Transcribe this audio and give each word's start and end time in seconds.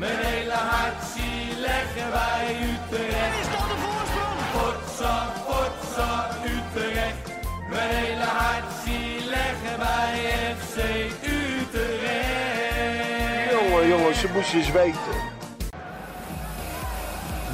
Mijn 0.00 0.16
hele 0.16 0.52
hart 0.52 1.02
zie 1.14 1.58
leggen 1.58 2.10
wij 2.10 2.56
Utrecht. 2.70 3.34
Is 3.40 3.50
dat 3.54 3.66
de 3.72 3.76
voorsprong? 3.84 4.38
Potsa, 4.54 5.16
potsa, 5.46 6.10
Utrecht. 6.54 7.24
Mijn 7.68 7.90
hele 7.94 8.24
hart 8.24 8.68
zie 8.84 9.24
leggen 9.36 9.78
wij 9.78 10.12
FC 10.58 10.76
Utrecht. 11.38 12.70
Jongen, 13.50 13.88
jongens, 13.88 14.20
ze 14.20 14.28
moesten 14.32 14.58
eens 14.58 14.70
weten. 14.70 15.16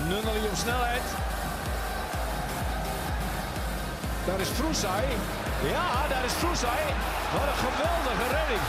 Nunnely 0.09 0.47
op 0.51 0.57
snelheid. 0.57 1.07
Daar 4.27 4.41
is 4.41 4.49
Vroesai. 4.49 5.05
Ja, 5.73 6.09
daar 6.09 6.25
is 6.25 6.33
Vroesai. 6.33 6.83
Wat 7.33 7.43
een 7.43 7.61
geweldige 7.67 8.27
redding 8.37 8.65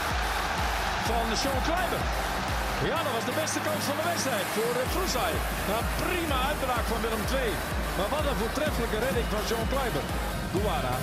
van 1.08 1.38
Sean 1.38 1.62
Kleiber. 1.64 2.27
Ja, 2.84 3.04
dat 3.04 3.14
was 3.18 3.26
de 3.26 3.40
beste 3.44 3.60
kans 3.68 3.84
van 3.90 3.98
de 4.00 4.08
wedstrijd 4.12 4.48
voor 4.56 4.74
uh, 4.82 4.90
Vroesai. 4.94 5.34
Nou, 5.70 5.82
prima 6.04 6.38
uitbraak 6.50 6.86
van 6.92 7.02
Willem 7.06 7.26
II. 7.42 7.52
Maar 7.98 8.10
wat 8.16 8.26
een 8.30 8.42
voortreffelijke 8.44 9.00
redding 9.06 9.28
van 9.34 9.44
Sean 9.50 9.68
Kleiber. 9.74 10.06
Guara. 10.54 10.96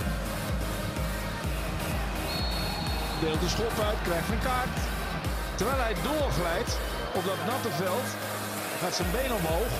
Deelt 3.20 3.40
de 3.44 3.50
schop 3.54 3.76
uit, 3.88 4.00
krijgt 4.08 4.30
een 4.34 4.44
kaart. 4.48 4.78
Terwijl 5.58 5.80
hij 5.86 5.96
doorglijdt 6.08 6.72
op 7.18 7.24
dat 7.30 7.40
natte 7.50 7.72
veld, 7.82 8.08
gaat 8.80 8.94
zijn 8.98 9.10
been 9.16 9.32
omhoog. 9.40 9.72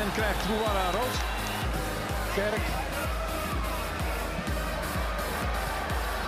En 0.00 0.08
krijgt 0.18 0.42
Guara 0.48 0.86
rood. 0.98 1.16
Kerk. 2.34 2.87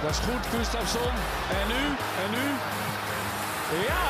Dat 0.03 0.11
is 0.11 0.19
goed, 0.29 0.45
Gustafsson. 0.55 1.15
En 1.59 1.67
nu, 1.73 1.83
en 2.23 2.31
nu. 2.37 2.47
Ja! 3.89 4.09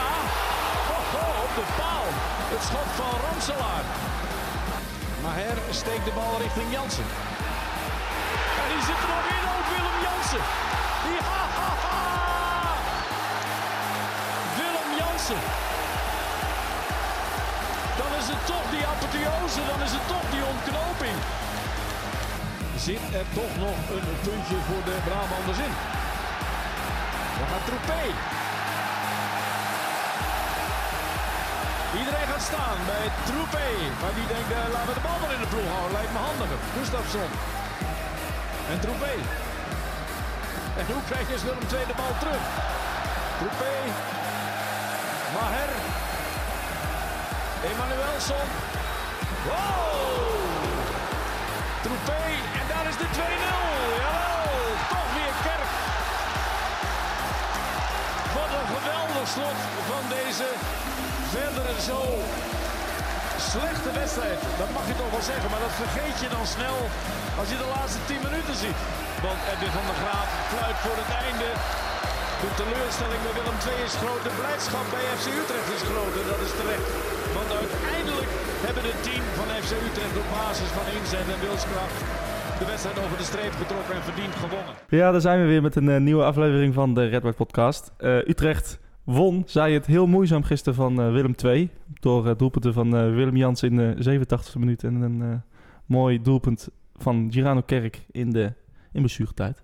Ho, 0.88 0.98
ho, 1.14 1.26
op 1.46 1.52
de 1.58 1.66
paal. 1.80 2.06
Het 2.52 2.62
schot 2.68 2.90
van 3.00 3.14
Ramselaar. 3.24 3.84
Maher 5.22 5.58
steekt 5.80 6.04
de 6.08 6.14
bal 6.18 6.34
richting 6.44 6.68
Jansen. 6.76 7.08
En 8.62 8.68
die 8.72 8.82
zit 8.88 9.00
er 9.04 9.10
nog 9.16 9.26
in, 9.36 9.44
ook 9.54 9.66
Willem 9.72 9.98
Jansen. 10.06 10.44
Ja, 11.16 11.38
ha, 11.58 11.70
ha. 11.84 12.02
Willem 14.58 14.90
Jansen. 15.00 15.42
Dan 18.00 18.10
is 18.20 18.26
het 18.32 18.42
toch 18.52 18.66
die 18.74 18.84
apotheose, 18.92 19.60
dan 19.70 19.80
is 19.86 19.92
het 19.98 20.06
toch 20.12 20.26
die 20.34 20.44
ontknoping. 20.52 21.16
Zit 22.88 23.06
er 23.20 23.26
toch 23.40 23.54
nog 23.66 23.78
een 23.94 24.08
puntje 24.26 24.58
voor 24.68 24.82
de 24.90 24.96
Brabanders 25.06 25.60
in. 25.66 25.74
Dan 27.38 27.48
gaat 27.52 27.64
Troepé. 27.68 28.02
Iedereen 32.00 32.28
gaat 32.32 32.44
staan 32.50 32.78
bij 32.92 33.06
Troepé. 33.28 33.68
Maar 34.00 34.14
die 34.18 34.26
denkt, 34.34 34.50
eh, 34.52 34.72
laten 34.74 34.88
we 34.90 34.94
de 34.98 35.06
bal 35.08 35.18
maar 35.22 35.34
in 35.36 35.42
de 35.44 35.50
ploeg 35.52 35.68
houden. 35.74 35.92
Lijkt 35.98 36.12
me 36.16 36.20
handiger. 36.28 36.60
Gustafsson. 36.76 37.30
En 38.72 38.78
Troepé. 38.84 39.14
En 40.80 40.84
hoe 40.92 41.04
krijg 41.10 41.26
je 41.30 41.36
Willem 41.46 41.66
II 41.72 41.84
de 41.90 41.96
bal 42.00 42.14
terug? 42.22 42.44
Troepé. 43.38 43.74
Maher. 45.34 45.72
Emanuelson. 47.68 48.46
Wow! 49.48 49.99
De 53.02 53.08
2-0. 53.16 54.02
Jawel, 54.02 54.48
toch 54.94 55.10
weer 55.16 55.34
Kerk. 55.46 55.72
Wat 58.36 58.50
een 58.58 58.70
geweldig 58.76 59.26
slot 59.34 59.58
van 59.90 60.04
deze 60.16 60.48
verdere 61.34 61.76
zo 61.90 62.00
slechte 63.52 63.90
wedstrijd. 64.00 64.40
Dat 64.62 64.70
mag 64.76 64.84
je 64.90 64.96
toch 65.02 65.12
wel 65.16 65.26
zeggen, 65.32 65.48
maar 65.52 65.64
dat 65.66 65.80
vergeet 65.84 66.16
je 66.24 66.28
dan 66.36 66.46
snel 66.56 66.78
als 67.40 67.48
je 67.52 67.58
de 67.64 67.70
laatste 67.76 68.00
10 68.10 68.26
minuten 68.26 68.56
ziet. 68.64 68.80
Want 69.26 69.40
Edwin 69.50 69.72
van 69.78 69.86
der 69.90 69.98
Graaf 70.02 70.28
fluit 70.52 70.78
voor 70.84 70.96
het 71.02 71.12
einde. 71.26 71.48
De 72.42 72.50
teleurstelling 72.60 73.20
bij 73.26 73.34
Willem 73.38 73.58
II 73.66 73.78
is 73.88 73.96
groot. 74.02 74.22
De 74.28 74.34
blijdschap 74.40 74.86
bij 74.94 75.04
FC 75.18 75.26
Utrecht 75.40 75.68
is 75.76 75.84
groot. 75.90 76.14
En 76.20 76.26
dat 76.32 76.42
is 76.46 76.54
terecht. 76.60 76.88
Want 77.36 77.50
uiteindelijk 77.62 78.30
hebben 78.66 78.84
het 78.90 79.00
team 79.06 79.24
van 79.38 79.48
FC 79.62 79.72
Utrecht 79.88 80.16
op 80.22 80.28
basis 80.38 80.70
van 80.76 80.86
inzet 80.96 81.28
en 81.34 81.40
wilskracht 81.46 81.98
de 82.60 82.66
wedstrijd 82.66 82.98
over 83.04 83.16
de 83.16 83.22
streep 83.22 83.52
getrokken 83.52 83.94
en 83.94 84.02
verdiend 84.02 84.34
gewonnen. 84.34 84.74
Ja, 84.88 85.10
daar 85.10 85.20
zijn 85.20 85.40
we 85.40 85.46
weer 85.46 85.62
met 85.62 85.76
een 85.76 85.88
eh, 85.88 86.00
nieuwe 86.00 86.24
aflevering 86.24 86.74
van 86.74 86.94
de 86.94 87.04
Red 87.06 87.22
White 87.22 87.36
Podcast. 87.36 87.92
Eh, 87.96 88.16
Utrecht 88.16 88.80
won, 89.04 89.42
zei 89.46 89.74
het 89.74 89.86
heel 89.86 90.06
moeizaam 90.06 90.42
gisteren 90.42 90.74
van 90.74 91.00
eh, 91.00 91.12
Willem 91.12 91.34
II. 91.44 91.70
Door 92.00 92.26
uh, 92.26 92.32
doelpunten 92.36 92.72
van 92.72 92.96
eh, 92.96 93.02
Willem 93.14 93.36
Jans 93.36 93.62
in 93.62 93.76
de 93.76 94.20
87e 94.20 94.58
minuut. 94.58 94.84
En 94.84 94.94
een 94.94 95.22
eh, 95.22 95.28
mooi 95.86 96.22
doelpunt 96.22 96.68
van 96.96 97.28
Girano 97.30 97.60
Kerk 97.60 98.06
in 98.10 98.30
de 98.30 98.52
in 98.92 99.00
blessuretijd. 99.00 99.62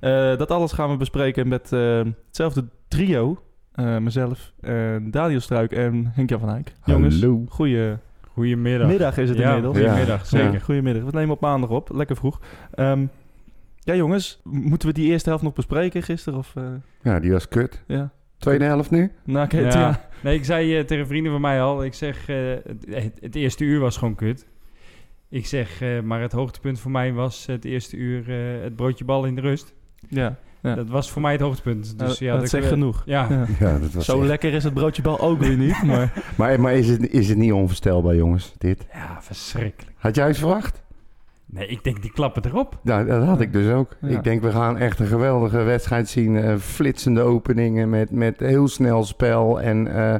Eh 0.00 0.36
dat 0.36 0.50
alles 0.50 0.72
gaan 0.72 0.90
we 0.90 0.96
bespreken 0.96 1.48
met 1.48 1.72
eh, 1.72 2.00
hetzelfde 2.26 2.64
trio. 2.88 3.42
Eh, 3.72 3.98
mezelf, 3.98 4.52
eh, 4.60 4.96
Daniel 5.02 5.40
Struik 5.40 5.72
en 5.72 6.10
Henk-Jan 6.14 6.40
van 6.40 6.48
Eyck. 6.50 6.72
Jongens, 6.84 7.20
Hallo. 7.20 7.44
goeie 7.48 7.96
Goedemiddag. 8.38 8.88
middag 8.88 9.18
is 9.18 9.28
het 9.28 9.38
ja, 9.38 9.46
inmiddels. 9.48 9.76
Goedemiddag, 9.76 10.30
Ja. 10.30 10.38
zeker. 10.38 10.60
Goedemiddag. 10.60 11.02
We 11.02 11.10
nemen 11.12 11.30
op 11.34 11.40
maandag 11.40 11.70
op. 11.70 11.90
Lekker 11.94 12.16
vroeg. 12.16 12.40
Ehm, 12.74 13.06
ja, 13.78 13.94
jongens. 13.94 14.40
Moeten 14.44 14.88
we 14.88 14.94
die 14.94 15.10
eerste 15.10 15.28
helft 15.28 15.44
nog 15.44 15.52
bespreken 15.52 16.02
gisteren? 16.02 16.38
Of, 16.38 16.52
eh, 16.56 16.62
Ja, 17.02 17.20
die 17.20 17.32
was 17.32 17.48
kut. 17.48 17.82
ja. 17.86 18.10
Tweede 18.38 18.64
helft 18.64 18.90
nu? 18.90 19.10
Nou, 19.24 19.44
oké, 19.44 19.58
Ja. 19.58 19.68
ja. 19.68 20.00
Nee, 20.22 20.34
ik 20.34 20.44
zei 20.44 20.78
eh, 20.78 20.84
tegen 20.84 21.06
vrienden 21.06 21.32
van 21.32 21.40
mij 21.40 21.62
al, 21.62 21.84
ik 21.84 21.94
zeg, 21.94 22.28
eh, 22.28 22.36
het, 22.90 23.18
het 23.20 23.34
eerste 23.34 23.64
uur 23.64 23.80
was 23.80 23.96
gewoon 23.96 24.14
kut. 24.14 24.46
Ik 25.28 25.46
zeg, 25.46 25.80
eh, 25.80 26.00
maar 26.00 26.20
het 26.20 26.32
hoogtepunt 26.32 26.80
voor 26.80 26.90
mij 26.90 27.12
was 27.12 27.46
het 27.46 27.64
eerste 27.64 27.96
uur 27.96 28.30
eh, 28.30 28.62
het 28.62 28.76
broodje 28.76 29.04
bal 29.04 29.24
in 29.24 29.34
de 29.34 29.40
rust. 29.40 29.74
ja. 30.08 30.36
Ja. 30.62 30.74
Dat 30.74 30.88
was 30.88 31.10
voor 31.10 31.22
mij 31.22 31.32
het 31.32 31.40
hoogtepunt. 31.40 31.98
Dus 31.98 32.18
ja, 32.18 32.30
dat 32.32 32.40
dat 32.40 32.50
zegt 32.50 32.64
ik- 32.64 32.70
genoeg. 32.70 33.02
Ja, 33.06 33.26
Ja. 33.30 33.44
Ja, 33.66 33.78
dat 33.78 33.92
was 33.92 34.04
Zo 34.04 34.18
echt- 34.18 34.26
lekker 34.26 34.52
is 34.54 34.64
het 34.64 34.74
broodje 34.74 35.02
bal 35.02 35.20
ook 35.20 35.40
weer 35.40 35.56
niet. 35.56 35.82
Maar 35.82 36.12
Maar, 36.36 36.60
maar 36.60 36.74
is, 36.74 36.88
het, 36.88 37.10
is 37.10 37.28
het 37.28 37.38
niet 37.38 37.52
onvoorstelbaar, 37.52 38.14
jongens, 38.16 38.54
dit? 38.58 38.86
ja, 38.92 39.18
verschrikkelijk. 39.22 39.96
Had 39.98 40.14
jij 40.14 40.26
het 40.26 40.38
verwacht? 40.38 40.82
Nee, 41.46 41.66
ik 41.66 41.84
denk 41.84 42.02
die 42.02 42.12
klappen 42.12 42.44
erop. 42.44 42.78
Nou, 42.82 43.06
dat 43.06 43.24
had 43.24 43.40
ik 43.40 43.52
dus 43.52 43.72
ook. 43.72 43.96
Ja. 44.00 44.08
Ik 44.08 44.24
denk, 44.24 44.42
we 44.42 44.50
gaan 44.50 44.76
echt 44.78 44.98
een 45.00 45.06
geweldige 45.06 45.62
wedstrijd 45.62 46.08
zien. 46.08 46.36
eh, 46.36 46.56
flitsende 46.56 47.20
openingen 47.20 47.90
met, 47.90 48.10
met 48.10 48.40
heel 48.40 48.68
snel 48.68 49.04
spel. 49.04 49.60
En 49.60 49.94
eh, 49.94 50.14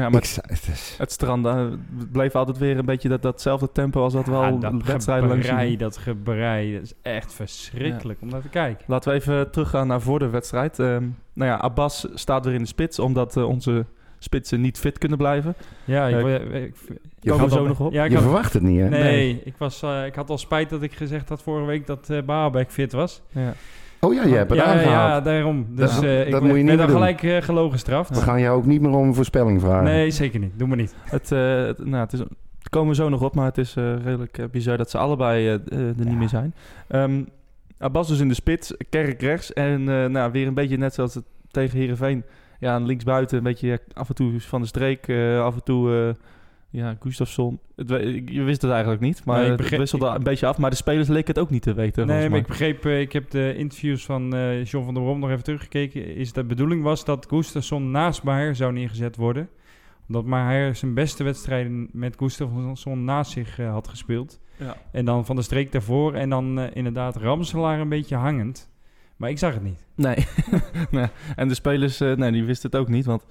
ja, 0.00 0.08
maar 0.08 0.20
het 0.20 0.68
is, 0.72 0.94
het 0.98 1.12
strand 1.12 1.46
eh, 1.46 1.54
het 1.98 2.12
bleef 2.12 2.34
altijd 2.34 2.58
weer 2.58 2.78
een 2.78 2.84
beetje 2.84 3.08
dat, 3.08 3.22
datzelfde 3.22 3.72
tempo 3.72 4.02
als 4.02 4.12
dat 4.12 4.26
we 4.26 4.32
Ja, 4.32 4.48
al 4.50 4.58
dat 4.58 4.82
wedstrijden 4.84 5.28
lang 5.28 5.44
gebrei, 5.44 5.68
zien. 5.68 5.78
dat 5.78 5.96
gebrei, 5.96 6.72
dat 6.72 6.82
is 6.82 6.92
echt 7.02 7.32
verschrikkelijk 7.34 8.20
om 8.22 8.28
naar 8.28 8.40
te 8.42 8.48
kijken. 8.48 8.84
Laten 8.86 9.10
we 9.12 9.16
even 9.18 9.50
teruggaan 9.50 9.86
naar 9.86 10.00
voor 10.00 10.18
de 10.18 10.28
wedstrijd. 10.28 10.78
Ehm, 10.78 11.04
nou 11.32 11.50
ja, 11.50 11.56
Abbas 11.56 12.06
staat 12.14 12.44
weer 12.44 12.54
in 12.54 12.62
de 12.62 12.68
spits 12.68 12.98
omdat 12.98 13.36
eh, 13.36 13.48
onze 13.48 13.84
spitsen 14.18 14.60
niet 14.60 14.78
fit 14.78 14.98
kunnen 14.98 15.18
blijven. 15.18 15.54
Ja, 15.84 16.06
ik, 16.08 16.26
ik, 16.26 16.52
ik- 16.52 16.74
ik 17.20 17.30
komen 17.30 17.40
had 17.40 17.48
we 17.48 17.54
zo 17.54 17.60
al- 17.62 17.66
nog 17.68 17.80
op? 17.80 17.92
Ja, 17.92 18.04
ik 18.04 18.10
je 18.10 18.16
had- 18.16 18.24
verwacht 18.24 18.52
het 18.52 18.62
niet, 18.62 18.80
hè? 18.80 18.88
Nee, 18.88 19.02
Nee. 19.02 19.40
Ik, 19.44 19.54
was, 19.58 19.82
eh, 19.82 20.06
ik 20.06 20.14
had 20.14 20.30
al 20.30 20.38
spijt 20.38 20.70
dat 20.70 20.82
ik 20.82 20.92
gezegd 20.92 21.28
had 21.28 21.42
vorige 21.42 21.66
week 21.66 21.86
dat 21.86 22.10
eh 22.10 22.22
Baabek 22.22 22.70
fit 22.70 22.92
was. 22.92 23.22
Ja. 23.32 23.54
Oh 24.00 24.14
ja, 24.14 24.24
je 24.24 24.34
hebt 24.34 24.50
het 24.50 24.58
ja, 24.58 24.64
aangehaald. 24.64 25.10
ja, 25.12 25.20
daarom. 25.20 25.66
Dus 25.70 25.94
Dat- 25.94 26.04
eh, 26.04 26.18
ik 26.18 26.30
dat 26.30 26.32
werd- 26.32 26.44
moet 26.44 26.56
je 26.56 26.62
niet 26.62 26.78
doen. 26.78 26.88
gelijk 26.88 27.22
eh 27.22 27.42
gelogen 27.42 27.72
gestraft. 27.72 28.08
We 28.10 28.16
gaan 28.20 28.40
jou 28.40 28.56
ook 28.58 28.66
niet 28.66 28.80
meer 28.80 28.90
om 28.90 29.06
een 29.08 29.14
voorspelling 29.14 29.60
vragen. 29.60 29.84
Nee, 29.84 30.10
zeker 30.10 30.40
niet. 30.40 30.52
Doe 30.58 30.68
maar 30.68 30.76
niet. 30.76 30.94
Het, 31.04 31.32
eh, 31.32 31.56
het- 31.66 31.84
nou, 31.86 32.02
het 32.04 32.12
is, 32.12 32.20
komen 32.70 32.88
we 32.88 32.94
zo 32.94 33.08
nog 33.08 33.22
op, 33.22 33.34
maar 33.34 33.44
het 33.44 33.58
is 33.58 33.76
eh, 33.76 33.84
redelijk 34.04 34.38
eh, 34.38 34.44
bizar 34.50 34.76
dat 34.76 34.90
ze 34.90 34.98
allebei 34.98 35.46
er 35.48 35.60
niet 35.96 36.18
meer 36.18 36.28
zijn. 36.28 36.54
Ehm 36.88 37.22
Abbas 37.78 38.08
dus 38.08 38.20
in 38.20 38.28
de 38.28 38.34
spits, 38.34 38.74
Kerk 38.90 39.20
rechts 39.22 39.52
en 39.52 39.88
eh, 39.88 40.04
nou, 40.06 40.32
weer 40.32 40.46
een 40.46 40.54
beetje 40.54 40.76
net 40.76 40.94
zoals 40.94 41.14
het 41.14 41.24
tegen 41.50 41.78
Heerenveen. 41.78 42.24
Ja, 42.58 42.72
aan 42.74 42.86
linksbuiten 42.86 43.36
een 43.38 43.42
beetje 43.44 43.80
af 43.92 44.08
en 44.08 44.14
toe 44.14 44.40
van 44.40 44.60
de 44.60 44.66
streek, 44.66 45.08
eh, 45.08 45.40
af 45.44 45.54
en 45.54 45.62
toe 45.62 45.92
eh, 45.94 46.14
ja, 46.70 46.96
Gustafsson. 47.00 47.58
Het, 47.76 47.88
je 48.26 48.42
wist 48.42 48.62
het 48.62 48.70
eigenlijk 48.70 49.00
niet, 49.02 49.24
maar 49.24 49.34
Nee, 49.36 49.44
ik 49.44 49.50
het 49.50 49.60
begreep- 49.60 49.78
wisselde 49.78 50.06
een 50.06 50.22
beetje 50.22 50.46
af. 50.46 50.58
Maar 50.58 50.70
de 50.70 50.76
spelers 50.76 51.08
leken 51.08 51.34
het 51.34 51.38
ook 51.38 51.50
niet 51.50 51.62
te 51.62 51.74
weten. 51.74 52.06
Nee, 52.06 52.28
maar 52.28 52.38
ik 52.38 52.46
begreep, 52.46 52.84
eh, 52.84 53.00
ik 53.00 53.12
heb 53.12 53.30
de 53.30 53.54
interviews 53.56 54.04
van 54.04 54.22
John 54.64 54.84
van 54.84 54.94
der 54.94 55.02
Brom 55.02 55.18
nog 55.18 55.30
even 55.30 55.44
teruggekeken. 55.44 56.14
Is 56.16 56.32
de 56.32 56.44
bedoeling 56.44 56.82
was 56.82 57.04
dat 57.04 57.26
Gustafsson 57.28 57.90
naast 57.90 58.22
Maher 58.22 58.56
zou 58.56 58.72
neergezet 58.72 59.16
worden. 59.16 59.48
Omdat 60.08 60.24
Maher 60.24 60.74
zijn 60.74 60.94
beste 60.94 61.24
wedstrijden 61.24 61.88
met 61.92 62.16
Gustafsson 62.18 63.04
naast 63.04 63.30
zich 63.30 63.58
eh, 63.58 63.70
had 63.72 63.88
gespeeld. 63.88 64.40
Ja. 64.56 64.76
En 64.92 65.04
dan 65.04 65.26
van 65.26 65.36
de 65.36 65.42
streek 65.42 65.72
daarvoor. 65.72 66.14
En 66.14 66.30
dan 66.30 66.58
inderdaad 66.60 67.16
Ramselaar 67.16 67.80
een 67.80 67.88
beetje 67.88 68.16
hangend. 68.16 68.70
Maar 69.16 69.30
ik 69.30 69.38
zag 69.38 69.54
het 69.54 69.62
niet. 69.62 69.86
Nee. 69.94 70.16
nee. 70.90 71.06
En 71.36 71.48
de 71.48 71.54
spelers, 71.54 71.98
nee, 71.98 72.32
die 72.32 72.44
wisten 72.44 72.70
het 72.70 72.80
ook 72.80 72.88
niet. 72.88 73.04
Want 73.04 73.24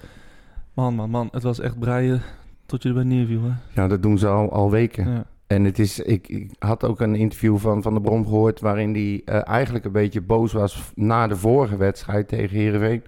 man, 0.74 0.96
man, 0.96 1.10
man, 1.10 1.28
het 1.32 1.44
was 1.44 1.60
echt 1.60 1.80
breien 1.80 2.22
tot 2.70 2.84
je 2.84 2.90
erbij 2.90 3.04
neerviel. 3.04 3.42
Hè? 3.44 3.82
Ja, 3.82 3.88
dat 3.88 4.02
doen 4.02 4.18
ze 4.18 4.28
al, 4.28 4.52
al 4.52 4.72
weken. 4.72 5.12
Ja. 5.12 5.26
En 5.48 5.64
het 5.64 5.80
is, 5.80 6.00
ik, 6.00 6.28
ik 6.28 6.52
had 6.60 6.84
ook 6.84 7.00
een 7.00 7.16
interview 7.16 7.58
van 7.58 7.82
Van 7.82 7.94
der 7.94 8.02
Brom 8.02 8.24
gehoord... 8.24 8.60
waarin 8.60 8.94
hij 8.94 9.22
eh, 9.26 9.48
eigenlijk 9.48 9.86
een 9.86 9.92
beetje 9.92 10.22
boos 10.22 10.54
was 10.54 10.92
na 10.96 11.28
de 11.28 11.36
vorige 11.36 11.78
wedstrijd 11.78 12.28
tegen 12.28 12.58
Heerenveen. 12.58 13.04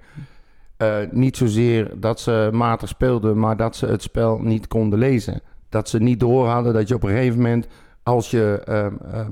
eh, 0.78 0.98
niet 1.12 1.38
zozeer 1.38 1.92
dat 2.00 2.20
ze 2.20 2.50
matig 2.54 2.90
speelden, 2.90 3.40
maar 3.40 3.58
dat 3.58 3.76
ze 3.76 3.86
het 3.86 4.02
spel 4.02 4.40
niet 4.40 4.68
konden 4.68 5.00
lezen. 5.00 5.42
Dat 5.70 5.90
ze 5.90 6.00
niet 6.00 6.20
door 6.20 6.48
hadden 6.48 6.74
dat 6.74 6.88
je 6.88 6.96
op 6.96 7.04
een 7.04 7.10
gegeven 7.10 7.38
moment, 7.42 7.68
als 8.04 8.32
je 8.32 8.62
ehm, 8.66 8.96
ehm, 9.12 9.32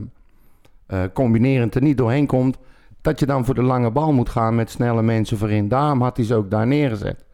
eh, 0.85 1.01
combinerend 1.13 1.75
er 1.75 1.81
niet 1.81 1.97
doorheen 1.97 2.27
komt, 2.27 2.57
dat 3.01 3.19
je 3.19 3.25
dan 3.25 3.45
voor 3.45 3.55
de 3.55 3.63
lange 3.63 3.91
bal 3.91 4.13
moet 4.13 4.29
gaan 4.29 4.55
met 4.55 4.69
snelle 4.69 5.01
mensen 5.01 5.37
voorin. 5.37 5.67
Daarom 5.67 6.01
had 6.01 6.17
hij 6.17 6.25
ze 6.25 6.35
ook 6.35 6.49
daar 6.51 6.67
neergezet. 6.67 7.25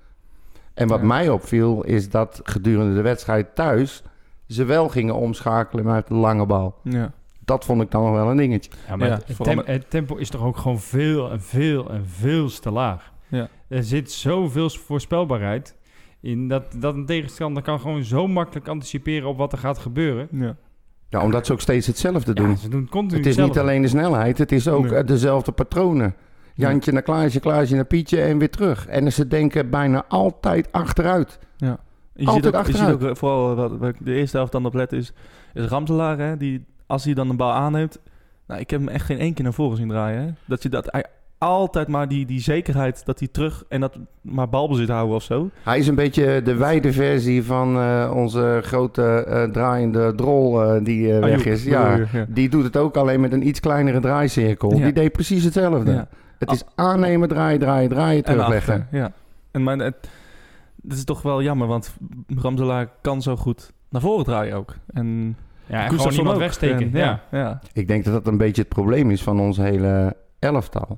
En 0.76 0.88
wat 0.88 1.00
Ja. 1.00 1.06
mij 1.06 1.30
opviel, 1.30 1.84
is 1.84 2.10
dat 2.10 2.40
gedurende 2.44 2.96
de 2.96 3.02
wedstrijd 3.02 3.56
thuis 3.56 4.04
ze 4.48 4.64
wel 4.64 4.90
gingen 4.90 5.16
omschakelen 5.16 5.86
met 5.86 6.08
de 6.08 6.14
lange 6.14 6.46
bal. 6.46 6.76
Ja. 6.84 7.12
Dat 7.46 7.66
vond 7.66 7.82
ik 7.82 7.92
dan 7.92 8.04
nog 8.04 8.12
wel 8.14 8.30
een 8.30 8.38
dingetje. 8.38 8.72
Ja, 8.88 8.96
maar 8.96 9.08
Ja, 9.08 9.20
het, 9.66 9.90
tempo 9.90 10.16
is 10.16 10.30
toch 10.30 10.44
ook 10.44 10.58
gewoon 10.58 10.80
veel 10.80 11.32
en 11.32 11.42
veel 11.42 11.90
en 11.90 12.06
veel 12.08 12.50
te 12.50 12.72
laag. 12.72 13.12
Ja. 13.28 13.48
Er 13.68 13.84
zit 13.84 14.12
zoveel 14.12 14.70
voorspelbaarheid 14.70 15.76
in 16.22 16.48
dat, 16.48 16.64
dat 16.78 16.96
een 16.96 17.06
tegenstander 17.06 17.64
kan 17.64 17.80
gewoon 17.80 18.04
zo 18.04 18.28
makkelijk 18.28 18.68
anticiperen 18.68 19.28
op 19.30 19.38
wat 19.38 19.52
er 19.52 19.58
gaat 19.58 19.78
gebeuren. 19.78 20.28
Ja. 20.32 20.56
Ja, 21.10 21.24
omdat 21.24 21.46
ze 21.46 21.54
ook 21.54 21.62
steeds 21.62 21.88
hetzelfde 21.88 22.34
doen. 22.34 22.50
Ja, 22.50 22.56
ze 22.56 22.70
doen 22.70 22.90
continu 22.90 23.18
het 23.18 23.26
is 23.30 23.38
niet 23.38 23.58
alleen 23.58 23.82
de 23.82 23.88
snelheid, 23.88 24.38
het 24.38 24.52
is 24.52 24.68
ook 24.68 24.90
Nee. 24.90 25.04
dezelfde 25.04 25.52
patronen. 25.52 26.16
Jantje 26.56 26.92
naar 26.92 27.02
Klaasje, 27.02 27.40
Klaasje 27.40 27.76
naar 27.76 27.86
Pietje 27.86 28.22
en 28.22 28.38
weer 28.38 28.50
terug. 28.50 28.88
En 28.88 29.14
ze 29.14 29.28
denken 29.28 29.70
bijna 29.70 30.06
altijd 30.08 30.72
achteruit. 30.72 31.40
Je 31.58 32.26
Altijd 32.26 32.46
ziet 32.46 32.56
ook, 32.56 32.66
je 32.66 32.72
ziet 32.72 32.82
achteruit. 32.82 32.94
ook 32.94 33.10
eh, 33.10 33.16
vooral 33.16 33.52
eh, 33.52 33.58
wat, 33.58 33.78
wat 33.78 33.90
ik 33.90 33.96
de 34.00 34.14
eerste 34.14 34.38
helft 34.38 34.52
dan 34.52 34.66
op 34.66 34.74
let 34.74 34.94
is, 34.94 35.14
is 35.54 35.66
Ramselaar, 35.66 36.18
hè, 36.18 36.38
die 36.38 36.66
als 36.88 37.04
hij 37.04 37.14
dan 37.14 37.30
een 37.30 37.38
bal 37.38 37.52
aanneemt, 37.52 38.00
nou, 38.48 38.60
ik 38.60 38.70
heb 38.70 38.80
hem 38.80 38.90
echt 38.90 39.06
geen 39.06 39.20
één 39.20 39.34
keer 39.34 39.44
naar 39.44 39.54
voren 39.54 39.78
zien 39.78 39.88
draaien. 39.88 40.22
Hè. 40.22 40.30
Dat 40.46 40.64
je 40.64 40.70
dat 40.70 40.88
hij 40.92 41.06
altijd 41.38 41.88
maar 41.88 42.08
die, 42.08 42.26
die 42.26 42.40
zekerheid 42.40 43.06
dat 43.06 43.20
hij 43.20 43.28
terug 43.28 43.64
en 43.70 43.82
dat 43.82 44.00
maar 44.22 44.50
balbezit 44.50 44.90
houden 44.90 45.16
of 45.16 45.24
zo. 45.24 45.50
Hij 45.64 45.78
is 45.80 45.88
een 45.88 45.96
beetje 45.96 46.42
de 46.42 46.56
wijde 46.56 46.94
versie 46.94 47.44
van 47.44 47.78
eh, 47.78 48.12
onze 48.16 48.60
grote 48.64 49.48
draaiende 49.52 50.14
drol 50.16 50.84
die 50.84 51.14
eh, 51.14 51.20
weg 51.20 51.46
is. 51.46 51.64
Ja, 51.64 51.96
ja. 51.96 52.26
die 52.28 52.50
doet 52.50 52.64
het 52.64 52.78
ook 52.78 52.98
alleen 52.98 53.20
met 53.22 53.32
een 53.32 53.48
iets 53.48 53.60
kleinere 53.60 54.00
draaicirkel. 54.00 54.76
Ja. 54.76 54.84
Die 54.84 54.94
deed 54.94 55.12
precies 55.12 55.44
hetzelfde. 55.44 55.92
Ja. 55.92 56.08
Het 56.40 56.52
is 56.52 56.64
aannemen, 56.76 57.28
draaien, 57.28 57.60
draaien, 57.60 57.90
draaien, 57.90 58.24
En 58.24 58.34
terugleggen. 58.34 58.74
achter, 58.82 58.98
ja. 59.00 59.12
En 59.52 59.64
maar 59.64 59.78
het, 59.78 60.10
het 60.84 60.94
is 60.94 61.04
toch 61.04 61.22
wel 61.22 61.42
jammer, 61.42 61.68
want 61.68 61.96
Ramselaar 62.36 62.90
kan 63.02 63.22
zo 63.22 63.36
goed 63.36 63.72
naar 63.90 64.02
voren 64.02 64.26
draaien 64.26 64.56
ook. 64.56 64.76
En 64.94 65.38
Ja, 65.66 65.84
en 65.84 65.90
gewoon 65.90 66.12
iemand 66.14 66.36
ook. 66.36 66.42
wegsteken. 66.42 66.80
En, 66.80 66.92
ja. 66.92 67.22
ja, 67.32 67.40
ja. 67.40 67.60
Ik 67.74 67.88
denk 67.88 68.04
dat 68.04 68.14
dat 68.14 68.28
een 68.28 68.38
beetje 68.38 68.62
het 68.62 68.70
probleem 68.70 69.12
is 69.12 69.24
van 69.24 69.40
ons 69.40 69.58
hele 69.58 70.16
elftal. 70.40 70.98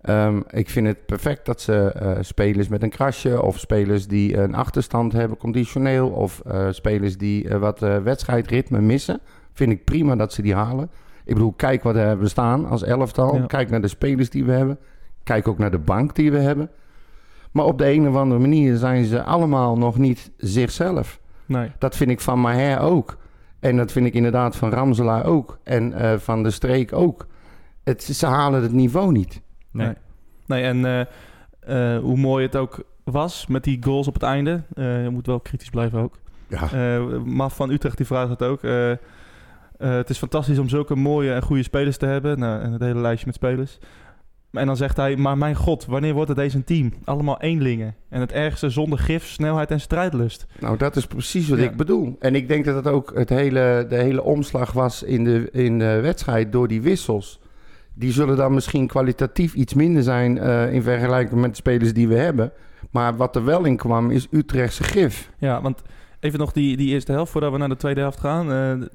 Ehm, 0.00 0.40
ik 0.50 0.70
vind 0.70 0.86
het 0.86 1.06
perfect 1.06 1.46
dat 1.46 1.60
ze 1.60 1.92
eh, 1.92 2.16
spelers 2.20 2.68
met 2.68 2.82
een 2.82 2.90
krasje 2.90 3.42
of 3.42 3.58
spelers 3.58 4.06
die 4.06 4.36
een 4.36 4.54
achterstand 4.54 5.12
hebben 5.12 5.36
conditioneel 5.38 6.08
of 6.08 6.40
eh, 6.46 6.66
spelers 6.70 7.16
die 7.18 7.48
eh, 7.48 7.58
wat 7.58 7.82
eh, 7.82 7.96
wedstrijdritme 7.98 8.80
missen, 8.80 9.20
vind 9.52 9.70
ik 9.72 9.84
prima 9.84 10.16
dat 10.16 10.32
ze 10.32 10.42
die 10.42 10.54
halen. 10.54 10.90
Ik 11.28 11.34
bedoel, 11.34 11.52
kijk 11.56 11.82
wat 11.82 11.94
we 11.94 12.00
hebben 12.00 12.28
staan 12.30 12.66
als 12.66 12.82
elftal. 12.82 13.34
Ja. 13.36 13.46
Kijk 13.46 13.70
naar 13.70 13.80
de 13.80 13.88
spelers 13.88 14.30
die 14.30 14.44
we 14.44 14.52
hebben. 14.52 14.78
Kijk 15.24 15.48
ook 15.48 15.58
naar 15.58 15.70
de 15.70 15.78
bank 15.78 16.14
die 16.14 16.30
we 16.30 16.38
hebben. 16.38 16.70
Maar 17.52 17.64
op 17.64 17.78
de 17.78 17.90
een 17.92 18.08
of 18.08 18.14
andere 18.16 18.40
manier 18.40 18.76
zijn 18.76 19.04
ze 19.04 19.22
allemaal 19.22 19.78
nog 19.78 19.98
niet 19.98 20.30
zichzelf. 20.36 21.20
Nee. 21.46 21.70
Dat 21.78 21.96
vind 21.96 22.10
ik 22.10 22.20
van 22.20 22.40
Maher 22.40 22.80
ook. 22.80 23.16
En 23.60 23.76
dat 23.76 23.92
vind 23.92 24.06
ik 24.06 24.14
inderdaad 24.14 24.56
van 24.56 24.70
Ramselaar 24.70 25.24
ook. 25.26 25.58
En 25.64 25.92
eh, 25.92 26.18
van 26.18 26.42
de 26.42 26.50
streek 26.50 26.92
ook. 26.92 27.26
Het, 27.84 28.02
ze 28.02 28.26
halen 28.26 28.62
het 28.62 28.72
niveau 28.72 29.12
niet. 29.12 29.40
Nee. 29.70 29.86
Nee. 29.86 29.96
Nee, 30.46 30.62
en 30.62 30.84
eh, 30.84 31.94
eh, 31.96 32.02
hoe 32.02 32.16
mooi 32.16 32.44
het 32.46 32.56
ook 32.56 32.82
was 33.04 33.46
met 33.46 33.64
die 33.64 33.82
goals 33.84 34.08
op 34.08 34.14
het 34.14 34.22
einde. 34.22 34.62
eh, 34.74 35.02
je 35.02 35.10
moet 35.10 35.26
wel 35.26 35.40
kritisch 35.40 35.70
blijven 35.70 36.00
ook. 36.00 36.18
Ja. 36.46 36.72
Eh 36.72 37.18
Maf 37.24 37.56
van 37.56 37.70
Utrecht 37.70 37.96
die 37.96 38.06
vraagt 38.06 38.30
het 38.30 38.42
ook. 38.42 38.60
Eh, 39.78 39.90
het 39.90 40.10
is 40.10 40.18
fantastisch 40.18 40.58
om 40.58 40.68
zulke 40.68 40.94
mooie 40.96 41.32
en 41.32 41.42
goede 41.42 41.62
spelers 41.62 41.96
te 41.96 42.06
hebben. 42.06 42.38
Nou, 42.38 42.62
en 42.62 42.72
het 42.72 42.80
hele 42.82 43.00
lijstje 43.00 43.26
met 43.26 43.34
spelers. 43.34 43.78
En 44.52 44.66
dan 44.66 44.76
zegt 44.76 44.96
hij, 44.96 45.16
maar 45.16 45.38
mijn 45.38 45.54
god, 45.54 45.86
wanneer 45.86 46.12
wordt 46.14 46.28
het 46.28 46.38
deze 46.38 46.56
een 46.56 46.64
team? 46.64 46.92
Allemaal 47.04 47.40
eenlingen. 47.40 47.94
En 48.08 48.20
het 48.20 48.32
ergste 48.32 48.70
zonder 48.70 48.98
gif, 48.98 49.26
snelheid 49.26 49.70
en 49.70 49.80
strijdlust. 49.80 50.46
Nou, 50.60 50.76
dat 50.76 50.96
is 50.96 51.06
precies 51.06 51.48
wat 51.48 51.58
Ja. 51.58 51.64
ik 51.64 51.76
bedoel. 51.76 52.16
En 52.18 52.34
ik 52.34 52.48
denk 52.48 52.64
dat 52.64 52.74
het 52.74 52.86
ook 52.86 53.12
het 53.14 53.28
hele, 53.28 53.86
de 53.88 53.96
hele 53.96 54.22
omslag 54.22 54.72
was 54.72 55.02
in 55.02 55.24
de, 55.24 55.48
in 55.52 55.78
de 55.78 56.00
wedstrijd 56.00 56.52
door 56.52 56.68
die 56.68 56.82
wissels. 56.82 57.40
Die 57.94 58.12
zullen 58.12 58.36
dan 58.36 58.54
misschien 58.54 58.86
kwalitatief 58.86 59.54
iets 59.54 59.74
minder 59.74 60.02
zijn 60.02 60.38
eh, 60.38 60.72
in 60.72 60.82
vergelijking 60.82 61.40
met 61.40 61.50
de 61.50 61.56
spelers 61.56 61.92
die 61.92 62.08
we 62.08 62.14
hebben. 62.14 62.52
Maar 62.90 63.16
wat 63.16 63.36
er 63.36 63.44
wel 63.44 63.64
in 63.64 63.76
kwam 63.76 64.10
is 64.10 64.26
Utrechtse 64.30 64.82
gif. 64.82 65.30
Ja, 65.38 65.62
want 65.62 65.82
even 66.20 66.38
nog 66.38 66.52
die, 66.52 66.76
die 66.76 66.88
eerste 66.88 67.12
helft 67.12 67.32
voordat 67.32 67.52
we 67.52 67.58
naar 67.58 67.68
de 67.68 67.76
tweede 67.76 68.00
helft 68.00 68.20
gaan. 68.20 68.52
Eh, 68.52 68.86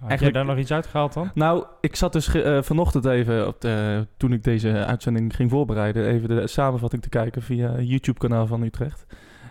Eigenlijk- 0.00 0.20
jij 0.34 0.42
daar 0.44 0.54
nog 0.54 0.62
iets 0.62 0.72
uitgehaald 0.72 1.12
dan? 1.12 1.30
Nou, 1.34 1.64
ik 1.80 1.96
zat 1.96 2.12
dus 2.12 2.34
eh, 2.34 2.62
vanochtend 2.62 3.04
even, 3.04 3.46
op 3.46 3.60
de, 3.60 4.06
toen 4.16 4.32
ik 4.32 4.44
deze 4.44 4.84
uitzending 4.84 5.34
ging 5.36 5.50
voorbereiden, 5.50 6.06
even 6.06 6.28
de 6.28 6.46
samenvatting 6.46 7.02
te 7.02 7.08
kijken 7.08 7.42
via 7.42 7.80
YouTube-kanaal 7.80 8.46
van 8.46 8.62
Utrecht. 8.62 9.06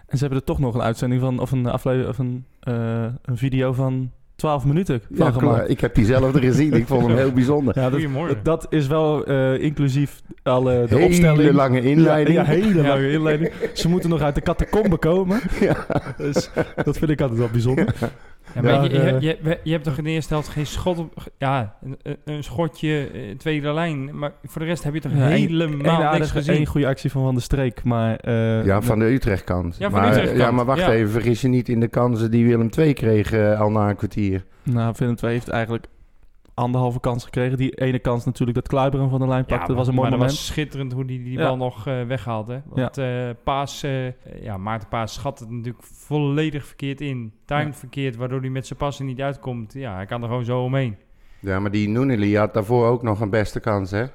En 0.07 0.17
ze 0.17 0.19
hebben 0.23 0.39
er 0.39 0.45
toch 0.45 0.59
nog 0.59 0.75
een 0.75 0.81
uitzending 0.81 1.21
van, 1.21 1.39
of 1.39 1.51
een 1.51 1.65
aflevering, 1.67 2.09
of 2.09 2.17
een, 2.17 2.45
eh, 2.59 3.05
een 3.21 3.37
video 3.37 3.73
van 3.73 4.11
12 4.35 4.65
minuten 4.65 5.01
van 5.11 5.25
Ja, 5.25 5.31
klaar. 5.31 5.67
ik 5.67 5.79
heb 5.81 5.95
diezelfde 5.95 6.39
gezien. 6.41 6.73
Ik 6.73 6.87
vond 6.87 7.05
hem 7.07 7.15
heel 7.15 7.31
bijzonder. 7.31 7.79
Ja, 7.79 7.89
dat, 8.43 8.67
is 8.69 8.87
wel 8.87 9.25
eh, 9.25 9.61
inclusief 9.61 10.21
alle 10.43 10.85
de 10.87 10.95
Hele 10.95 11.05
opstelling. 11.05 11.51
lange 11.51 11.81
inleiding. 11.81 12.35
Ja, 12.37 12.41
ja, 12.43 12.47
hele 12.49 12.81
Ja. 12.81 12.87
lange 12.93 13.11
inleiding. 13.11 13.51
Ze 13.73 13.89
moeten 13.89 14.09
nog 14.09 14.21
uit 14.21 14.35
de 14.35 14.41
catacombe 14.41 14.97
komen. 14.97 15.39
Dus 16.17 16.49
dat 16.83 16.97
vind 16.97 17.11
ik 17.11 17.21
altijd 17.21 17.39
wel 17.39 17.49
bijzonder. 17.51 17.95
Ja, 18.61 18.63
maar 18.63 18.71
Ja, 18.73 18.83
je, 18.83 19.17
je, 19.19 19.37
eh, 19.37 19.55
je, 19.63 19.71
hebt 19.71 19.83
toch 19.83 19.97
in 19.97 20.03
de 20.03 20.09
eerste 20.09 20.33
helft 20.33 20.47
geen 20.49 20.65
schot 20.65 20.97
op... 20.97 21.13
Ja, 21.37 21.75
een, 21.83 21.97
een- 22.03 22.17
een 22.25 22.43
schotje, 22.43 23.09
eh, 23.13 23.37
tweede 23.37 23.73
lijn. 23.73 24.17
Maar 24.19 24.31
voor 24.43 24.61
de 24.61 24.67
rest 24.67 24.83
heb 24.83 24.93
je 24.93 24.99
toch 24.99 25.11
Ja, 25.11 25.17
helemaal 25.27 26.03
Eén 26.13 26.19
niks 26.19 26.31
gezien. 26.31 26.55
één 26.55 26.65
goede 26.65 26.87
actie 26.87 27.11
van 27.11 27.23
Van 27.23 27.33
der 27.33 27.43
Streek, 27.43 27.83
maar... 27.83 28.15
eh, 28.15 28.65
Ja, 28.65 28.81
van 28.81 28.99
de 28.99 29.05
Utrecht-kant. 29.05 29.75
Ja, 29.77 29.89
van 29.89 29.99
de 29.99 30.05
maar, 30.05 30.09
Utrecht-kant. 30.15 30.41
Ja, 30.41 30.51
maar 30.51 30.65
wacht 30.65 30.79
Ja. 30.79 30.91
even. 30.91 31.11
Vergis 31.11 31.41
je 31.41 31.47
niet 31.47 31.69
in 31.69 31.79
de 31.79 31.87
kansen 31.87 32.31
die 32.31 32.45
Willem 32.45 32.69
II 32.77 32.93
kreeg 32.93 33.31
eh, 33.31 33.59
al 33.61 33.71
na 33.71 33.89
een 33.89 33.95
kwartier. 33.95 34.43
Nou, 34.63 34.93
Willem 34.97 35.15
II 35.23 35.31
heeft 35.31 35.47
eigenlijk 35.49 35.85
anderhalve 36.57 36.99
kans 36.99 37.23
gekregen. 37.23 37.57
Die 37.57 37.71
ene 37.75 37.99
kans 37.99 38.25
natuurlijk 38.25 38.57
dat 38.57 38.67
Kluiber 38.67 38.99
hem 38.99 39.09
van 39.09 39.19
de 39.19 39.27
lijn 39.27 39.45
pakte. 39.45 39.61
Ja, 39.61 39.67
dat 39.67 39.75
was 39.77 39.87
een 39.87 39.93
mooi 39.93 40.09
maar 40.09 40.17
moment. 40.17 40.37
dat 40.37 40.45
was 40.45 40.53
schitterend 40.53 40.93
hoe 40.93 41.05
die 41.05 41.23
die 41.23 41.37
Ja. 41.37 41.43
bal 41.47 41.57
nog 41.57 41.87
eh 41.87 42.01
weghaalt. 42.03 42.47
Hè? 42.47 42.59
Want 42.65 42.97
eh, 42.97 43.29
Paas, 43.43 43.83
eh, 43.83 44.11
ja, 44.43 44.57
Maarten 44.57 44.87
Paas 44.89 45.13
schat 45.13 45.39
het 45.39 45.49
natuurlijk 45.49 45.83
volledig 45.85 46.65
verkeerd 46.65 47.01
in. 47.01 47.33
Timed 47.45 47.65
Ja. 47.65 47.73
verkeerd, 47.73 48.15
waardoor 48.15 48.39
hij 48.39 48.49
met 48.49 48.67
zijn 48.67 48.79
passen 48.79 49.05
niet 49.05 49.21
uitkomt. 49.21 49.73
Ja, 49.73 49.95
hij 49.95 50.05
kan 50.05 50.21
er 50.21 50.27
gewoon 50.27 50.45
zo 50.45 50.61
omheen. 50.63 50.95
Ja, 51.39 51.59
maar 51.59 51.71
die 51.71 51.89
Noeneli 51.89 52.37
had 52.37 52.53
daarvoor 52.53 52.87
ook 52.87 53.03
nog 53.03 53.19
een 53.21 53.29
beste 53.29 53.59
kans, 53.59 53.91
hè? 53.91 54.05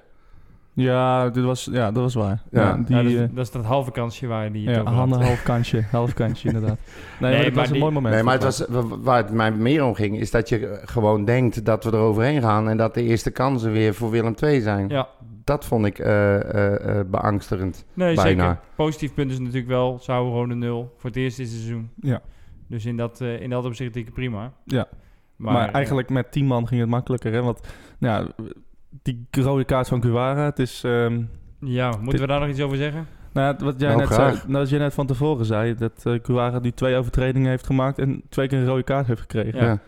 Ja, 0.75 1.29
dit 1.31 1.45
was, 1.45 1.69
ja, 1.73 1.91
dat 1.93 2.03
was 2.03 2.15
waar. 2.15 2.43
Ja. 2.51 2.61
Ja, 2.61 2.77
die, 2.77 2.97
Ja, 2.97 3.03
dat, 3.03 3.11
is, 3.13 3.19
eh, 3.19 3.27
dat 3.35 3.45
is 3.45 3.51
dat 3.51 3.65
halve 3.65 3.91
kansje 3.91 4.27
waar 4.27 4.53
die 4.53 4.71
ja, 4.71 4.83
half 4.85 5.43
kansje. 5.43 5.83
Half 5.91 6.15
kansje, 6.15 6.47
inderdaad. 6.47 6.79
Nee, 7.21 7.31
maar 7.33 7.45
het 7.45 7.55
maar 7.55 7.63
was 7.63 7.71
een 7.73 7.79
mooi 7.79 7.93
moment. 7.93 8.15
Nee, 8.15 8.23
maar 8.23 8.35
het 8.35 8.43
was, 8.43 8.65
wa- 8.69 8.99
waar 8.99 9.17
het 9.17 9.31
mij 9.33 9.53
meer 9.53 9.85
om 9.85 9.95
ging, 9.95 10.19
is 10.19 10.31
dat 10.31 10.49
je 10.49 10.67
eh, 10.67 10.79
gewoon 10.89 11.25
denkt 11.25 11.65
dat 11.65 11.85
we 11.85 11.91
er 11.91 11.97
overheen 11.99 12.41
gaan 12.43 12.69
en 12.69 12.77
dat 12.77 12.95
de 12.95 13.03
eerste 13.03 13.31
kansen 13.31 13.73
weer 13.73 13.95
voor 13.95 14.11
Willem 14.11 14.35
II 14.43 14.61
zijn. 14.61 14.89
Ja, 14.89 15.09
Dat 15.45 15.65
vond 15.65 15.87
ik 15.87 15.99
eh, 15.99 16.99
eh, 16.99 17.07
beangstigend. 17.07 17.85
nee, 17.95 18.15
Bijna. 18.15 18.31
zeker. 18.49 18.59
Positief 18.77 19.15
punt 19.15 19.31
is 19.31 19.39
natuurlijk 19.39 19.67
wel, 19.69 19.99
zou 20.01 20.27
gewoon 20.27 20.51
een 20.51 20.59
nul 20.59 20.95
voor 20.99 21.11
het 21.11 21.19
eerste 21.19 21.45
seizoen. 21.47 21.91
Ja. 22.01 22.21
Dus 22.69 22.85
in 22.87 22.97
dat, 22.97 23.21
eh, 23.21 23.41
in 23.41 23.51
dat 23.51 23.65
opzicht 23.65 23.95
denk 23.95 24.07
ik 24.07 24.15
prima. 24.15 24.53
Ja. 24.65 24.87
Maar, 25.37 25.53
Maar, 25.53 25.71
eigenlijk 25.71 26.09
met 26.11 26.33
10 26.33 26.47
man 26.47 26.69
ging 26.69 26.81
het 26.81 26.91
makkelijker. 26.91 27.33
Hè? 27.33 27.43
Want 27.43 27.61
nou, 27.99 28.29
die 29.03 29.27
rode 29.31 29.65
kaart 29.65 29.89
van 29.89 30.03
Guevara, 30.03 30.45
het 30.45 30.59
is... 30.59 30.85
ehm, 30.85 31.23
ja, 31.61 31.89
moeten 31.91 32.11
dit- 32.11 32.21
we 32.21 32.27
daar 32.27 32.41
nog 32.41 32.49
iets 32.49 32.61
over 32.61 32.77
zeggen? 32.77 33.07
nou, 33.33 33.57
wat, 33.59 33.81
jij 33.81 33.89
Nou, 33.89 34.01
net 34.01 34.13
zei, 34.15 34.33
nou, 34.47 34.59
wat 34.59 34.69
jij 34.69 34.79
net 34.79 34.95
van 34.95 35.07
tevoren 35.07 35.45
zei, 35.45 35.75
dat 35.75 35.93
Guevara 36.05 36.59
nu 36.59 36.71
twee 36.71 36.97
overtredingen 36.97 37.51
heeft 37.51 37.67
gemaakt 37.67 37.99
en 37.99 38.23
twee 38.29 38.49
keer 38.49 38.59
een 38.59 38.67
rode 38.67 38.83
kaart 38.83 39.07
heeft 39.07 39.21
gekregen. 39.21 39.61
Ja. 39.61 39.65
Ja. 39.65 39.81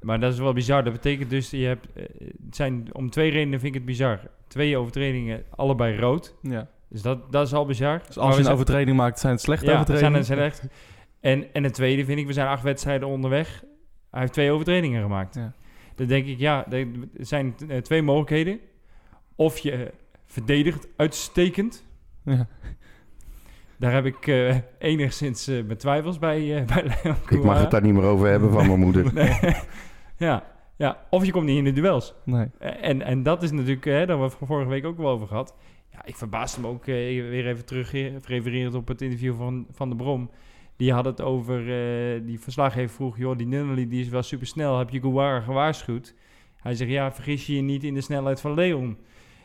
Maar 0.00 0.20
dat 0.20 0.32
is 0.32 0.38
wel 0.38 0.52
bizar. 0.52 0.84
Dat 0.84 0.92
betekent 0.92 1.30
dus, 1.30 1.50
je 1.50 1.66
hebt, 1.66 1.86
eh, 1.94 2.04
het 2.46 2.56
zijn, 2.56 2.88
om 2.92 3.10
twee 3.10 3.30
redenen 3.30 3.60
vind 3.60 3.74
ik 3.74 3.74
het 3.74 3.84
bizar. 3.84 4.20
Twee 4.48 4.76
overtredingen, 4.76 5.42
allebei 5.50 5.98
rood. 5.98 6.34
Ja. 6.42 6.68
Dus 6.88 7.02
dat, 7.02 7.32
dat 7.32 7.46
is 7.46 7.54
al 7.54 7.66
bizar. 7.66 8.02
Dus 8.06 8.18
als 8.18 8.36
je 8.36 8.44
een 8.44 8.50
overtreding 8.52 8.96
maakt, 8.96 9.18
zijn 9.18 9.32
het 9.32 9.42
slechte 9.42 9.66
ja, 9.66 9.72
overtredingen. 9.72 10.24
zijn 10.24 10.38
het 10.38 10.48
slecht. 10.54 10.72
En, 11.20 11.44
en 11.52 11.64
het 11.64 11.74
tweede 11.74 12.04
vind 12.04 12.18
ik, 12.18 12.26
we 12.26 12.32
zijn 12.32 12.48
acht 12.48 12.62
wedstrijden 12.62 13.08
onderweg. 13.08 13.62
Hij 14.10 14.20
heeft 14.20 14.32
twee 14.32 14.50
overtredingen 14.50 15.02
gemaakt. 15.02 15.34
Ja. 15.34 15.52
Dan 16.02 16.10
denk 16.10 16.26
ik, 16.26 16.38
ja, 16.38 16.70
er 16.70 16.86
zijn 17.18 17.54
eh, 17.68 17.78
twee 17.78 18.02
mogelijkheden. 18.02 18.60
Of 19.36 19.58
je 19.58 19.92
verdedigt 20.26 20.88
uitstekend. 20.96 21.84
Ja. 22.24 22.48
Daar 23.78 23.92
heb 23.92 24.04
ik 24.04 24.26
eh, 24.26 24.56
enigszins 24.78 25.48
eh, 25.48 25.64
mijn 25.64 25.78
twijfels 25.78 26.18
bij, 26.18 26.56
eh 26.56 26.66
bij 26.74 26.82
Leon 26.82 27.16
Ik 27.28 27.42
mag 27.42 27.60
het 27.60 27.70
daar 27.70 27.82
niet 27.82 27.94
meer 27.94 28.04
over 28.04 28.28
hebben 28.28 28.52
van 28.52 28.66
mijn 28.66 28.80
moeder. 28.86 29.14
Nee. 29.14 29.54
ja, 30.16 30.44
ja, 30.76 31.06
of 31.10 31.24
je 31.24 31.32
komt 31.32 31.46
niet 31.46 31.58
in 31.58 31.64
de 31.64 31.72
duels. 31.72 32.14
Nee. 32.24 32.46
En, 32.58 33.02
en 33.02 33.22
dat 33.22 33.42
is 33.42 33.50
natuurlijk, 33.50 33.84
hè, 33.84 33.90
daar 33.90 34.18
hebben 34.18 34.28
we 34.28 34.46
vorige 34.46 34.68
week 34.68 34.84
ook 34.84 34.96
wel 34.96 35.10
over 35.10 35.26
gehad. 35.26 35.54
Ja, 35.92 36.04
ik 36.04 36.16
verbaasde 36.16 36.60
me 36.60 36.66
ook 36.66 36.86
eh, 36.86 36.94
weer 37.28 37.46
even 37.46 37.64
terug, 37.64 37.94
eh, 37.94 38.16
refererend 38.16 38.74
op 38.74 38.88
het 38.88 39.02
interview 39.02 39.36
van, 39.36 39.66
van 39.70 39.88
de 39.88 39.96
Brom. 39.96 40.30
Die 40.82 40.92
had 40.92 41.04
het 41.04 41.20
over, 41.20 41.58
eh, 41.58 42.20
die 42.26 42.40
verslaggever 42.40 42.94
vroeg, 42.94 43.18
joh, 43.18 43.36
die 43.36 43.46
Nunnally 43.46 43.88
die 43.88 44.00
is 44.00 44.08
wel 44.08 44.22
super 44.22 44.46
snel. 44.46 44.78
Heb 44.78 44.90
je 44.90 45.00
Guara 45.00 45.40
gewaarschuwd? 45.40 46.14
Hij 46.56 46.74
zegt, 46.74 46.90
ja, 46.90 47.12
vergis 47.12 47.46
je 47.46 47.56
je 47.56 47.62
niet 47.62 47.84
in 47.84 47.94
de 47.94 48.00
snelheid 48.00 48.40
van 48.40 48.54
Leon. 48.54 48.96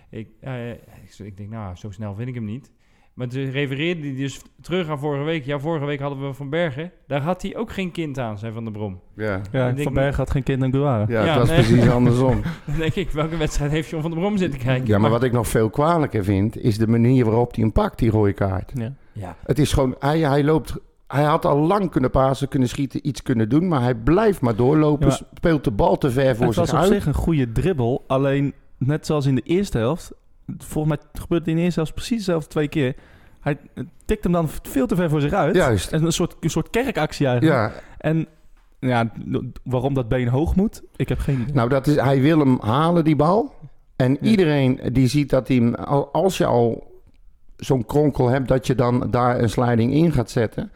Ik, 0.10 0.28
eh, 0.40 0.70
ik, 0.70 0.80
ik 1.24 1.38
denk, 1.38 1.50
nou, 1.50 1.76
zo 1.76 1.92
snel 1.92 2.16
vind 2.16 2.28
ik 2.28 2.36
hem 2.36 2.46
niet. 2.46 2.72
Maar 3.14 3.28
toen 3.28 3.52
refereerde 3.52 4.02
hij 4.02 4.16
dus 4.16 4.42
terug 4.62 4.90
aan 4.90 5.00
vorige 5.00 5.24
week. 5.24 5.46
Ja, 5.46 5.60
vorige 5.60 5.86
week 5.86 6.00
hadden 6.00 6.28
we 6.28 6.34
Van 6.34 6.50
Bergen. 6.50 6.92
Daar 7.08 7.22
had 7.22 7.42
hij 7.42 7.56
ook 7.56 7.72
geen 7.72 7.92
kind 7.92 8.20
aan, 8.20 8.38
zei 8.38 8.54
Van 8.54 8.64
der 8.64 8.74
Brom. 8.74 9.00
Ja, 9.16 9.42
Ja, 9.52 9.68
Ik 9.68 9.76
denk 9.76 9.84
Van 9.84 9.94
Bergen 9.94 10.18
had 10.18 10.32
geen 10.32 10.44
kind 10.44 10.64
aan 10.64 10.72
Guara. 10.72 11.06
ja, 11.08 11.26
Ja, 11.26 11.30
het 11.30 11.38
was 11.40 11.50
nee. 11.50 11.58
precies 11.58 11.90
andersom. 12.00 12.42
Dan 12.66 12.78
denk 12.78 12.94
ik, 12.94 13.12
welke 13.12 13.38
wedstrijd 13.38 13.72
heeft 13.72 13.90
John 13.90 14.02
van 14.02 14.12
der 14.12 14.20
Brom 14.20 14.38
zitten 14.38 14.60
kijken? 14.60 14.88
Ja, 14.88 14.98
maar 14.98 15.10
wat 15.10 15.24
ik 15.24 15.32
nog 15.32 15.48
veel 15.48 15.70
kwalijker 15.70 16.24
vind, 16.24 16.58
is 16.58 16.78
de 16.78 16.88
manier 16.88 17.26
waarop 17.26 17.56
hij 17.56 17.64
hem 17.64 17.72
pakt, 17.72 18.00
die 18.00 18.10
rode 18.10 18.34
kaart. 18.34 18.72
Ja. 18.76 18.94
Ja, 19.14 19.36
Het 19.46 19.60
is 19.60 19.74
gewoon, 19.74 19.96
hij, 20.00 20.20
hij 20.20 20.44
loopt, 20.44 20.78
hij 21.08 21.24
had 21.24 21.46
al 21.46 21.58
lang 21.58 21.90
kunnen 21.92 22.12
pasen, 22.12 22.48
kunnen 22.48 22.70
schieten, 22.70 23.08
iets 23.08 23.22
kunnen 23.22 23.50
doen, 23.50 23.68
maar 23.68 23.82
hij 23.82 23.96
blijft 23.96 24.42
maar 24.42 24.56
doorlopen, 24.56 25.08
Ja, 25.08 25.14
maar- 25.20 25.30
speelt 25.38 25.64
de 25.64 25.72
bal 25.72 25.98
te 25.98 26.12
ver 26.12 26.36
voor 26.36 26.46
Het 26.46 26.56
was 26.56 26.70
zich 26.70 26.78
op 26.78 26.84
uit. 26.84 26.94
zich 26.94 27.06
een 27.06 27.14
goede 27.14 27.52
dribbel. 27.52 28.04
Alleen, 28.08 28.54
net 28.78 29.06
zoals 29.06 29.26
in 29.26 29.36
de 29.36 29.42
eerste 29.42 29.78
helft... 29.78 30.12
Volgens 30.58 30.96
mij 30.98 31.22
gebeurt 31.22 31.42
het 31.42 31.50
in 31.50 31.56
de 31.56 31.62
eerste 31.62 31.80
helft 31.80 31.96
precies 31.96 32.16
hetzelfde 32.18 32.50
twee 32.50 32.68
keer. 32.68 32.96
Hij 33.42 33.58
tikt 34.06 34.24
hem 34.24 34.32
dan 34.34 34.50
veel 34.62 34.88
te 34.88 34.96
ver 34.96 35.10
voor 35.10 35.22
zich 35.22 35.34
uit. 35.34 35.56
Juist. 35.56 35.92
En 35.92 36.04
een 36.06 36.12
soort, 36.12 36.36
een 36.40 36.50
soort 36.50 36.70
kerkactie 36.70 37.28
eigenlijk. 37.28 37.58
Ja, 37.74 37.82
En 37.98 38.28
ja, 38.80 39.12
waarom 39.64 39.94
dat 39.94 40.08
been 40.08 40.28
hoog 40.28 40.56
moet, 40.56 40.82
ik 40.96 41.10
heb 41.10 41.20
geen 41.20 41.40
idee. 41.42 41.54
nou 41.54 41.70
dat 41.70 41.88
is, 41.88 41.96
hij 41.96 42.22
wil 42.22 42.40
hem 42.40 42.58
halen, 42.62 43.04
die 43.04 43.16
bal. 43.16 43.54
En 43.96 44.18
iedereen 44.26 44.80
die 44.92 45.08
ziet 45.08 45.30
dat 45.30 45.48
hij 45.48 45.58
hem, 45.58 45.76
al- 45.76 46.10
als 46.12 46.38
je 46.38 46.46
al 46.46 46.92
zo'n 47.58 47.86
kronkel 47.86 48.28
hebt, 48.28 48.48
dat 48.48 48.68
je 48.68 48.76
dan 48.76 49.08
daar 49.12 49.40
een 49.40 49.50
sliding 49.50 49.94
in 49.94 50.12
gaat 50.12 50.30
zetten, 50.30 50.72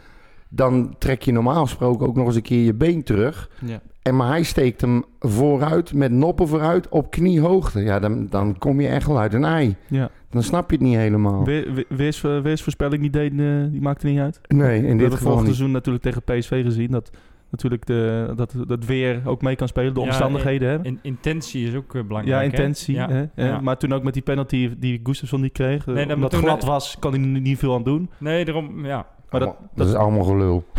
dan 0.54 0.96
trek 0.98 1.22
je 1.22 1.32
normaal 1.32 1.64
gesproken 1.64 2.08
ook 2.08 2.16
nog 2.16 2.26
eens 2.26 2.36
een 2.36 2.42
keer 2.42 2.64
je 2.66 2.74
been 2.74 3.04
terug. 3.04 3.50
ja. 3.66 3.82
En 4.02 4.16
maar 4.16 4.28
hij 4.28 4.44
steekt 4.44 4.82
hem 4.82 5.04
vooruit, 5.20 5.94
met 5.94 6.12
noppen 6.12 6.48
vooruit, 6.48 6.90
op 6.90 7.12
kniehoogte. 7.12 7.80
Ja, 7.80 8.00
dan, 8.00 8.28
dan 8.30 8.58
kom 8.58 8.82
je 8.82 8.88
echt 8.88 9.08
wel 9.08 9.20
uit 9.20 9.34
een 9.34 9.44
ei. 9.46 9.76
Ja. 9.88 10.10
Dan 10.30 10.44
snap 10.44 10.70
je 10.70 10.76
het 10.76 10.86
niet 10.86 10.96
helemaal. 10.96 11.44
Weer, 11.46 11.86
weers, 11.90 12.22
weersvoorspelling 12.22 13.02
die, 13.02 13.10
deed, 13.12 13.32
eh, 13.32 13.72
die 13.72 13.82
maakte 13.82 14.08
niet 14.08 14.20
uit. 14.20 14.42
Nee, 14.48 14.76
in 14.76 14.82
We 14.84 14.88
dit 14.90 15.00
hebben 15.00 15.12
geval 15.18 15.32
vorig 15.32 15.48
niet. 15.48 15.56
seizoen 15.56 15.72
natuurlijk 15.72 16.04
tegen 16.04 16.22
PSV 16.24 16.64
gezien. 16.64 16.92
Dat 16.92 17.12
natuurlijk 17.50 17.86
de, 17.86 18.34
dat, 18.36 18.56
dat 18.68 18.86
weer 18.86 19.22
ook 19.26 19.42
mee 19.42 19.56
kan 19.56 19.68
spelen. 19.68 19.94
De 19.94 20.00
Ja, 20.00 20.06
omstandigheden. 20.06 20.70
hè? 20.70 20.78
in, 20.84 21.00
intentie 21.02 21.68
is 21.68 21.76
ook 21.76 21.96
eh, 21.96 22.02
Ja, 22.02 22.08
belangrijk. 22.08 22.42
hè? 22.52 22.58
intentie. 22.58 22.96
Ja, 22.96 23.10
Hè? 23.10 23.24
Eh, 23.36 23.46
ja. 23.46 23.60
Maar 23.62 23.78
toen 23.78 23.94
ook 23.94 24.04
met 24.04 24.14
die 24.14 24.24
penalty 24.24 24.70
die 24.80 25.00
Gustafsson 25.04 25.42
niet 25.42 25.52
kreeg. 25.52 25.86
Nee, 25.86 25.96
Nee, 25.96 26.06
dat 26.06 26.16
omdat 26.16 26.32
het 26.32 26.42
glad 26.42 26.64
was, 26.64 26.96
kan 27.00 27.12
hij 27.14 27.22
er 27.22 27.28
niet 27.42 27.58
veel 27.58 27.74
aan 27.76 27.84
doen. 27.84 28.10
Nee, 28.18 28.46
daarom, 28.46 28.86
ja. 28.86 29.08
Maar 29.32 29.40
dat, 29.40 29.56
dat 29.76 29.88
is 29.88 29.94
allemaal 29.94 30.24
gelul. 30.24 30.64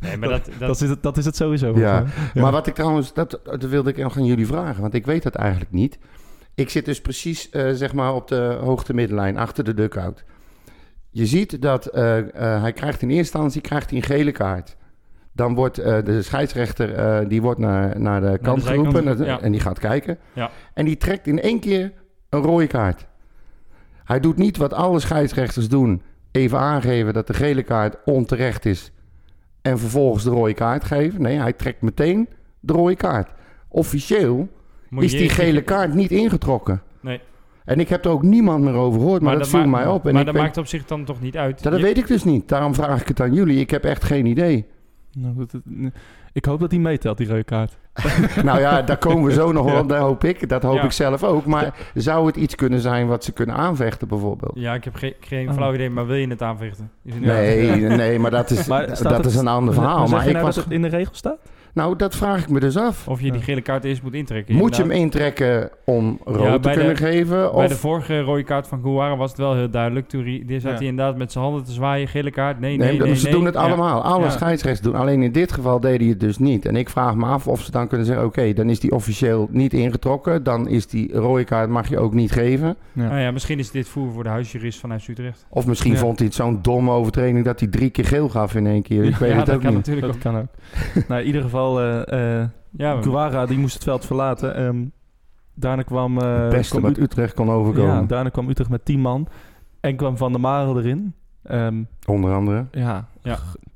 Nee, 0.00 0.16
maar 0.16 0.28
dat, 0.28 0.44
dat, 0.44 0.58
dat, 0.58 0.80
is 0.80 0.88
het, 0.88 1.02
dat 1.02 1.16
is 1.16 1.24
het 1.24 1.36
sowieso. 1.36 1.78
Ja. 1.78 2.04
Ja. 2.34 2.42
Maar 2.42 2.52
wat 2.52 2.66
ik 2.66 2.74
trouwens, 2.74 3.12
dat, 3.12 3.40
dat 3.44 3.62
wilde 3.62 3.90
ik 3.90 3.96
nog 3.96 4.16
aan 4.16 4.24
jullie 4.24 4.46
vragen, 4.46 4.80
want 4.80 4.94
ik 4.94 5.06
weet 5.06 5.22
dat 5.22 5.34
eigenlijk 5.34 5.72
niet. 5.72 5.98
Ik 6.54 6.70
zit 6.70 6.84
dus 6.84 7.00
precies 7.00 7.50
eh, 7.50 7.70
zeg 7.72 7.92
maar 7.92 8.14
op 8.14 8.28
de 8.28 8.58
hoogte 8.60 8.94
middenlijn, 8.94 9.36
achter 9.38 9.64
de 9.64 9.74
dugout. 9.74 10.24
Je 11.10 11.26
ziet 11.26 11.62
dat 11.62 11.86
eh, 11.86 12.18
eh, 12.18 12.62
hij 12.62 12.72
krijgt 12.72 13.02
in 13.02 13.08
eerste 13.08 13.22
instantie 13.22 13.60
krijgt 13.60 13.90
hij 13.90 13.98
een 13.98 14.04
gele 14.04 14.32
kaart. 14.32 14.76
Dan 15.32 15.54
wordt 15.54 15.78
eh, 15.78 16.04
de 16.04 16.22
scheidsrechter 16.22 16.94
eh, 16.94 17.28
die 17.28 17.42
wordt 17.42 17.60
naar, 17.60 18.00
naar 18.00 18.20
de 18.20 18.38
kant 18.42 18.62
geroepen 18.62 19.08
en, 19.08 19.24
ja. 19.24 19.40
en 19.40 19.52
die 19.52 19.60
gaat 19.60 19.78
kijken. 19.78 20.18
Ja. 20.32 20.50
En 20.74 20.84
die 20.84 20.96
trekt 20.96 21.26
in 21.26 21.40
één 21.40 21.60
keer 21.60 21.92
een 22.28 22.42
rode 22.42 22.66
kaart. 22.66 23.06
Hij 24.04 24.20
doet 24.20 24.36
niet 24.36 24.56
wat 24.56 24.72
alle 24.72 25.00
scheidsrechters 25.00 25.68
doen. 25.68 26.02
Even 26.32 26.58
aangeven 26.58 27.12
dat 27.12 27.26
de 27.26 27.34
gele 27.34 27.62
kaart 27.62 27.96
onterecht 28.04 28.64
is. 28.66 28.92
En 29.62 29.78
vervolgens 29.78 30.24
de 30.24 30.30
rode 30.30 30.54
kaart 30.54 30.84
geven. 30.84 31.22
Nee, 31.22 31.38
hij 31.38 31.52
trekt 31.52 31.82
meteen 31.82 32.28
de 32.60 32.72
rode 32.72 32.96
kaart. 32.96 33.30
Officieel 33.68 34.48
moet 34.88 35.02
is 35.04 35.10
die 35.12 35.28
gele 35.28 35.62
kaart 35.62 35.94
niet 35.94 36.10
ingetrokken. 36.10 36.82
Nee. 37.00 37.20
En 37.64 37.80
ik 37.80 37.88
heb 37.88 38.04
er 38.04 38.10
ook 38.10 38.22
niemand 38.22 38.64
meer 38.64 38.72
over 38.74 39.00
gehoord, 39.00 39.22
maar, 39.22 39.38
dat, 39.38 39.48
viel 39.48 39.58
ma- 39.66 39.78
mij 39.78 39.86
op. 39.86 40.06
En 40.06 40.14
maar 40.14 40.24
dat 40.24 40.34
maakt 40.34 40.56
op 40.56 40.66
zich 40.66 40.84
dan 40.84 41.04
toch 41.04 41.20
niet 41.20 41.36
uit. 41.36 41.62
Dat 41.62 41.76
Je- 41.76 41.82
weet 41.82 41.98
ik 41.98 42.06
dus 42.06 42.24
niet. 42.24 42.48
Daarom 42.48 42.74
vraag 42.74 43.00
ik 43.00 43.08
het 43.08 43.20
aan 43.20 43.34
jullie. 43.34 43.58
Ik 43.60 43.70
heb 43.70 43.84
echt 43.84 44.04
geen 44.04 44.26
idee. 44.26 44.66
Nou, 45.12 45.34
dat- 45.36 45.50
dat- 45.50 45.92
ik 46.32 46.44
hoop 46.44 46.60
dat 46.60 46.70
hij 46.70 46.80
meetelt, 46.80 47.18
die 47.18 47.26
rode 47.28 47.44
kaart. 47.44 47.78
nou 48.44 48.60
ja, 48.60 48.82
daar 48.82 48.96
komen 48.98 49.24
we 49.24 49.32
zo 49.32 49.52
nog 49.52 49.64
wel. 49.72 49.86
Dat 49.86 49.98
hoop 49.98 50.24
ik. 50.24 50.48
Dat 50.48 50.62
hoop 50.62 50.74
Ja. 50.76 50.82
ik 50.82 50.92
zelf 50.92 51.24
ook. 51.24 51.44
Maar 51.46 51.74
zou 51.94 52.26
het 52.26 52.36
iets 52.36 52.54
kunnen 52.54 52.80
zijn 52.80 53.06
wat 53.06 53.24
ze 53.24 53.32
kunnen 53.32 53.56
aanvechten 53.56 54.08
bijvoorbeeld? 54.08 54.52
Ja, 54.54 54.74
ik 54.74 54.84
heb 54.84 54.94
geen, 54.94 55.14
geen 55.20 55.48
Oh. 55.48 55.54
flauw 55.54 55.74
idee, 55.74 55.90
maar 55.90 56.06
wil 56.06 56.16
je 56.16 56.28
het 56.28 56.42
aanvechten? 56.42 56.90
Is 57.04 57.14
het- 57.14 57.22
Nee, 57.22 57.80
nee, 57.80 58.18
maar 58.18 58.30
dat 58.30 58.50
is, 58.50 58.66
Maar 58.66 58.86
dat 58.86 58.98
het- 58.98 59.26
is 59.26 59.34
een 59.36 59.48
ander 59.48 59.74
verhaal. 59.74 59.98
Maar, 59.98 60.08
Maar 60.08 60.08
zeg 60.08 60.22
je 60.22 60.26
ik 60.28 60.32
nou 60.34 60.46
was, 60.46 60.54
dat 60.54 60.64
het 60.64 60.72
in 60.72 60.82
de 60.82 60.88
regel 60.88 61.14
staat? 61.14 61.38
Nou, 61.74 61.96
dat 61.96 62.16
vraag 62.16 62.42
ik 62.42 62.48
me 62.48 62.60
dus 62.60 62.76
af. 62.76 63.08
Of 63.08 63.20
je 63.20 63.32
die 63.32 63.40
gele 63.42 63.60
kaart 63.60 63.84
eerst 63.84 64.02
moet 64.02 64.14
intrekken. 64.14 64.54
Moet 64.54 64.76
je 64.76 64.82
hem 64.82 64.90
intrekken 64.90 65.70
om 65.84 66.18
rood 66.24 66.42
Ja, 66.42 66.58
te 66.58 66.70
kunnen 66.70 66.94
de- 66.94 67.02
geven? 67.02 67.52
Bij 67.54 67.66
de 67.66 67.74
Of, 67.74 67.80
vorige 67.80 68.20
rode 68.20 68.42
kaart 68.42 68.66
van 68.66 68.80
Guara 68.82 69.16
was 69.16 69.30
het 69.30 69.38
wel 69.38 69.54
heel 69.54 69.70
duidelijk. 69.70 70.08
Toen 70.08 70.24
die 70.24 70.60
zat 70.60 70.70
Ja. 70.70 70.76
hij 70.76 70.86
inderdaad 70.86 71.16
met 71.16 71.32
zijn 71.32 71.44
handen 71.44 71.64
te 71.64 71.72
zwaaien. 71.72 72.08
Gele 72.08 72.30
kaart, 72.30 72.60
nee, 72.60 72.76
nee, 72.76 72.88
nee, 72.88 73.00
nee. 73.00 73.16
ze 73.16 73.24
nee. 73.24 73.32
doen 73.32 73.44
het 73.44 73.56
allemaal. 73.56 74.02
Alle 74.02 74.24
Ja. 74.24 74.30
scheidsrechters 74.30 74.92
doen. 74.92 75.00
Alleen 75.00 75.22
in 75.22 75.32
dit 75.32 75.52
geval 75.52 75.80
deed 75.80 76.00
hij 76.00 76.08
het 76.08 76.20
dus 76.20 76.38
niet. 76.38 76.66
En 76.66 76.76
ik 76.76 76.88
vraag 76.88 77.14
me 77.14 77.26
af 77.26 77.46
of 77.48 77.62
ze 77.62 77.70
dan 77.70 77.88
kunnen 77.88 78.06
zeggen... 78.06 78.24
oké, 78.24 78.52
dan 78.52 78.70
is 78.70 78.80
die 78.80 78.92
officieel 78.92 79.48
niet 79.50 79.72
ingetrokken. 79.72 80.42
Dan 80.42 80.68
is 80.68 80.86
die 80.86 81.12
rode 81.12 81.44
kaart 81.44 81.68
mag 81.68 81.88
je 81.88 81.98
ook 81.98 82.14
niet 82.14 82.32
geven. 82.32 82.76
Ja. 82.92 83.02
Nou 83.08 83.20
ja, 83.20 83.30
misschien 83.30 83.58
is 83.58 83.70
dit 83.70 83.88
voer 83.88 84.12
voor 84.12 84.22
de 84.22 84.28
huisjurist 84.28 84.80
vanuit 84.80 85.08
Utrecht. 85.08 85.46
Of 85.48 85.66
misschien 85.66 85.92
Ja. 85.92 85.98
vond 85.98 86.18
hij 86.18 86.26
het 86.26 86.36
zo'n 86.36 86.58
domme 86.62 86.90
overtreding... 86.90 87.44
dat 87.44 87.60
hij 87.60 87.68
drie 87.68 87.90
keer 87.90 88.04
geel 88.04 88.28
gaf 88.28 88.54
in 88.54 88.66
één 88.66 88.82
keer. 88.82 89.04
Ik 89.04 89.16
weet 89.16 89.30
ja, 89.32 89.36
het 89.36 89.46
dat 89.46 89.54
ook 89.54 89.60
kan 89.60 89.74
niet. 89.74 89.86
natuurlijk 89.86 90.06
Dat 90.06 90.16
ook. 90.16 90.22
kan 90.22 90.36
ook. 90.36 90.46
nou, 91.08 91.20
in 91.20 91.26
ieder 91.26 91.42
geval, 91.42 91.58
eh 91.68 92.40
eh 92.42 92.48
Ja, 92.76 93.02
Guara 93.02 93.46
die 93.46 93.58
moest 93.58 93.74
het 93.74 93.82
veld 93.84 94.06
verlaten. 94.06 94.54
Ehm, 94.54 94.84
daarna 95.54 95.82
kwam... 95.82 96.18
eh, 96.18 96.40
Het 96.42 96.50
beste 96.50 96.70
kwam 96.78 96.82
wat 96.82 96.90
Ut- 96.98 97.04
Utrecht 97.04 97.34
kon 97.34 97.50
overkomen. 97.50 97.94
Ja, 97.94 98.02
daarna 98.02 98.28
kwam 98.30 98.48
Utrecht 98.48 98.70
met 98.70 98.84
10 98.84 99.00
man. 99.00 99.28
En 99.80 99.96
kwam 99.96 100.16
Van 100.16 100.32
der 100.32 100.40
Marel 100.40 100.78
erin. 100.78 101.14
Ehm, 101.42 101.82
Onder 102.06 102.34
andere. 102.34 102.66
ja, 102.72 103.08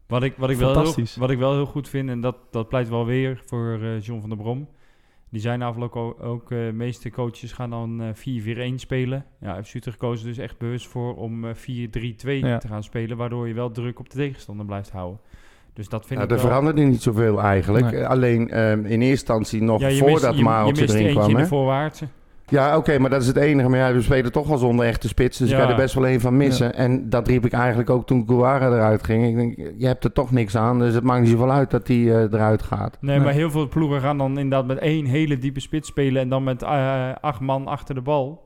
Wat 0.06 0.22
ik, 0.22 0.34
wat, 0.36 0.50
ik 0.50 0.56
wel 0.56 0.82
heel, 0.82 1.04
wat 1.18 1.30
ik 1.30 1.38
wel 1.38 1.52
heel 1.52 1.66
goed 1.66 1.88
vind, 1.88 2.08
en 2.08 2.20
dat, 2.20 2.36
dat 2.50 2.68
pleit 2.68 2.88
wel 2.88 3.06
weer 3.06 3.42
voor 3.46 3.78
eh, 3.82 4.00
John 4.00 4.20
van 4.20 4.28
der 4.28 4.38
Brom. 4.38 4.68
Die 5.30 5.40
zijn 5.42 5.62
afgelopen 5.62 6.00
ook, 6.00 6.22
ook 6.22 6.50
eh, 6.50 6.58
de 6.66 6.72
meeste 6.72 7.10
coaches 7.10 7.52
gaan 7.52 7.70
dan 7.70 8.02
eh 8.02 8.70
4-4-1 8.72 8.74
spelen. 8.74 9.24
Ja, 9.40 9.54
heeft 9.54 9.74
Utrecht 9.74 9.98
gekozen 10.00 10.26
dus 10.26 10.38
echt 10.38 10.58
bewust 10.58 10.86
voor 10.86 11.16
om 11.16 11.44
eh 11.44 11.54
4-3-2 11.54 11.56
Ja. 12.26 12.58
te 12.58 12.68
gaan 12.68 12.82
spelen, 12.82 13.16
waardoor 13.16 13.48
je 13.48 13.54
wel 13.54 13.70
druk 13.70 13.98
op 13.98 14.10
de 14.10 14.16
tegenstander 14.16 14.66
blijft 14.66 14.90
houden. 14.90 15.20
Dus 15.74 15.88
dat 15.88 16.06
vind 16.06 16.20
Nou, 16.20 16.32
ik 16.32 16.36
er 16.36 16.42
wel... 16.42 16.46
veranderde 16.50 16.82
niet 16.82 17.02
zoveel 17.02 17.40
eigenlijk. 17.40 17.90
Nee. 17.90 18.00
Eh, 18.00 18.08
Alleen 18.08 18.50
ehm, 18.50 18.78
in 18.78 18.84
eerste 18.84 19.00
instantie 19.08 19.62
nog 19.62 19.80
Ja, 19.80 19.90
voordat 19.90 20.36
Maaltje 20.36 20.88
erin 20.88 21.10
kwam. 21.14 21.28
in 21.30 21.36
Hè? 21.36 21.42
de 21.42 21.48
voorwaartse. 21.48 22.04
Ja, 22.48 22.76
oké, 22.76 22.98
maar 22.98 23.10
dat 23.10 23.20
is 23.22 23.26
het 23.26 23.36
enige. 23.36 23.68
Maar 23.68 23.78
ja, 23.78 23.92
we 23.92 24.02
spelen 24.02 24.32
toch 24.32 24.48
wel 24.48 24.58
zonder 24.58 24.86
echte 24.86 25.08
spits. 25.08 25.38
Dus 25.38 25.48
Ja. 25.50 25.54
ik 25.56 25.60
kan 25.62 25.70
er 25.70 25.76
best 25.76 25.94
wel 25.94 26.08
een 26.08 26.20
van 26.20 26.36
missen. 26.36 26.74
En 26.74 27.08
dat 27.10 27.28
riep 27.28 27.44
ik 27.46 27.52
eigenlijk 27.52 27.90
ook 27.90 28.06
toen 28.06 28.24
Guara 28.26 28.66
eruit 28.66 29.04
ging. 29.04 29.26
Ik 29.26 29.36
denk, 29.36 29.74
je 29.78 29.86
hebt 29.86 30.04
er 30.04 30.12
toch 30.12 30.30
niks 30.30 30.56
aan. 30.56 30.78
Dus 30.78 30.94
het 30.94 31.04
maakt 31.04 31.20
niet 31.20 31.30
zoveel 31.30 31.50
uit 31.52 31.70
dat 31.70 31.86
die 31.86 32.10
eh, 32.14 32.20
eruit 32.22 32.62
gaat. 32.62 32.96
Nee, 33.00 33.16
Nee. 33.16 33.24
maar 33.24 33.34
heel 33.34 33.50
veel 33.50 33.68
ploegen 33.68 34.00
gaan 34.00 34.18
dan 34.18 34.38
inderdaad 34.38 34.66
met 34.66 34.78
één 34.78 35.04
hele 35.06 35.38
diepe 35.38 35.60
spits 35.60 35.88
spelen 35.88 36.22
en 36.22 36.28
dan 36.28 36.44
met 36.44 36.62
eh, 36.62 37.08
acht 37.20 37.40
man 37.40 37.66
achter 37.66 37.94
de 37.94 38.00
bal. 38.02 38.43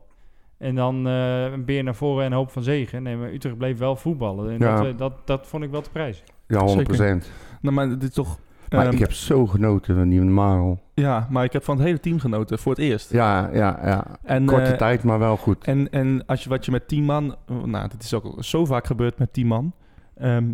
En 0.59 0.75
dan 0.75 1.07
eh, 1.07 1.45
een 1.53 1.65
beer 1.65 1.83
naar 1.83 1.95
voren 1.95 2.25
en 2.25 2.31
een 2.31 2.37
hoop 2.37 2.51
van 2.51 2.63
zegen. 2.63 3.03
Nee, 3.03 3.17
maar 3.17 3.33
Utrecht 3.33 3.57
bleef 3.59 3.79
wel 3.79 3.97
voetballen. 3.97 4.51
En 4.51 4.59
Ja. 4.59 4.77
dat, 4.77 4.87
eh, 4.87 4.99
dat, 4.99 5.13
dat 5.25 5.47
vond 5.47 5.65
ik 5.65 5.71
wel 5.71 5.81
te 5.81 5.91
prijzen. 5.91 6.25
Ja, 6.47 6.67
100%. 6.67 7.31
nou, 7.61 7.75
maar 7.75 7.89
dit 7.89 8.03
is 8.03 8.13
toch... 8.13 8.39
Maar 8.69 8.85
ehm, 8.85 8.93
ik 8.93 8.99
heb 8.99 9.13
zo 9.13 9.47
genoten 9.47 9.95
van 9.97 10.09
die 10.09 10.21
Marel. 10.21 10.81
Ja, 10.95 11.27
maar 11.31 11.45
ik 11.45 11.53
heb 11.53 11.65
van 11.65 11.77
het 11.77 11.87
hele 11.87 12.01
team 12.01 12.19
genoten 12.19 12.59
voor 12.59 12.73
het 12.73 12.81
eerst. 12.81 13.13
Ja, 13.13 13.51
ja, 13.53 13.81
ja. 13.85 14.07
En, 14.23 14.45
Korte 14.45 14.71
eh, 14.71 14.77
tijd, 14.77 15.03
maar 15.03 15.19
wel 15.19 15.37
goed. 15.37 15.65
En, 15.65 15.91
en 15.91 16.27
als 16.27 16.43
je, 16.43 16.49
wat 16.49 16.65
je 16.65 16.71
met 16.71 16.89
10 16.89 17.05
man, 17.05 17.37
nou, 17.65 17.89
dat 17.89 18.03
is 18.03 18.15
ook 18.15 18.45
zo 18.45 18.65
vaak 18.65 18.87
gebeurd 18.87 19.19
met 19.19 19.33
10 19.33 19.47
man, 19.47 19.73
ehm, 20.17 20.45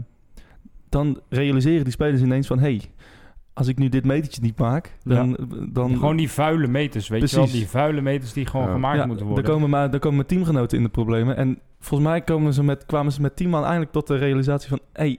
dan 0.89 1.21
realiseren 1.29 1.85
die 1.85 1.93
spelers 1.93 2.23
ineens 2.23 2.47
van, 2.47 2.59
hey, 2.59 2.81
als 3.55 3.69
ik 3.69 3.79
nu 3.79 3.89
dit 3.89 4.05
metertje 4.05 4.43
niet 4.43 4.59
maak, 4.59 4.97
dan... 5.03 5.37
dan 5.73 5.91
Gewoon 5.97 6.17
die 6.17 6.31
vuile 6.31 6.67
meters, 6.67 7.09
weet 7.09 7.31
je 7.31 7.37
wel? 7.37 7.47
Die 7.47 7.69
vuile 7.69 8.01
meters 8.01 8.33
die 8.33 8.47
gewoon 8.47 8.67
Ja. 8.67 8.73
gemaakt 8.73 8.99
ja, 8.99 9.07
moeten 9.07 9.25
dan 9.25 9.35
worden. 9.35 9.53
komen, 9.53 9.71
maar, 9.71 9.91
dan 9.91 10.01
komen 10.01 10.17
mijn 10.17 10.29
teamgenoten 10.29 10.79
in 10.79 10.85
de 10.85 10.91
problemen. 10.91 11.37
En 11.37 11.59
volgens 11.81 12.09
mij 12.09 12.21
komen 12.21 12.53
ze 12.53 12.63
met, 12.63 12.87
kwamen 12.87 13.13
ze 13.13 13.21
met 13.21 13.37
10 13.37 13.49
man 13.51 13.65
eindelijk 13.65 13.93
tot 13.93 14.07
de 14.07 14.17
realisatie 14.17 14.69
van, 14.69 14.81
hey, 14.93 15.19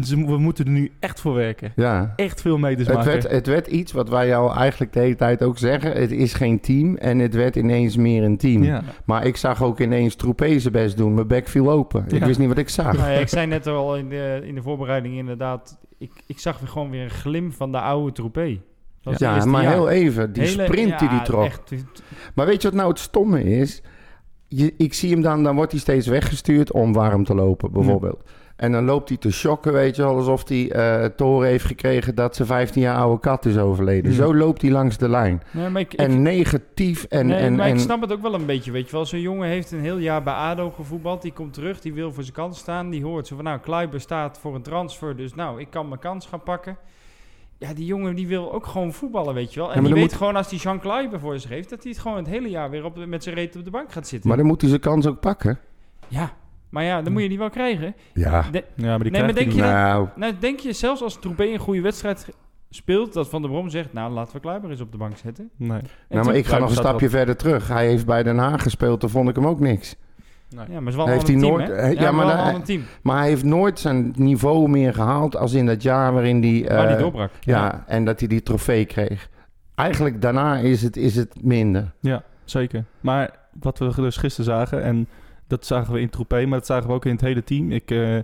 we 0.00 0.38
moeten 0.38 0.64
er 0.64 0.70
nu 0.70 0.90
echt 1.00 1.20
voor 1.20 1.34
werken. 1.34 1.72
Ja. 1.76 2.12
Echt 2.16 2.40
veel 2.40 2.58
meters 2.58 2.86
Het 2.86 2.96
maken. 2.96 3.12
werd, 3.12 3.30
het 3.30 3.46
werd 3.46 3.66
iets 3.66 3.92
wat 3.92 4.08
wij 4.08 4.26
jou 4.26 4.56
eigenlijk 4.56 4.92
de 4.92 5.00
hele 5.00 5.14
tijd 5.14 5.42
ook 5.42 5.58
zeggen. 5.58 5.92
Het 5.92 6.10
is 6.10 6.34
geen 6.34 6.60
team 6.60 6.96
en 6.96 7.18
het 7.18 7.34
werd 7.34 7.56
ineens 7.56 7.96
meer 7.96 8.22
een 8.22 8.36
team. 8.36 8.62
ja. 8.62 8.82
Maar 9.04 9.26
ik 9.26 9.36
zag 9.36 9.62
ook 9.62 9.80
ineens 9.80 10.14
Troepé 10.14 10.58
zijn 10.58 10.72
best 10.72 10.96
doen. 10.96 11.14
Mijn 11.14 11.26
bek 11.26 11.48
viel 11.48 11.70
open. 11.70 12.04
Ik 12.08 12.18
Ja. 12.18 12.26
wist 12.26 12.38
niet 12.38 12.48
wat 12.48 12.58
ik 12.58 12.68
zag. 12.68 12.96
Nou 12.96 13.10
ja, 13.10 13.18
ik 13.18 13.28
zei 13.28 13.46
net 13.46 13.66
al 13.66 13.96
in 13.96 14.08
de, 14.08 14.40
in 14.44 14.54
de 14.54 14.62
voorbereiding 14.62 15.16
inderdaad... 15.16 15.78
Ik, 15.98 16.10
ik 16.26 16.38
zag 16.38 16.58
weer 16.58 16.68
gewoon 16.68 16.90
weer 16.90 17.02
een 17.02 17.10
glim 17.10 17.52
van 17.52 17.72
de 17.72 17.80
oude 17.80 18.12
troepé. 18.12 18.58
Ja, 19.00 19.44
maar 19.44 19.62
jaar. 19.62 19.72
heel 19.72 19.88
even. 19.88 20.32
Die 20.32 20.42
Hele- 20.42 20.64
sprint 20.64 20.98
die 20.98 21.08
ja, 21.08 21.14
die 21.16 21.22
trok. 21.22 21.44
echt, 21.44 21.72
Maar 22.34 22.46
weet 22.46 22.62
je 22.62 22.68
wat 22.68 22.76
nou 22.76 22.88
het 22.88 22.98
stomme 22.98 23.42
is? 23.44 23.82
je, 24.48 24.74
ik 24.76 24.94
zie 24.94 25.10
hem 25.10 25.22
dan, 25.22 25.42
dan 25.42 25.54
wordt 25.54 25.70
hij 25.72 25.80
steeds 25.80 26.06
weggestuurd 26.06 26.72
om 26.72 26.92
warm 26.92 27.24
te 27.24 27.34
lopen, 27.34 27.72
bijvoorbeeld. 27.72 28.22
En 28.62 28.72
dan 28.72 28.84
loopt 28.84 29.08
hij 29.08 29.18
te 29.18 29.32
shocken, 29.32 29.72
weet 29.72 29.96
je 29.96 30.02
wel, 30.02 30.16
alsof 30.16 30.48
hij 30.48 30.70
eh 30.72 31.04
toren 31.16 31.48
heeft 31.48 31.64
gekregen 31.64 32.14
dat 32.14 32.36
zijn 32.36 32.48
15 32.48 32.82
jaar 32.82 32.96
oude 32.96 33.20
kat 33.20 33.44
is 33.44 33.58
overleden. 33.58 34.12
Zo 34.12 34.34
loopt 34.34 34.62
hij 34.62 34.70
langs 34.70 34.96
de 34.96 35.08
lijn. 35.08 35.42
Nee, 35.50 35.70
ik- 35.84 35.92
En 35.92 36.22
negatief 36.22 37.04
en... 37.04 37.26
nee, 37.26 37.38
en, 37.38 37.54
maar 37.56 37.68
ik 37.68 37.78
snap 37.78 38.00
het 38.00 38.12
ook 38.12 38.22
wel 38.22 38.34
een 38.34 38.46
beetje, 38.46 38.70
weet 38.70 38.86
je 38.86 38.92
wel. 38.92 39.06
Zo'n 39.06 39.20
jongen 39.20 39.48
heeft 39.48 39.72
een 39.72 39.80
heel 39.80 39.96
jaar 39.98 40.22
bij 40.22 40.34
ADO 40.34 40.70
gevoetbald. 40.70 41.22
Die 41.22 41.32
komt 41.32 41.52
terug, 41.54 41.80
die 41.80 41.92
wil 41.94 42.12
voor 42.12 42.22
zijn 42.22 42.34
kans 42.34 42.58
staan. 42.58 42.90
Die 42.90 43.04
hoort 43.04 43.26
zo 43.26 43.34
van, 43.36 43.44
nou, 43.44 43.58
Kluiber 43.60 44.00
staat 44.00 44.38
voor 44.38 44.54
een 44.54 44.62
transfer. 44.62 45.16
Dus 45.16 45.34
nou, 45.34 45.60
ik 45.60 45.70
kan 45.70 45.88
mijn 45.88 46.00
kans 46.00 46.26
gaan 46.26 46.42
pakken. 46.42 46.76
Ja, 47.58 47.74
die 47.74 47.84
jongen 47.86 48.14
die 48.14 48.26
wil 48.26 48.52
ook 48.52 48.66
gewoon 48.66 48.92
voetballen, 48.92 49.34
weet 49.34 49.54
je 49.54 49.60
wel. 49.60 49.72
En 49.72 49.84
die 49.84 49.92
weet 49.94 50.02
moet- 50.02 50.12
gewoon 50.12 50.36
als 50.36 50.48
die 50.48 50.58
Jean 50.58 50.80
Kluiber 50.80 51.20
voor 51.20 51.38
zich 51.38 51.50
heeft... 51.50 51.70
dat 51.70 51.82
hij 51.82 51.92
het 51.92 52.00
gewoon 52.00 52.16
het 52.16 52.26
hele 52.26 52.48
jaar 52.50 52.70
weer 52.70 52.84
op, 52.84 53.06
met 53.06 53.22
zijn 53.22 53.34
reet 53.34 53.56
op 53.56 53.64
de 53.64 53.70
bank 53.70 53.92
gaat 53.92 54.08
zitten. 54.08 54.28
maar 54.28 54.38
dan 54.38 54.46
moet 54.46 54.60
hij 54.60 54.70
zijn 54.70 54.82
kans 54.82 55.06
ook 55.06 55.20
pakken. 55.20 55.58
Ja, 56.08 56.32
maar 56.72 56.84
ja, 56.84 57.02
dan 57.02 57.12
moet 57.12 57.22
je 57.22 57.28
die 57.28 57.38
wel 57.38 57.50
krijgen. 57.50 57.94
Ja. 58.14 58.44
De- 58.50 58.64
Ja, 58.74 58.86
maar 58.86 58.98
die 58.98 59.10
Nee, 59.10 59.20
maar 59.22 59.30
hij 59.34 59.38
denk 59.44 59.52
je 59.52 59.60
dat- 59.62 59.70
Nou, 59.70 60.08
nou, 60.16 60.32
denk 60.38 60.58
je 60.60 60.72
zelfs 60.72 61.02
als 61.02 61.18
Troepé 61.20 61.44
een 61.44 61.58
goede 61.58 61.80
wedstrijd 61.80 62.28
speelt... 62.70 63.12
dat 63.12 63.28
Van 63.28 63.42
der 63.42 63.50
Brom 63.50 63.68
zegt, 63.70 63.92
nou, 63.92 64.12
laten 64.12 64.34
we 64.34 64.40
Kluiber 64.40 64.70
eens 64.70 64.80
op 64.80 64.92
de 64.92 64.98
bank 64.98 65.16
zetten. 65.16 65.50
Nee. 65.56 65.78
En 65.78 65.84
nou, 66.08 66.24
maar 66.26 66.34
ik 66.36 66.46
ga 66.46 66.58
nog 66.58 66.68
een 66.70 66.76
stapje 66.76 67.10
verder 67.10 67.36
terug. 67.36 67.68
Hij 67.68 67.86
heeft 67.86 68.06
bij 68.06 68.22
Den 68.22 68.38
Haag 68.38 68.62
gespeeld, 68.62 69.00
toen 69.00 69.10
vond 69.10 69.28
ik 69.28 69.34
hem 69.36 69.46
ook 69.46 69.60
niks. 69.60 69.96
Ja, 70.48 70.58
maar 70.66 70.76
het 70.78 70.88
is 70.88 70.94
wel 70.94 71.06
Heeft 71.06 71.28
een 71.28 71.34
hij 71.40 71.42
team, 71.42 71.56
nooit- 71.58 71.68
Ja, 71.68 72.02
ja, 72.02 72.12
maar 72.12 72.26
maar 72.26 72.36
wel 72.36 72.44
ander 72.44 72.62
team. 72.62 72.82
Maar 73.02 73.18
hij 73.18 73.28
heeft 73.28 73.44
nooit 73.44 73.78
zijn 73.78 74.12
niveau 74.16 74.68
meer 74.68 74.94
gehaald 74.94 75.36
als 75.36 75.52
in 75.52 75.66
dat 75.66 75.82
jaar 75.82 76.12
waarin 76.12 76.42
hij... 76.42 76.76
Waar 76.76 76.86
die 76.86 76.96
eh, 76.96 77.02
doorbrak. 77.02 77.30
Ja, 77.40 77.84
en 77.86 78.04
dat 78.04 78.18
hij 78.18 78.28
die 78.28 78.42
trofee 78.42 78.84
kreeg. 78.84 79.28
Eigenlijk 79.74 80.22
daarna 80.22 80.56
is 80.56 80.82
het, 80.82 80.96
is 80.96 81.16
het 81.16 81.34
minder. 81.42 81.92
Ja, 82.00 82.22
zeker. 82.44 82.84
Maar 83.00 83.30
wat 83.60 83.78
we 83.78 83.92
dus 83.96 84.16
gisteren 84.16 84.44
zagen, 84.52 84.82
en 84.82 85.08
dat 85.52 85.66
zagen 85.66 85.92
we 85.92 86.00
in 86.00 86.10
Troepé, 86.10 86.46
maar 86.46 86.58
dat 86.58 86.66
zagen 86.66 86.88
we 86.88 86.94
ook 86.94 87.04
in 87.04 87.12
het 87.12 87.20
hele 87.20 87.44
team. 87.44 87.70
Ik, 87.70 87.90
eh 87.90 88.18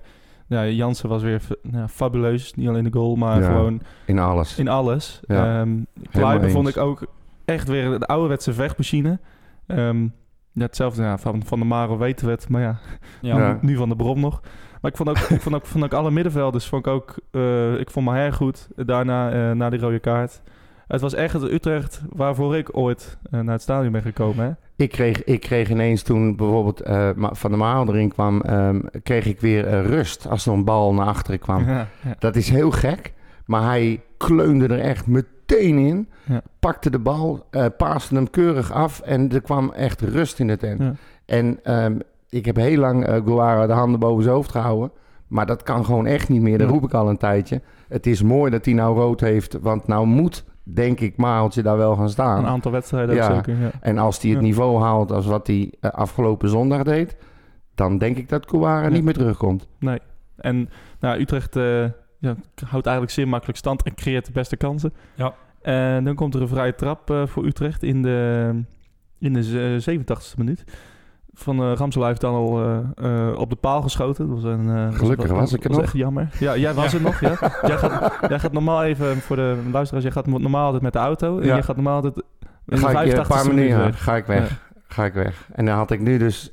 ja, 0.47 0.67
Jansen 0.67 1.09
was 1.09 1.23
weer 1.23 1.43
nou, 1.63 1.89
fabuleus. 1.89 2.55
Niet 2.55 2.69
alleen 2.69 2.85
de 2.85 2.93
goal, 2.93 3.17
maar 3.17 3.41
Ja. 3.41 3.47
gewoon 3.47 3.81
In 4.07 4.19
alles. 4.19 4.59
in 4.59 4.69
alles. 4.69 5.21
Ja, 5.27 5.61
Ehm 5.61 6.51
vond 6.51 6.69
ik 6.69 6.77
ook 6.77 7.07
echt 7.45 7.69
weer 7.69 7.99
de 7.99 8.07
ouderwetse 8.07 8.53
vechtmachine. 8.53 9.19
Ehm 9.67 10.03
ja, 10.53 10.65
hetzelfde 10.65 11.03
ja, 11.03 11.19
van, 11.19 11.43
van 11.45 11.59
de 11.59 11.65
Maro 11.65 11.99
weten 11.99 12.27
we 12.27 12.33
het, 12.33 12.49
maar 12.49 12.61
ja, 12.63 12.79
Ja. 13.21 13.37
Ja. 13.39 13.59
nu 13.61 13.77
van 13.77 13.89
de 13.89 13.97
Brom 13.97 14.21
nog. 14.21 14.41
Maar 14.81 14.91
ik 14.91 14.97
vond 14.97 15.09
ook, 15.09 15.19
ik 15.19 15.41
vond 15.41 15.55
ook, 15.55 15.67
vond 15.67 15.85
ook 15.85 15.93
alle 15.93 16.11
middenvelders, 16.11 16.67
vond 16.67 16.87
ik 16.87 16.93
ook, 16.93 17.17
eh, 17.31 17.81
ik 17.81 17.91
vond 17.91 18.07
Maher 18.07 18.33
goed. 18.33 18.69
Daarna, 18.77 19.31
eh, 19.33 19.57
na 19.57 19.71
die 19.71 19.81
rode 19.81 19.99
kaart. 19.99 20.43
Het 20.87 21.01
was 21.01 21.15
echt 21.15 21.33
het 21.33 21.43
Utrecht 21.43 22.03
waarvoor 22.09 22.57
ik 22.57 22.77
ooit 22.77 23.19
naar 23.31 23.45
het 23.47 23.63
stadion 23.63 23.93
ben 23.93 24.03
gekomen. 24.03 24.45
Hè? 24.45 24.53
Ik 24.79 24.91
kreeg, 24.91 25.25
ik 25.25 25.41
kreeg 25.41 25.71
ineens 25.71 26.03
toen 26.03 26.37
bijvoorbeeld 26.37 26.81
eh, 26.81 27.11
Van 27.17 27.51
der 27.51 27.59
Maal 27.59 27.89
erin 27.89 28.09
kwam, 28.09 28.41
ehm, 28.41 28.81
kreeg 29.03 29.27
ik 29.27 29.41
weer 29.41 29.67
eh, 29.67 29.87
rust 29.87 30.29
als 30.29 30.47
er 30.47 30.53
een 30.53 30.65
bal 30.65 30.95
naar 30.95 31.07
achteren 31.07 31.39
kwam. 31.41 31.69
Ja, 31.69 31.89
ja. 32.05 32.15
Dat 32.19 32.37
is 32.37 32.49
heel 32.49 32.71
gek, 32.71 33.13
maar 33.47 33.63
hij 33.63 34.01
kleunde 34.17 34.67
er 34.67 34.81
echt 34.81 35.07
meteen 35.07 35.79
in. 35.79 36.09
Ja. 36.25 36.43
Pakte 36.59 36.91
de 36.91 36.99
bal, 36.99 37.47
eh 37.51 37.67
paaste 37.77 38.15
hem 38.15 38.31
keurig 38.31 38.73
af 38.73 39.01
en 39.01 39.33
er 39.33 39.41
kwam 39.41 39.73
echt 39.73 40.01
rust 40.01 40.39
in 40.39 40.47
de 40.47 40.57
tent. 40.57 40.99
En 41.25 41.59
ehm, 41.63 41.99
ik 42.29 42.45
heb 42.45 42.57
heel 42.57 42.79
lang 42.79 43.07
eh 43.07 43.21
Guara 43.25 43.67
de 43.67 43.73
handen 43.73 44.01
boven 44.01 44.23
zijn 44.23 44.35
hoofd 44.35 44.51
gehouden. 44.51 44.91
Maar 45.27 45.47
dat 45.47 45.63
kan 45.63 45.85
gewoon 45.85 46.07
echt 46.07 46.29
niet 46.29 46.43
meer. 46.43 46.59
Dat 46.59 46.71
roep 46.71 46.85
ik 46.85 46.95
al 46.95 47.09
een 47.09 47.17
tijdje. 47.17 47.61
Het 47.89 48.07
is 48.07 48.23
mooi 48.23 48.51
dat 48.51 48.65
hij 48.65 48.75
nou 48.75 48.97
rood 48.97 49.21
heeft. 49.21 49.59
Want 49.61 49.87
nou 49.87 50.07
moet, 50.07 50.45
denk 50.75 51.01
ik, 51.01 51.17
Maaltje 51.17 51.63
daar 51.63 51.77
wel 51.77 51.97
gaan 51.97 52.11
staan. 52.11 52.39
Een 52.39 52.47
aantal 52.47 52.73
wedstrijden 52.73 53.11
ook 53.15 53.21
Ja. 53.31 53.35
zeker. 53.35 53.57
Ja. 53.61 53.71
En 53.81 53.99
als 53.99 54.21
hij 54.23 54.31
het 54.31 54.39
Ja. 54.41 54.45
niveau 54.47 54.81
haalt 54.83 55.13
als 55.13 55.27
wat 55.27 55.47
hij 55.47 55.73
eh, 55.81 55.91
afgelopen 55.91 56.49
zondag 56.49 56.83
deed... 56.83 57.17
dan 57.75 57.99
denk 57.99 58.17
ik 58.17 58.29
dat 58.29 58.47
Kouara 58.47 58.83
Ja. 58.83 58.89
niet 58.89 59.05
meer 59.05 59.13
terugkomt. 59.15 59.69
Nee. 59.79 59.99
En 60.37 60.69
nou, 61.01 61.21
Utrecht 61.21 61.57
eh, 61.57 61.85
ja, 62.19 62.35
houdt 62.67 62.87
eigenlijk 62.87 63.11
zeer 63.11 63.29
makkelijk 63.29 63.59
stand 63.59 63.83
en 63.83 63.95
creëert 63.95 64.27
de 64.27 64.33
beste 64.33 64.57
kansen. 64.57 64.93
Ja. 65.15 65.35
En 65.63 66.05
dan 66.05 66.15
komt 66.15 66.35
er 66.35 66.41
een 66.43 66.49
vrije 66.49 66.75
trap 66.75 67.11
eh, 67.11 67.27
voor 67.27 67.45
Utrecht 67.47 67.83
in 67.83 68.03
de, 68.03 68.51
in 69.19 69.33
de 69.33 69.43
ze- 69.43 69.81
87e 70.01 70.37
minuut. 70.37 70.65
Van 71.39 71.63
uh, 71.63 71.73
Ramsel 71.77 72.07
heeft 72.07 72.21
dan 72.21 72.35
al 72.35 72.63
eh, 72.63 73.29
eh, 73.29 73.39
op 73.39 73.51
de 73.51 73.57
paal 73.57 73.83
geschoten. 73.83 74.29
Dat 74.29 74.43
was 74.43 74.53
een, 74.53 74.69
eh, 74.77 74.99
Gelukkig 74.99 75.31
was 75.31 75.53
ik 75.53 75.65
er 75.65 75.71
nog. 75.71 75.83
echt 75.83 75.93
jammer. 75.93 76.29
Ja, 76.39 76.57
jij 76.57 76.75
was 76.75 76.95
er 76.95 77.01
nog, 77.01 77.21
ja. 77.21 77.35
Jij 77.67 77.77
gaat, 77.77 78.13
jij 78.31 78.39
gaat 78.39 78.53
normaal 78.53 78.85
even, 78.85 79.17
voor 79.17 79.37
de 79.37 79.57
luisteraars, 79.73 80.05
jij 80.05 80.13
gaat 80.13 80.27
normaal 80.27 80.65
altijd 80.65 80.83
met 80.83 80.93
de 80.93 80.99
auto. 80.99 81.39
En 81.39 81.47
Ja. 81.47 81.53
jij 81.53 81.63
gaat 81.63 81.77
normaal 81.77 81.95
altijd... 81.95 82.15
Ga 82.67 82.93
de 83.03 83.07
ik 83.11 83.13
een 83.17 83.25
85e 83.25 83.29
paar 83.29 83.47
minuten 83.55 83.95
ga 83.95 84.17
ik 84.17 84.27
weg. 84.27 84.67
Ga 84.89 85.05
ik 85.05 85.13
weg. 85.13 85.49
En 85.53 85.65
dan 85.65 85.77
had 85.77 85.91
ik 85.91 86.01
nu 86.01 86.19
dus 86.19 86.53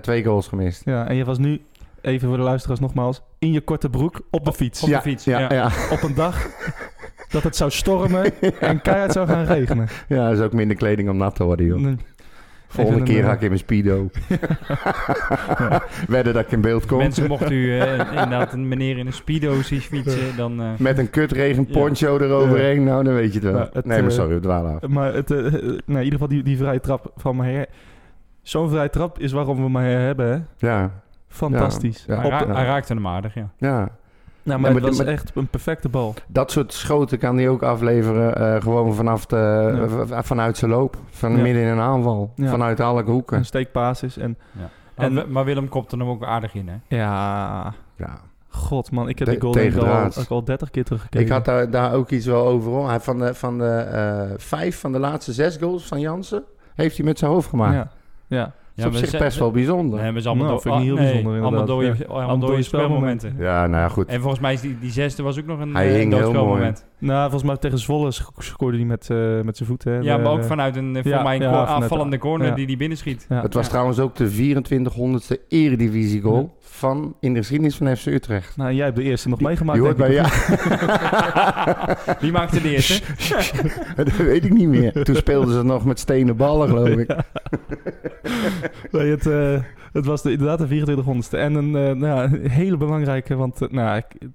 twee 0.00 0.24
goals 0.24 0.48
gemist. 0.48 0.84
Ja, 0.84 1.06
en 1.08 1.14
je 1.16 1.24
was 1.24 1.38
nu, 1.38 1.60
even 2.00 2.28
voor 2.28 2.36
de 2.36 2.42
luisteraars 2.42 2.80
nogmaals, 2.80 3.22
in 3.38 3.52
je 3.52 3.60
korte 3.60 3.90
broek 3.90 4.20
op 4.30 4.44
de 4.44 4.52
fiets. 4.52 4.80
Op 4.82 4.88
de 4.88 4.94
ja, 4.94 5.00
fiets, 5.00 5.24
Ja, 5.24 5.38
ja. 5.38 5.52
ja. 5.52 5.70
Op 5.90 6.02
een 6.02 6.14
dag 6.14 6.46
dat 7.28 7.42
het 7.42 7.56
zou 7.56 7.70
stormen 7.70 8.40
en 8.60 8.80
keihard 8.82 9.12
zou 9.12 9.26
gaan 9.26 9.44
regenen. 9.44 9.88
ja, 10.08 10.28
dat 10.28 10.38
is 10.38 10.44
ook 10.44 10.52
minder 10.52 10.76
kleding 10.76 11.08
om 11.08 11.16
nat 11.16 11.34
te 11.34 11.44
worden, 11.44 11.66
joh. 11.66 11.78
Nee. 11.80 11.96
Volgende 12.72 13.02
keer 13.02 13.18
eh, 13.20 13.26
ga 13.26 13.32
ik 13.32 13.40
in 13.40 13.46
mijn 13.46 13.58
speedo. 13.58 14.10
Wedden 16.08 16.34
dat 16.34 16.44
ik 16.44 16.52
in 16.52 16.60
beeld 16.60 16.86
kom. 16.86 16.98
Mensen, 16.98 17.28
mocht 17.28 17.50
u 17.50 17.80
eh, 17.80 17.98
inderdaad 17.98 18.52
een 18.52 18.68
meneer 18.68 18.98
in 18.98 19.06
een 19.06 19.12
speedo 19.12 19.62
zien 19.62 19.80
fietsen, 19.80 20.36
dan... 20.36 20.60
eh, 20.62 20.68
Met 20.78 20.98
een 20.98 21.10
kutregen 21.10 21.66
poncho 21.66 22.18
eroverheen. 22.18 22.84
Nou, 22.84 23.04
dan 23.04 23.14
weet 23.14 23.32
je 23.34 23.40
het 23.40 23.52
wel. 23.52 23.68
Het, 23.72 23.84
nee, 23.86 24.02
maar 24.02 24.10
sorry, 24.10 24.34
we 24.34 24.40
dwalen 24.40 24.74
af. 24.74 24.88
Maar 24.88 25.14
het, 25.14 25.28
nou, 25.28 25.48
in 25.86 25.96
ieder 25.96 26.12
geval 26.12 26.28
die, 26.28 26.42
die 26.42 26.56
vrije 26.56 26.80
trap 26.80 27.12
van 27.16 27.36
Maher. 27.36 27.66
Zo'n 28.42 28.68
vrije 28.70 28.90
trap 28.90 29.18
is 29.18 29.32
waarom 29.32 29.62
we 29.62 29.68
Maher 29.68 30.00
hebben, 30.00 30.26
hè? 30.58 30.66
Ja, 30.68 30.90
Fantastisch. 31.28 32.04
Ja, 32.06 32.16
hij, 32.16 32.24
Op 32.24 32.30
ra- 32.30 32.44
de- 32.44 32.52
hij 32.52 32.64
raakte 32.64 32.94
hem 32.94 33.06
aardig, 33.06 33.34
ja. 33.34 33.50
ja. 33.56 33.88
Nou, 34.42 34.58
Ja, 34.58 34.62
maar 34.62 34.72
maar 34.72 34.80
het 34.80 34.88
was 34.88 34.96
de- 34.98 35.04
maar- 35.04 35.12
echt 35.12 35.30
een 35.34 35.46
perfecte 35.46 35.88
bal. 35.88 36.14
Dat 36.26 36.50
soort 36.50 36.72
schoten 36.72 37.18
kan 37.18 37.36
hij 37.36 37.48
ook 37.48 37.62
afleveren. 37.62 38.36
eh, 38.36 38.62
gewoon 38.62 38.94
vanaf 38.94 39.26
de, 39.26 39.36
Ja. 40.06 40.06
v- 40.06 40.26
vanuit 40.26 40.56
zijn 40.56 40.70
loop. 40.70 40.96
Van 41.10 41.36
Ja. 41.36 41.42
midden 41.42 41.62
in 41.62 41.68
een 41.68 41.80
aanval. 41.80 42.32
Ja. 42.36 42.48
Vanuit 42.50 42.80
alle 42.80 43.02
hoeken. 43.02 43.36
Een 43.38 43.44
steekbasis 43.44 44.16
en... 44.16 44.38
Maar, 44.52 45.06
En- 45.06 45.14
Wi- 45.14 45.24
maar 45.28 45.44
Willem 45.44 45.68
kopte 45.68 45.96
hem 45.96 46.08
ook 46.08 46.24
aardig 46.24 46.54
in, 46.54 46.68
hè? 46.68 46.96
Ja, 46.96 47.74
Ja. 47.96 48.18
god 48.48 48.90
man. 48.90 49.08
Ik 49.08 49.18
heb 49.18 49.28
die 49.28 49.40
goal 49.40 49.56
ik 49.58 49.76
al, 49.76 50.04
ook 50.04 50.28
al 50.28 50.44
30 50.44 50.70
keer 50.70 50.84
teruggekeken. 50.84 51.26
Ik 51.26 51.32
had 51.32 51.44
daar, 51.44 51.70
daar 51.70 51.92
ook 51.94 52.10
iets 52.10 52.26
wel 52.26 52.46
over. 52.46 52.70
hoor. 52.70 53.00
Van 53.00 53.18
de, 53.18 53.34
van 53.34 53.58
de 53.58 53.64
eh, 53.70 54.30
vijf 54.36 54.80
van 54.80 54.92
de 54.92 54.98
laatste 54.98 55.32
zes 55.32 55.56
goals 55.56 55.86
van 55.86 56.00
Jansen... 56.00 56.42
heeft 56.74 56.96
hij 56.96 57.06
met 57.06 57.18
zijn 57.18 57.30
hoofd 57.30 57.48
gemaakt. 57.48 57.74
Ja, 57.74 57.88
ja. 58.26 58.52
Dat 58.74 58.84
is 58.84 58.84
op 58.84 58.92
we 58.92 58.98
zich 58.98 59.08
zijn- 59.08 59.22
best 59.22 59.38
wel 59.38 59.50
bijzonder. 59.50 60.00
Nee, 60.02 60.12
maar 60.12 60.26
allemaal 60.26 60.44
Nou, 60.46 60.56
do- 60.56 60.62
vind 60.62 60.74
ik 60.74 60.80
niet 60.80 60.88
heel 60.90 60.98
nee, 60.98 61.12
bijzonder, 61.12 61.42
allemaal 61.42 61.66
dode, 61.66 61.86
Ja. 61.86 61.92
allemaal 62.08 62.28
Allemaal 62.28 62.62
spelmomenten. 62.62 63.34
Ja, 63.38 63.66
nou 63.66 63.82
ja, 63.82 63.88
goed. 63.88 64.06
En 64.08 64.20
volgens 64.20 64.40
mij 64.40 64.52
is 64.52 64.60
die, 64.60 64.78
die 64.80 64.90
zesde 64.90 65.22
was 65.22 65.38
ook 65.38 65.46
nog 65.46 65.60
een, 65.60 65.74
Hij 65.74 65.86
eh, 65.88 65.92
hing 65.92 66.04
een 66.04 66.18
heel 66.18 66.20
doodspelmoment. 66.20 66.86
Nou, 66.98 67.20
volgens 67.22 67.42
mij 67.42 67.56
tegen 67.56 67.78
Zwolle 67.78 68.10
sc- 68.10 68.30
scoorde 68.38 68.76
hij 68.76 68.86
met, 68.86 69.10
eh, 69.10 69.40
met 69.40 69.56
zijn 69.56 69.68
voeten. 69.68 69.92
hè. 69.92 69.98
Ja, 69.98 70.16
maar 70.16 70.32
ook 70.32 70.44
vanuit 70.44 70.76
een, 70.76 70.96
eh, 70.96 71.02
voor 71.02 71.10
Ja, 71.10 71.22
mij 71.22 71.36
een 71.36 71.42
ja, 71.42 71.66
aanvallende 71.66 72.18
corner 72.18 72.46
ja. 72.46 72.54
die 72.54 72.66
die 72.66 72.76
binnenschiet. 72.76 73.26
Ja. 73.28 73.42
Het 73.42 73.54
was 73.54 73.64
Ja. 73.64 73.70
trouwens 73.70 73.98
ook 73.98 74.14
de 74.16 74.28
2400ste 74.28 75.40
eredivisie 75.48 76.20
goal 76.20 76.52
Ja. 76.60 76.61
Van 76.82 77.16
in 77.20 77.32
de 77.32 77.38
geschiedenis 77.38 77.76
van 77.76 77.96
FC 77.96 78.06
Utrecht. 78.06 78.56
Nou, 78.56 78.72
jij 78.72 78.84
hebt 78.84 78.96
de 78.96 79.02
eerste 79.02 79.28
nog 79.28 79.40
meegemaakt. 79.40 79.78
Die 79.78 79.86
hoort 79.86 79.96
bij 79.96 80.12
ja. 80.12 80.28
Wie 82.20 82.32
maakte 82.32 82.60
de 82.60 82.70
eerste? 82.70 83.02
dat 83.96 84.16
weet 84.16 84.44
ik 84.44 84.52
niet 84.52 84.68
meer. 84.68 85.04
Toen 85.04 85.16
speelden 85.16 85.54
ze 85.54 85.62
nog 85.62 85.84
met 85.84 85.98
stenen 85.98 86.36
ballen, 86.36 86.68
geloof 86.68 86.88
ik. 86.88 87.16
Nee, 88.90 89.10
het, 89.10 89.26
eh, 89.26 89.62
het 89.92 90.06
was 90.06 90.22
de, 90.22 90.30
inderdaad 90.30 90.58
de 90.58 90.66
2400ste. 90.66 91.38
En 91.38 91.54
een, 91.54 91.76
eh, 91.76 91.94
nou, 91.94 92.22
een 92.22 92.50
hele 92.50 92.76
belangrijke, 92.76 93.34
want 93.34 93.62
eh, 93.62 93.68
nou, 93.68 93.96
ik, 93.96 94.28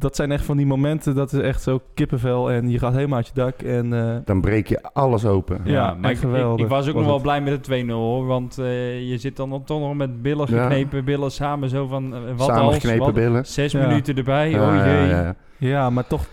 dat 0.00 0.16
zijn 0.16 0.32
echt 0.32 0.44
van 0.44 0.56
die 0.56 0.66
momenten, 0.66 1.14
dat 1.14 1.32
is 1.32 1.40
echt 1.40 1.62
zo 1.62 1.80
kippenvel 1.94 2.50
en 2.50 2.70
je 2.70 2.78
gaat 2.78 2.94
helemaal 2.94 3.16
uit 3.16 3.26
je 3.26 3.32
dak. 3.34 3.62
En 3.62 3.92
eh, 3.92 4.16
Dan 4.24 4.40
breek 4.40 4.66
je 4.66 4.82
alles 4.92 5.24
open. 5.26 5.60
Ja, 5.64 5.94
maar 5.94 6.10
echt 6.10 6.22
ik, 6.22 6.28
geweldig 6.28 6.64
ik 6.64 6.70
was 6.70 6.78
ook 6.88 6.94
was 6.94 6.94
nog 6.94 7.04
wel 7.04 7.14
het. 7.14 7.22
blij 7.22 7.40
met 7.40 7.64
de 7.64 7.84
2-0 7.84 7.88
hoor. 7.90 8.26
Want 8.26 8.58
eh, 8.58 9.08
je 9.08 9.18
zit 9.18 9.36
dan 9.36 9.62
toch 9.64 9.80
nog 9.80 9.94
met 9.94 10.22
billen 10.22 10.46
Ja. 10.54 10.62
geknepen, 10.62 11.04
billen 11.04 11.30
samen 11.30 11.68
zo 11.68 11.86
van 11.86 12.14
eh, 12.14 12.20
wat 12.36 12.48
als. 12.48 12.58
Samengeknepen 12.58 13.04
wat- 13.04 13.14
billen. 13.14 13.46
Zes 13.46 13.72
Ja. 13.72 13.86
minuten 13.86 14.16
erbij, 14.16 14.50
Ja, 14.50 14.68
oh 14.68 14.74
ja, 14.74 14.86
jee. 14.86 15.08
ja. 15.08 15.34
ja, 15.58 15.90
maar 15.90 16.06
toch, 16.06 16.26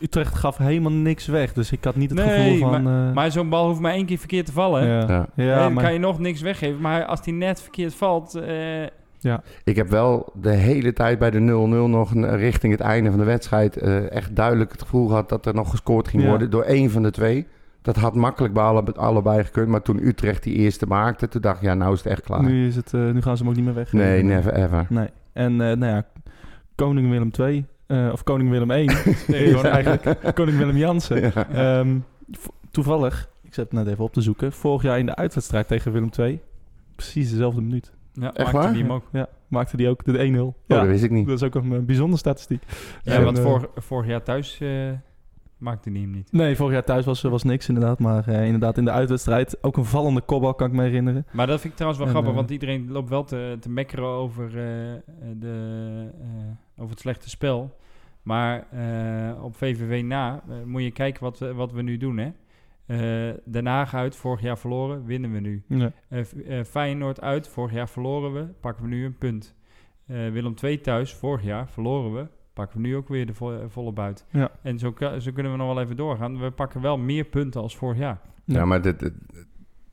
Utrecht 0.00 0.34
gaf 0.34 0.56
helemaal 0.56 0.92
niks 0.92 1.26
weg. 1.26 1.52
Dus 1.52 1.72
ik 1.72 1.84
had 1.84 1.96
niet 1.96 2.10
het 2.10 2.18
Nee, 2.24 2.52
gevoel 2.54 2.70
van... 2.70 2.86
eh, 2.86 3.12
Maar 3.14 3.30
zo'n 3.30 3.48
bal 3.48 3.66
hoeft 3.66 3.80
maar 3.80 3.92
één 3.92 4.06
keer 4.06 4.18
verkeerd 4.18 4.46
te 4.46 4.52
vallen. 4.52 4.82
hè? 4.82 4.98
ja, 4.98 5.06
Ja. 5.08 5.26
ja, 5.34 5.52
en 5.54 5.58
dan 5.58 5.72
maar, 5.72 5.82
kan 5.84 5.92
je 5.92 5.98
nog 5.98 6.18
niks 6.18 6.40
weggeven. 6.40 6.80
Maar 6.80 7.04
als 7.04 7.22
die 7.22 7.34
net 7.34 7.60
verkeerd 7.62 7.94
valt... 7.94 8.40
eh, 9.22 9.34
Ik 9.64 9.76
heb 9.76 9.88
wel 9.88 10.32
de 10.40 10.50
hele 10.50 10.92
tijd 10.92 11.18
bij 11.18 11.30
de 11.30 11.38
0-0 11.40 11.88
nog 11.88 12.14
een- 12.14 12.36
richting 12.36 12.72
het 12.72 12.80
einde 12.82 13.10
van 13.10 13.18
de 13.18 13.24
wedstrijd 13.24 13.76
eh, 13.76 14.10
echt 14.12 14.36
duidelijk 14.36 14.72
het 14.72 14.82
gevoel 14.82 15.06
gehad 15.08 15.28
dat 15.28 15.46
er 15.46 15.54
nog 15.54 15.70
gescoord 15.70 16.08
ging 16.08 16.22
Ja. 16.22 16.28
worden 16.28 16.50
door 16.50 16.62
één 16.62 16.90
van 16.90 17.02
de 17.02 17.10
twee. 17.10 17.46
Dat 17.82 17.96
had 17.96 18.14
makkelijk 18.14 18.54
bij 18.54 18.62
alle, 18.62 18.82
allebei 18.94 19.44
gekund, 19.44 19.68
maar 19.68 19.82
toen 19.82 20.06
Utrecht 20.06 20.42
die 20.42 20.54
eerste 20.54 20.86
maakte, 20.86 21.28
toen 21.28 21.40
dacht 21.40 21.56
ik, 21.56 21.62
ja, 21.62 21.74
nou 21.74 21.92
is 21.92 21.98
het 22.02 22.12
echt 22.12 22.22
klaar. 22.22 22.42
nu, 22.42 22.66
is 22.66 22.76
het, 22.76 22.94
eh, 22.94 23.10
nu 23.10 23.22
gaan 23.22 23.36
ze 23.36 23.42
hem 23.42 23.50
ook 23.52 23.56
niet 23.56 23.64
meer 23.66 23.74
weg. 23.74 23.92
nee, 23.92 24.22
never 24.22 24.52
ever. 24.54 24.86
Nee. 24.88 25.08
En 25.32 25.52
eh, 25.52 25.76
nou 25.76 25.92
ja, 25.92 26.06
koning 26.74 27.10
Willem 27.10 27.30
II, 27.38 27.66
eh, 27.86 28.08
of 28.12 28.22
koning 28.22 28.50
Willem 28.50 28.70
I, 28.70 28.84
nee, 29.28 29.44
is 29.44 29.50
gewoon 29.50 29.64
eigenlijk 29.66 30.34
koning 30.34 30.58
Willem 30.58 30.76
Jansen. 30.76 31.20
Ja. 31.34 31.48
Ehm, 31.48 31.96
toevallig, 32.70 33.28
ik 33.42 33.54
zet 33.54 33.64
het 33.64 33.72
net 33.72 33.86
even 33.86 34.04
op 34.04 34.12
te 34.12 34.20
zoeken. 34.20 34.52
Vorig 34.52 34.82
jaar 34.82 34.98
in 34.98 35.06
de 35.06 35.14
uitwedstrijd 35.14 35.68
tegen 35.68 35.92
Willem 35.92 36.10
II 36.18 36.40
precies 36.94 37.30
dezelfde 37.30 37.60
minuut. 37.60 37.92
Ja, 38.12 38.32
Echt 38.32 38.36
maakte 38.36 38.58
waar? 38.58 38.72
die 38.72 38.82
hem 38.82 38.92
ook. 38.92 39.04
Ja, 39.12 39.28
maakte 39.48 39.76
die 39.76 39.88
ook 39.88 40.04
de 40.04 40.12
1-0. 40.12 40.40
Oh, 40.40 40.54
Ja, 40.66 40.78
dat 40.78 40.86
wist 40.86 41.04
ik 41.04 41.10
niet. 41.10 41.26
dat 41.26 41.36
is 41.36 41.42
ook 41.42 41.54
een 41.54 41.72
eh, 41.72 41.78
bijzondere 41.78 42.18
statistiek. 42.18 42.62
Ja, 43.02 43.12
En, 43.12 43.24
want 43.24 43.38
eh, 43.38 43.44
vor, 43.44 43.70
vorig 43.76 44.06
jaar 44.08 44.22
thuis 44.22 44.60
eh, 44.60 44.90
maakte 45.58 45.90
die 45.90 46.02
hem 46.02 46.10
niet. 46.10 46.32
Nee, 46.32 46.56
vorig 46.56 46.72
jaar 46.72 46.84
thuis 46.84 47.04
was, 47.04 47.22
was 47.22 47.42
niks 47.42 47.68
inderdaad. 47.68 47.98
Maar 47.98 48.28
eh, 48.28 48.44
inderdaad 48.44 48.78
in 48.78 48.84
de 48.84 48.90
uitwedstrijd 48.90 49.58
ook 49.62 49.76
een 49.76 49.84
vallende 49.84 50.20
kopbal, 50.20 50.54
kan 50.54 50.66
ik 50.66 50.72
me 50.72 50.82
herinneren. 50.82 51.26
Maar 51.32 51.46
dat 51.46 51.60
vind 51.60 51.72
ik 51.72 51.78
trouwens 51.78 52.02
wel 52.04 52.12
En, 52.12 52.16
grappig, 52.18 52.38
want 52.40 52.50
iedereen 52.50 52.90
loopt 52.92 53.08
wel 53.08 53.24
te, 53.24 53.56
te 53.60 53.70
mekkeren 53.70 54.04
over, 54.08 54.44
eh, 54.46 54.54
de, 55.36 56.08
eh, 56.20 56.28
over 56.82 56.90
het 56.90 57.00
slechte 57.00 57.28
spel. 57.30 57.76
Maar 58.22 58.66
eh, 58.70 59.44
op 59.44 59.56
VVV 59.56 60.02
na 60.04 60.42
moet 60.64 60.82
je 60.82 60.90
kijken 60.90 61.22
wat, 61.22 61.38
we- 61.38 61.54
wat 61.54 61.72
we 61.72 61.82
nu 61.82 61.96
doen. 61.96 62.18
Hè? 62.18 62.30
Eh 62.86 63.30
Den 63.44 63.66
Haag 63.66 63.94
uit, 63.94 64.16
vorig 64.16 64.40
jaar 64.40 64.58
verloren, 64.58 65.04
winnen 65.04 65.32
we 65.32 65.40
nu. 65.40 65.62
Ja. 65.66 65.92
Eh, 66.08 66.58
eh, 66.58 66.64
Feyenoord 66.64 67.20
uit, 67.20 67.48
vorig 67.48 67.72
jaar 67.72 67.88
verloren 67.88 68.32
we, 68.32 68.46
pakken 68.60 68.82
we 68.84 68.88
nu 68.90 69.04
een 69.04 69.18
punt. 69.18 69.54
Eh, 70.06 70.16
Willem 70.30 70.54
II 70.62 70.80
thuis, 70.80 71.14
vorig 71.14 71.42
jaar 71.44 71.68
verloren 71.68 72.14
we, 72.14 72.26
pakken 72.52 72.80
we 72.80 72.86
nu 72.86 72.96
ook 72.96 73.08
weer 73.08 73.26
de 73.26 73.34
vo- 73.34 73.68
volle 73.68 73.92
buit. 73.92 74.26
Ja. 74.30 74.50
En 74.62 74.78
zo, 74.78 74.94
zo 75.18 75.32
kunnen 75.32 75.52
we 75.52 75.58
nog 75.58 75.74
wel 75.74 75.80
even 75.82 75.96
doorgaan. 75.96 76.40
We 76.40 76.50
pakken 76.50 76.80
wel 76.80 76.98
meer 76.98 77.24
punten 77.24 77.60
als 77.60 77.76
vorig 77.76 77.98
jaar. 77.98 78.20
Ja. 78.44 78.58
Ja, 78.58 78.64
maar 78.64 78.82
dit, 78.82 78.98
dit- 79.00 79.12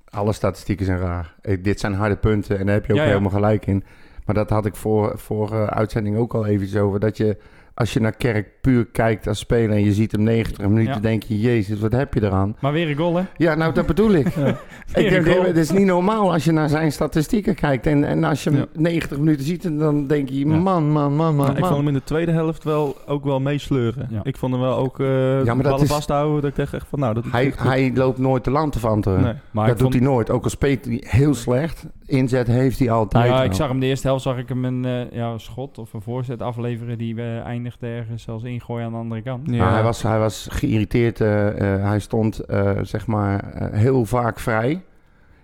alle 0.09 0.33
statistieken 0.33 0.85
zijn 0.85 0.99
raar. 0.99 1.35
Dit 1.61 1.79
zijn 1.79 1.93
harde 1.93 2.17
punten 2.17 2.59
en 2.59 2.65
daar 2.65 2.75
heb 2.75 2.85
je 2.85 2.91
ook 2.91 2.97
Ja, 2.97 3.03
ja. 3.03 3.09
helemaal 3.09 3.31
gelijk 3.31 3.65
in. 3.65 3.83
Maar 4.25 4.35
dat 4.35 4.49
had 4.49 4.65
ik 4.65 4.75
voor, 4.75 5.17
voor 5.19 5.51
eh, 5.51 5.63
uitzending 5.63 6.17
ook 6.17 6.33
al 6.33 6.45
even 6.45 6.81
over. 6.81 6.99
Dat 6.99 7.17
je, 7.17 7.37
als 7.79 7.93
je 7.93 7.99
naar 7.99 8.11
Kerk 8.15 8.47
puur 8.61 8.85
kijkt 8.85 9.27
als 9.27 9.39
speler 9.39 9.69
en 9.75 9.83
je 9.83 9.93
ziet 9.93 10.11
hem 10.11 10.23
90 10.23 10.67
minuten, 10.67 10.93
Ja. 10.93 10.99
denk 10.99 11.23
je, 11.23 11.39
jezus, 11.39 11.79
wat 11.79 11.91
heb 11.91 12.13
je 12.13 12.23
eraan? 12.23 12.55
Maar 12.59 12.71
weer 12.71 12.89
een 12.89 12.95
goal, 12.95 13.15
hè? 13.15 13.23
Ja, 13.37 13.55
nou, 13.55 13.73
dat 13.73 13.85
bedoel 13.85 14.11
ik. 14.11 14.27
Ja. 14.39 15.01
Ik 15.01 15.09
denk, 15.23 15.45
het 15.45 15.57
is 15.57 15.71
niet 15.71 15.85
normaal 15.85 16.31
als 16.33 16.43
je 16.45 16.51
naar 16.51 16.69
zijn 16.69 16.91
statistieken 16.91 17.55
kijkt. 17.55 17.85
En, 17.87 18.03
en 18.03 18.23
als 18.23 18.43
je 18.43 18.49
hem 18.49 18.59
Ja. 18.59 18.65
90 18.73 19.17
minuten 19.17 19.45
ziet, 19.45 19.65
en 19.65 19.77
dan 19.77 20.07
denk 20.07 20.29
je, 20.29 20.39
Ja. 20.39 20.45
man, 20.45 20.91
man, 20.91 20.91
man, 20.91 21.15
man, 21.15 21.35
Nou, 21.45 21.57
ik 21.57 21.65
vond 21.65 21.77
hem 21.77 21.87
in 21.87 21.93
de 21.93 22.03
tweede 22.03 22.31
helft 22.31 22.63
wel 22.63 22.97
ook 23.07 23.23
wel 23.23 23.39
meesleuren. 23.39 24.07
Ja. 24.11 24.19
Ik 24.23 24.37
vond 24.37 24.51
hem 24.53 24.61
wel 24.61 24.75
ook 24.77 24.99
eh 24.99 25.05
maar 25.07 25.45
ja, 25.45 25.53
dat 25.53 25.61
ballen 25.61 25.81
is- 25.81 25.87
vasthouden. 25.89 26.41
Dat 26.41 26.49
ik 26.51 26.55
dacht 26.57 26.73
echt 26.73 26.87
van, 26.89 26.99
nou, 26.99 27.13
dat 27.13 27.23
Hij, 27.31 27.53
hij 27.57 27.91
loopt 27.93 28.17
nooit 28.17 28.43
de 28.43 28.51
land 28.51 28.71
te 28.71 28.79
vanteren. 28.79 29.21
Nee. 29.21 29.33
Maar 29.51 29.67
dat 29.67 29.77
doet 29.77 29.81
vond- 29.91 29.93
hij 29.93 30.03
nooit. 30.13 30.29
Ook 30.29 30.43
al 30.43 30.49
speelt 30.49 30.85
hij 30.85 31.03
heel 31.07 31.33
slecht, 31.33 31.85
inzet 32.05 32.47
heeft 32.47 32.79
hij 32.79 32.91
altijd. 32.91 33.27
Ja, 33.29 33.33
wel. 33.35 33.43
ik 33.43 33.53
zag 33.53 33.67
hem 33.67 33.79
de 33.79 33.85
eerste 33.85 34.07
helft 34.07 34.23
zag 34.23 34.37
ik 34.37 34.49
hem 34.49 34.65
een 34.65 34.85
eh, 34.85 35.11
ja, 35.11 35.37
schot 35.37 35.77
of 35.77 35.93
een 35.93 36.01
voorzet 36.01 36.41
afleveren 36.41 36.97
die 36.97 37.15
we 37.15 37.41
ergens 37.79 38.27
als 38.29 38.43
ingooien 38.43 38.85
aan 38.85 38.91
de 38.91 38.97
andere 38.97 39.21
kant. 39.21 39.49
Ja. 39.49 39.57
Maar 39.63 39.73
hij, 39.73 39.83
was, 39.83 40.01
hij 40.03 40.19
was 40.19 40.47
geïrriteerd. 40.51 41.21
eh, 41.21 41.47
eh, 41.75 41.83
hij 41.83 41.99
stond 41.99 42.39
eh, 42.39 42.79
zeg 42.81 43.07
maar 43.07 43.39
eh, 43.53 43.79
heel 43.79 44.05
vaak 44.05 44.39
vrij. 44.39 44.81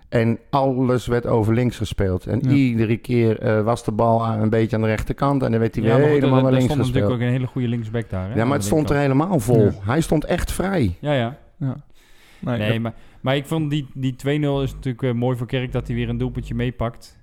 En 0.08 0.38
alles 0.50 1.06
werd 1.06 1.26
over 1.26 1.54
links 1.54 1.76
gespeeld. 1.76 2.26
En 2.26 2.40
Ja. 2.42 2.50
iedere 2.50 2.96
keer 2.96 3.38
eh, 3.40 3.62
was 3.62 3.84
de 3.84 3.92
bal 3.92 4.26
aan- 4.26 4.40
een 4.40 4.50
beetje 4.50 4.76
aan 4.76 4.82
de 4.82 4.88
rechterkant. 4.88 5.42
En 5.42 5.50
dan 5.50 5.60
werd 5.60 5.74
hij 5.74 5.84
Ja, 5.84 5.96
weer 5.96 6.04
goed, 6.04 6.12
helemaal 6.14 6.36
er- 6.36 6.42
naar 6.42 6.52
er 6.52 6.58
links 6.58 6.72
stond 6.72 6.86
natuurlijk 6.86 7.12
gespeeld. 7.12 7.22
ook 7.22 7.26
een 7.34 7.40
hele 7.40 7.46
goede 7.52 7.68
linksback 7.68 8.10
daar. 8.10 8.28
Hè, 8.30 8.34
Ja, 8.36 8.44
maar 8.44 8.56
het 8.56 8.64
stond 8.64 8.90
er 8.90 8.96
helemaal 8.96 9.40
vol. 9.40 9.64
Ja. 9.64 9.72
Hij 9.80 10.00
stond 10.00 10.24
echt 10.24 10.52
vrij. 10.52 10.96
Ja, 11.00 11.12
ja. 11.12 11.36
Ja. 11.58 11.76
Nee, 12.40 12.58
Nee, 12.58 12.80
maar, 12.80 12.94
maar 13.20 13.36
ik 13.36 13.46
vond 13.46 13.70
die, 13.70 13.86
die 13.94 14.16
2-0 14.16 14.62
is 14.62 14.74
natuurlijk 14.74 15.14
mooi 15.14 15.36
voor 15.36 15.46
Kerk 15.46 15.72
dat 15.72 15.86
hij 15.86 15.96
weer 15.96 16.08
een 16.08 16.18
doelpuntje 16.18 16.54
meepakt. 16.54 17.18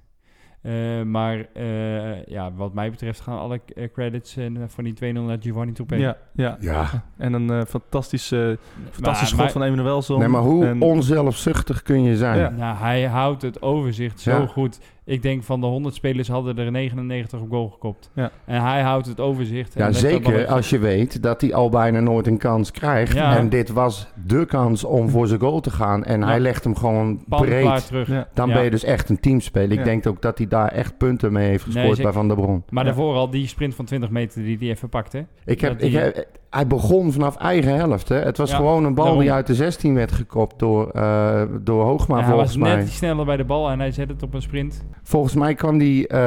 Eh, 0.64 1.02
maar 1.02 1.46
eh, 1.54 2.26
ja, 2.26 2.52
wat 2.54 2.74
mij 2.74 2.90
betreft 2.90 3.20
gaan 3.22 3.40
alle 3.40 3.60
eh, 3.76 3.88
credits 3.94 4.38
van 4.68 4.84
die 4.84 4.94
2-0 4.94 4.98
naar 5.26 5.38
Giovanni 5.40 5.72
Toupé. 5.74 5.96
ja, 5.96 6.18
ja. 6.34 6.58
Ja. 6.60 6.90
En 7.18 7.34
een 7.34 7.66
fantastische, 7.66 8.58
fantastisch 8.92 9.02
Maar- 9.20 9.28
schot 9.28 9.38
maar- 9.40 9.52
van 9.52 9.62
Emanuelson. 9.64 10.20
Nee, 10.20 10.28
maar 10.28 10.42
hoe 10.42 10.66
En- 10.66 10.82
onzelfzuchtig 10.82 11.82
kun 11.84 12.04
je 12.04 12.18
zijn? 12.18 12.40
Ja. 12.40 12.50
Nou, 12.50 12.78
hij 12.78 13.04
houdt 13.04 13.42
het 13.42 13.62
overzicht 13.62 14.20
zo 14.20 14.32
Ja. 14.32 14.46
goed. 14.46 14.80
Ik 15.06 15.22
denk 15.22 15.44
van 15.44 15.60
de 15.62 15.66
100 15.68 15.96
spelers 15.96 16.28
hadden 16.28 16.58
er 16.58 16.72
99 16.72 17.40
op 17.40 17.50
goal 17.50 17.70
gekopt. 17.70 18.10
Ja. 18.16 18.32
En 18.46 18.62
hij 18.62 18.82
houdt 18.82 19.08
het 19.08 19.20
overzicht. 19.20 19.76
en 19.76 19.86
Ja, 19.86 19.92
zeker 19.92 20.48
als 20.48 20.70
je 20.70 20.80
weet 20.80 21.24
dat 21.24 21.42
hij 21.42 21.54
al 21.54 21.70
bijna 21.70 22.00
nooit 22.00 22.28
een 22.28 22.38
kans 22.38 22.72
krijgt. 22.72 23.14
Ja. 23.14 23.38
En 23.38 23.50
dit 23.50 23.70
was 23.70 24.08
de 24.26 24.46
kans 24.46 24.84
om 24.84 25.10
voor 25.10 25.28
zijn 25.28 25.40
goal 25.40 25.60
te 25.60 25.70
gaan. 25.72 26.04
En 26.04 26.20
Ja. 26.20 26.26
hij 26.28 26.40
legt 26.40 26.64
hem 26.64 26.76
gewoon 26.76 27.24
Pan 27.30 27.42
breed. 27.42 27.86
terug. 27.88 28.08
Ja. 28.08 28.28
Dan 28.34 28.48
Ja. 28.48 28.54
ben 28.54 28.64
je 28.64 28.70
dus 28.70 28.84
echt 28.84 29.10
een 29.10 29.20
teamspeler. 29.20 29.72
Ik 29.72 29.78
Ja. 29.78 29.84
denk 29.84 30.08
ook 30.08 30.22
dat 30.22 30.38
hij 30.38 30.48
daar 30.48 30.68
echt 30.72 30.98
punten 30.98 31.32
mee 31.34 31.48
heeft 31.50 31.64
gescoord 31.64 32.02
bij 32.02 32.12
Van 32.12 32.28
der 32.28 32.38
Bron. 32.38 32.64
Maar 32.70 32.84
Ja. 32.86 32.90
daarvoor 32.90 33.16
al 33.16 33.30
die 33.30 33.48
sprint 33.48 33.76
van 33.76 33.86
20 33.86 34.10
meter 34.10 34.44
die 34.44 34.58
hij 34.60 34.68
even 34.70 34.90
pakte. 34.90 35.26
Ik 35.46 35.62
heb, 35.62 35.80
die- 35.80 35.88
ik 35.90 35.94
heb, 35.96 36.26
hij 36.50 36.68
begon 36.68 37.12
vanaf 37.12 37.36
eigen 37.38 37.76
helft. 37.76 38.10
Hè. 38.10 38.16
Het 38.20 38.38
was 38.38 38.50
Ja, 38.50 38.56
gewoon 38.56 38.84
een 38.86 38.94
bal 38.94 39.04
daarom. 39.04 39.22
die 39.24 39.32
uit 39.32 39.48
de 39.48 39.56
16 39.56 39.94
werd 39.96 40.12
gekopt 40.12 40.60
door, 40.60 40.90
eh, 40.90 41.42
door 41.62 41.84
Hoogma 41.84 42.16
Ja, 42.16 42.22
hij 42.22 42.30
volgens 42.32 42.56
was 42.56 42.64
mij. 42.68 42.76
net 42.76 42.86
iets 42.86 42.96
sneller 42.96 43.26
bij 43.26 43.38
de 43.38 43.44
bal 43.46 43.70
en 43.70 43.80
hij 43.80 43.92
zet 43.92 44.10
het 44.10 44.24
op 44.24 44.34
een 44.34 44.42
sprint. 44.42 44.86
Volgens 45.04 45.34
mij 45.34 45.54
kwam 45.54 45.78
die, 45.78 46.08
eh, 46.08 46.20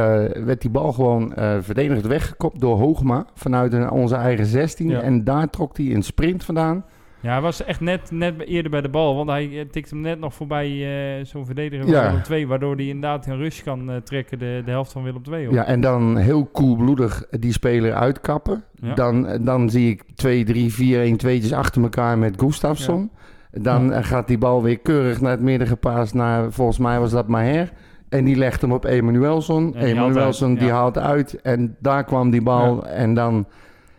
werd 0.45 0.61
die 0.61 0.71
bal 0.71 0.93
gewoon 0.93 1.35
eh 1.35 1.57
verdedigend 1.61 2.07
weggekopt 2.07 2.61
door 2.61 2.77
Hoogma 2.79 3.27
vanuit 3.35 3.91
onze 3.91 4.15
eigen 4.15 4.47
16. 4.47 4.89
Ja. 4.89 5.01
En 5.01 5.25
daar 5.25 5.51
trok 5.51 5.77
hij 5.77 5.95
een 5.95 6.03
sprint 6.03 6.45
vandaan. 6.45 6.85
Ja, 7.21 7.33
hij 7.33 7.41
was 7.41 7.65
echt 7.65 7.81
net, 7.81 8.11
net 8.11 8.41
eerder 8.47 8.71
bij 8.71 8.81
de 8.81 8.89
bal, 8.89 9.17
want 9.17 9.29
hij 9.31 9.59
eh, 9.61 9.67
tikte 9.71 9.95
hem 9.95 10.03
net 10.03 10.19
nog 10.19 10.35
voorbij 10.35 11.21
zo'n 11.25 11.47
verdediger 11.47 11.85
van 11.85 11.95
Ja. 11.95 12.07
Willem 12.07 12.23
II, 12.31 12.47
waardoor 12.47 12.77
hij 12.77 12.87
inderdaad 12.87 13.27
een 13.27 13.37
rush 13.37 13.63
kan 13.63 14.01
trekken, 14.05 14.39
de, 14.39 14.63
de 14.65 14.71
helft 14.71 14.93
van 14.93 15.03
Willem 15.03 15.23
II. 15.33 15.47
op. 15.47 15.53
Ja, 15.53 15.65
en 15.65 15.81
dan 15.81 16.17
heel 16.17 16.45
koelbloedig 16.45 17.27
die 17.31 17.53
speler 17.53 17.93
uitkappen. 17.95 18.65
Ja. 18.75 18.95
Dan, 18.95 19.45
dan 19.45 19.71
zie 19.71 19.91
ik 19.91 20.03
2, 20.15 20.45
3, 20.45 20.73
4, 20.73 21.01
1, 21.01 21.43
2'tjes 21.43 21.55
achter 21.55 21.83
elkaar 21.83 22.19
met 22.19 22.41
Gustafsson. 22.41 23.11
Dan 23.51 24.05
gaat 24.05 24.27
die 24.29 24.39
bal 24.39 24.63
weer 24.63 24.79
keurig 24.79 25.21
naar 25.21 25.31
het 25.31 25.41
midden 25.41 25.69
gepaast 25.69 26.15
naar, 26.15 26.53
volgens 26.53 26.79
mij 26.79 27.01
was 27.01 27.11
dat 27.11 27.29
Maher. 27.29 27.73
En 28.17 28.25
die 28.25 28.37
legt 28.37 28.61
hem 28.61 28.73
op 28.73 28.85
Emanuelson. 28.85 29.75
Emanuelson 29.77 30.55
die 30.55 30.71
haalt 30.71 30.99
uit. 30.99 31.41
En 31.43 31.77
daar 31.79 32.05
kwam 32.05 32.31
die 32.31 32.43
bal. 32.43 32.87
En 32.87 33.15
dan, 33.15 33.47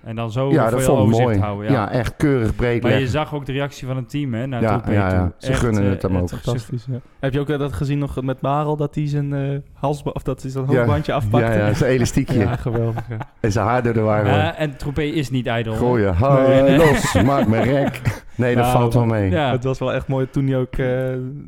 En 0.08 0.16
dan 0.16 0.32
zo 0.32 0.52
ja, 0.52 0.70
veel 0.70 0.98
overzicht 0.98 1.28
mooi. 1.28 1.40
houden. 1.40 1.72
Ja. 1.72 1.74
Ja. 1.74 1.92
echt 1.92 2.14
keurig 2.18 2.56
breed 2.56 2.82
Maar 2.84 3.00
je 3.00 3.08
zag 3.08 3.34
ook 3.34 3.46
de 3.46 3.52
reactie 3.52 3.88
van 3.88 3.96
het 3.96 4.10
team 4.10 4.34
hè, 4.34 4.46
naar 4.48 4.62
Ja, 4.62 4.82
ja, 4.88 4.92
ja. 4.94 5.20
toe. 5.22 5.32
Ze 5.38 5.54
gunnen 5.54 5.84
eh, 5.84 5.90
het 5.90 6.02
hem 6.02 6.18
ook. 6.18 6.30
Fantastisch, 6.30 6.86
ja. 6.92 6.98
Heb 7.20 7.34
je 7.34 7.40
ook 7.40 7.50
eh, 7.50 7.60
dat 7.60 7.74
gezien 7.74 7.98
nog 8.00 8.22
met 8.22 8.42
Marel, 8.42 8.76
dat 8.78 8.96
hij 8.96 9.08
zijn 9.08 9.34
eh 9.34 9.42
halsba 9.74 10.12
of 10.14 10.24
dat 10.24 10.42
hij 10.42 10.52
zijn 10.52 10.66
Ja. 10.70 10.76
hoofdbandje 10.76 11.14
afpakte? 11.14 11.52
Ja, 11.58 11.68
ja, 11.68 11.74
zijn 11.74 11.92
elastiekje. 11.92 12.40
Ja, 12.40 12.56
geweldig. 12.56 13.04
En 13.40 13.52
zijn 13.52 13.66
haar 13.66 13.84
door 13.84 13.94
de 13.94 14.02
war. 14.02 14.26
gooien. 14.26 14.56
Eh, 14.56 14.62
en 14.62 14.78
Troepé 14.78 15.02
is 15.04 15.30
niet 15.30 15.48
ijdel. 15.48 15.74
Gooien. 15.74 16.14
Ha, 16.14 16.42
Nee, 16.48 16.62
nee. 16.62 16.78
los, 16.78 17.14
maak 17.26 17.48
me 17.48 17.62
rek. 17.62 18.02
Nee, 18.36 18.56
dat 18.56 18.64
Nou, 18.66 18.78
valt 18.78 18.94
wel 18.94 19.06
mee. 19.06 19.30
Ja. 19.30 19.52
Het 19.52 19.64
was 19.64 19.80
wel 19.80 19.94
echt 19.94 20.08
mooi 20.08 20.28
toen 20.30 20.48
hij 20.48 20.58
ook 20.58 20.76
eh, 20.76 20.88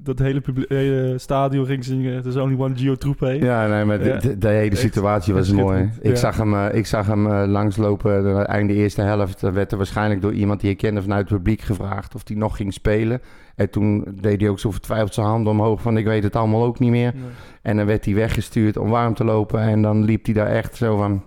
dat 0.04 0.19
hele, 0.19 0.41
hele 0.67 1.13
stadion 1.17 1.65
ging 1.65 1.84
zingen. 1.86 2.22
There's 2.22 2.36
only 2.38 2.56
one 2.60 2.76
Gio 2.76 2.95
Troepé. 2.95 3.30
Ja, 3.30 3.67
nee, 3.67 3.86
maar 3.86 4.00
de, 4.00 4.06
Ja. 4.10 4.17
de, 4.17 4.38
de 4.38 4.48
hele 4.48 4.69
Echt- 4.69 4.80
situatie 4.80 5.34
was 5.34 5.52
mooi. 5.52 5.89
Ik 6.02 6.10
Ja. 6.12 6.15
zag 6.15 6.38
hem, 6.38 6.54
eh, 6.54 6.65
ik 6.78 6.86
zag 6.86 7.08
hem 7.08 7.32
eh, 7.32 7.43
langslopen. 8.50 8.68
De 8.68 8.74
einde 8.74 8.74
eerste 8.74 9.02
helft 9.02 9.44
eh, 9.44 9.52
werd 9.52 9.72
er 9.72 9.78
waarschijnlijk 9.78 10.22
door 10.22 10.34
iemand 10.34 10.60
die 10.62 10.70
ik 10.70 10.78
kende 10.78 11.02
vanuit 11.02 11.30
het 11.30 11.38
publiek 11.38 11.62
gevraagd 11.62 12.16
of 12.16 12.22
hij 12.28 12.36
nog 12.38 12.56
ging 12.56 12.74
spelen. 12.74 13.22
En 13.56 13.70
toen 13.70 14.06
deed 14.22 14.42
hij 14.42 14.50
ook 14.50 14.60
zo 14.60 14.72
vertwijfeld 14.72 15.14
zijn 15.14 15.26
handen 15.28 15.52
omhoog 15.52 15.82
van 15.82 15.98
ik 15.98 16.06
weet 16.06 16.24
het 16.24 16.36
allemaal 16.36 16.64
ook 16.64 16.80
niet 16.80 16.92
meer. 16.92 17.12
Nee. 17.16 17.24
En 17.62 17.78
dan 17.78 17.86
werd 17.86 18.06
hij 18.06 18.14
weggestuurd 18.14 18.78
om 18.78 18.90
warm 18.90 19.14
te 19.14 19.24
lopen. 19.24 19.60
En 19.62 19.82
dan 19.82 20.04
liep 20.04 20.26
hij 20.26 20.34
daar 20.34 20.48
echt 20.48 20.76
zo 20.76 20.98
van, 20.98 21.24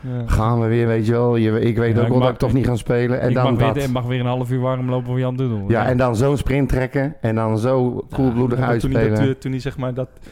Ja. 0.00 0.22
gaan 0.26 0.60
we 0.60 0.66
weer, 0.66 0.86
weet 0.86 1.06
je 1.06 1.12
wel. 1.12 1.36
Je, 1.36 1.60
ik 1.60 1.76
weet 1.76 1.94
Ja, 1.94 1.98
ook 2.00 2.06
ik 2.06 2.12
wel 2.12 2.20
dat 2.20 2.30
ik 2.30 2.36
toch 2.38 2.52
niet 2.52 2.66
ga 2.66 2.76
spelen. 2.76 3.20
En 3.20 3.28
ik 3.28 3.34
dan 3.34 3.52
mag, 3.52 3.62
dat. 3.62 3.74
weer, 3.74 3.84
ik 3.84 3.90
mag 3.92 4.06
weer 4.06 4.20
een 4.20 4.26
half 4.26 4.50
uur 4.50 4.60
warm 4.60 4.90
lopen 4.90 5.06
voor 5.06 5.18
Jan 5.18 5.36
Doedel. 5.36 5.64
Ja, 5.68 5.86
en 5.86 5.96
dan 5.96 6.16
zo'n 6.16 6.36
sprint 6.36 6.68
trekken. 6.68 7.14
En 7.20 7.34
dan 7.34 7.58
zo 7.58 8.04
koelbloedig 8.14 8.58
maar 8.58 8.78
toen 8.78 8.90
hij, 8.90 9.00
uitspelen. 9.00 9.26
dat, 9.26 9.34
du- 9.34 9.38
toen 9.38 9.50
hij 9.50 9.60
zeg 9.60 9.78
maar 9.78 9.94
dat 9.94 10.08
eh, 10.22 10.28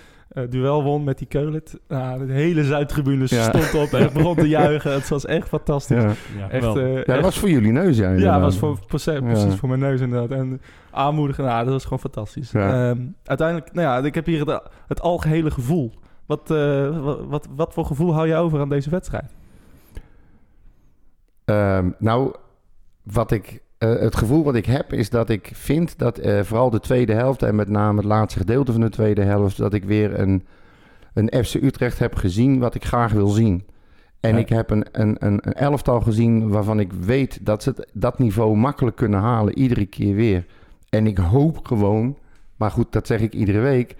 duel 0.50 0.82
won 0.82 1.04
met 1.04 1.18
die 1.18 1.26
Keulet. 1.26 1.78
Nou, 1.88 2.26
de 2.26 2.32
hele 2.32 2.64
Zuidtribune 2.64 3.24
Ja. 3.28 3.42
stond 3.42 3.74
op 3.84 3.92
en 4.00 4.12
begon 4.12 4.34
te 4.34 4.48
juichen. 4.48 4.92
Het 4.92 5.08
was 5.08 5.26
echt 5.26 5.48
fantastisch. 5.48 6.02
Ja. 6.02 6.12
Ja, 6.38 6.48
Echt, 6.50 6.76
eh, 6.76 6.88
ja, 6.92 6.94
dat 6.98 7.06
echt- 7.06 7.20
was 7.22 7.38
voor 7.38 7.48
jullie 7.50 7.72
neus, 7.72 7.96
ja. 7.96 8.02
ja, 8.04 8.08
inderdaad. 8.10 8.34
dat 8.34 8.42
was 8.42 8.58
voor, 8.58 8.78
precies, 8.86 9.18
precies 9.20 9.52
Ja. 9.52 9.56
voor 9.58 9.68
mijn 9.68 9.80
neus 9.80 10.00
inderdaad. 10.00 10.38
En 10.38 10.60
aanmoedigen, 10.90 11.44
nou, 11.44 11.64
dat 11.64 11.72
was 11.72 11.82
gewoon 11.82 11.98
fantastisch. 11.98 12.50
Ja. 12.50 12.90
Ehm, 12.90 13.00
uiteindelijk, 13.24 13.72
nou 13.72 13.86
ja, 14.02 14.06
ik 14.08 14.14
heb 14.14 14.26
hier 14.26 14.46
het, 14.46 14.62
het 14.88 15.00
algehele 15.00 15.50
gevoel. 15.50 15.92
Wat, 16.26 16.50
eh, 16.50 17.02
wat, 17.04 17.20
wat, 17.28 17.48
wat 17.56 17.72
voor 17.72 17.84
gevoel 17.84 18.14
hou 18.14 18.28
je 18.28 18.36
over 18.36 18.60
aan 18.60 18.68
deze 18.68 18.90
wedstrijd? 18.90 19.34
Ehm, 21.44 21.90
nou, 21.98 22.34
wat 23.02 23.30
ik, 23.30 23.62
eh, 23.78 23.98
het 23.98 24.16
gevoel 24.16 24.44
wat 24.44 24.54
ik 24.54 24.66
heb 24.66 24.92
is 24.92 25.10
dat 25.10 25.30
ik 25.30 25.50
vind 25.52 25.98
dat 25.98 26.18
eh, 26.18 26.40
vooral 26.42 26.70
de 26.70 26.80
tweede 26.80 27.12
helft 27.12 27.42
en 27.42 27.54
met 27.54 27.68
name 27.68 27.96
het 27.96 28.06
laatste 28.06 28.38
gedeelte 28.38 28.72
van 28.72 28.80
de 28.80 28.90
tweede 28.90 29.22
helft, 29.22 29.56
dat 29.56 29.74
ik 29.74 29.84
weer 29.84 30.20
een, 30.20 30.46
een 31.14 31.44
FC 31.44 31.54
Utrecht 31.54 31.98
heb 31.98 32.14
gezien 32.14 32.58
wat 32.58 32.74
ik 32.74 32.84
graag 32.84 33.12
wil 33.12 33.28
zien. 33.28 33.64
En 34.20 34.32
Ja. 34.32 34.38
ik 34.38 34.48
heb 34.48 34.70
een, 34.70 34.86
een, 34.92 35.16
een, 35.18 35.38
een 35.42 35.52
elftal 35.52 36.00
gezien 36.00 36.48
waarvan 36.48 36.80
ik 36.80 36.92
weet 36.92 37.46
dat 37.46 37.62
ze 37.62 37.68
het, 37.68 37.90
dat 37.92 38.18
niveau 38.18 38.56
makkelijk 38.56 38.96
kunnen 38.96 39.20
halen, 39.20 39.58
iedere 39.58 39.86
keer 39.86 40.14
weer. 40.14 40.46
En 40.88 41.06
ik 41.06 41.18
hoop 41.18 41.66
gewoon, 41.66 42.18
maar 42.56 42.70
goed, 42.70 42.92
dat 42.92 43.06
zeg 43.06 43.20
ik 43.20 43.32
iedere 43.32 43.60
week, 43.60 43.96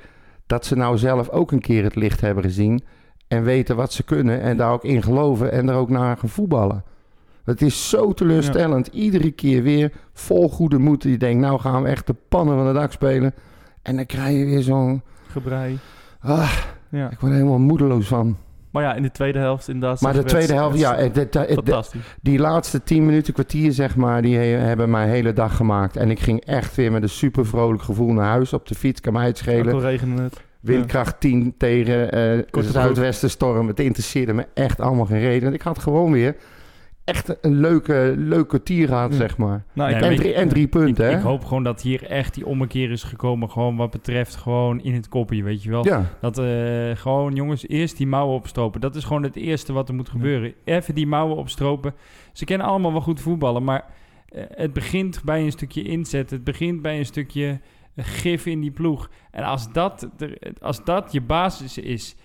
dat 0.46 0.66
ze 0.66 0.76
nou 0.76 0.98
zelf 0.98 1.28
ook 1.28 1.52
een 1.52 1.60
keer 1.60 1.82
het 1.82 1.94
licht 1.94 2.20
hebben 2.20 2.44
gezien 2.44 2.84
en 3.28 3.42
weten 3.42 3.76
wat 3.76 3.92
ze 3.92 4.02
kunnen 4.02 4.40
en 4.40 4.56
daar 4.56 4.72
ook 4.72 4.84
in 4.84 5.02
geloven 5.02 5.52
en 5.52 5.68
er 5.68 5.74
ook 5.74 5.90
naar 5.90 6.16
gaan 6.16 6.28
voetballen. 6.28 6.84
Het 7.46 7.62
is 7.62 7.88
zo 7.88 8.12
teleurstellend. 8.12 8.86
Iedere 8.86 9.30
keer 9.30 9.62
weer 9.62 9.92
vol 10.12 10.48
goede 10.48 10.78
moed. 10.78 11.02
Je 11.02 11.16
denkt, 11.16 11.40
nou 11.40 11.60
gaan 11.60 11.82
we 11.82 11.88
echt 11.88 12.06
de 12.06 12.14
pannen 12.28 12.56
van 12.56 12.66
de 12.66 12.72
dak 12.72 12.92
spelen. 12.92 13.34
En 13.82 13.96
dan 13.96 14.06
krijg 14.06 14.36
je 14.38 14.44
weer 14.44 14.62
zo'n... 14.62 15.02
Gebrei. 15.30 15.78
Ah, 16.20 16.52
Ja. 16.90 17.10
ik 17.10 17.18
word 17.20 17.32
er 17.32 17.38
helemaal 17.38 17.58
moedeloos 17.58 18.06
van. 18.06 18.36
Maar 18.70 18.82
ja, 18.82 18.94
in 18.94 19.02
de 19.02 19.10
tweede 19.10 19.38
helft 19.38 19.68
inderdaad. 19.68 20.00
Maar 20.00 20.12
de 20.12 20.24
tweede 20.24 20.52
helft, 20.52 20.78
ja, 20.78 20.96
werd 20.96 21.14
het- 21.16 21.34
het- 21.34 21.34
het- 21.48 21.52
fantastisch. 21.52 22.16
die 22.22 22.38
laatste 22.38 22.82
10 22.82 23.06
minuten, 23.06 23.32
kwartier 23.32 23.72
zeg 23.72 23.96
maar, 23.96 24.22
die 24.22 24.36
he- 24.36 24.44
hebben 24.44 24.90
mijn 24.90 25.08
hele 25.08 25.32
dag 25.32 25.56
gemaakt. 25.56 25.96
En 25.96 26.10
ik 26.10 26.20
ging 26.20 26.44
echt 26.44 26.74
weer 26.74 26.92
met 26.92 27.02
een 27.02 27.08
super 27.08 27.46
vrolijk 27.46 27.82
gevoel 27.82 28.12
naar 28.12 28.26
huis 28.28 28.52
op 28.52 28.66
de 28.66 28.74
fiets. 28.74 29.00
Kan 29.00 29.12
mij 29.12 29.26
het 29.26 29.36
Ook 29.36 29.42
schelen. 29.42 29.74
al 29.74 29.80
regende 29.80 30.22
het. 30.22 30.42
Windkracht 30.60 31.20
10 31.20 31.54
tegen 31.58 32.12
eh 32.12 32.42
Korte 32.50 32.70
zuidwestenstorm. 32.70 33.66
Het 33.68 33.80
interesseerde 33.80 34.32
me 34.32 34.46
echt 34.54 34.80
allemaal 34.80 35.04
geen 35.06 35.20
reden. 35.20 35.52
Ik 35.54 35.62
had 35.62 35.78
gewoon 35.78 36.12
weer 36.12 36.36
echt 37.06 37.44
een 37.44 37.60
leuke, 37.60 38.14
leuke 38.16 38.60
gehad, 38.64 39.10
Ja. 39.10 39.16
zeg 39.16 39.36
maar. 39.36 39.64
Nou, 39.72 39.92
En 39.92 40.16
drie, 40.16 40.34
en 40.34 40.48
drie 40.48 40.66
punten, 40.68 41.04
Ik, 41.04 41.10
hè? 41.10 41.16
ik 41.18 41.24
hoop 41.24 41.44
gewoon 41.44 41.62
dat 41.62 41.82
hier 41.82 42.04
echt 42.04 42.34
die 42.34 42.46
ommekeer 42.46 42.90
is 42.90 43.02
gekomen. 43.02 43.50
Gewoon 43.50 43.76
wat 43.76 43.90
betreft 43.90 44.36
gewoon 44.36 44.80
in 44.80 44.94
het 44.94 45.08
kopje, 45.08 45.42
weet 45.42 45.62
je 45.62 45.70
wel. 45.70 45.84
Ja, 45.84 46.04
Dat 46.20 46.38
eh, 46.38 46.90
gewoon, 46.94 47.34
jongens, 47.34 47.68
eerst 47.68 47.96
die 47.96 48.06
mouwen 48.06 48.34
opstropen. 48.36 48.80
Dat 48.80 48.96
is 48.96 49.04
gewoon 49.04 49.22
het 49.22 49.36
eerste 49.36 49.72
wat 49.72 49.88
er 49.88 49.94
moet 49.94 50.08
gebeuren. 50.08 50.52
Even 50.64 50.94
die 50.94 51.06
mouwen 51.06 51.36
opstropen. 51.36 51.94
Ze 52.32 52.44
kennen 52.44 52.66
allemaal 52.66 52.92
wel 52.92 53.00
goed 53.00 53.20
voetballen, 53.20 53.64
maar 53.64 53.84
eh, 54.28 54.42
het 54.48 54.72
begint 54.72 55.20
bij 55.24 55.42
een 55.44 55.52
stukje 55.52 55.82
inzet. 55.82 56.30
Het 56.30 56.44
begint 56.44 56.82
bij 56.82 56.98
een 56.98 57.06
stukje 57.06 57.60
gif 57.96 58.46
in 58.46 58.60
die 58.60 58.70
ploeg. 58.70 59.10
En 59.30 59.44
als 59.44 59.72
dat, 59.72 60.08
als 60.60 60.84
dat 60.84 61.12
je 61.12 61.20
basis 61.20 61.78
is, 61.78 62.16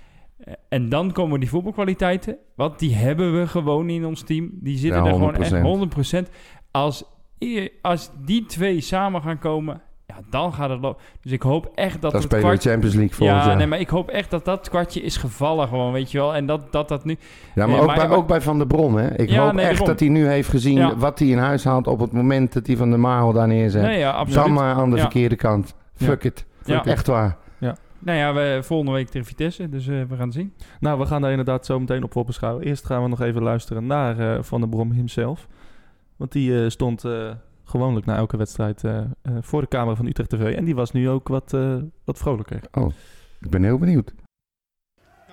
en 0.69 0.89
dan 0.89 1.12
komen 1.12 1.39
die 1.39 1.49
voetbalkwaliteiten, 1.49 2.38
want 2.56 2.80
die 2.80 2.95
hebben 2.95 3.39
we 3.39 3.47
gewoon 3.47 3.89
in 3.89 4.06
ons 4.06 4.21
team. 4.23 4.49
Die 4.54 4.77
zitten 4.77 5.04
Ja, 5.04 5.08
er 5.10 5.13
gewoon 5.13 5.36
100%. 5.36 5.39
echt 5.39 6.27
100%. 6.27 6.30
Als, 6.71 7.04
als 7.82 8.12
die 8.25 8.45
twee 8.45 8.82
samen 8.82 9.21
gaan 9.21 9.39
komen, 9.39 9.82
ja, 10.08 10.15
dan 10.30 10.54
gaat 10.54 10.69
het 10.69 10.82
lopen. 10.82 11.01
Dus 11.21 11.32
ik 11.32 11.41
hoop 11.41 11.71
echt 11.75 12.01
dat 12.01 12.12
dan 12.12 12.13
het 12.13 12.23
spelen 12.23 12.43
kwart- 12.45 12.63
de 12.63 12.69
Champions 12.69 12.95
League 12.95 13.15
volgend 13.15 13.39
ja, 13.39 13.47
jaar. 13.47 13.58
nee, 13.58 13.67
maar 13.67 13.80
ik 13.80 13.89
hoop 13.89 14.10
echt 14.10 14.32
dat 14.32 14.45
dat 14.45 14.69
kwartje 14.69 15.01
is 15.01 15.17
gevallen 15.17 15.67
gewoon, 15.67 15.91
weet 15.91 16.12
je 16.12 16.17
wel. 16.17 16.36
En 16.36 16.45
dat 16.45 16.71
dat, 16.71 16.88
dat 16.88 17.06
nu... 17.06 17.12
Ja, 17.12 17.19
maar, 17.56 17.67
Nee, 17.67 17.80
ook, 17.80 17.86
maar- 17.86 18.08
bij, 18.08 18.10
ook 18.17 18.27
bij 18.27 18.41
Van 18.41 18.58
der 18.58 18.67
Brom, 18.67 18.95
hè? 18.95 19.17
Ik 19.19 19.30
Ja, 19.30 19.43
hoop 19.43 19.54
nee, 19.54 19.65
echt 19.65 19.86
dat 19.86 19.99
hij 19.99 20.10
nu 20.10 20.27
heeft 20.27 20.49
gezien 20.49 20.77
Ja. 20.77 20.95
wat 20.95 21.19
hij 21.19 21.27
in 21.27 21.38
huis 21.38 21.63
haalt 21.63 21.88
op 21.88 21.99
het 21.99 22.12
moment 22.12 22.54
dat 22.54 22.67
hij 22.67 22.75
Van 22.77 22.89
der 22.89 22.99
Marel 22.99 23.34
daar 23.34 23.47
neerzet. 23.47 23.82
Nee, 23.82 23.99
ja, 23.99 24.12
absoluut. 24.12 24.43
Dan 24.45 24.54
maar 24.54 24.75
aan 24.75 24.89
de 24.89 24.95
Ja. 24.95 25.01
verkeerde 25.01 25.36
kant. 25.36 25.75
Ja. 25.95 26.06
Fuck 26.06 26.23
it. 26.23 26.45
Ja. 26.65 26.86
Echt 26.86 27.08
waar. 27.08 27.38
Nou 28.02 28.18
ja, 28.18 28.34
we, 28.34 28.60
volgende 28.64 28.92
week 28.92 29.10
tegen 29.10 29.28
Vitesse, 29.28 29.70
dus 29.70 29.88
eh, 29.88 30.02
we 30.04 30.16
gaan 30.16 30.26
het 30.26 30.34
zien. 30.34 30.54
Nou, 30.80 31.00
we 31.00 31.06
gaan 31.06 31.22
daar 31.22 31.30
inderdaad 31.30 31.66
zo 31.66 31.80
meteen 31.80 32.04
op 32.04 32.24
beschouwen. 32.26 32.64
Eerst 32.64 32.86
gaan 32.86 33.04
we 33.04 33.10
nog 33.10 33.22
even 33.22 33.42
luisteren 33.42 33.86
naar 33.86 34.20
eh, 34.20 34.44
Van 34.44 34.60
der 34.60 34.70
Brom 34.70 34.92
himself. 34.92 35.48
Want 36.16 36.32
die 36.32 36.64
eh, 36.64 36.70
stond 36.70 37.06
eh, 37.06 37.32
gewoonlijk 37.72 38.06
na 38.06 38.16
elke 38.16 38.38
wedstrijd 38.38 38.84
eh, 38.84 38.98
eh, 38.98 39.06
voor 39.42 39.62
de 39.62 39.68
camera 39.68 39.96
van 39.96 40.06
Utrecht 40.06 40.30
TV. 40.30 40.56
En 40.56 40.66
die 40.66 40.76
was 40.76 40.92
nu 40.92 41.10
ook 41.10 41.28
wat, 41.28 41.54
eh, 41.54 41.76
wat 42.04 42.18
vrolijker. 42.18 42.60
Ik 43.40 43.50
ben 43.50 43.64
heel 43.64 43.78
benieuwd. 43.78 44.14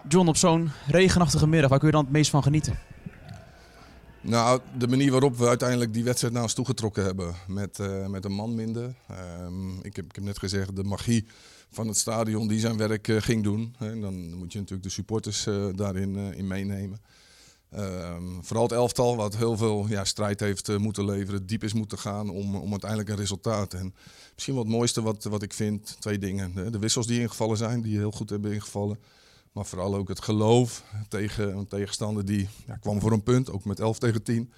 John, 0.08 0.28
op 0.28 0.36
zo'n 0.36 0.70
regenachtige 0.86 1.48
middag, 1.48 1.70
waar 1.70 1.78
kun 1.78 1.88
je 1.88 1.94
dan 1.94 2.04
het 2.04 2.12
meest 2.12 2.30
van 2.30 2.42
genieten? 2.42 2.74
Nou, 4.20 4.60
de 4.78 4.88
manier 4.88 5.10
waarop 5.10 5.36
we 5.36 5.48
uiteindelijk 5.48 5.92
die 5.92 6.04
wedstrijd 6.04 6.32
naar 6.32 6.42
ons 6.42 6.54
toegetrokken 6.54 7.04
hebben. 7.04 7.34
Met, 7.46 7.78
eh, 7.78 8.06
met 8.06 8.24
een 8.24 8.32
man 8.32 8.54
minder. 8.54 8.94
Ehm, 9.08 9.78
ik, 9.82 9.96
heb, 9.96 10.04
ik 10.04 10.14
heb 10.14 10.24
net 10.24 10.38
gezegd, 10.38 10.76
de 10.76 10.84
magie 10.84 11.26
van 11.70 11.88
het 11.88 11.96
stadion 11.96 12.48
die 12.48 12.60
zijn 12.60 12.76
werk 12.76 13.08
eh, 13.08 13.20
ging 13.20 13.42
doen. 13.42 13.74
En 13.78 14.00
dan 14.00 14.34
moet 14.34 14.52
je 14.52 14.58
natuurlijk 14.58 14.88
de 14.88 14.94
supporters 14.94 15.46
eh, 15.46 15.66
daarin 15.74 16.16
in 16.16 16.46
meenemen. 16.46 17.00
Ehm, 17.70 18.22
vooral 18.40 18.64
het 18.64 18.72
elftal, 18.72 19.16
wat 19.16 19.36
heel 19.36 19.56
veel 19.56 19.86
ja, 19.88 20.04
strijd 20.04 20.40
heeft 20.40 20.78
moeten 20.78 21.04
leveren, 21.04 21.46
diep 21.46 21.64
is 21.64 21.72
moeten 21.72 21.98
gaan 21.98 22.30
om, 22.30 22.56
om 22.56 22.70
uiteindelijk 22.70 23.10
een 23.10 23.16
resultaat. 23.16 23.74
En 23.74 23.94
misschien 24.34 24.54
wat 24.54 24.64
het 24.64 24.72
mooiste 24.72 25.02
wat, 25.02 25.24
wat 25.24 25.42
ik 25.42 25.52
vind, 25.52 25.96
twee 26.00 26.18
dingen. 26.18 26.72
De 26.72 26.78
wissels 26.78 27.06
die 27.06 27.20
ingevallen 27.20 27.56
zijn, 27.56 27.82
die 27.82 27.96
heel 27.96 28.10
goed 28.10 28.30
hebben 28.30 28.52
ingevallen. 28.52 28.98
Maar 29.52 29.66
vooral 29.66 29.94
ook 29.94 30.08
het 30.08 30.22
geloof 30.22 30.84
tegen 31.08 31.56
een 31.56 31.66
tegenstander 31.66 32.24
die 32.24 32.48
ja, 32.66 32.76
kwam 32.76 33.00
voor 33.00 33.12
een 33.12 33.22
punt, 33.22 33.50
ook 33.50 33.64
met 33.64 33.80
11 33.80 33.98
tegen 33.98 34.22
10. 34.22 34.52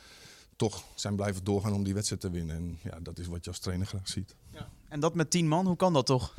Toch 0.57 0.85
zijn 0.95 1.17
blijven 1.17 1.45
doorgaan 1.45 1.73
om 1.73 1.85
die 1.85 1.95
wedstrijd 1.95 2.21
te 2.21 2.31
winnen. 2.31 2.57
En 2.57 2.79
ja, 2.83 3.01
dat 3.01 3.19
is 3.19 3.27
wat 3.27 3.45
je 3.45 3.51
als 3.51 3.59
trainer 3.59 3.87
graag 3.87 4.09
ziet. 4.09 4.35
En 4.89 5.01
dat 5.01 5.15
met 5.15 5.31
tien 5.31 5.49
man, 5.49 5.67
hoe 5.67 5.77
kan 5.77 5.93
dat 5.93 6.07
toch? 6.07 6.35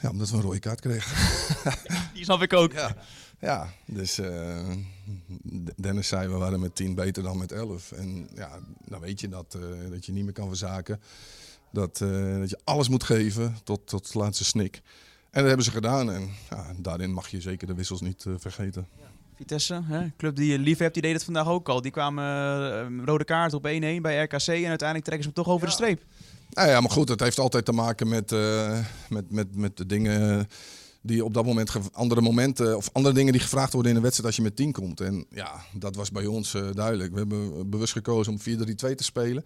Ja, 0.00 0.10
omdat 0.10 0.30
we 0.30 0.36
een 0.36 0.42
rode 0.42 0.58
kaart 0.58 0.80
kregen. 0.80 1.16
Die 2.14 2.24
snap 2.24 2.42
ik 2.42 2.52
ook. 2.52 2.72
Ja, 2.72 2.96
ja 3.40 3.72
dus 3.86 4.18
eh, 4.18 4.72
Dennis 5.76 6.08
zei 6.08 6.28
we 6.28 6.34
waren 6.34 6.60
met 6.60 6.74
10 6.74 6.94
beter 6.94 7.22
dan 7.22 7.38
met 7.38 7.52
11. 7.52 7.92
En 7.92 8.28
ja, 8.34 8.58
dan 8.84 9.00
weet 9.00 9.20
je 9.20 9.28
dat, 9.28 9.54
eh, 9.54 9.90
dat 9.90 10.06
je 10.06 10.12
niet 10.12 10.24
meer 10.24 10.32
kan 10.32 10.48
verzaken. 10.48 11.00
Dat, 11.72 12.00
eh, 12.00 12.38
dat 12.38 12.50
je 12.50 12.58
alles 12.64 12.88
moet 12.88 13.04
geven 13.04 13.56
tot, 13.64 13.86
tot 13.86 14.12
de 14.12 14.18
laatste 14.18 14.44
snik. 14.44 14.82
En 15.30 15.40
dat 15.40 15.46
hebben 15.46 15.64
ze 15.64 15.70
gedaan. 15.70 16.12
En 16.12 16.30
ja, 16.50 16.72
daarin 16.76 17.12
mag 17.12 17.28
je 17.28 17.40
zeker 17.40 17.66
de 17.66 17.74
wissels 17.74 18.00
niet 18.00 18.24
eh, 18.26 18.32
vergeten. 18.38 18.88
Vitesse, 19.38 19.80
hè? 19.84 20.06
club 20.16 20.36
die 20.36 20.52
je 20.52 20.58
lief 20.58 20.78
hebt, 20.78 20.94
die 20.94 21.02
deed 21.02 21.12
het 21.12 21.24
vandaag 21.24 21.48
ook 21.48 21.68
al. 21.68 21.82
Die 21.82 21.90
kwamen 21.90 22.24
eh, 22.24 23.04
rode 23.04 23.24
kaart 23.24 23.54
op 23.54 23.66
1-1 23.66 23.68
bij 24.00 24.22
RKC 24.22 24.46
en 24.46 24.68
uiteindelijk 24.68 25.04
trekken 25.04 25.22
ze 25.22 25.30
hem 25.34 25.44
toch 25.44 25.48
over 25.48 25.66
de 25.66 25.72
streep. 25.72 26.02
Nou 26.50 26.68
ja, 26.68 26.80
maar 26.80 26.90
goed, 26.90 27.08
het 27.08 27.20
heeft 27.20 27.38
altijd 27.38 27.64
te 27.64 27.72
maken 27.72 28.08
met, 28.08 28.32
eh, 28.32 28.78
met, 29.08 29.30
met, 29.30 29.56
met 29.56 29.76
de 29.76 29.86
dingen 29.86 30.48
die 31.00 31.24
op 31.24 31.34
dat 31.34 31.44
moment, 31.44 31.70
andere 31.92 32.20
momenten 32.20 32.76
of 32.76 32.90
andere 32.92 33.14
dingen 33.14 33.32
die 33.32 33.42
gevraagd 33.42 33.72
worden 33.72 33.90
in 33.90 33.96
een 33.96 34.02
wedstrijd 34.02 34.28
als 34.28 34.44
je 34.44 34.48
met 34.48 34.56
10 34.56 34.72
komt. 34.72 35.00
En 35.00 35.26
ja, 35.30 35.64
dat 35.72 35.96
was 35.96 36.10
bij 36.10 36.26
ons 36.26 36.54
eh, 36.54 36.62
duidelijk. 36.72 37.12
We 37.12 37.18
hebben 37.18 37.70
bewust 37.70 37.92
gekozen 37.92 38.32
om 38.32 38.40
4-3-2 38.40 38.94
te 38.94 39.04
spelen. 39.04 39.44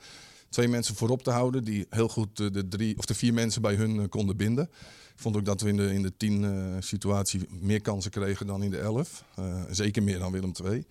Twee 0.49 0.69
mensen 0.69 0.95
voorop 0.95 1.23
te 1.23 1.31
houden 1.31 1.65
die 1.65 1.87
heel 1.91 2.09
goed 2.09 2.37
de, 2.37 2.69
drie, 2.69 2.99
of 2.99 3.05
de 3.05 3.15
vier 3.15 3.35
mensen 3.35 3.63
bij 3.63 3.75
hun 3.75 4.09
konden 4.09 4.37
binden. 4.37 4.71
Ik 5.15 5.21
vond 5.29 5.37
ook 5.37 5.45
dat 5.45 5.61
we 5.61 5.69
in 5.69 5.77
de, 5.77 5.95
in 5.95 6.03
de 6.03 6.17
10 6.17 6.45
eh, 6.45 6.77
situatie 6.81 7.47
meer 7.61 7.81
kansen 7.81 8.11
kregen 8.11 8.47
dan 8.47 8.63
in 8.63 8.71
de 8.71 8.79
11. 8.79 9.25
Eh, 9.35 9.63
zeker 9.71 10.03
meer 10.03 10.19
dan 10.19 10.33
Willem 10.33 10.53
II. 10.65 10.85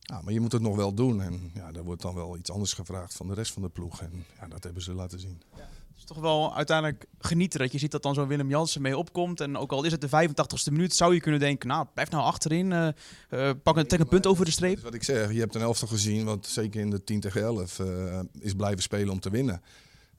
Ja, 0.00 0.20
maar 0.22 0.32
je 0.32 0.40
moet 0.40 0.52
het 0.52 0.62
nog 0.62 0.76
wel 0.76 0.94
doen. 0.94 1.22
En 1.22 1.50
ja, 1.54 1.72
daar 1.72 1.84
wordt 1.84 2.02
dan 2.02 2.14
wel 2.14 2.36
iets 2.36 2.50
anders 2.50 2.72
gevraagd 2.72 3.14
van 3.14 3.28
de 3.28 3.34
rest 3.34 3.52
van 3.52 3.62
de 3.62 3.68
ploeg. 3.68 4.00
En 4.00 4.24
ja, 4.40 4.46
dat 4.48 4.64
hebben 4.64 4.82
ze 4.82 4.94
laten 4.94 5.20
zien. 5.20 5.42
Het 5.56 6.02
is 6.02 6.04
toch 6.16 6.20
wel 6.20 6.56
uiteindelijk 6.56 7.06
genieten 7.18 7.58
dat 7.60 7.72
je 7.72 7.78
ziet 7.78 7.90
dat 7.90 8.02
dan 8.02 8.14
zo'n 8.14 8.26
Willem 8.28 8.48
Jansen 8.48 8.82
mee 8.82 8.96
opkomt. 8.98 9.40
En 9.40 9.56
ook 9.56 9.72
al 9.72 9.84
is 9.84 9.92
het 9.92 10.00
de 10.00 10.08
85ste 10.08 10.72
minuut, 10.72 10.94
zou 10.94 11.14
je 11.14 11.20
kunnen 11.20 11.40
denken, 11.40 11.68
nou, 11.68 11.86
blijf 11.94 12.10
nou 12.10 12.24
achterin. 12.24 12.72
eh 12.72 13.50
pak 13.62 13.76
een, 13.76 13.86
trek 13.86 14.00
een 14.00 14.08
punt 14.08 14.26
over 14.26 14.44
de 14.44 14.50
Dat 14.50 14.54
streep. 14.58 14.76
is 14.76 14.82
wat 14.82 14.94
ik 14.94 15.02
zeg. 15.02 15.32
Je 15.32 15.38
hebt 15.40 15.54
een 15.54 15.60
elftal 15.60 15.88
gezien, 15.88 16.24
wat 16.24 16.46
zeker 16.46 16.80
in 16.80 16.90
de 16.90 17.04
10 17.04 17.20
tegen 17.20 17.42
11 17.42 17.78
eh, 17.78 18.20
is 18.38 18.52
blijven 18.54 18.82
spelen 18.82 19.12
om 19.12 19.20
te 19.20 19.30
winnen. 19.30 19.62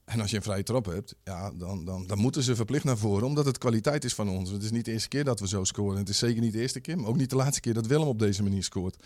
En 0.06 0.22
als 0.22 0.30
je 0.30 0.36
een 0.36 0.44
vrije 0.44 0.64
trap 0.64 0.86
hebt, 0.86 1.16
ja, 1.24 1.52
dan, 1.52 1.86
dan, 1.86 2.08
dan 2.08 2.18
moeten 2.18 2.44
ze 2.44 2.56
verplicht 2.56 2.84
naar 2.84 2.98
voren, 2.98 3.28
omdat 3.28 3.46
het 3.46 3.58
kwaliteit 3.58 4.04
is 4.04 4.14
van 4.14 4.30
ons. 4.30 4.50
Het 4.50 4.64
is 4.64 4.72
niet 4.72 4.86
de 4.86 4.92
eerste 4.92 5.08
keer 5.08 5.24
dat 5.24 5.40
we 5.40 5.48
zo 5.48 5.64
scoren. 5.64 5.98
Het 5.98 6.10
is 6.10 6.18
zeker 6.18 6.42
niet 6.42 6.54
de 6.54 6.60
eerste 6.60 6.80
keer, 6.80 6.98
maar 6.98 7.10
ook 7.10 7.18
niet 7.18 7.30
de 7.30 7.36
laatste 7.36 7.62
keer 7.62 7.74
dat 7.74 7.88
Willem 7.88 8.08
op 8.08 8.20
deze 8.20 8.44
manier 8.44 8.64
scoort. 8.64 9.04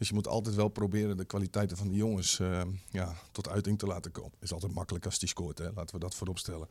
Dus 0.00 0.08
je 0.08 0.14
moet 0.14 0.28
altijd 0.28 0.54
wel 0.54 0.68
proberen 0.68 1.16
de 1.16 1.24
kwaliteiten 1.24 1.76
van 1.76 1.88
de 1.88 1.94
jongens 1.94 2.40
eh, 2.40 2.62
ja, 2.90 3.14
tot 3.32 3.48
uiting 3.48 3.78
te 3.78 3.86
laten 3.86 4.12
komen. 4.12 4.32
Is 4.40 4.52
altijd 4.52 4.72
makkelijk 4.72 5.04
als 5.04 5.18
die 5.18 5.28
scoort, 5.28 5.58
hè? 5.58 5.70
laten 5.74 5.94
we 5.94 6.00
dat 6.00 6.14
voorop 6.14 6.38
stellen. 6.38 6.68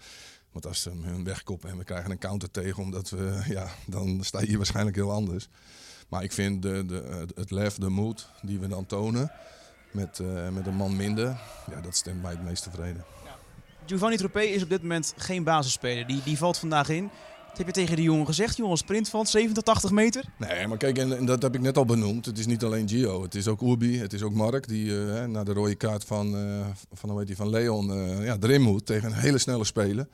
Want 0.52 0.66
als 0.66 0.82
ze 0.82 0.90
hem 0.90 1.04
hun 1.04 1.24
wegkoppen 1.24 1.70
en 1.70 1.78
we 1.78 1.84
krijgen 1.84 2.12
een 2.12 2.18
counter 2.18 2.52
tegen, 2.52 2.84
omdat 2.84 3.10
we, 3.10 3.42
ja, 3.58 3.72
dan 3.88 4.24
sta 4.24 4.40
je 4.40 4.48
hier 4.48 4.58
waarschijnlijk 4.58 4.96
heel 4.96 5.12
anders. 5.12 5.48
Maar 6.08 6.24
ik 6.24 6.32
vind 6.32 6.62
de, 6.62 6.86
de, 6.86 7.28
het 7.36 7.52
lef, 7.52 7.76
de 7.76 7.90
moed 7.90 8.30
die 8.42 8.60
we 8.60 8.68
dan 8.68 8.86
tonen 8.86 9.32
met, 9.92 10.20
eh, 10.20 10.50
met 10.50 10.68
een 10.68 10.76
man 10.76 10.96
minder, 10.96 11.42
ja, 11.70 11.82
dat 11.82 11.96
stemt 11.96 12.22
mij 12.22 12.32
het 12.32 12.44
meest 12.44 12.64
tevreden. 12.64 13.06
Giovanni 13.90 14.18
Troepé 14.18 14.42
is 14.42 14.64
op 14.64 14.70
dit 14.70 14.82
moment 14.82 15.14
geen 15.18 15.44
basisspeler. 15.44 16.08
Die, 16.08 16.22
die 16.24 16.38
valt 16.38 16.58
vandaag 16.58 16.90
in. 16.90 17.10
Wat 17.48 17.58
heb 17.58 17.68
je 17.68 17.74
tegen 17.74 17.96
die 17.96 18.06
jongen 18.06 18.26
gezegd? 18.26 18.58
Jongen, 18.58 18.78
sprint 18.78 19.10
van 19.10 19.26
70, 19.26 19.64
80 19.64 19.92
meter? 19.92 20.24
Nee, 20.38 20.68
maar 20.68 20.78
kijk, 20.78 20.98
en, 20.98 21.26
dat 21.26 21.42
heb 21.42 21.56
ik 21.56 21.62
net 21.62 21.78
al 21.78 21.86
benoemd. 21.86 22.26
Het 22.26 22.38
is 22.38 22.46
niet 22.46 22.64
alleen 22.64 22.90
Gio, 22.90 23.24
het 23.24 23.36
is 23.36 23.48
ook 23.48 23.62
Urbi, 23.62 24.00
het 24.00 24.14
is 24.14 24.22
ook 24.22 24.34
Mark, 24.34 24.68
die 24.68 25.08
eh, 25.08 25.26
na 25.26 25.44
de 25.44 25.54
rode 25.54 25.76
kaart 25.76 26.04
van, 26.04 26.36
eh, 26.36 26.68
van, 26.94 27.10
hoe 27.10 27.18
heet 27.18 27.28
die, 27.28 27.36
van 27.36 27.50
Leon 27.50 27.92
eh, 27.92 28.26
ja, 28.26 28.38
erin 28.40 28.62
moet 28.62 28.86
tegen 28.86 29.12
een 29.12 29.18
hele 29.18 29.38
snelle 29.38 29.66
speler. 29.66 30.08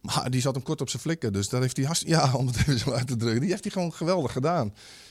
Maar 0.00 0.30
die 0.30 0.40
zat 0.40 0.54
hem 0.54 0.62
kort 0.62 0.80
op 0.80 0.88
zijn 0.88 1.02
flikken, 1.02 1.32
dus 1.32 1.48
dat 1.48 1.60
heeft 1.60 1.76
hij 1.76 1.86
ja, 1.98 2.34
om 2.34 2.46
het 2.46 2.56
even 2.60 2.78
zo 2.78 2.90
uit 2.90 3.06
te 3.06 3.16
drukken, 3.16 3.40
die 3.40 3.50
heeft 3.50 3.64
hij 3.64 3.72
gewoon 3.72 3.92
geweldig 3.92 4.32
gedaan. 4.32 4.66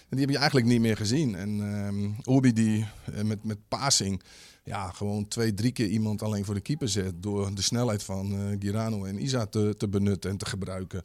En 0.10 0.17
die 0.17 0.19
heb 0.19 0.29
je 0.29 0.38
eigenlijk 0.38 0.67
niet 0.67 0.81
meer 0.81 0.97
gezien. 0.97 1.36
En 1.36 2.15
Urbi 2.29 2.53
die 2.53 2.86
met, 3.23 3.43
met 3.43 3.57
passing, 3.67 4.21
ja, 4.63 4.89
gewoon 4.91 5.28
twee, 5.28 5.54
drie 5.54 5.71
keer 5.71 5.88
iemand 5.88 6.21
alleen 6.21 6.45
voor 6.45 6.54
de 6.54 6.62
keeper 6.62 6.89
zet 6.89 7.24
door 7.24 7.56
de 7.56 7.62
snelheid 7.62 8.04
van 8.04 8.32
eh, 8.32 8.58
Girano 8.60 9.06
en 9.06 9.24
Isa 9.24 9.45
te, 9.45 9.76
te 9.78 9.88
benutten 9.88 10.30
en 10.30 10.38
te 10.38 10.45
gebruiken. 10.45 11.04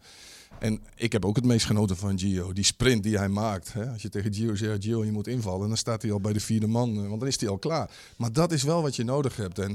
En 0.58 0.80
ik 0.94 1.12
heb 1.12 1.24
ook 1.24 1.36
het 1.36 1.44
meest 1.44 1.66
genoten 1.66 1.96
van 1.96 2.18
Gio. 2.18 2.52
Die 2.52 2.64
sprint 2.64 3.02
die 3.02 3.18
hij 3.18 3.28
maakt. 3.28 3.72
Hè? 3.72 3.90
Als 3.90 4.02
je 4.02 4.08
tegen 4.08 4.34
Gio 4.34 4.54
zegt, 4.54 4.84
Gio, 4.84 5.04
je 5.04 5.12
moet 5.12 5.26
invallen. 5.26 5.68
Dan 5.68 5.76
staat 5.76 6.02
hij 6.02 6.12
al 6.12 6.20
bij 6.20 6.32
de 6.32 6.40
vierde 6.40 6.66
man. 6.66 6.94
eh, 7.02 7.08
Want 7.08 7.20
dan 7.20 7.28
is 7.28 7.40
hij 7.40 7.48
al 7.48 7.58
klaar. 7.58 7.90
Maar 8.16 8.32
dat 8.32 8.52
is 8.52 8.62
wel 8.62 8.82
wat 8.82 8.96
je 8.96 9.04
nodig 9.04 9.36
hebt. 9.36 9.58
En 9.58 9.68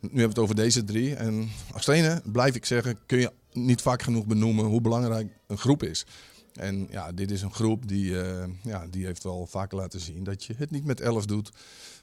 nu 0.00 0.08
hebben 0.08 0.20
we 0.20 0.28
het 0.28 0.38
over 0.38 0.54
deze 0.54 0.84
drie. 0.84 1.14
En 1.14 1.48
als 1.72 1.88
blijf 2.24 2.54
ik 2.54 2.64
zeggen, 2.64 2.98
kun 3.06 3.18
je 3.18 3.32
niet 3.52 3.80
vaak 3.80 4.02
genoeg 4.02 4.26
benoemen 4.26 4.64
hoe 4.64 4.80
belangrijk 4.80 5.28
een 5.46 5.58
groep 5.58 5.82
is. 5.82 6.06
En 6.52 6.86
ja, 6.90 7.12
dit 7.12 7.30
is 7.30 7.42
een 7.42 7.52
groep 7.52 7.88
die, 7.88 8.20
eh, 8.22 8.48
ja, 8.62 8.86
die 8.86 9.04
heeft 9.04 9.22
wel 9.22 9.46
vaker 9.46 9.78
laten 9.78 10.00
zien 10.00 10.24
dat 10.24 10.44
je 10.44 10.54
het 10.56 10.70
niet 10.70 10.84
met 10.84 11.00
elf 11.00 11.26
doet. 11.26 11.50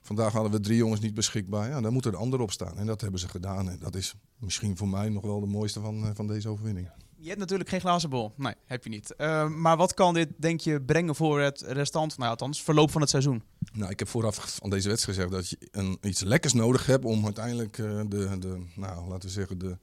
Vandaag 0.02 0.34
hadden 0.34 0.52
we 0.52 0.60
drie 0.60 0.78
jongens 0.78 1.02
niet 1.02 1.14
beschikbaar. 1.14 1.70
Ja, 1.70 1.82
dan 1.82 1.94
moet 1.94 2.06
er 2.06 2.14
een 2.14 2.20
ander 2.20 2.40
op 2.40 2.52
staan. 2.52 2.78
En 2.78 2.86
dat 2.86 3.02
hebben 3.02 3.20
ze 3.20 3.28
gedaan. 3.28 3.70
En 3.70 3.80
dat 3.80 3.96
is 3.96 4.14
misschien 4.38 4.78
voor 4.78 4.88
mij 4.88 5.10
nog 5.10 5.24
wel 5.24 5.40
de 5.40 5.46
mooiste 5.46 5.80
van, 5.80 6.06
eh, 6.06 6.10
van 6.14 6.28
deze 6.28 6.50
overwinning. 6.50 6.90
Je 7.20 7.28
hebt 7.28 7.40
natuurlijk 7.40 7.70
geen 7.70 7.80
glazen 7.80 8.10
bol. 8.10 8.34
Nee, 8.36 8.54
heb 8.66 8.84
je 8.84 8.90
niet. 8.90 9.16
Eh, 9.16 9.50
maar 9.50 9.78
wat 9.78 9.94
kan 9.94 10.14
dit, 10.14 10.30
denk 10.38 10.60
je, 10.60 10.82
brengen 10.82 11.16
voor 11.16 11.40
het 11.42 11.62
restant, 11.62 12.18
nou 12.18 12.30
althans, 12.30 12.64
verloop 12.64 12.92
van 12.92 13.02
het 13.02 13.10
seizoen? 13.10 13.44
Nou, 13.74 13.92
ik 13.92 14.00
heb 14.00 14.08
vooraf 14.08 14.36
van 14.62 14.70
deze 14.70 14.88
wedstrijd 14.88 15.18
gezegd 15.18 15.36
dat 15.36 15.50
je 15.50 15.68
een, 15.72 15.98
iets 16.02 16.22
lekkers 16.22 16.54
nodig 16.54 16.86
hebt 16.86 17.06
om 17.06 17.26
uiteindelijk 17.26 17.76
de, 17.76 18.36
de, 18.40 18.66
nou, 18.76 19.08
laten 19.08 19.28
we 19.28 19.34
zeggen, 19.34 19.58
de, 19.58 19.78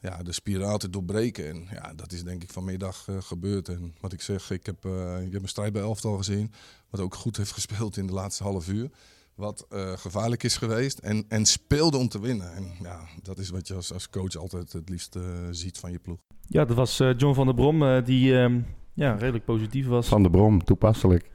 ja, 0.00 0.22
de 0.22 0.32
spiraal 0.32 0.78
te 0.78 0.90
doorbreken. 0.90 1.48
En 1.48 1.66
ja, 1.72 1.92
dat 1.94 2.12
is 2.12 2.24
denk 2.24 2.42
ik 2.42 2.50
vanmiddag 2.50 3.08
eh, 3.08 3.16
gebeurd. 3.20 3.68
En 3.68 3.94
wat 4.00 4.12
ik 4.12 4.20
zeg, 4.20 4.50
ik 4.50 4.66
heb, 4.66 4.84
eh, 4.84 5.22
ik 5.26 5.32
heb 5.32 5.42
een 5.42 5.48
strijd 5.48 5.72
bij 5.72 5.82
elftal 5.82 6.16
gezien, 6.16 6.52
wat 6.90 7.00
ook 7.00 7.14
goed 7.14 7.36
heeft 7.36 7.52
gespeeld 7.60 7.96
in 7.96 8.06
de 8.06 8.12
laatste 8.12 8.42
half 8.42 8.68
uur. 8.68 8.90
Wat 9.34 9.66
eh, 9.70 9.92
gevaarlijk 9.92 10.42
is 10.42 10.56
geweest 10.56 10.98
en, 10.98 11.24
en 11.28 11.46
speelde 11.46 11.96
om 11.96 12.08
te 12.08 12.20
winnen. 12.20 12.52
En 12.54 12.70
ja, 12.82 13.00
dat 13.22 13.38
is 13.38 13.50
wat 13.50 13.68
je 13.68 13.74
als, 13.74 13.92
als 13.92 14.10
coach 14.10 14.36
altijd 14.36 14.72
het 14.72 14.88
liefst 14.88 15.16
ziet 15.50 15.78
van 15.78 15.92
je 15.92 15.98
ploeg. 15.98 16.18
Ja, 16.52 16.64
dat 16.64 16.76
was 16.76 17.00
eh, 17.00 17.16
John 17.16 17.34
van 17.34 17.46
der 17.46 17.54
Brom, 17.54 17.82
eh, 17.82 18.04
die 18.04 18.38
ehm, 18.38 18.60
ja, 18.94 19.14
redelijk 19.14 19.44
positief 19.44 19.86
was. 19.86 20.06
Van 20.06 20.22
de 20.22 20.30
Brom, 20.30 20.64
toepasselijk. 20.64 21.30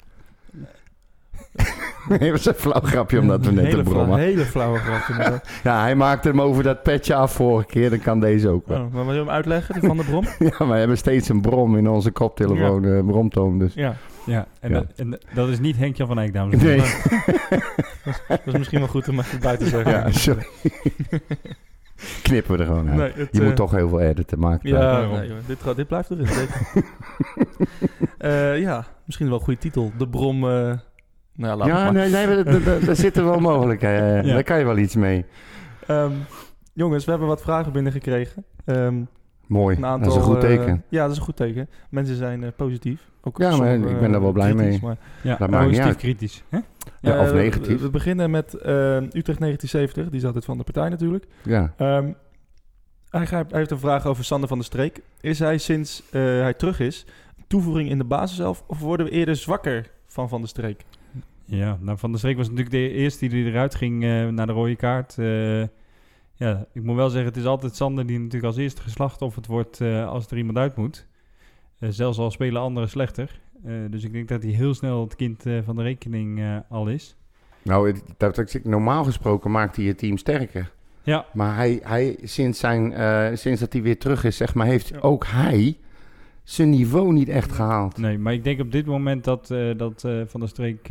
nee, 2.10 2.20
dat 2.20 2.30
was 2.32 2.46
een 2.46 2.54
flauw 2.54 2.82
grapje 2.82 3.20
omdat 3.20 3.42
we 3.42 3.48
Een 3.48 3.54
net 3.56 3.64
hele 3.66 3.78
de 3.78 3.84
Brom 3.84 3.94
flauwe- 3.94 4.12
hadden. 4.12 4.30
hele 4.30 4.46
flauwe 4.46 4.78
grap. 4.78 5.10
inderdaad. 5.10 5.50
Ja, 5.64 5.82
hij 5.82 5.96
maakte 5.96 6.28
hem 6.28 6.42
over 6.42 6.64
dat 6.64 6.84
petje 6.84 7.16
af 7.16 7.32
vorige 7.34 7.68
keer, 7.68 7.90
dan 7.90 8.00
kan 8.00 8.20
deze 8.20 8.50
ook 8.50 8.68
wel. 8.68 8.82
Oh, 8.82 8.94
maar 8.94 9.04
wil 9.06 9.14
je 9.14 9.20
hem 9.20 9.30
uitleggen, 9.30 9.74
die 9.80 9.88
Van 9.90 9.98
der 9.98 10.06
Brom? 10.06 10.26
Ja, 10.40 10.52
maar 10.60 10.68
we 10.68 10.78
hebben 10.78 10.98
steeds 10.98 11.30
een 11.30 11.42
brom 11.42 11.78
in 11.78 11.90
onze 11.90 12.12
koptelefoon, 12.12 12.86
eh 12.86 13.06
bromtoon. 13.06 13.60
Dus. 13.60 13.74
Ja, 13.74 13.96
Ja, 14.26 14.48
en, 14.60 14.70
Ja. 14.72 14.76
Dat, 14.80 14.86
en 14.96 15.20
dat 15.34 15.50
is 15.50 15.60
niet 15.60 15.78
Henk-Jan 15.78 16.08
van 16.08 16.20
Eyck, 16.20 16.34
dames 16.34 16.54
en 16.54 16.60
heren. 16.60 16.84
Nee, 17.50 17.60
dat 18.28 18.40
is 18.46 18.58
misschien 18.58 18.80
wel 18.80 18.88
goed 18.88 19.08
om 19.10 19.20
even 19.20 19.40
bij 19.40 19.58
te 19.58 19.66
zeggen. 19.68 19.92
ja, 19.92 20.12
sorry. 20.12 20.46
Knippen 22.22 22.52
we 22.56 22.60
er 22.60 22.66
gewoon 22.66 22.88
uit. 22.90 22.98
Nee, 22.98 23.12
het, 23.26 23.30
Je 23.32 23.40
eh, 23.40 23.46
moet 23.46 23.56
toch 23.56 23.72
heel 23.72 23.90
veel 23.90 24.00
editen 24.00 24.40
maken. 24.40 24.70
Ja, 24.70 25.00
nee, 25.00 25.28
joh, 25.28 25.38
dit, 25.46 25.62
gaat- 25.62 25.76
dit 25.76 25.88
blijft 25.88 26.10
erin. 26.12 26.28
Eh, 28.18 28.60
ja, 28.60 28.86
misschien 29.06 29.28
wel 29.28 29.38
een 29.38 29.44
goede 29.44 29.60
titel. 29.60 29.92
De 29.98 30.08
Brom. 30.08 30.46
Eh, 31.38 31.42
nou 31.44 31.52
ja, 31.52 31.58
laat 31.58 31.68
Ja, 31.68 31.84
het 31.86 31.94
maar. 31.94 32.10
nee, 32.26 32.44
nee, 32.64 32.80
daar- 32.86 32.96
zitten 32.96 33.26
wel 33.26 33.40
mogelijkheden. 33.52 34.26
Ja. 34.26 34.34
Daar 34.34 34.44
kan 34.44 34.58
je 34.60 34.66
wel 34.66 34.78
iets 34.78 34.96
mee. 34.96 35.26
Ehm, 35.88 36.12
jongens, 36.74 37.06
we 37.06 37.10
hebben 37.12 37.28
wat 37.30 37.42
vragen 37.42 37.72
binnengekregen. 37.72 38.44
Ehm 38.66 38.96
Mooi, 39.48 39.78
een 39.78 39.86
aantal, 39.86 40.08
dat 40.10 40.18
is 40.22 40.28
een 40.28 40.34
goed 40.34 40.44
eh, 40.44 40.50
teken. 40.50 40.84
ja, 40.90 41.02
dat 41.02 41.12
is 41.12 41.18
een 41.18 41.24
goed 41.24 41.36
teken. 41.36 41.70
Mensen 41.90 42.16
zijn 42.16 42.44
eh, 42.44 42.50
positief. 42.56 43.10
Ook 43.24 43.38
Ja, 43.38 43.56
maar 43.58 43.74
ik 43.76 44.00
ben 44.00 44.12
daar 44.12 44.22
wel 44.22 44.32
blij 44.32 44.52
kritisch, 44.54 44.70
mee. 44.70 44.80
maar- 44.82 44.98
Ja, 45.22 45.36
Dat 45.36 45.50
maakt 45.50 45.70
niet 45.72 45.80
uit. 45.80 45.96
kritisch. 45.96 46.44
Hè? 46.50 46.60
Ja, 47.02 47.20
of 47.22 47.28
Eh, 47.28 47.34
negatief. 47.34 47.78
We, 47.78 47.84
we 47.84 47.90
beginnen 47.90 48.32
met 48.32 48.54
eh, 48.54 48.96
Utrecht 48.96 49.40
1970. 49.40 50.10
Die 50.10 50.20
is 50.20 50.26
altijd 50.26 50.46
van 50.46 50.58
de 50.58 50.64
partij 50.64 50.90
natuurlijk. 50.90 51.26
Ja. 51.44 51.74
Ehm, 51.78 52.12
hij, 53.10 53.26
gaat- 53.28 53.50
hij 53.50 53.60
heeft 53.60 53.72
een 53.72 53.80
vraag 53.80 54.06
over 54.06 54.24
Sander 54.24 54.48
van 54.48 54.58
der 54.58 54.66
Streek. 54.68 55.02
Is 55.22 55.40
hij 55.40 55.58
sinds 55.58 56.04
eh, 56.12 56.22
hij 56.22 56.54
terug 56.54 56.80
is 56.80 57.06
toevoeging 57.48 57.90
in 57.90 57.98
de 57.98 58.04
basiself 58.04 58.64
of 58.68 58.80
worden 58.80 59.06
we 59.06 59.12
eerder 59.12 59.36
zwakker 59.36 59.86
van 60.08 60.30
Van 60.30 60.40
der 60.40 60.50
Streek? 60.50 60.84
Ja, 61.46 61.78
nou 61.82 61.98
Van 61.98 62.10
der 62.10 62.20
Streek 62.20 62.38
was 62.38 62.46
natuurlijk 62.48 62.76
de 62.76 62.90
eerste 62.90 63.28
die 63.28 63.46
eruit 63.46 63.76
ging 63.76 64.04
eh, 64.04 64.28
naar 64.28 64.46
de 64.46 64.52
rode 64.54 64.76
kaart. 64.76 65.18
Eh, 65.18 65.62
ja, 66.34 66.66
ik 66.74 66.84
moet 66.84 66.96
wel 66.96 67.10
zeggen, 67.10 67.30
het 67.30 67.40
is 67.40 67.46
altijd 67.46 67.76
Sander 67.76 68.06
die 68.06 68.18
natuurlijk 68.18 68.46
als 68.46 68.58
eerste 68.58 68.82
geslachtofferd 68.82 69.46
wordt 69.48 69.82
eh, 69.82 70.08
als 70.08 70.28
er 70.28 70.38
iemand 70.38 70.58
uit 70.58 70.76
moet. 70.76 71.08
Zelfs 71.80 72.18
al 72.18 72.32
spelen 72.32 72.62
anderen 72.62 72.90
slechter. 72.90 73.40
Dus 73.90 74.04
ik 74.04 74.12
denk 74.14 74.28
dat 74.28 74.44
hij 74.44 74.52
heel 74.52 74.74
snel 74.74 75.02
het 75.02 75.16
kind 75.16 75.44
van 75.66 75.76
de 75.76 75.82
rekening 75.82 76.42
al 76.70 76.88
is. 76.88 77.16
Nou, 77.62 77.88
het- 77.88 78.04
dat, 78.18 78.36
dat, 78.36 78.60
normaal 78.64 79.04
gesproken 79.04 79.52
maakt 79.52 79.76
hij 79.76 79.86
het 79.86 79.98
team 79.98 80.18
sterker. 80.18 80.72
Ja, 81.04 81.26
Maar 81.34 81.56
hij, 81.56 81.80
hij, 81.84 82.18
sinds, 82.24 82.60
zijn, 82.60 82.94
sinds 83.38 83.60
dat 83.60 83.74
hij 83.74 83.82
weer 83.82 83.98
terug 84.00 84.24
is, 84.24 84.38
zeg 84.38 84.54
maar, 84.54 84.66
heeft 84.68 84.88
Ja. 84.88 85.00
ook 85.00 85.26
hij 85.28 85.78
zijn 86.44 86.70
niveau 86.70 87.14
niet 87.14 87.30
echt 87.30 87.52
gehaald. 87.52 87.98
nee, 87.98 88.18
maar 88.18 88.34
ik 88.34 88.44
denk 88.44 88.60
op 88.60 88.72
dit 88.72 88.86
moment 88.86 89.24
dat, 89.24 89.48
dat 89.78 90.02
Van 90.26 90.40
der 90.40 90.50
Streek... 90.50 90.90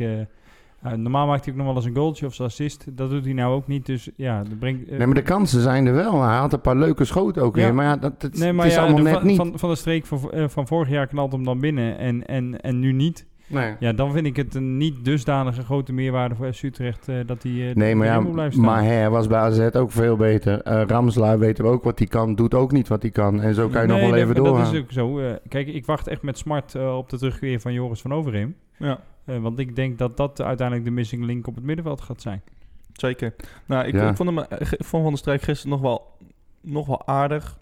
eh, 0.91 0.97
normaal 0.97 1.27
maakt 1.27 1.43
hij 1.45 1.53
ook 1.53 1.59
nog 1.59 1.67
wel 1.67 1.75
eens 1.75 1.85
een 1.85 1.95
goaltje 1.95 2.25
of 2.25 2.33
zijn 2.33 2.47
assist. 2.47 2.97
Dat 2.97 3.09
doet 3.09 3.23
hij 3.25 3.33
nou 3.33 3.55
ook 3.55 3.67
niet. 3.67 3.85
Dus 3.85 4.09
ja, 4.15 4.43
dat 4.43 4.59
brengt... 4.59 4.89
eh, 4.89 4.97
Nee, 4.97 5.05
maar 5.07 5.15
de 5.15 5.21
kansen 5.21 5.61
zijn 5.61 5.85
er 5.85 5.93
wel. 5.93 6.21
Hij 6.23 6.37
had 6.37 6.53
een 6.53 6.61
paar 6.61 6.75
leuke 6.77 7.05
schoten 7.05 7.41
ook 7.43 7.55
Ja. 7.55 7.61
weer. 7.63 7.73
Maar 7.73 7.85
ja, 7.85 7.97
dat, 7.97 8.21
dat, 8.21 8.33
Nee, 8.37 8.53
maar 8.53 8.63
het 8.65 8.73
is 8.73 8.79
ja, 8.79 8.83
allemaal 8.85 9.03
de 9.03 9.09
net 9.09 9.17
van, 9.19 9.27
niet. 9.27 9.35
Van, 9.37 9.51
van 9.55 9.69
de 9.69 9.75
streek 9.75 10.05
van, 10.05 10.31
eh, 10.31 10.47
van 10.47 10.67
vorig 10.67 10.89
jaar 10.89 11.07
knalt 11.07 11.31
hem 11.31 11.43
dan 11.43 11.59
binnen 11.59 11.97
en, 11.97 12.25
en, 12.25 12.61
en 12.61 12.79
nu 12.79 12.91
niet. 12.91 13.25
nee. 13.47 13.73
Ja, 13.79 13.93
dan 13.93 14.11
vind 14.11 14.25
ik 14.25 14.35
het 14.35 14.55
een 14.55 14.77
niet 14.77 15.05
dusdanige 15.05 15.61
grote 15.63 15.93
meerwaarde 15.93 16.35
voor 16.35 16.53
FC 16.53 16.63
Utrecht 16.63 17.07
eh, 17.07 17.15
dat 17.25 17.43
hij 17.43 17.69
eh, 17.69 17.75
Nee, 17.75 17.95
maar 17.95 18.07
ja, 18.07 18.49
staan. 18.49 18.61
maar 18.65 18.83
hij 18.83 19.09
was 19.09 19.27
bij 19.27 19.39
AZ 19.39 19.59
ook 19.75 19.91
veel 19.91 20.15
beter. 20.15 20.61
Eh 20.61 20.81
Ramslaar 20.87 21.39
weten 21.39 21.63
we 21.63 21.69
ook 21.69 21.83
wat 21.83 21.99
hij 21.99 22.07
kan, 22.07 22.35
doet 22.35 22.53
ook 22.53 22.71
niet 22.71 22.87
wat 22.87 23.01
hij 23.01 23.11
kan. 23.11 23.41
En 23.41 23.53
zo 23.53 23.67
kan 23.67 23.81
je 23.81 23.87
nog 23.87 23.99
wel 23.99 24.09
dat- 24.09 24.17
even 24.19 24.35
Dat 24.35 24.45
doorgaan. 24.45 24.73
is 24.73 24.79
ook 24.81 24.91
zo. 24.91 25.19
eh, 25.19 25.33
kijk, 25.47 25.67
ik 25.67 25.85
wacht 25.85 26.07
echt 26.07 26.21
met 26.21 26.37
smart 26.37 26.75
op 26.75 27.09
de 27.09 27.17
terugkeer 27.17 27.59
van 27.59 27.73
Joris 27.73 28.01
van 28.01 28.13
Overheem. 28.13 28.55
Ja, 28.77 28.99
Eh, 29.25 29.37
want 29.37 29.59
ik 29.59 29.75
denk 29.75 29.97
dat 29.97 30.17
dat 30.17 30.41
uiteindelijk 30.41 30.87
de 30.87 30.93
missing 30.93 31.23
link 31.25 31.47
op 31.47 31.55
het 31.55 31.63
middenveld 31.63 32.01
gaat 32.01 32.21
zijn. 32.21 32.41
zeker. 32.93 33.33
Nou, 33.65 33.85
ik, 33.87 33.93
Ja. 33.93 34.09
ik 34.09 34.15
vond, 34.15 34.29
hem, 34.29 34.39
eh, 34.39 34.57
vond 34.67 34.87
Van 35.03 35.03
der 35.09 35.17
Streek 35.17 35.41
gisteren 35.41 35.71
nog 35.71 35.81
wel, 35.81 36.17
nog 36.61 36.87
wel 36.87 37.07
aardig. 37.07 37.57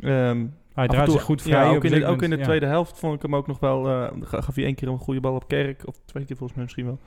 Ehm, 0.00 0.46
Hij 0.74 0.86
draait 0.88 1.04
toe- 1.04 1.14
zich 1.14 1.22
goed 1.24 1.42
vrij. 1.42 1.64
Ja, 1.64 1.74
ook, 1.74 1.84
in 1.84 1.90
de, 1.90 2.06
ook 2.06 2.22
in 2.22 2.30
de 2.30 2.38
tweede 2.38 2.66
helft 2.66 2.98
vond 2.98 3.14
ik 3.14 3.22
hem 3.22 3.36
ook 3.36 3.46
nog 3.46 3.58
wel... 3.60 3.88
eh, 3.88 4.10
ga- 4.20 4.40
gaf 4.40 4.54
hij 4.54 4.64
één 4.64 4.74
keer 4.74 4.88
een 4.88 4.98
goede 4.98 5.20
bal 5.20 5.34
op 5.34 5.48
Kerk. 5.48 5.82
Of 5.86 5.94
twee 6.04 6.24
keer 6.24 6.36
volgens 6.36 6.52
mij 6.58 6.62
misschien 6.64 6.84
wel. 6.86 6.98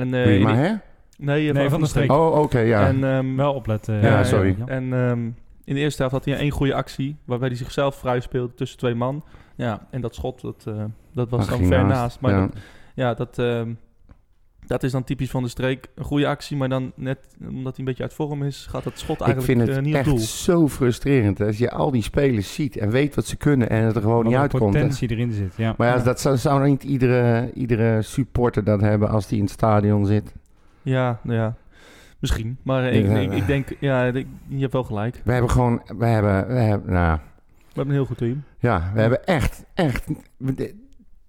En, 0.00 0.14
eh, 0.14 0.34
in 0.34 0.42
maar 0.42 0.52
die- 0.54 0.62
hè? 0.62 0.74
Nee, 1.18 1.52
Nee, 1.52 1.68
Van 1.70 1.78
der 1.80 1.88
Streek. 1.88 2.12
Oh, 2.12 2.38
oké, 2.40 2.58
ja. 2.58 2.86
En, 2.86 3.04
ehm. 3.04 3.36
Wel 3.36 3.54
opletten. 3.54 4.00
Ja, 4.00 4.24
sorry. 4.24 4.56
En 4.66 4.92
ehm, 4.92 5.24
in 5.64 5.74
de 5.74 5.80
eerste 5.80 5.98
helft 6.02 6.14
had 6.16 6.24
hij 6.24 6.36
één 6.36 6.50
goede 6.50 6.74
actie, 6.74 7.16
waarbij 7.24 7.48
hij 7.48 7.56
zichzelf 7.56 7.94
vrij 7.96 8.20
speelde 8.20 8.54
tussen 8.54 8.78
twee 8.78 8.94
man. 8.94 9.24
Ja, 9.56 9.86
en 9.90 10.00
dat 10.00 10.14
schot, 10.14 10.40
dat, 10.40 10.64
eh, 10.68 10.74
dat 11.12 11.30
was 11.30 11.48
Dat 11.48 11.58
dan 11.58 11.66
ver 11.66 11.78
naast, 11.78 11.88
naast. 12.00 12.20
Maar 12.20 12.32
ja. 12.32 12.40
dat, 12.40 12.56
ja, 12.94 13.14
dat, 13.14 13.38
ehm, 13.38 13.72
dat 14.66 14.82
is 14.82 14.92
dan 14.92 15.04
typisch 15.04 15.30
van 15.30 15.42
de 15.42 15.48
streek. 15.48 15.88
Een 15.94 16.04
goede 16.04 16.26
actie, 16.26 16.56
maar 16.56 16.68
dan 16.68 16.92
net 16.96 17.18
omdat 17.48 17.64
hij 17.64 17.74
een 17.78 17.84
beetje 17.84 18.02
uit 18.02 18.14
vorm 18.14 18.42
is, 18.42 18.66
gaat 18.70 18.84
het 18.84 18.98
schot 18.98 19.20
Ik 19.20 19.26
eigenlijk 19.26 19.58
vind 19.58 19.68
eh, 19.68 19.74
het 19.74 19.84
niet 19.84 19.94
op 19.94 20.00
echt 20.00 20.08
doel. 20.08 20.18
zo 20.18 20.68
frustrerend. 20.68 21.38
hè, 21.38 21.46
Als 21.46 21.58
je 21.58 21.70
al 21.70 21.90
die 21.90 22.02
spelers 22.02 22.54
ziet 22.54 22.76
en 22.76 22.90
weet 22.90 23.14
wat 23.14 23.26
ze 23.26 23.36
kunnen 23.36 23.70
en 23.70 23.84
het 23.84 23.96
er 23.96 24.02
gewoon 24.02 24.16
Wat 24.16 24.26
niet 24.26 24.34
uitkomt. 24.36 24.74
hè. 24.74 24.80
potentie 24.80 25.10
erin 25.10 25.32
zit, 25.32 25.54
ja. 25.56 25.74
Maar 25.76 25.88
ja, 25.88 25.94
Ja. 25.96 26.02
dat 26.02 26.20
zou, 26.20 26.36
zou 26.36 26.68
niet 26.68 26.82
iedere, 26.84 27.50
iedere 27.54 28.02
supporter 28.02 28.64
dat 28.64 28.80
hebben 28.80 29.08
als 29.08 29.26
die 29.26 29.38
in 29.38 29.44
het 29.44 29.52
stadion 29.52 30.06
zit. 30.06 30.34
Ja, 30.82 31.20
nou 31.22 31.38
ja, 31.38 31.54
misschien. 32.18 32.58
Maar 32.62 32.92
ik, 32.92 33.06
Ja. 33.06 33.18
ik, 33.18 33.32
ik 33.32 33.46
denk, 33.46 33.68
ja, 33.80 34.04
ik- 34.04 34.26
je 34.48 34.60
hebt 34.60 34.72
wel 34.72 34.84
gelijk. 34.84 35.20
We 35.24 35.32
hebben 35.32 35.50
gewoon, 35.50 35.82
we 35.98 36.06
hebben, 36.06 36.46
we 36.46 36.60
hebben, 36.60 36.92
nou, 36.92 37.18
We 37.18 37.78
hebben 37.78 37.86
een 37.94 38.00
heel 38.00 38.04
goed 38.08 38.18
team. 38.18 38.42
ja, 38.58 38.90
we 38.94 39.00
hebben 39.00 39.24
echt, 39.26 39.64
echt, 39.74 40.04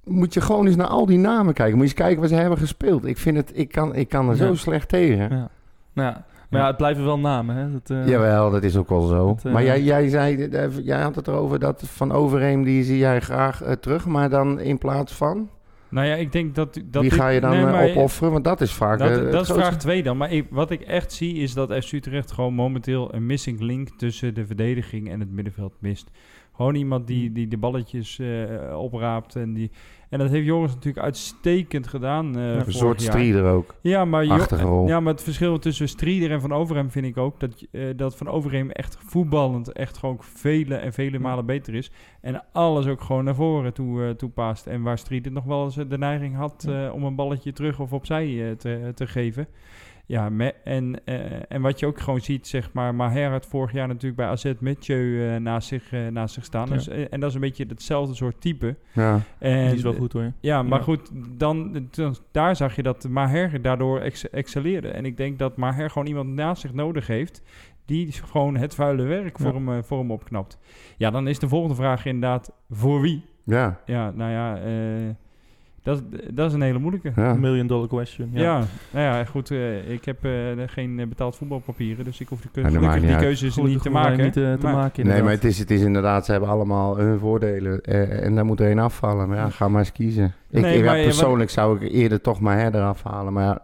moet 0.06 0.34
je 0.34 0.42
gewoon 0.42 0.66
eens 0.66 0.76
naar 0.76 0.88
al 0.88 1.06
die 1.06 1.18
namen 1.18 1.54
kijken. 1.54 1.78
Moet 1.78 1.90
je 1.90 1.92
eens 1.94 2.02
kijken 2.02 2.20
wat 2.22 2.30
ze 2.30 2.36
hebben 2.36 2.58
gespeeld. 2.58 3.06
Ik 3.06 3.18
vind 3.18 3.38
het, 3.38 3.52
ik 3.54 3.72
kan, 3.72 3.96
ik 3.96 4.10
kan 4.10 4.30
er 4.30 4.36
zo 4.36 4.46
Ja. 4.48 4.56
slecht 4.56 4.90
tegen. 4.90 5.30
Ja. 5.30 5.50
Nou 5.94 6.10
ja, 6.10 6.26
maar 6.50 6.62
ja, 6.62 6.68
het 6.68 6.78
blijven 6.78 7.06
wel 7.06 7.20
namen. 7.20 7.56
Hè? 7.56 7.72
Dat, 7.72 7.90
eh, 7.90 8.08
Jawel, 8.08 8.52
dat 8.52 8.64
is 8.64 8.78
ook 8.78 8.90
wel 8.90 9.02
zo. 9.08 9.28
Dat, 9.28 9.46
eh, 9.46 9.54
maar 9.54 9.64
jij, 9.64 9.82
jij 9.82 10.10
zei, 10.10 10.44
eh, 10.44 10.78
jij 10.84 11.02
had 11.02 11.16
het 11.16 11.28
erover 11.28 11.60
dat 11.60 11.84
Van 11.86 12.12
Overheem, 12.12 12.64
die 12.64 12.84
zie 12.84 12.98
jij 12.98 13.20
graag 13.22 13.62
terug, 13.80 14.06
maar 14.06 14.30
dan 14.30 14.60
in 14.60 14.78
plaats 14.78 15.14
van? 15.14 15.50
Nou 15.90 16.08
ja, 16.08 16.16
ik 16.16 16.32
denk 16.32 16.56
dat... 16.56 16.82
dat 16.86 17.02
Wie 17.02 17.12
ga 17.12 17.28
je 17.28 17.42
dan 17.42 17.52
nee, 17.52 17.64
maar- 17.64 17.84
opofferen? 17.90 18.32
Want 18.32 18.44
dat 18.44 18.62
is 18.62 18.74
vaak 18.74 19.00
Dat, 19.00 19.32
dat 19.32 19.42
is 19.42 19.52
vraag 19.52 19.78
2 19.78 20.04
dan. 20.04 20.18
Maar 20.18 20.32
ik, 20.32 20.48
wat 20.50 20.72
ik 20.72 20.82
echt 20.82 21.12
zie 21.12 21.36
is 21.36 21.54
dat 21.54 21.74
FC 21.74 21.92
Utrecht 21.92 22.32
gewoon 22.32 22.54
momenteel 22.54 23.14
een 23.14 23.26
missing 23.26 23.60
link 23.60 23.90
tussen 23.98 24.34
de 24.34 24.46
verdediging 24.46 25.10
en 25.10 25.20
het 25.20 25.32
middenveld 25.32 25.74
mist. 25.80 26.10
Gewoon 26.56 26.76
iemand 26.76 27.08
die, 27.08 27.26
Hmm. 27.26 27.34
die 27.34 27.48
de 27.48 27.58
balletjes 27.58 28.20
eh, 28.20 28.80
opraapt. 28.80 29.36
En, 29.36 29.54
die, 29.54 29.72
en 30.10 30.20
dat 30.20 30.30
heeft 30.30 30.46
Joris 30.46 30.74
natuurlijk 30.74 31.06
uitstekend 31.06 31.88
gedaan. 31.88 32.38
eh 32.38 32.44
Een 32.44 32.60
vorig 32.60 32.72
soort 32.76 33.02
strieder 33.02 33.46
ook. 33.46 33.76
Ja, 33.82 34.06
maar, 34.06 34.26
Jo- 34.26 34.86
ja, 34.88 35.00
maar 35.00 35.14
het 35.14 35.24
verschil 35.24 35.60
tussen 35.60 35.88
Strieder 35.90 36.32
en 36.32 36.42
Van 36.42 36.54
Overheem 36.54 36.90
vind 36.92 37.06
ik 37.06 37.18
ook 37.18 37.40
dat, 37.40 37.66
eh, 37.72 37.82
dat 37.96 38.16
Van 38.18 38.28
Overheem 38.28 38.70
echt 38.70 38.98
voetballend 39.06 39.72
echt 39.72 39.98
gewoon 39.98 40.18
vele 40.20 40.76
en 40.76 40.94
vele 40.94 41.20
malen 41.20 41.46
beter 41.46 41.76
is. 41.76 41.92
En 42.22 42.44
alles 42.52 42.88
ook 42.88 43.02
gewoon 43.02 43.24
naar 43.24 43.36
voren 43.36 43.74
toe, 43.74 44.16
toe. 44.16 44.32
En 44.66 44.82
waar 44.82 44.98
Strieder 44.98 45.32
nog 45.32 45.44
wel 45.44 45.64
eens 45.64 45.76
de 45.76 45.98
neiging 45.98 46.36
had 46.36 46.66
eh, 46.70 46.90
om 46.94 47.04
een 47.04 47.16
balletje 47.16 47.54
terug 47.54 47.80
of 47.80 47.94
opzij 47.94 48.56
te, 48.58 48.92
te 48.96 49.08
geven. 49.08 49.48
Ja, 50.06 50.30
me, 50.30 50.54
en, 50.64 51.06
eh, 51.06 51.16
en 51.48 51.62
wat 51.62 51.80
je 51.80 51.86
ook 51.86 52.00
gewoon 52.00 52.22
ziet, 52.22 52.48
zeg 52.48 52.74
maar, 52.74 52.96
Maher 52.96 53.32
had 53.32 53.46
vorig 53.46 53.72
jaar 53.72 53.88
natuurlijk 53.88 54.16
bij 54.16 54.26
AZ 54.28 54.54
Mathieu 54.60 55.30
eh, 55.34 55.40
naast, 55.40 55.68
zich, 55.68 55.92
eh, 55.94 56.08
naast 56.08 56.34
zich 56.34 56.44
staan. 56.46 56.68
Ja. 56.68 56.74
Dus, 56.74 56.88
en 56.88 57.20
dat 57.20 57.30
is 57.30 57.36
een 57.36 57.42
beetje 57.42 57.66
hetzelfde 57.68 58.16
soort 58.16 58.42
type. 58.42 58.76
Ja. 58.94 59.20
En, 59.40 59.66
Die 59.68 59.76
is 59.76 59.82
wel 59.84 59.94
goed 59.94 60.14
hoor. 60.14 60.32
ja, 60.40 60.64
maar 60.64 60.78
Ja. 60.80 60.84
goed, 60.84 61.10
dan, 61.38 61.88
dan- 61.92 62.16
daar 62.32 62.56
zag 62.56 62.76
je 62.76 62.84
dat 62.84 63.08
Maher 63.10 63.62
daardoor 63.62 64.00
ex 64.00 64.30
excelleerde. 64.30 64.88
En 64.88 65.06
ik 65.06 65.18
denk 65.18 65.40
dat 65.40 65.58
Maher 65.58 65.90
gewoon 65.90 66.08
iemand 66.08 66.30
naast 66.30 66.62
zich 66.62 66.74
nodig 66.74 67.08
heeft... 67.08 67.42
die 67.86 68.12
gewoon 68.12 68.56
het 68.58 68.76
vuile 68.76 69.04
werk 69.04 69.40
voor, 69.40 69.54
Ja. 69.62 69.72
hem, 69.72 69.84
voor 69.84 70.00
hem 70.00 70.12
opknapt. 70.12 70.58
Ja, 70.98 71.10
dan 71.12 71.28
is 71.28 71.40
de 71.40 71.48
volgende 71.48 71.76
vraag 71.76 72.06
inderdaad, 72.06 72.52
voor 72.70 73.02
wie? 73.02 73.26
ja. 73.46 73.80
Ja, 73.86 74.12
nou 74.12 74.32
ja, 74.32 74.58
eh, 74.58 75.10
Dat, 75.84 76.04
dat 76.32 76.48
is 76.48 76.54
een 76.54 76.62
hele 76.62 76.80
moeilijke. 76.80 77.12
Ja. 77.16 77.34
Million 77.34 77.68
dollar 77.68 77.88
question. 77.88 78.30
Ja. 78.34 78.42
Ja, 78.42 78.64
nou 78.92 79.06
ja, 79.18 79.26
goed. 79.26 79.52
eh, 79.52 79.90
ik 79.92 80.06
heb 80.06 80.26
eh, 80.26 80.32
geen 80.66 81.00
eh, 81.00 81.08
betaald 81.08 81.36
voetbalpapieren, 81.36 82.06
dus 82.06 82.20
ik 82.22 82.28
hoef 82.28 82.42
de 82.42 82.48
keu- 82.52 82.62
Ja, 82.62 82.68
dat 82.68 82.76
gelukkig 82.78 83.00
maakt 83.02 83.08
die 83.08 83.16
niet 83.16 83.26
keuzes 83.26 83.56
niet 83.56 83.82
te 83.82 83.90
maken. 83.90 84.24
Niet, 84.24 84.34
te 84.34 84.58
Maar- 84.62 84.74
maken 84.74 85.06
Nee, 85.06 85.22
maar 85.22 85.32
het 85.32 85.44
is, 85.44 85.60
het 85.60 85.72
is 85.72 85.82
inderdaad, 85.82 86.26
ze 86.26 86.32
hebben 86.32 86.50
allemaal 86.50 86.98
hun 86.98 87.20
voordelen. 87.20 87.82
en 87.82 88.36
daar 88.36 88.46
moet 88.46 88.60
er 88.60 88.68
één 88.68 88.80
afvallen. 88.80 89.28
Maar 89.28 89.38
ja, 89.38 89.50
ga 89.50 89.68
maar 89.68 89.80
eens 89.80 89.92
kiezen. 89.92 90.34
Ik, 90.50 90.62
Nee, 90.62 90.84
maar 90.84 91.02
persoonlijk 91.02 91.50
zou 91.50 91.86
ik 91.86 91.92
eerder 91.92 92.22
toch 92.22 92.40
maar 92.40 92.58
her 92.60 92.76
eraf 92.76 93.04
halen. 93.04 93.34
Maar 93.34 93.44
ja, 93.44 93.62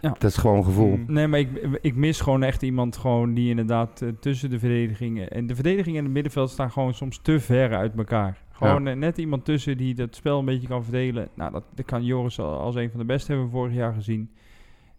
Ja. 0.00 0.08
dat 0.18 0.30
is 0.30 0.36
gewoon 0.36 0.64
gevoel. 0.64 0.96
Mm. 0.96 1.04
Nee, 1.06 1.26
maar 1.26 1.38
ik, 1.38 1.48
ik 1.80 1.94
mis 1.96 2.20
gewoon 2.20 2.42
echt 2.42 2.62
iemand 2.62 2.96
gewoon 2.96 3.34
die 3.34 3.50
inderdaad 3.50 4.02
tussen 4.20 4.50
de 4.50 4.58
verdedigingen... 4.58 5.28
En 5.30 5.46
de 5.46 5.54
verdediging 5.54 5.96
en 5.96 6.04
het 6.04 6.12
middenveld 6.12 6.50
staan 6.50 6.70
gewoon 6.70 6.94
soms 6.94 7.18
te 7.22 7.40
ver 7.40 7.74
uit 7.74 7.92
elkaar. 7.96 8.36
Gewoon 8.56 8.86
eh, 8.86 8.96
net 8.96 9.18
iemand 9.18 9.44
tussen 9.44 9.76
die 9.76 9.94
dat 9.94 10.14
spel 10.14 10.38
een 10.38 10.44
beetje 10.44 10.68
kan 10.68 10.82
verdelen. 10.82 11.28
Nou, 11.34 11.52
dat, 11.52 11.64
dat 11.74 11.84
kan 11.86 12.04
Joris 12.04 12.38
al 12.38 12.58
als 12.58 12.74
een 12.74 12.90
van 12.90 13.00
de 13.00 13.06
beste 13.06 13.32
hebben 13.32 13.50
vorig 13.50 13.74
jaar 13.74 13.94
gezien. 13.94 14.30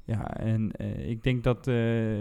Ja, 0.03 0.37
en 0.37 0.71
eh, 0.71 1.09
ik 1.09 1.23
denk 1.23 1.43
dat, 1.43 1.67
eh, 1.67 1.75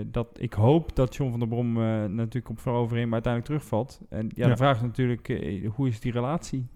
dat... 0.06 0.28
Ik 0.38 0.52
hoop 0.52 0.96
dat 0.96 1.16
John 1.16 1.30
van 1.30 1.38
der 1.38 1.48
Brom 1.48 1.72
natuurlijk 2.14 2.48
op 2.48 2.58
vooroverheen, 2.58 3.04
maar 3.04 3.22
uiteindelijk 3.22 3.52
terugvalt. 3.52 4.00
En 4.08 4.30
ja, 4.34 4.44
Ja. 4.44 4.50
de 4.50 4.56
vraag 4.56 4.76
is 4.76 4.82
natuurlijk, 4.82 5.26
hoe 5.74 5.88
is 5.88 6.00
die 6.00 6.12
relatie 6.12 6.66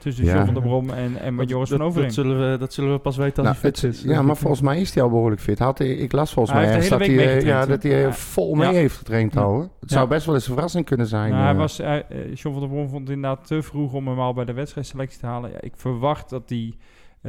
tussen 0.00 0.24
Ja. 0.24 0.32
John 0.32 0.44
van 0.44 0.54
der 0.54 0.62
Brom 0.62 0.90
en, 0.90 1.16
en 1.20 1.34
met 1.34 1.48
Joris 1.48 1.68
van 1.70 1.82
Overheen? 1.82 2.04
dat, 2.06 2.14
zullen 2.14 2.50
we, 2.50 2.58
dat 2.58 2.72
zullen 2.72 2.92
we 2.92 2.98
pas 2.98 3.16
weten 3.16 3.36
als 3.44 3.46
Nou, 3.46 3.58
hij 3.60 3.70
fit 3.70 3.80
het- 3.82 3.94
is. 3.94 4.02
ja, 4.02 4.22
maar 4.22 4.36
volgens 4.36 4.60
mij 4.60 4.80
is 4.80 4.94
hij 4.94 5.02
al 5.02 5.08
behoorlijk 5.10 5.40
fit. 5.40 5.58
Had, 5.58 5.78
hij- 5.78 5.88
ik 5.88 6.12
las 6.12 6.32
volgens 6.32 6.54
Hij 6.54 6.64
mij 6.64 6.74
heeft 6.74 6.88
de 6.88 6.94
ergens 6.94 7.08
hele 7.08 7.18
dat 7.18 7.28
week 7.32 7.42
hij, 7.44 7.52
eh, 7.52 7.60
ja, 7.60 7.66
dat 7.66 7.82
hij 7.82 8.04
eh, 8.06 8.12
vol 8.12 8.54
mee 8.54 8.68
Ja. 8.68 8.74
heeft 8.74 8.96
getraind 8.96 9.34
Ja. 9.34 9.40
al. 9.40 9.58
Het 9.60 9.90
Ja. 9.90 9.96
zou 9.96 10.08
best 10.08 10.26
wel 10.26 10.34
eens 10.34 10.46
een 10.46 10.52
verrassing 10.54 10.84
kunnen 10.84 11.06
zijn. 11.06 11.30
Nou, 11.30 11.42
hij 11.42 11.52
eh. 11.52 11.58
was, 11.58 11.78
eh, 11.78 11.96
eh, 11.96 12.02
John 12.34 12.52
van 12.58 12.60
der 12.60 12.68
Brom 12.68 12.88
vond 12.88 13.00
het 13.08 13.16
inderdaad 13.16 13.46
te 13.46 13.62
vroeg 13.62 13.92
om 13.92 14.08
hem 14.08 14.20
al 14.20 14.32
bij 14.34 14.44
de 14.44 14.52
wedstrijdselectie 14.52 15.20
te 15.20 15.26
halen. 15.26 15.50
Ja, 15.50 15.60
ik 15.60 15.72
verwacht 15.76 16.30
dat 16.30 16.42
hij 16.48 16.58
eh, 16.68 16.74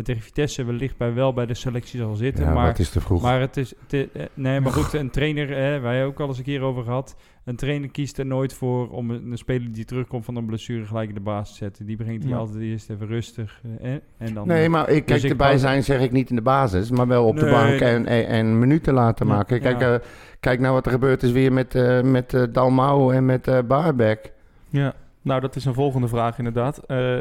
tegen 0.04 0.22
Vitesse 0.22 0.64
wellicht 0.66 0.98
bij, 0.98 1.14
wel 1.14 1.34
bij 1.34 1.46
de 1.46 1.54
selectie 1.54 2.00
zal 2.00 2.16
zitten. 2.16 2.44
ja, 2.44 2.50
maar 2.50 2.60
maar, 2.60 2.68
het 2.68 2.80
is 2.80 2.90
te 2.90 3.02
vroeg. 3.02 3.22
maar 3.22 3.40
het 3.40 3.58
is... 3.58 3.74
te- 3.88 4.10
eh, 4.14 4.26
nee, 4.34 4.60
maar 4.60 4.72
goed, 4.72 4.94
een 5.00 5.10
trainer, 5.10 5.50
eh, 5.50 5.82
wij 5.82 5.96
hebben 5.96 6.06
ook 6.06 6.20
al 6.20 6.28
eens 6.28 6.38
een 6.38 6.44
keer 6.44 6.62
over 6.62 6.84
gehad. 6.84 7.16
Een 7.46 7.56
trainer 7.56 7.90
kiest 7.90 8.18
er 8.18 8.26
nooit 8.26 8.54
voor 8.54 8.90
om 8.90 9.12
een, 9.12 9.32
een 9.32 9.38
speler 9.38 9.72
die 9.72 9.86
terugkomt 9.86 10.26
van 10.26 10.36
een 10.36 10.46
blessure 10.46 10.86
gelijk 10.86 11.10
in 11.10 11.16
de 11.16 11.22
baas 11.22 11.50
te 11.50 11.56
zetten. 11.56 11.86
Die 11.86 11.96
brengt 11.96 12.24
hij 12.24 12.32
Ja. 12.32 12.38
altijd 12.38 12.62
eerst 12.62 12.90
even 12.90 13.08
rustig. 13.08 13.62
eh, 13.82 13.92
en 14.18 14.34
dan, 14.34 14.48
Nee, 14.48 14.70
maar 14.70 14.90
ik, 14.90 15.08
Dus 15.08 15.20
kijk, 15.20 15.32
erbij 15.32 15.58
zijn 15.58 15.84
zeg 15.84 16.02
ik 16.02 16.12
niet 16.12 16.30
in 16.30 16.36
de 16.36 16.42
basis, 16.42 16.90
maar 16.92 17.08
wel 17.08 17.26
op 17.26 17.38
de 17.40 17.50
bank 17.50 17.70
nee. 17.70 17.80
en, 17.80 18.06
en, 18.06 18.28
en 18.28 18.60
minuten 18.60 18.94
laten 18.94 19.28
Ja, 19.28 19.34
maken. 19.34 19.60
Kijk, 19.62 19.80
ja. 19.82 19.94
eh, 19.94 20.00
kijk 20.40 20.60
nou 20.60 20.74
wat 20.74 20.86
er 20.86 20.92
gebeurd 20.92 21.24
is 21.24 21.32
weer 21.32 21.54
met, 21.54 21.76
eh 21.76 22.02
met 22.02 22.34
eh, 22.34 22.44
Dalmau 22.52 23.16
en 23.16 23.26
met 23.26 23.48
eh 23.48 23.60
Baarbek. 23.68 24.32
Ja, 24.70 24.94
nou 25.22 25.42
dat 25.42 25.56
is 25.56 25.66
een 25.66 25.74
volgende 25.74 26.08
vraag 26.08 26.38
inderdaad. 26.38 26.78
Eh, 26.86 27.18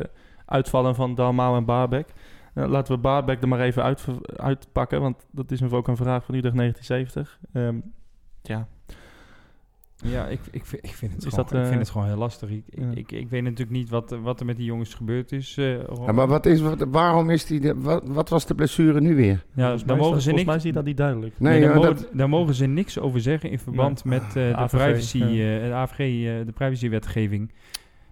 uitvallen 0.46 0.94
van 0.94 1.14
Dalmau 1.14 1.56
en 1.56 1.64
Baarbek. 1.64 2.06
Eh, 2.54 2.66
laten 2.68 2.94
we 2.94 3.00
Baarbek 3.00 3.42
er 3.42 3.48
maar 3.48 3.60
even 3.60 3.82
uit, 3.82 4.06
uitpakken, 4.36 5.00
want 5.00 5.26
dat 5.30 5.50
is 5.50 5.62
ook 5.62 5.88
een 5.88 5.96
vraag 5.96 6.24
van 6.24 6.34
Utrecht 6.34 6.56
1970. 6.56 7.38
Ehm, 7.52 7.76
ja, 8.42 8.68
Ja, 10.04 10.26
ik, 10.26 10.40
ik, 10.50 10.64
vind- 10.66 10.84
ik, 10.84 10.94
vind 10.94 11.12
het 11.12 11.24
Is 11.24 11.28
gewoon, 11.28 11.44
dat, 11.44 11.54
ik 11.54 11.60
vind 11.60 11.72
eh, 11.72 11.78
het 11.80 11.90
gewoon 11.90 12.06
heel 12.06 12.16
lastig. 12.16 12.50
Ik, 12.50 12.62
ja. 12.68 12.90
ik, 12.94 13.12
ik, 13.12 13.28
weet 13.30 13.42
natuurlijk 13.42 13.70
niet 13.70 13.88
wat, 13.90 14.16
wat 14.22 14.40
er 14.40 14.46
met 14.46 14.56
die 14.56 14.64
jongens 14.66 14.94
gebeurd 14.94 15.32
is. 15.32 15.56
eh, 15.58 15.78
Ja, 16.06 16.12
maar 16.12 16.26
wat 16.26 16.46
is, 16.46 16.60
wat, 16.60 16.84
waarom 16.90 17.30
is 17.30 17.44
die, 17.46 17.60
de- 17.60 17.80
wat, 17.80 18.02
wat 18.08 18.28
was 18.28 18.46
de 18.46 18.54
blessure 18.54 19.00
nu 19.00 19.14
weer? 19.14 19.44
ja, 19.54 19.54
daar 19.54 19.68
mogen 19.68 19.86
dat, 19.86 19.96
ze 19.96 19.96
volgens 19.96 20.24
niks, 20.34 20.44
mij 20.44 20.58
zie 20.58 20.68
je 20.68 20.74
dat 20.74 20.84
niet 20.84 20.96
duidelijk. 20.96 21.34
Nee, 21.38 21.52
Nee, 21.52 21.60
daar, 21.60 21.68
ja, 21.70 21.74
mogen, 21.76 21.94
dat- 21.94 22.08
daar 22.12 22.28
mogen 22.28 22.54
ze 22.54 22.66
niks 22.66 22.98
over 22.98 23.20
zeggen 23.20 23.50
in 23.50 23.58
verband 23.58 24.04
met 24.04 24.22
eh, 24.22 24.32
de, 24.32 24.52
AVG, 24.56 24.76
privacy, 24.84 25.18
ja. 25.18 25.58
eh, 25.60 25.66
de 25.66 25.72
AVG, 25.74 25.98
eh, 25.98 26.46
de 26.46 26.52
privacywetgeving. 26.54 27.52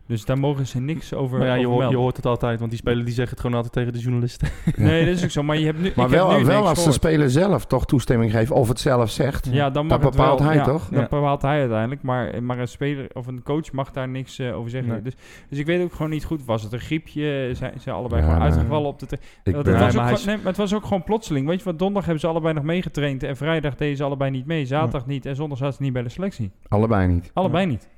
Dus 0.08 0.24
daar 0.24 0.38
mogen 0.38 0.66
ze 0.66 0.80
niks 0.80 1.14
over, 1.14 1.38
Maar 1.38 1.46
ja, 1.46 1.54
je, 1.54 1.58
over 1.58 1.70
hoort, 1.70 1.76
je 1.78 1.82
melden. 1.84 2.00
hoort 2.00 2.16
het 2.16 2.26
altijd, 2.26 2.58
want 2.58 2.70
die 2.70 2.80
spelers 2.80 3.04
die 3.04 3.14
zeggen 3.14 3.30
het 3.36 3.40
gewoon 3.40 3.56
altijd 3.56 3.72
tegen 3.74 3.92
de 3.92 3.98
journalisten. 3.98 4.48
Nee, 4.76 5.04
dat 5.06 5.14
is 5.14 5.24
ook 5.24 5.30
zo. 5.30 5.42
Maar 5.42 5.58
je 5.58 5.64
hebt 5.64 5.78
nu. 5.78 5.92
Maar 5.96 6.06
ik 6.06 6.12
heb 6.12 6.20
wel, 6.20 6.38
nu 6.38 6.44
wel 6.44 6.68
als 6.68 6.84
de 6.84 6.92
speler 6.92 7.30
zelf 7.30 7.66
toch 7.66 7.86
toestemming 7.86 8.30
geeft 8.32 8.50
of 8.50 8.68
het 8.68 8.80
zelf 8.80 9.10
zegt. 9.10 9.48
Ja, 9.50 9.70
dan 9.70 9.86
mag 9.86 9.96
Dat 9.98 10.06
het 10.06 10.16
bepaalt 10.16 10.38
wel, 10.38 10.48
hij 10.48 10.56
ja, 10.56 10.64
toch? 10.64 10.88
Dat 10.88 11.08
bepaalt 11.08 11.42
hij 11.42 11.58
uiteindelijk. 11.60 12.02
Maar, 12.02 12.42
maar 12.42 12.58
een 12.58 12.68
speler 12.68 13.06
of 13.12 13.26
een 13.26 13.42
coach 13.42 13.72
mag 13.72 13.90
daar 13.90 14.08
niks 14.08 14.38
eh, 14.38 14.56
over 14.56 14.70
zeggen. 14.70 14.92
Nee. 14.92 15.02
Dus, 15.02 15.14
dus 15.48 15.58
ik 15.58 15.66
weet 15.66 15.82
ook 15.82 15.92
gewoon 15.92 16.10
niet 16.10 16.24
goed. 16.24 16.44
Was 16.44 16.62
het 16.62 16.72
een 16.72 16.80
griepje? 16.80 17.50
Zijn 17.52 17.72
ze 17.80 17.90
allebei 17.90 18.22
Ja, 18.22 18.28
gewoon 18.28 18.42
uitgevallen 18.42 18.88
op 18.88 18.98
de... 18.98 19.18
Ik 19.44 19.52
Dat 19.54 19.64
ben- 19.64 19.78
was 19.78 19.94
maar 19.94 20.04
gewoon- 20.08 20.26
nee, 20.26 20.36
maar 20.36 20.46
het 20.46 20.56
was 20.56 20.74
ook 20.74 20.82
gewoon 20.84 21.04
plotseling. 21.04 21.46
Weet 21.46 21.58
je 21.58 21.64
wat? 21.64 21.78
Donderdag 21.78 22.04
hebben 22.04 22.20
ze 22.20 22.26
allebei 22.28 22.54
nog 22.54 22.62
meegetraind. 22.64 23.22
En 23.22 23.36
vrijdag 23.36 23.74
deden 23.74 23.96
ze 23.96 24.04
allebei 24.04 24.30
niet 24.30 24.46
mee. 24.46 24.66
Zaterdag 24.66 25.06
niet. 25.06 25.26
En 25.26 25.36
zondag 25.36 25.58
zaten 25.58 25.74
ze 25.76 25.82
niet 25.82 25.92
bij 25.92 26.02
de 26.02 26.08
selectie. 26.08 26.50
allebei 26.68 27.06
niet. 27.06 27.30
Allebei 27.34 27.66
niet. 27.66 27.88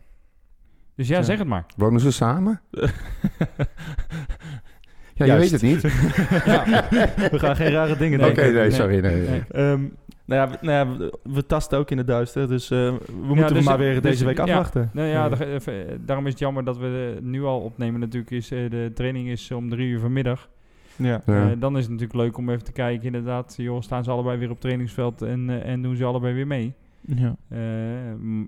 Dus 1.00 1.08
ja, 1.08 1.16
Ja. 1.16 1.22
zeg 1.22 1.38
het 1.38 1.46
maar. 1.48 1.64
Wonen 1.76 2.00
ze 2.00 2.12
samen? 2.12 2.60
Ja, 5.14 5.26
je 5.26 5.36
weet 5.36 5.50
het 5.50 5.62
niet. 5.62 5.80
Ja. 6.44 6.64
we 7.30 7.38
gaan 7.38 7.56
geen 7.56 7.70
rare 7.70 7.96
dingen 7.96 8.20
Oké, 8.20 8.34
denken. 8.34 8.54
nee, 8.54 8.70
sorry. 8.70 8.98
Nee, 9.00 9.28
Nee. 9.28 9.42
Ehm, 9.50 9.80
nou 10.24 10.40
ja, 10.40 10.48
we, 10.50 10.56
nou 10.60 10.88
ja, 10.90 10.96
we, 10.98 11.18
we 11.22 11.46
tasten 11.46 11.78
ook 11.78 11.90
in 11.90 11.98
het 11.98 12.06
duister, 12.06 12.48
dus 12.48 12.70
eh, 12.70 12.78
we 12.78 13.34
moeten 13.34 13.54
dus- 13.54 13.64
maar 13.64 13.78
weer 13.78 13.92
dus- 13.92 14.02
deze 14.02 14.24
week 14.24 14.36
ja. 14.36 14.42
afwachten. 14.42 14.90
Nou 14.92 15.08
ja, 15.08 15.28
da- 15.28 15.36
eh, 15.44 15.74
daarom 16.00 16.24
is 16.26 16.30
het 16.32 16.40
jammer 16.40 16.64
dat 16.64 16.78
we 16.78 17.14
eh, 17.16 17.22
nu 17.22 17.42
al 17.44 17.60
opnemen. 17.60 18.00
Natuurlijk 18.00 18.30
is 18.30 18.48
de 18.48 18.90
training 18.94 19.28
is 19.28 19.50
om 19.50 19.68
drie 19.70 19.88
uur 19.88 20.00
vanmiddag. 20.00 20.48
Ja. 20.96 21.22
Ja. 21.26 21.54
Dan 21.58 21.76
is 21.76 21.82
het 21.82 21.92
natuurlijk 21.92 22.18
leuk 22.20 22.36
om 22.36 22.50
even 22.50 22.64
te 22.64 22.72
kijken. 22.72 23.06
Inderdaad, 23.06 23.54
joh, 23.56 23.80
staan 23.80 24.04
ze 24.04 24.10
allebei 24.10 24.38
weer 24.38 24.50
op 24.50 24.60
trainingsveld 24.60 25.22
en, 25.22 25.62
en 25.64 25.82
doen 25.82 25.96
ze 25.96 26.04
allebei 26.04 26.34
weer 26.34 26.46
mee. 26.46 26.74
Ja. 27.00 27.36
Eh, 27.48 27.58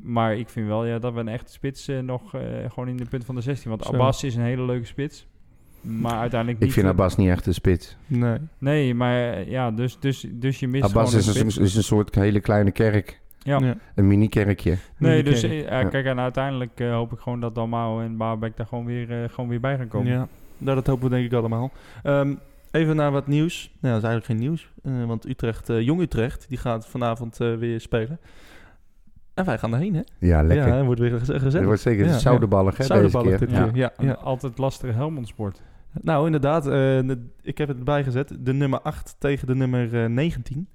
maar 0.03 0.37
ik 0.37 0.49
vind 0.49 0.67
wel 0.67 0.87
ja, 0.87 0.99
dat 0.99 1.13
we 1.13 1.21
een 1.21 1.29
echte 1.29 1.53
spits 1.53 1.89
eh, 1.89 1.99
nog 1.99 2.35
eh, 2.35 2.43
gewoon 2.69 2.89
in 2.89 2.97
de 2.97 3.05
punt 3.05 3.25
van 3.25 3.35
de 3.35 3.41
16. 3.41 3.71
Want 3.71 3.83
Zo. 3.83 3.93
Abbas 3.93 4.25
is 4.25 4.35
een 4.35 4.43
hele 4.43 4.63
leuke 4.63 4.87
spits. 4.87 5.27
Maar 5.81 6.19
uiteindelijk 6.19 6.61
niet. 6.61 6.69
Ik 6.69 6.75
vind 6.75 6.87
Abbas 6.87 7.17
niet 7.17 7.29
echt 7.29 7.47
een 7.47 7.55
spits. 7.55 7.97
Nee. 8.07 8.39
Nee, 8.59 8.95
maar 8.95 9.49
ja, 9.49 9.71
dus, 9.71 9.99
dus, 10.01 10.27
dus 10.31 10.61
je 10.61 10.69
mist 10.69 10.85
Abbas 10.85 11.05
gewoon 11.05 11.21
is 11.21 11.27
een 11.27 11.45
een, 11.45 11.51
spits. 11.51 11.69
is 11.69 11.77
een 11.77 11.83
soort 11.83 12.15
hele 12.15 12.41
kleine 12.41 12.71
kerk. 12.71 13.21
Ja. 13.39 13.59
Ja. 13.59 13.77
Een 13.95 14.07
mini-kerkje. 14.07 14.77
Nee, 14.99 15.23
dus 15.23 15.41
kijk, 15.41 16.05
en 16.05 16.21
uiteindelijk 16.21 16.79
hoop 16.79 17.13
ik 17.13 17.19
gewoon 17.19 17.41
dat 17.41 17.55
Dalmau 17.55 18.05
en 18.05 18.17
Baarbek 18.17 18.57
daar 18.57 18.67
gewoon 18.67 18.85
weer, 18.85 19.31
gewoon 19.31 19.51
weer 19.51 19.61
bij 19.61 19.77
gaan 19.77 19.89
komen. 19.89 20.13
Ja, 20.13 20.29
nou, 20.59 20.77
dat 20.77 20.87
hopen 20.87 21.05
we 21.05 21.15
denk 21.15 21.25
ik 21.25 21.33
allemaal. 21.33 21.71
Ehm, 22.03 22.35
even 22.73 22.97
naar 22.97 23.11
wat 23.11 23.27
nieuws. 23.27 23.63
Nou, 23.81 23.95
dat 23.95 24.03
is 24.03 24.09
eigenlijk 24.09 24.25
geen 24.25 24.37
nieuws. 24.49 24.73
eh, 24.83 25.05
want 25.05 25.29
Utrecht, 25.29 25.69
eh, 25.69 25.81
Jong 25.81 26.01
Utrecht, 26.01 26.49
die 26.49 26.59
gaat 26.59 26.87
vanavond 26.87 27.41
eh, 27.41 27.55
weer 27.55 27.81
spelen. 27.81 28.21
En 29.35 29.45
wij 29.45 29.59
gaan 29.59 29.73
erheen, 29.73 29.95
hè? 29.95 30.01
Ja, 30.19 30.43
lekker. 30.43 30.67
Ja, 30.69 30.85
wordt 30.85 31.01
weer 31.01 31.11
gez- 31.11 31.29
gezellig. 31.29 31.53
Het 31.53 31.65
wordt 31.65 31.81
zeker 31.81 32.05
Ja, 32.07 32.19
zoudenballig, 32.19 32.77
hè, 32.77 32.85
Zoudenballig 32.85 33.39
deze 33.39 33.45
dit 33.47 33.55
keer. 33.55 33.67
keer. 33.73 33.77
Ja, 33.77 33.93
ja. 33.99 34.13
altijd 34.13 34.59
lastige 34.59 34.93
Helmond-sport. 34.93 35.63
Nou, 36.01 36.27
inderdaad. 36.27 36.67
eh, 36.67 36.73
de- 36.73 37.27
ik 37.43 37.59
heb 37.59 37.69
het 37.69 37.79
erbij 37.79 38.05
gezet. 38.05 38.37
De 38.41 38.53
nummer 38.53 38.81
8 38.81 39.17
tegen 39.19 39.47
de 39.47 39.55
nummer 39.55 40.03
eh, 40.03 40.09
19. 40.09 40.69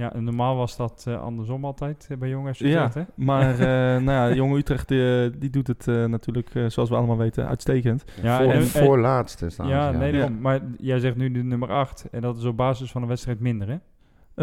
Ja, 0.00 0.12
en 0.14 0.24
normaal 0.24 0.56
was 0.56 0.76
dat 0.76 1.04
eh, 1.08 1.22
andersom 1.22 1.64
altijd 1.64 2.06
eh, 2.10 2.16
bij 2.16 2.28
jongens. 2.28 2.58
Ja, 2.58 2.90
hè? 2.94 3.02
maar 3.14 3.50
eh, 3.58 4.02
nou 4.02 4.04
ja, 4.30 4.32
Jong 4.32 4.56
Utrecht 4.56 4.90
eh, 4.90 4.98
die 5.38 5.50
doet 5.50 5.66
het 5.66 5.88
eh, 5.88 6.04
natuurlijk, 6.04 6.50
eh, 6.54 6.64
zoals 6.68 6.88
we 6.88 6.94
allemaal 6.96 7.16
weten, 7.18 7.48
uitstekend. 7.48 8.04
Ja, 8.22 8.36
voor, 8.36 8.46
en- 8.52 8.58
en- 8.58 8.66
voorlaatste 8.66 9.50
staan 9.50 9.68
ja, 9.68 9.90
nee, 9.90 10.12
Ja. 10.12 10.28
maar 10.28 10.60
jij 10.78 10.98
zegt 10.98 11.16
nu 11.16 11.30
de 11.32 11.42
nummer 11.42 11.68
8 11.70 12.06
en 12.10 12.20
dat 12.20 12.36
is 12.36 12.44
op 12.44 12.56
basis 12.56 12.90
van 12.90 13.02
een 13.02 13.08
wedstrijd 13.08 13.40
minder, 13.40 13.68
hè? 13.68 13.76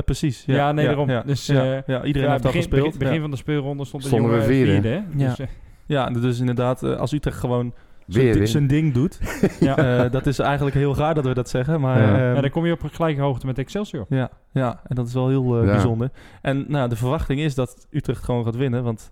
Precies. 0.02 0.44
Ja, 0.46 0.56
Ja, 0.56 0.72
nee, 0.72 0.86
daarom. 0.86 1.08
Dus, 1.26 1.46
ja, 1.46 1.64
eh, 1.76 1.82
ja, 1.86 2.04
iedereen 2.04 2.28
Ja, 2.28 2.34
heeft 2.34 2.46
al 2.46 2.52
begin, 2.52 2.54
gespeeld. 2.54 2.84
Begin, 2.86 3.00
begin 3.00 3.14
ja. 3.16 3.22
van 3.22 3.32
de 3.32 3.38
speelronde 3.38 3.86
stond 3.86 4.02
de 4.04 4.08
Stonden 4.10 4.30
we 4.30 4.36
jongen 4.36 4.50
vierde. 4.54 4.72
vierde, 4.72 4.90
hè? 4.90 5.24
Ja. 5.24 5.36
Dus, 5.36 5.48
ja, 5.86 6.10
dus 6.10 6.40
inderdaad, 6.40 6.84
eh, 6.84 6.96
als 6.98 7.12
Utrecht 7.12 7.38
gewoon 7.40 7.74
Weer 8.08 8.48
zijn 8.48 8.68
ding 8.68 8.94
doet. 8.94 9.20
ja. 9.60 9.78
eh, 10.06 10.12
dat 10.12 10.26
is 10.26 10.40
eigenlijk 10.40 10.76
heel 10.76 10.96
raar 10.96 11.16
dat 11.16 11.26
we 11.26 11.34
dat 11.34 11.50
zeggen. 11.50 11.82
Maar 11.82 12.02
Ja. 12.02 12.34
ja, 12.34 12.42
dan 12.42 12.50
kom 12.50 12.66
je 12.66 12.72
op 12.74 12.84
een 12.84 12.90
gelijke 12.90 13.22
hoogte 13.22 13.46
met 13.46 13.58
Excelsior. 13.58 14.06
ja, 14.10 14.30
ja, 14.52 14.82
en 14.88 14.96
dat 14.96 15.08
is 15.08 15.14
wel 15.14 15.28
heel 15.28 15.58
eh, 15.60 15.66
Ja. 15.66 15.72
bijzonder. 15.72 16.10
En 16.42 16.66
nou, 16.68 16.90
de 16.90 16.96
verwachting 16.96 17.40
is 17.40 17.56
dat 17.56 17.88
Utrecht 17.92 18.24
gewoon 18.24 18.44
gaat 18.44 18.56
winnen. 18.56 18.84
Want 18.84 19.12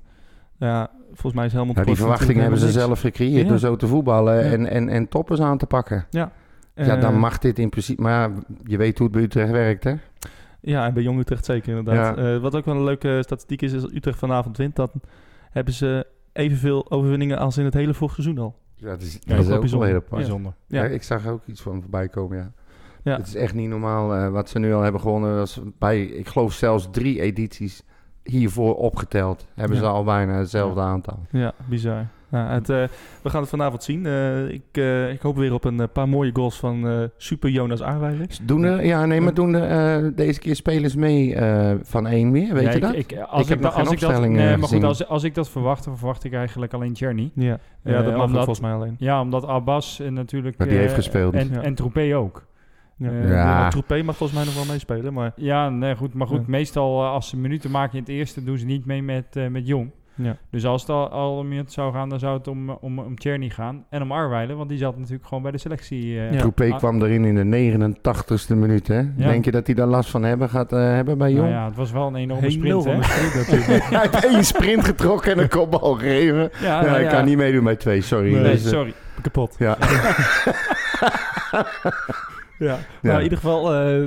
ja, 0.58 0.90
volgens 1.08 1.34
mij 1.34 1.46
is 1.46 1.54
Helmond 1.54 1.78
Ja, 1.78 1.84
die 1.84 1.96
Sport 1.96 2.10
verwachting 2.10 2.40
hebben 2.42 2.60
ze 2.60 2.66
helemaal 2.66 2.86
zelf 2.88 3.00
gecreëerd 3.00 3.44
Ja. 3.44 3.50
door 3.50 3.60
zo 3.60 3.76
te 3.76 3.88
voetballen 3.88 4.36
Ja. 4.46 4.52
en, 4.52 4.70
en, 4.70 4.90
en 4.90 5.08
toppers 5.10 5.40
aan 5.42 5.58
te 5.58 5.66
pakken. 5.66 6.06
Ja, 6.10 6.32
ja, 6.76 6.96
dan 6.96 7.14
Eh, 7.14 7.20
mag 7.20 7.38
dit 7.38 7.60
in 7.60 7.70
principe... 7.70 8.02
Maar 8.02 8.30
ja, 8.30 8.36
je 8.64 8.78
weet 8.78 8.98
hoe 8.98 9.08
het 9.08 9.16
bij 9.16 9.26
Utrecht 9.26 9.52
werkt, 9.52 9.84
hè? 9.84 9.94
Ja, 10.62 10.86
en 10.86 10.94
bij 10.94 11.04
Jong 11.04 11.20
Utrecht 11.20 11.46
zeker 11.46 11.78
inderdaad. 11.78 12.18
Ja. 12.18 12.24
Eh, 12.34 12.38
wat 12.42 12.56
ook 12.56 12.66
wel 12.66 12.76
een 12.76 12.84
leuke 12.84 13.20
statistiek 13.24 13.62
is, 13.62 13.74
is 13.74 13.84
als 13.84 13.92
Utrecht 13.94 14.20
vanavond 14.20 14.58
wint, 14.58 14.76
dan 14.76 14.90
hebben 15.52 15.74
ze 15.74 16.08
evenveel 16.34 16.92
overwinningen 16.92 17.38
als 17.38 17.58
in 17.58 17.66
het 17.66 17.74
hele 17.74 17.94
vorig 17.94 18.14
seizoen 18.14 18.38
al. 18.38 18.56
Ja, 18.86 18.92
dat 18.92 19.02
is, 19.02 19.20
dat 19.20 19.22
ook 19.24 19.30
is 19.30 19.36
wel 19.38 19.40
ook 19.40 19.48
wel 19.48 19.60
bijzonder. 19.60 19.88
heel 19.88 19.98
apart. 19.98 20.22
Bijzonder. 20.22 20.54
Ja. 20.68 20.84
Ik 20.84 21.04
zag 21.04 21.28
ook 21.28 21.42
iets 21.46 21.62
van 21.62 21.82
voorbij 21.82 22.08
komen, 22.08 22.38
ja. 22.38 22.52
Ja. 23.04 23.18
Het 23.18 23.28
is 23.28 23.36
echt 23.36 23.54
niet 23.54 23.70
normaal 23.70 24.16
eh, 24.16 24.30
wat 24.30 24.50
ze 24.50 24.60
nu 24.60 24.74
al 24.74 24.82
hebben 24.82 25.02
gewonnen. 25.02 25.36
Dat 25.36 25.48
is 25.48 25.60
bij, 25.80 26.04
ik 26.06 26.28
geloof 26.28 26.54
zelfs 26.54 26.88
drie 26.92 27.22
edities 27.22 27.84
hiervoor 28.24 28.76
opgeteld. 28.76 29.48
Hebben 29.54 29.78
Ja. 29.78 29.84
ze 29.84 29.90
al 29.90 30.04
bijna 30.04 30.34
hetzelfde 30.34 30.82
aantal. 30.82 31.20
Ja, 31.32 31.54
bizar. 31.70 32.08
Het, 32.38 32.70
eh, 32.70 32.84
we 33.22 33.30
gaan 33.30 33.42
het 33.42 33.50
vanavond 33.50 33.84
zien. 33.84 34.06
Eh, 34.06 34.48
ik, 34.50 34.62
eh, 34.72 35.12
ik 35.12 35.22
hoop 35.22 35.36
weer 35.38 35.54
op 35.54 35.64
een 35.66 35.90
paar 35.92 36.10
mooie 36.10 36.30
goals 36.34 36.60
van 36.60 36.88
eh, 36.88 36.98
Super 37.18 37.50
Jonas 37.50 37.82
Aarweijer. 37.84 38.28
Doen 38.44 38.64
er, 38.64 38.86
ja, 38.86 39.06
nee, 39.06 39.22
maar 39.22 39.34
doen 39.34 39.52
deze 40.16 40.40
keer 40.40 40.56
spelers 40.56 40.96
mee 40.96 41.36
eh, 41.36 41.72
van 41.82 42.08
één 42.08 42.32
weer, 42.32 42.54
weet 42.54 42.64
Ja, 42.64 42.70
je 42.70 42.76
ik- 42.76 42.82
dat? 42.82 42.96
Ik, 42.96 43.18
als 43.28 43.42
Ik 43.44 43.50
heb 43.50 43.62
da- 43.62 43.68
als 43.68 43.76
geen 43.76 43.92
ik 43.94 44.00
dat, 44.00 44.10
opstelling, 44.10 44.34
nee, 44.36 44.44
eh, 44.44 44.50
maar 44.50 44.60
goed, 44.60 44.68
gezien. 44.70 44.84
als, 44.84 45.08
als 45.08 45.24
ik 45.24 45.36
dat 45.36 45.50
verwacht, 45.50 45.84
dan 45.86 45.98
verwacht 45.98 46.24
ik 46.24 46.34
eigenlijk 46.34 46.74
alleen 46.74 46.92
Journey. 46.92 47.32
Ja, 47.36 47.58
ja 47.84 48.02
dat 48.02 48.16
mag 48.16 48.26
omdat- 48.26 48.36
volgens 48.44 48.60
mij 48.60 48.74
alleen. 48.74 48.96
Ja, 49.00 49.22
omdat 49.22 49.46
Abbas 49.46 50.02
natuurlijk... 50.10 50.58
Maar 50.58 50.68
die 50.68 50.76
eh, 50.76 50.82
heeft 50.82 50.96
gespeeld. 50.96 51.34
En, 51.34 51.50
Ja. 51.54 51.62
en 51.62 51.76
Troepé 51.76 52.16
ook. 52.16 52.46
Ja. 52.98 53.12
Ja. 53.12 53.70
Troepé 53.70 54.04
mag 54.04 54.16
volgens 54.18 54.38
mij 54.40 54.48
nog 54.48 54.56
wel 54.66 54.74
meespelen, 54.74 55.14
maar 55.14 55.32
Ja, 55.36 55.70
nee, 55.70 55.96
goed. 55.96 56.14
Maar 56.14 56.28
goed, 56.28 56.38
Ja. 56.40 56.44
meestal 56.48 57.06
als 57.06 57.30
ze 57.30 57.38
minuten 57.38 57.72
maken 57.72 57.94
in 57.94 58.00
het 58.00 58.10
eerste, 58.10 58.44
doen 58.44 58.58
ze 58.58 58.66
niet 58.66 58.86
mee 58.86 59.04
met, 59.04 59.26
eh, 59.36 59.48
met 59.48 59.68
Jong. 59.68 59.92
Ja. 60.16 60.38
Dus 60.52 60.66
als 60.66 60.82
het 60.82 60.90
al, 60.90 61.10
al 61.10 61.38
om 61.38 61.52
het 61.52 61.72
zou 61.74 61.94
gaan, 61.94 62.10
dan 62.10 62.20
zou 62.20 62.38
het 62.38 62.48
om, 62.48 62.70
om, 62.70 63.00
om 63.00 63.16
Tjerny 63.18 63.50
gaan. 63.50 63.86
En 63.90 64.02
om 64.02 64.12
Arweiler, 64.12 64.56
want 64.56 64.70
die 64.70 64.78
zat 64.78 64.98
natuurlijk 64.98 65.26
gewoon 65.28 65.44
bij 65.44 65.52
de 65.52 65.58
selectie. 65.58 66.20
eh, 66.20 66.32
Ja. 66.34 66.40
Troepé 66.40 66.72
Ah, 66.72 66.78
kwam 66.78 67.02
erin 67.02 67.26
in 67.26 67.36
de 67.36 67.44
89ste 67.44 68.56
minuut. 68.56 68.88
Hè? 68.88 69.16
Denk 69.16 69.46
je 69.46 69.52
dat 69.52 69.66
hij 69.66 69.76
daar 69.76 69.88
last 69.88 70.10
van 70.10 70.24
hebben 70.24 70.50
gaat 70.50 70.74
eh, 70.74 70.80
hebben 70.80 71.18
bij 71.18 71.32
nou 71.34 71.42
Jong? 71.42 71.54
ja, 71.54 71.66
het 71.66 71.76
was 71.76 71.92
wel 71.92 72.08
een 72.08 72.16
enorme 72.16 72.42
Heel 72.42 72.52
sprint, 72.52 72.84
de 72.84 73.04
sprint 73.04 73.36
natuurlijk. 73.50 73.84
Hij 73.90 74.00
heeft 74.12 74.26
één 74.26 74.46
sprint 74.46 74.86
getrokken 74.86 75.32
en 75.32 75.40
een 75.40 75.50
kopbal 75.50 75.94
gegeven. 75.94 76.50
Ja, 76.62 76.82
Ja, 76.82 76.82
nou 76.86 76.98
ik 77.00 77.04
ja. 77.06 77.12
kan 77.12 77.26
niet 77.26 77.38
meedoen 77.38 77.64
bij 77.64 77.76
twee, 77.76 78.02
sorry. 78.02 78.34
Nee, 78.34 78.44
Dus, 78.44 78.64
eh, 78.66 78.72
sorry. 78.72 78.94
Kapot. 79.22 79.56
ja. 79.60 79.78
Ja. 82.60 82.78
Nou, 83.02 83.18
in 83.18 83.24
ieder 83.24 83.38
geval, 83.38 83.74
eh, 83.74 84.06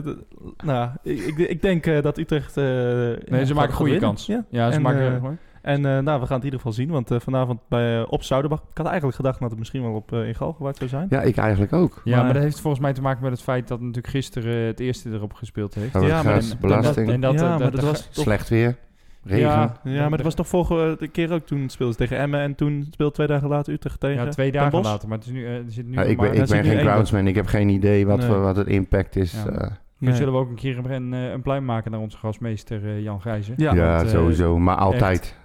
nou, 0.64 0.90
ik, 1.02 1.38
ik, 1.38 1.62
denk 1.62 1.86
eh, 1.86 2.02
dat 2.02 2.18
Utrecht... 2.18 2.56
eh, 2.56 2.64
Nee, 2.64 3.16
ja, 3.28 3.44
ze 3.44 3.54
maken 3.54 3.70
een 3.70 3.76
goede 3.76 3.96
kans. 3.98 4.26
Ja. 4.26 4.44
Ja, 4.50 4.70
ze 4.70 4.76
En, 4.76 4.82
maken... 4.82 5.14
eh, 5.14 5.20
hoor. 5.20 5.36
En 5.68 5.84
eh, 5.86 5.98
nou, 5.98 6.20
we 6.20 6.26
gaan 6.26 6.36
het 6.36 6.44
in 6.44 6.44
ieder 6.44 6.58
geval 6.58 6.72
zien, 6.72 6.88
want 6.90 7.10
eh, 7.10 7.20
vanavond 7.20 7.60
bij, 7.68 7.98
eh, 8.00 8.04
op 8.08 8.22
Zuiderbach... 8.22 8.60
Ik 8.70 8.76
had 8.76 8.86
eigenlijk 8.86 9.16
gedacht 9.16 9.40
dat 9.40 9.50
het 9.50 9.58
misschien 9.58 9.82
wel 9.82 9.92
op 9.92 10.12
uh, 10.12 10.26
in 10.28 10.34
Galgenwaard 10.34 10.76
zou 10.76 10.88
zijn. 10.90 11.06
ja, 11.10 11.20
ik 11.22 11.36
eigenlijk 11.36 11.72
ook. 11.72 12.00
Ja, 12.04 12.14
maar- 12.16 12.24
maar 12.24 12.34
dat 12.34 12.42
heeft 12.42 12.60
volgens 12.60 12.82
mij 12.82 12.92
te 12.92 13.02
maken 13.02 13.22
met 13.22 13.32
het 13.32 13.42
feit 13.42 13.68
dat 13.68 13.80
natuurlijk 13.80 14.06
gisteren 14.08 14.66
het 14.66 14.80
eerste 14.80 15.10
erop 15.10 15.32
gespeeld 15.32 15.74
heeft. 15.74 15.94
Oh, 15.96 16.06
Ja, 16.06 16.22
maar 16.22 16.42
belasting, 16.60 17.10
En 17.10 17.20
dat, 17.20 17.34
ja, 17.40 17.48
maar 17.48 17.58
dat, 17.58 17.72
dat 17.72 17.84
was 17.84 18.08
toch... 18.10 18.24
slecht 18.24 18.48
weer, 18.48 18.76
regen. 19.24 19.46
Ja, 19.48 19.72
Ja, 19.84 20.00
maar 20.08 20.10
dat 20.18 20.26
was 20.26 20.34
toch 20.34 20.48
vorige 20.48 21.08
keer 21.12 21.32
ook 21.32 21.46
toen 21.46 21.68
speelden 21.68 21.94
ze 21.96 22.00
tegen 22.00 22.18
Emmen... 22.18 22.40
en 22.40 22.54
toen 22.54 22.86
speelde 22.90 23.12
twee 23.14 23.26
dagen 23.26 23.48
later 23.48 23.72
Utrecht 23.72 24.00
tegen 24.00 24.24
ja, 24.24 24.30
twee 24.30 24.52
dagen 24.52 24.80
later. 24.82 25.08
Maar 25.08 25.18
het 25.18 25.26
is 25.26 25.32
nu, 25.32 25.46
er 25.46 25.62
zit 25.66 25.86
nu 25.86 25.94
Ja, 25.94 26.02
ik 26.02 26.16
ben, 26.16 26.26
maar- 26.26 26.36
ik 26.36 26.48
ben 26.48 26.64
geen 26.64 26.78
groundsman, 26.80 27.26
ik 27.26 27.34
heb 27.34 27.46
geen 27.46 27.68
idee 27.68 28.06
wat, 28.06 28.18
Nee. 28.18 28.26
voor- 28.26 28.40
wat 28.40 28.56
het 28.56 28.66
impact 28.66 29.16
is. 29.16 29.32
Ja. 29.32 29.50
eh. 29.50 29.70
Dan 29.98 30.08
Nee. 30.08 30.18
zullen 30.18 30.32
we 30.32 30.38
ook 30.38 30.48
een 30.48 30.54
keer 30.54 30.90
een, 30.90 31.14
eh, 31.14 31.30
een 31.30 31.42
pluim 31.42 31.64
maken 31.64 31.90
naar 31.90 32.00
onze 32.00 32.16
gastmeester 32.16 32.84
eh, 32.84 33.02
Jan 33.02 33.20
Gijzen. 33.20 33.54
Ja, 33.56 33.74
Ja, 33.74 33.96
want, 33.96 34.02
eh, 34.02 34.08
sowieso, 34.14 34.58
maar 34.58 34.76
altijd. 34.76 35.36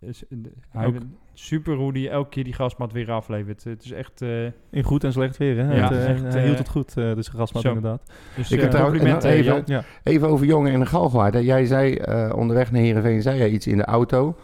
Is- 0.00 0.24
hij 0.70 0.86
Ook- 0.86 0.94
super 1.32 1.74
hoe 1.76 1.92
hij 1.92 2.10
elke 2.10 2.28
keer 2.28 2.44
die 2.44 2.52
gasmat 2.52 2.92
weer 2.92 3.10
aflevert. 3.10 3.64
Het 3.64 3.84
is 3.84 3.90
echt... 3.90 4.22
eh, 4.22 4.44
In 4.70 4.82
goed 4.82 5.04
en 5.04 5.12
slecht 5.12 5.36
weer, 5.36 5.56
hè? 5.56 5.74
Ja, 5.76 5.82
het, 5.82 5.92
eh, 5.92 6.10
echt, 6.10 6.22
hij 6.22 6.30
eh, 6.40 6.42
hield 6.42 6.58
het 6.58 6.68
goed, 6.68 6.96
eh 6.96 7.14
dus 7.14 7.30
Rasmat 7.30 7.62
zo. 7.62 7.68
inderdaad. 7.68 8.02
dus 8.36 8.50
Ik 8.50 8.56
eh, 8.56 8.62
heb 8.62 8.70
trouwens- 8.70 9.24
even- 9.24 9.62
Ja. 9.66 9.82
Even 10.02 10.28
over 10.28 10.46
Jongen 10.46 10.72
en 10.72 10.80
de 10.80 10.86
Galgenwaard. 10.86 11.34
Jij 11.44 11.64
zei 11.66 11.94
eh, 11.94 12.32
onderweg 12.36 12.72
naar 12.72 12.80
Heerenveen, 12.80 13.22
zei 13.22 13.38
jij 13.38 13.50
iets 13.50 13.66
in 13.66 13.76
de 13.76 13.84
auto... 13.84 14.36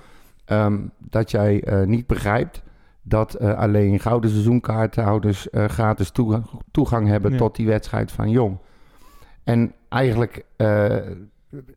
ehm, 0.44 0.78
dat 0.98 1.30
jij 1.30 1.62
eh, 1.62 1.86
niet 1.86 2.06
begrijpt 2.06 2.62
dat 3.02 3.34
eh, 3.34 3.54
alleen 3.58 4.00
gouden 4.00 4.30
seizoenkaarthouders 4.30 5.50
eh, 5.50 5.64
gratis 5.64 6.10
toegang, 6.10 6.46
toegang 6.70 7.08
hebben 7.08 7.30
Ja. 7.32 7.36
tot 7.38 7.56
die 7.56 7.66
wedstrijd 7.66 8.12
van 8.12 8.30
Jong. 8.30 8.56
En 9.46 9.72
eigenlijk 9.88 10.44
eh, 10.56 10.96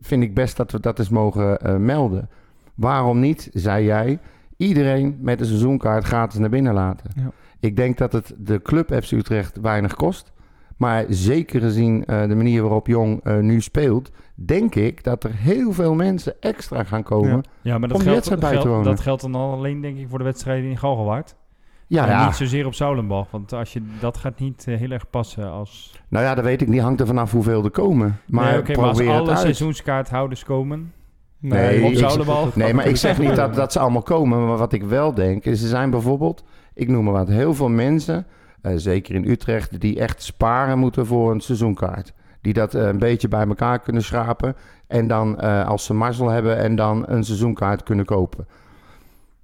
vind 0.01 0.23
ik 0.23 0.33
best 0.33 0.57
dat 0.57 0.71
we 0.71 0.79
dat 0.79 0.99
eens 0.99 1.09
mogen 1.09 1.57
eh, 1.59 1.75
melden. 1.75 2.29
Waarom 2.75 3.19
niet, 3.19 3.49
zei 3.53 3.85
jij, 3.85 4.19
iedereen 4.57 5.17
met 5.21 5.39
een 5.39 5.45
seizoenkaart 5.45 6.03
gratis 6.03 6.39
naar 6.39 6.49
binnen 6.49 6.73
laten? 6.73 7.09
Ja. 7.15 7.31
Ik 7.59 7.75
denk 7.75 7.97
dat 7.97 8.11
het 8.11 8.33
de 8.37 8.61
club 8.61 8.93
FC 9.03 9.11
Utrecht 9.11 9.59
weinig 9.61 9.95
kost. 9.95 10.31
Maar 10.77 11.05
zeker 11.09 11.61
gezien 11.61 12.05
eh, 12.05 12.27
de 12.27 12.35
manier 12.35 12.61
waarop 12.61 12.87
Jong 12.87 13.23
nu 13.41 13.61
speelt, 13.61 14.11
denk 14.35 14.75
ik 14.75 15.03
dat 15.03 15.23
er 15.23 15.31
heel 15.35 15.71
veel 15.71 15.95
mensen 15.95 16.33
extra 16.39 16.83
gaan 16.83 17.03
komen. 17.03 17.29
Ja. 17.29 17.41
Ja, 17.61 17.77
maar 17.77 17.87
dat 17.89 17.97
Om 17.97 18.03
die 18.03 18.11
geldt, 18.11 18.27
wedstrijd 18.29 18.39
bij 18.39 18.49
te 18.49 18.55
geldt- 18.55 18.69
wonen. 18.69 18.85
dat 18.95 18.99
geldt 18.99 19.21
dan 19.21 19.35
alleen 19.35 19.81
denk 19.81 19.97
ik 19.97 20.07
voor 20.09 20.17
de 20.17 20.23
wedstrijden 20.23 20.69
in 20.69 20.77
Galgenwaard. 20.77 21.35
Ja, 21.89 22.03
en 22.03 22.09
ja. 22.11 22.25
niet 22.25 22.35
zozeer 22.35 22.65
op 22.65 22.73
Zoulenbach. 22.73 23.31
Want 23.31 23.53
als 23.53 23.73
je, 23.73 23.81
dat 23.99 24.17
gaat 24.17 24.39
niet 24.39 24.65
eh, 24.67 24.77
heel 24.77 24.91
erg 24.91 25.09
passen 25.09 25.51
als... 25.51 25.99
Nou 26.07 26.25
ja, 26.25 26.35
dat 26.35 26.43
weet 26.43 26.61
ik 26.61 26.67
niet. 26.67 26.81
Hangt 26.81 26.99
er 26.99 27.07
vanaf 27.07 27.31
hoeveel 27.31 27.63
er 27.63 27.71
komen. 27.71 28.19
Maar 28.27 28.45
nee, 28.45 28.77
als 28.77 28.93
probeer 28.97 29.11
het 29.11 29.19
alle 29.21 29.29
uit. 29.29 29.39
seizoenskaarthouders 29.39 30.43
komen... 30.43 30.93
Nee, 31.39 31.83
op 31.83 31.91
ik- 31.91 31.97
Zoulenbal. 31.97 32.47
Nee, 32.53 32.73
maar 32.73 32.85
ik 32.87 32.95
zeg 32.95 33.19
niet 33.19 33.35
dat, 33.35 33.55
dat 33.55 33.71
ze 33.71 33.79
allemaal 33.79 34.01
komen. 34.01 34.47
Maar 34.47 34.57
wat 34.57 34.73
ik 34.73 34.83
wel 34.83 35.13
denk, 35.13 35.45
is 35.45 35.61
er 35.61 35.67
zijn 35.67 35.89
bijvoorbeeld, 35.89 36.43
ik 36.73 36.87
noem 36.87 37.03
maar 37.03 37.13
wat, 37.13 37.27
heel 37.27 37.53
veel 37.53 37.69
mensen, 37.69 38.25
eh, 38.61 38.71
zeker 38.75 39.15
in 39.15 39.29
Utrecht, 39.29 39.79
die 39.81 39.99
echt 39.99 40.23
sparen 40.23 40.79
moeten 40.79 41.05
voor 41.05 41.31
een 41.31 41.39
seizoenkaart. 41.39 42.13
Die 42.41 42.53
dat 42.53 42.73
eh, 42.73 42.87
een 42.87 42.99
beetje 42.99 43.27
bij 43.27 43.47
elkaar 43.47 43.79
kunnen 43.79 44.03
schrapen. 44.03 44.55
En 44.87 45.07
dan, 45.07 45.39
eh, 45.39 45.67
als 45.67 45.85
ze 45.85 45.93
mazzel 45.93 46.29
hebben, 46.29 46.57
en 46.57 46.75
dan 46.75 47.03
een 47.07 47.23
seizoenkaart 47.23 47.83
kunnen 47.83 48.05
kopen. 48.05 48.47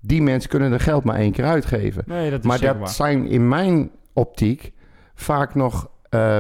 Die 0.06 0.22
mensen 0.22 0.50
kunnen 0.50 0.72
er 0.72 0.80
geld 0.80 1.04
maar 1.04 1.16
één 1.16 1.32
keer 1.32 1.46
uitgeven. 1.46 2.04
Nee, 2.06 2.30
dat 2.30 2.40
is 2.40 2.46
Maar 2.46 2.60
dat 2.62 2.78
waar. 2.78 2.88
zijn 2.90 3.28
in 3.28 3.48
mijn 3.48 3.92
optiek 4.14 4.72
vaak 5.14 5.56
nog 5.56 5.90
eh, 6.10 6.38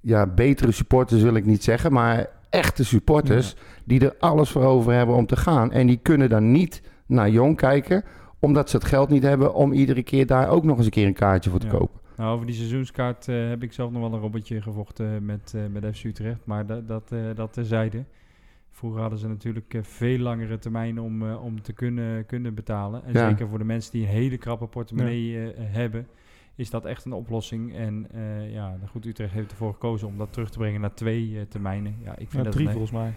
ja, 0.00 0.26
betere 0.26 0.72
supporters, 0.72 1.22
wil 1.22 1.34
ik 1.34 1.44
niet 1.46 1.64
zeggen, 1.64 1.92
maar 1.92 2.26
echte 2.50 2.84
supporters 2.84 3.56
die 3.84 4.00
er 4.00 4.14
alles 4.18 4.50
voor 4.50 4.62
over 4.64 4.92
hebben 4.92 5.14
om 5.16 5.26
te 5.26 5.36
gaan. 5.36 5.72
En 5.72 5.86
die 5.86 5.98
kunnen 6.02 6.28
dan 6.28 6.52
niet 6.52 6.82
naar 7.06 7.30
Jong 7.30 7.56
kijken, 7.56 8.04
omdat 8.38 8.70
ze 8.70 8.76
het 8.76 8.86
geld 8.86 9.08
niet 9.08 9.22
hebben 9.22 9.54
om 9.54 9.72
iedere 9.72 10.02
keer 10.02 10.26
daar 10.26 10.48
ook 10.48 10.64
nog 10.64 10.76
eens 10.76 10.86
een 10.86 10.92
keer 10.92 11.06
een 11.06 11.12
kaartje 11.14 11.50
voor 11.50 11.58
te 11.60 11.66
Ja. 11.66 11.72
kopen. 11.72 12.00
Nou, 12.16 12.34
over 12.34 12.46
die 12.46 12.54
seizoenskaart 12.54 13.28
eh, 13.28 13.48
heb 13.48 13.62
ik 13.62 13.72
zelf 13.72 13.90
nog 13.90 14.00
wel 14.02 14.12
een 14.12 14.20
robotje 14.20 14.62
gevochten 14.62 15.24
met, 15.24 15.52
eh 15.56 15.60
met 15.72 15.96
FC 15.96 16.04
Utrecht. 16.04 16.40
Maar 16.44 16.66
dat, 16.66 16.88
dat, 16.88 17.02
eh, 17.12 17.18
dat 17.34 17.52
terzijde. 17.52 18.04
Vroeger 18.78 19.00
hadden 19.00 19.18
ze 19.18 19.28
natuurlijk 19.28 19.74
eh, 19.74 19.82
veel 19.82 20.18
langere 20.18 20.58
termijnen 20.58 21.02
om, 21.02 21.28
eh, 21.28 21.44
om 21.44 21.62
te 21.62 21.72
kunnen, 21.72 22.26
kunnen 22.26 22.54
betalen. 22.54 23.04
En 23.04 23.12
Ja. 23.12 23.28
zeker 23.28 23.48
voor 23.48 23.58
de 23.58 23.64
mensen 23.64 23.92
die 23.92 24.02
een 24.02 24.08
hele 24.08 24.36
krappe 24.38 24.66
portemonnee 24.66 25.52
eh, 25.52 25.64
hebben, 25.74 26.06
is 26.54 26.70
dat 26.70 26.84
echt 26.84 27.04
een 27.04 27.12
oplossing. 27.12 27.74
En 27.76 28.06
eh, 28.12 28.52
ja, 28.52 28.76
goed, 28.90 29.04
Utrecht 29.06 29.32
heeft 29.32 29.50
ervoor 29.50 29.72
gekozen 29.72 30.08
om 30.08 30.18
dat 30.18 30.32
terug 30.32 30.50
te 30.50 30.58
brengen 30.58 30.80
naar 30.80 30.94
twee 30.94 31.34
eh, 31.38 31.42
termijnen. 31.48 31.94
Ja, 32.04 32.10
ik 32.12 32.16
vind 32.16 32.32
Ja, 32.32 32.42
dat 32.42 32.52
drie 32.52 32.68
volgens 32.68 32.90
mij. 32.90 33.12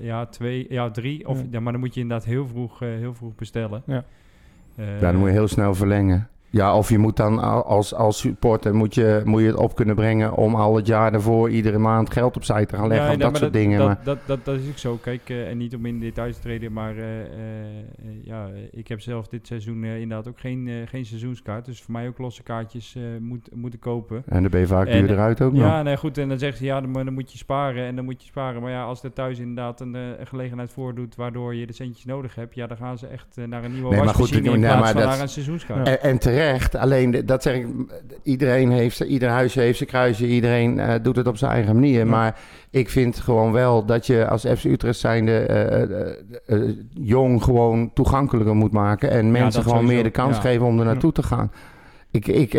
ja, 0.00 0.26
twee, 0.26 0.66
ja, 0.68 0.90
drie. 0.90 1.28
Of, 1.28 1.38
Ja. 1.40 1.46
ja. 1.50 1.60
maar 1.60 1.72
dan 1.72 1.80
moet 1.80 1.94
je 1.94 2.00
inderdaad 2.00 2.26
heel 2.26 2.46
vroeg, 2.48 2.82
eh, 2.82 2.88
heel 2.88 3.14
vroeg 3.14 3.34
bestellen. 3.34 3.82
Ja. 3.86 4.04
Eh, 4.76 5.00
Ja, 5.00 5.10
dan 5.10 5.16
moet 5.16 5.28
je 5.28 5.32
heel 5.34 5.48
snel 5.48 5.74
verlengen. 5.74 6.28
Ja, 6.54 6.76
of 6.76 6.88
je 6.88 6.98
moet 6.98 7.16
dan 7.16 7.38
al- 7.38 7.64
als, 7.64 7.94
als 7.94 8.18
supporter 8.18 8.74
moet 8.74 8.94
je, 8.94 9.22
moet 9.24 9.40
je 9.40 9.46
het 9.46 9.56
op 9.56 9.74
kunnen 9.74 9.94
brengen 9.94 10.34
om 10.34 10.54
al 10.54 10.76
het 10.76 10.86
jaar 10.86 11.10
daarvoor 11.12 11.50
iedere 11.50 11.78
maand 11.78 12.12
geld 12.12 12.36
opzij 12.36 12.66
te 12.66 12.76
gaan 12.76 12.88
leggen. 12.88 13.10
of 13.10 13.16
nee, 13.16 13.26
dat 13.26 13.36
soort 13.36 13.52
dingen. 13.52 13.78
Dat, 13.78 13.86
maar, 13.86 13.98
dat, 14.04 14.18
dat, 14.26 14.44
dat 14.44 14.58
is 14.58 14.68
ook 14.68 14.78
zo. 14.78 14.96
Kijk, 15.02 15.20
eh, 15.30 15.48
en 15.50 15.56
niet 15.56 15.74
om 15.74 15.86
in 15.86 16.00
details 16.00 16.34
te 16.36 16.42
treden, 16.42 16.72
maar 16.72 16.96
eh, 16.96 17.20
eh, 17.20 17.26
ja, 18.22 18.48
ik 18.70 18.88
heb 18.88 19.00
zelf 19.00 19.28
dit 19.28 19.46
seizoen 19.46 19.84
inderdaad 19.84 20.28
ook 20.28 20.40
geen, 20.40 20.68
geen 20.88 21.04
seizoenskaart. 21.06 21.64
Dus 21.64 21.82
voor 21.82 21.92
mij 21.92 22.08
ook 22.08 22.18
losse 22.18 22.42
kaartjes 22.42 22.96
moet, 23.20 23.48
moeten 23.54 23.78
kopen. 23.78 24.22
en 24.26 24.42
dan 24.42 24.50
ben 24.50 24.60
je 24.60 24.66
vaak 24.66 24.90
duurder 24.90 25.18
uit 25.18 25.40
ook 25.40 25.52
nog. 25.52 25.62
Ja, 25.62 25.82
nee, 25.82 25.96
goed. 25.96 26.18
En 26.18 26.28
dan 26.28 26.38
zegt 26.38 26.58
ze, 26.58 26.64
ja, 26.64 26.80
dan, 26.80 26.92
dan 26.92 27.12
moet 27.14 27.32
je 27.32 27.38
sparen 27.38 27.84
en 27.86 27.96
dan 27.96 28.04
moet 28.04 28.20
je 28.22 28.26
sparen. 28.28 28.62
Maar 28.62 28.70
ja, 28.70 28.84
als 28.84 29.02
er 29.02 29.12
thuis 29.12 29.38
inderdaad 29.38 29.80
een, 29.80 29.94
een 29.94 30.26
gelegenheid 30.26 30.70
voordoet 30.70 31.14
waardoor 31.16 31.54
je 31.54 31.66
de 31.66 31.72
centjes 31.72 32.04
nodig 32.04 32.34
hebt, 32.34 32.54
ja, 32.54 32.66
dan 32.66 32.76
gaan 32.76 32.98
ze 32.98 33.06
echt 33.06 33.36
naar 33.46 33.64
een 33.64 33.72
nieuwe 33.72 33.90
Nee, 33.94 34.04
maar 34.04 34.14
goed, 34.14 34.32
in 34.32 34.42
nee, 34.42 34.58
plaats 34.58 34.80
maar 34.80 34.92
van 34.92 35.00
dat- 35.00 35.10
naar 35.10 35.20
een 35.20 35.28
seizoenskaart. 35.28 35.88
En, 35.88 36.02
en 36.02 36.18
terecht, 36.18 36.42
alleen 36.78 37.10
de- 37.10 37.24
dat 37.24 37.42
zeg 37.42 37.54
ik, 37.56 37.66
iedereen 38.22 38.70
heeft, 38.70 39.00
ieder 39.00 39.28
huisje 39.28 39.60
heeft 39.60 39.76
zijn 39.76 39.88
kruisje, 39.88 40.26
iedereen 40.26 40.78
eh, 40.80 40.94
doet 41.02 41.16
het 41.16 41.26
op 41.26 41.36
zijn 41.36 41.50
eigen 41.50 41.74
manier. 41.74 42.06
Maar 42.06 42.38
ik 42.70 42.90
vind 42.90 43.20
gewoon 43.20 43.52
wel 43.52 43.84
dat 43.84 44.06
je 44.06 44.28
als 44.28 44.42
FC 44.56 44.64
Utrecht 44.64 44.98
zijnde 44.98 45.38
eh, 45.38 45.82
eh, 46.46 46.68
jong 46.90 47.42
gewoon 47.42 47.90
toegankelijker 47.92 48.54
moet 48.56 48.72
maken 48.72 49.10
en 49.10 49.30
mensen 49.30 49.62
gewoon 49.62 49.76
sowieso, 49.78 49.94
meer 49.94 50.04
de 50.04 50.10
kans 50.10 50.36
ja. 50.36 50.42
geven 50.42 50.66
om 50.66 50.78
er 50.78 50.84
naartoe 50.84 51.12
te 51.12 51.22
gaan. 51.22 51.52
Ik, 52.10 52.26
ik, 52.26 52.52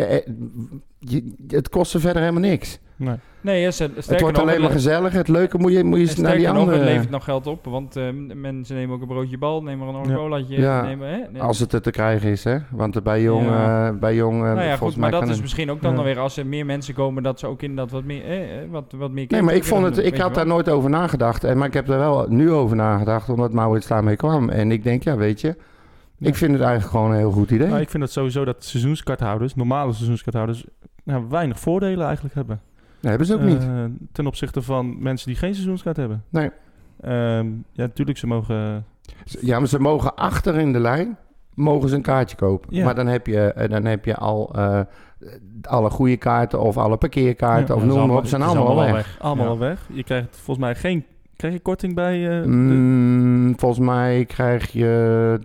je- 0.99 1.33
het 1.47 1.69
kost 1.69 1.91
ze 1.91 1.99
verder 1.99 2.21
helemaal 2.21 2.49
niks. 2.49 2.79
Nee. 2.95 3.15
Nee, 3.45 3.61
ja, 3.61 3.71
ster- 3.71 3.89
sterker 3.89 4.11
het 4.11 4.21
wordt 4.21 4.37
nog, 4.37 4.47
alleen 4.47 4.61
maar 4.61 4.71
gezellig. 4.71 5.13
Het 5.13 5.27
leuke 5.27 5.57
moet 5.57 5.71
je, 5.71 5.83
moet 5.83 6.15
je 6.15 6.21
naar 6.21 6.35
die 6.35 6.49
andere... 6.49 6.77
het 6.77 6.85
levert 6.85 7.09
nog 7.09 7.23
geld 7.23 7.47
op, 7.47 7.65
want 7.65 7.95
eh, 7.95 8.03
mensen 8.33 8.75
nemen 8.75 8.95
ook 8.95 9.01
een 9.01 9.07
broodje 9.07 9.37
bal, 9.37 9.63
nemen 9.63 9.87
er 9.87 9.95
een 10.11 10.45
Ja, 10.47 10.81
nemen, 10.81 11.09
hè? 11.09 11.39
Als 11.39 11.59
het 11.59 11.73
er 11.73 11.81
te 11.81 11.91
krijgen 11.91 12.29
is, 12.29 12.43
hè? 12.43 12.57
Want 12.71 13.03
bij 13.03 13.21
jong, 13.21 13.45
Ja. 13.45 13.87
eh, 13.87 13.99
bij 13.99 14.15
jong 14.15 14.35
eh, 14.35 14.53
nou 14.53 14.61
ja, 14.61 14.75
goed, 14.75 14.95
maar 14.97 15.11
dat 15.11 15.23
is 15.23 15.29
het- 15.29 15.41
misschien 15.41 15.71
ook 15.71 15.81
dan 15.81 15.95
Ja. 15.95 16.03
weer 16.03 16.19
als 16.19 16.37
er 16.37 16.45
meer 16.45 16.65
mensen 16.65 16.93
komen, 16.93 17.23
dat 17.23 17.39
ze 17.39 17.47
ook 17.47 17.61
inderdaad 17.61 17.91
wat 17.91 18.03
meer, 18.03 18.23
eh, 18.25 18.37
wat, 18.69 18.93
wat 18.97 19.11
meer 19.11 19.25
Nee, 19.29 19.41
maar 19.41 19.53
ik 19.55 19.63
vond 19.63 19.85
het, 19.85 19.95
doen, 19.95 20.05
ik 20.05 20.17
had 20.17 20.33
daar 20.35 20.47
nooit 20.47 20.69
over 20.69 20.89
nagedacht. 20.89 21.43
En, 21.43 21.57
maar 21.57 21.67
ik 21.67 21.73
heb 21.73 21.89
er 21.89 21.97
wel 21.97 22.25
nu 22.29 22.51
over 22.51 22.75
nagedacht, 22.75 23.29
omdat 23.29 23.51
Maurits 23.53 23.87
daarmee 23.87 24.15
kwam. 24.15 24.49
En 24.49 24.71
ik 24.71 24.83
denk, 24.83 25.03
ja, 25.03 25.15
weet 25.17 25.41
je, 25.41 25.55
Ja. 26.17 26.27
ik 26.27 26.35
vind 26.35 26.51
het 26.51 26.61
eigenlijk 26.61 26.91
gewoon 26.91 27.11
een 27.11 27.17
heel 27.17 27.31
goed 27.31 27.51
idee. 27.51 27.67
Nou, 27.67 27.81
ik 27.81 27.89
vind 27.89 28.03
dat 28.03 28.11
sowieso 28.11 28.45
dat 28.45 28.63
seizoenskaarthouders, 28.63 29.55
normale 29.55 29.93
seizoenskaarthouders, 29.93 30.65
nou, 31.03 31.25
weinig 31.29 31.59
voordelen 31.59 32.05
eigenlijk 32.05 32.35
hebben. 32.35 32.61
Dat 33.05 33.17
hebben 33.19 33.27
ze 33.27 33.33
ook 33.33 33.41
niet. 33.41 33.61
Eh, 33.69 33.83
ten 34.11 34.27
opzichte 34.27 34.61
van 34.61 35.01
mensen 35.03 35.27
die 35.27 35.37
geen 35.37 35.53
seizoenskaart 35.53 35.97
hebben. 35.97 36.23
Nee. 36.29 36.49
Ehm, 37.01 37.47
ja, 37.71 37.83
natuurlijk, 37.85 38.17
ze 38.17 38.27
mogen... 38.27 38.85
Ja, 39.23 39.59
maar 39.59 39.67
ze 39.67 39.79
mogen 39.79 40.15
achter 40.15 40.55
in 40.55 40.73
de 40.73 40.79
lijn 40.79 41.17
mogen 41.53 41.89
ze 41.89 41.95
een 41.95 42.01
kaartje 42.01 42.35
kopen. 42.35 42.75
Ja. 42.75 42.85
Maar 42.85 42.95
dan 42.95 43.07
heb 43.07 43.27
je, 43.27 43.39
eh, 43.53 43.69
dan 43.69 43.85
heb 43.85 44.05
je 44.05 44.15
al 44.15 44.51
eh, 44.55 44.79
alle 45.61 45.89
goede 45.89 46.17
kaarten 46.17 46.59
of 46.61 46.77
alle 46.77 46.97
parkeerkaarten 46.97 47.75
Ja, 47.75 47.81
of 47.81 47.87
noem 47.87 48.07
maar 48.07 48.17
op. 48.17 48.23
Ze 48.23 48.29
zijn 48.29 48.41
allemaal 48.41 48.63
al 48.67 48.71
allemaal 48.71 48.93
weg. 48.93 49.17
Allemaal 49.19 49.45
Ja. 49.45 49.51
al 49.51 49.57
weg. 49.57 49.87
Je 49.93 50.03
krijgt 50.03 50.27
volgens 50.37 50.65
mij 50.65 50.75
geen... 50.75 51.05
Krijg 51.35 51.53
je 51.53 51.59
korting 51.59 51.95
bij... 51.95 52.37
eh, 52.37 52.41
de- 52.43 52.47
Mm, 52.49 53.53
volgens 53.59 53.85
mij 53.85 54.25
krijg 54.25 54.71
je 54.71 55.39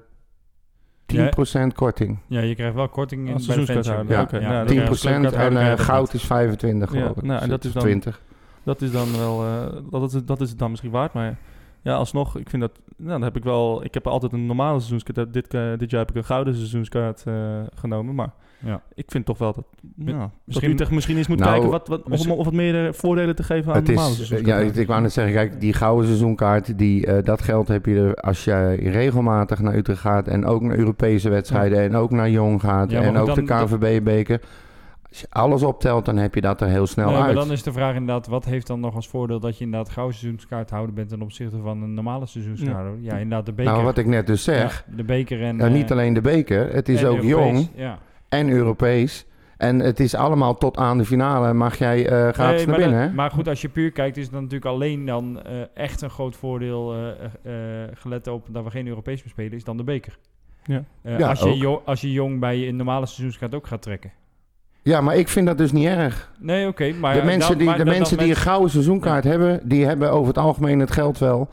10% 1.13 1.75
korting. 1.75 2.19
Ja, 2.27 2.41
je 2.41 2.55
krijgt 2.55 2.75
wel 2.75 2.89
korting 2.89 3.29
in 3.29 3.35
de 3.37 3.43
seizoenskaarthouder. 3.43 4.41
Ja, 4.41 4.49
nou, 4.49 4.67
dan 4.67 4.77
10% 4.77 4.79
krijg 4.79 5.03
je 5.03 5.09
een 5.11 5.57
en 5.57 5.77
eh, 5.79 5.85
goud 5.85 6.15
is 6.15 6.25
25 6.25 6.93
Ja, 6.93 7.01
geloof 7.01 7.17
ik. 7.17 7.23
nou, 7.23 7.43
en 7.43 7.49
dat 7.49 7.65
is 7.65 7.73
dan- 7.73 7.83
20. 7.83 8.21
Dat 8.63 8.83
is 8.83 8.91
dan 8.93 9.17
wel, 9.17 9.45
eh, 9.45 9.67
dat, 9.91 10.15
is, 10.15 10.25
dat 10.25 10.41
is 10.41 10.51
het 10.51 10.59
dan 10.59 10.71
misschien 10.71 10.91
waard. 10.91 11.13
Maar 11.13 11.37
ja, 11.83 11.95
alsnog, 11.95 12.39
ik 12.39 12.51
vind 12.51 12.63
dat, 12.63 12.73
nou, 12.97 13.11
dan 13.11 13.23
heb 13.23 13.37
ik 13.37 13.45
wel, 13.45 13.85
ik 13.85 13.95
heb 13.95 14.07
altijd 14.07 14.33
een 14.33 14.47
normale 14.47 14.79
seizoenskaart. 14.79 15.33
Dit, 15.33 15.55
eh, 15.55 15.71
dit 15.77 15.91
jaar 15.91 16.01
heb 16.01 16.11
ik 16.11 16.17
een 16.17 16.25
gouden 16.25 16.55
seizoenskaart 16.55 17.23
eh, 17.27 17.35
genomen. 17.75 18.15
Maar 18.15 18.31
Ja. 18.65 18.83
ik 18.95 19.11
vind 19.11 19.27
toch 19.27 19.39
wel 19.39 19.53
dat, 19.53 19.65
nou, 19.95 20.29
misschien- 20.45 20.77
dat 20.77 20.91
u 20.91 20.95
misschien 20.95 21.17
eens 21.17 21.29
moet 21.29 21.39
Nou, 21.39 21.51
kijken 21.51 21.71
wat, 21.71 21.89
wat, 21.89 22.09
misschien- 22.09 22.33
om, 22.33 22.45
wat 22.45 22.53
meer 22.53 22.87
eh, 22.87 22.93
voordelen 22.93 23.37
te 23.37 23.43
geven 23.43 23.73
aan 23.73 23.79
Het 23.79 23.87
normale 23.87 24.11
is, 24.11 24.17
ja, 24.19 24.25
seizoenskaart. 24.25 24.69
ik, 24.69 24.75
ik 24.77 24.87
wou 24.87 25.01
net 25.01 25.13
zeggen, 25.13 25.35
kijk, 25.35 25.61
die 25.61 25.73
gouden 25.73 26.07
seizoenkaart, 26.07 26.79
die, 26.79 27.07
eh, 27.07 27.25
dat 27.25 27.43
geld 27.43 27.69
heb 27.69 27.87
je 27.87 27.95
er 27.97 28.15
als 28.15 28.45
jij 28.45 28.77
regelmatig 28.77 29.59
naar 29.61 29.75
Utrecht 29.77 30.01
gaat 30.01 30.29
en 30.29 30.45
ook 30.47 30.63
naar 30.63 30.77
Europese 30.77 31.29
wedstrijden 31.29 31.79
en 31.81 31.95
ook 31.97 32.11
naar 32.11 32.31
Jong 32.31 32.61
gaat 32.61 32.91
Ja, 32.91 33.01
en 33.03 33.17
ook 33.17 33.35
de 33.35 33.43
KNVB-beker. 33.43 34.41
Als 35.09 35.21
je 35.21 35.27
alles 35.31 35.63
optelt, 35.63 36.05
dan 36.05 36.17
heb 36.17 36.35
je 36.35 36.41
dat 36.41 36.61
er 36.61 36.69
heel 36.69 36.87
snel 36.87 37.07
Nee, 37.09 37.17
maar 37.19 37.27
uit. 37.27 37.35
dan 37.37 37.51
is 37.53 37.63
de 37.63 37.73
vraag 37.73 37.95
inderdaad, 37.95 38.27
wat 38.27 38.45
heeft 38.45 38.67
dan 38.67 38.81
nog 38.81 38.95
als 38.95 39.09
voordeel 39.09 39.41
dat 39.41 39.59
je 39.59 39.65
inderdaad 39.65 39.91
gouden 39.93 40.17
seizoenskaarthouder 40.17 40.95
bent 40.95 41.09
ten 41.09 41.23
opzichte 41.23 41.57
van 41.63 41.83
een 41.83 41.95
normale 41.95 42.27
seizoenskaarthouder? 42.27 42.95
Ja, 43.01 43.13
inderdaad 43.13 43.47
de 43.47 43.53
beker. 43.53 43.73
nou, 43.73 43.85
wat 43.85 43.99
ik 43.99 44.07
net 44.07 44.27
dus 44.27 44.45
zeg, 44.45 44.85
Ja, 44.89 44.97
de 44.97 45.05
beker 45.05 45.43
en... 45.43 45.57
ja, 45.57 45.69
niet 45.69 45.85
eh, 45.85 45.91
alleen 45.91 46.15
de 46.15 46.21
beker, 46.21 46.73
het 46.73 46.89
is 46.89 47.05
ook 47.05 47.23
Europees. 47.23 47.31
Jong 47.31 47.69
Ja. 47.75 47.99
En 48.31 48.49
Europees. 48.51 49.25
En 49.57 49.79
het 49.79 50.01
is 50.01 50.15
allemaal 50.15 50.55
tot 50.59 50.77
aan 50.77 50.99
de 50.99 51.05
finale 51.05 51.53
mag 51.53 51.77
jij 51.79 52.07
eh 52.09 52.29
gratis 52.33 52.57
Nee, 52.57 52.67
naar 52.67 52.77
binnen. 52.77 53.05
dat- 53.07 53.15
maar 53.15 53.31
goed, 53.31 53.49
als 53.49 53.61
je 53.61 53.69
puur 53.69 53.91
kijkt, 53.91 54.17
is 54.17 54.23
het 54.23 54.33
dan 54.33 54.43
natuurlijk 54.43 54.71
alleen 54.71 55.07
dan 55.07 55.43
eh, 55.43 55.53
echt 55.75 56.01
een 56.03 56.11
groot 56.11 56.37
voordeel, 56.37 56.95
eh, 57.43 57.53
gelet 57.95 58.27
op 58.27 58.47
dat 58.51 58.65
we 58.65 58.71
geen 58.71 58.87
Europees 58.87 59.19
meer 59.23 59.31
spelen, 59.33 59.53
is 59.53 59.65
dan 59.65 59.77
de 59.77 59.85
beker. 59.85 60.19
Ja. 60.65 60.85
Eh, 61.03 61.19
Ja, 61.19 61.29
als, 61.29 61.41
je 61.41 61.49
ook. 61.49 61.55
jo- 61.57 61.83
als 61.85 62.01
je 62.01 62.13
jong 62.13 62.41
bij 62.41 62.69
een 62.69 62.77
normale 62.77 63.07
seizoenskaart 63.07 63.55
ook 63.55 63.67
gaat 63.67 63.83
trekken. 63.83 64.11
Ja, 64.83 65.01
maar 65.01 65.17
ik 65.17 65.29
vind 65.29 65.47
dat 65.47 65.59
dus 65.59 65.73
niet 65.73 65.87
erg. 65.87 66.31
Nee, 66.39 66.67
oké, 66.67 66.93
maar... 66.93 67.15
de 67.15 67.23
mensen 67.23 67.59
die, 67.59 67.71
de 67.71 67.77
dan- 67.77 67.87
mensen 67.87 68.17
dan 68.17 68.27
die 68.27 68.35
een 68.35 68.41
gouden 68.41 68.71
seizoenkaart 68.71 69.25
hebben, 69.25 69.61
die 69.69 69.85
hebben 69.87 70.11
over 70.13 70.27
het 70.29 70.39
algemeen 70.39 70.79
het 70.79 70.91
geld 70.91 71.19
wel 71.19 71.49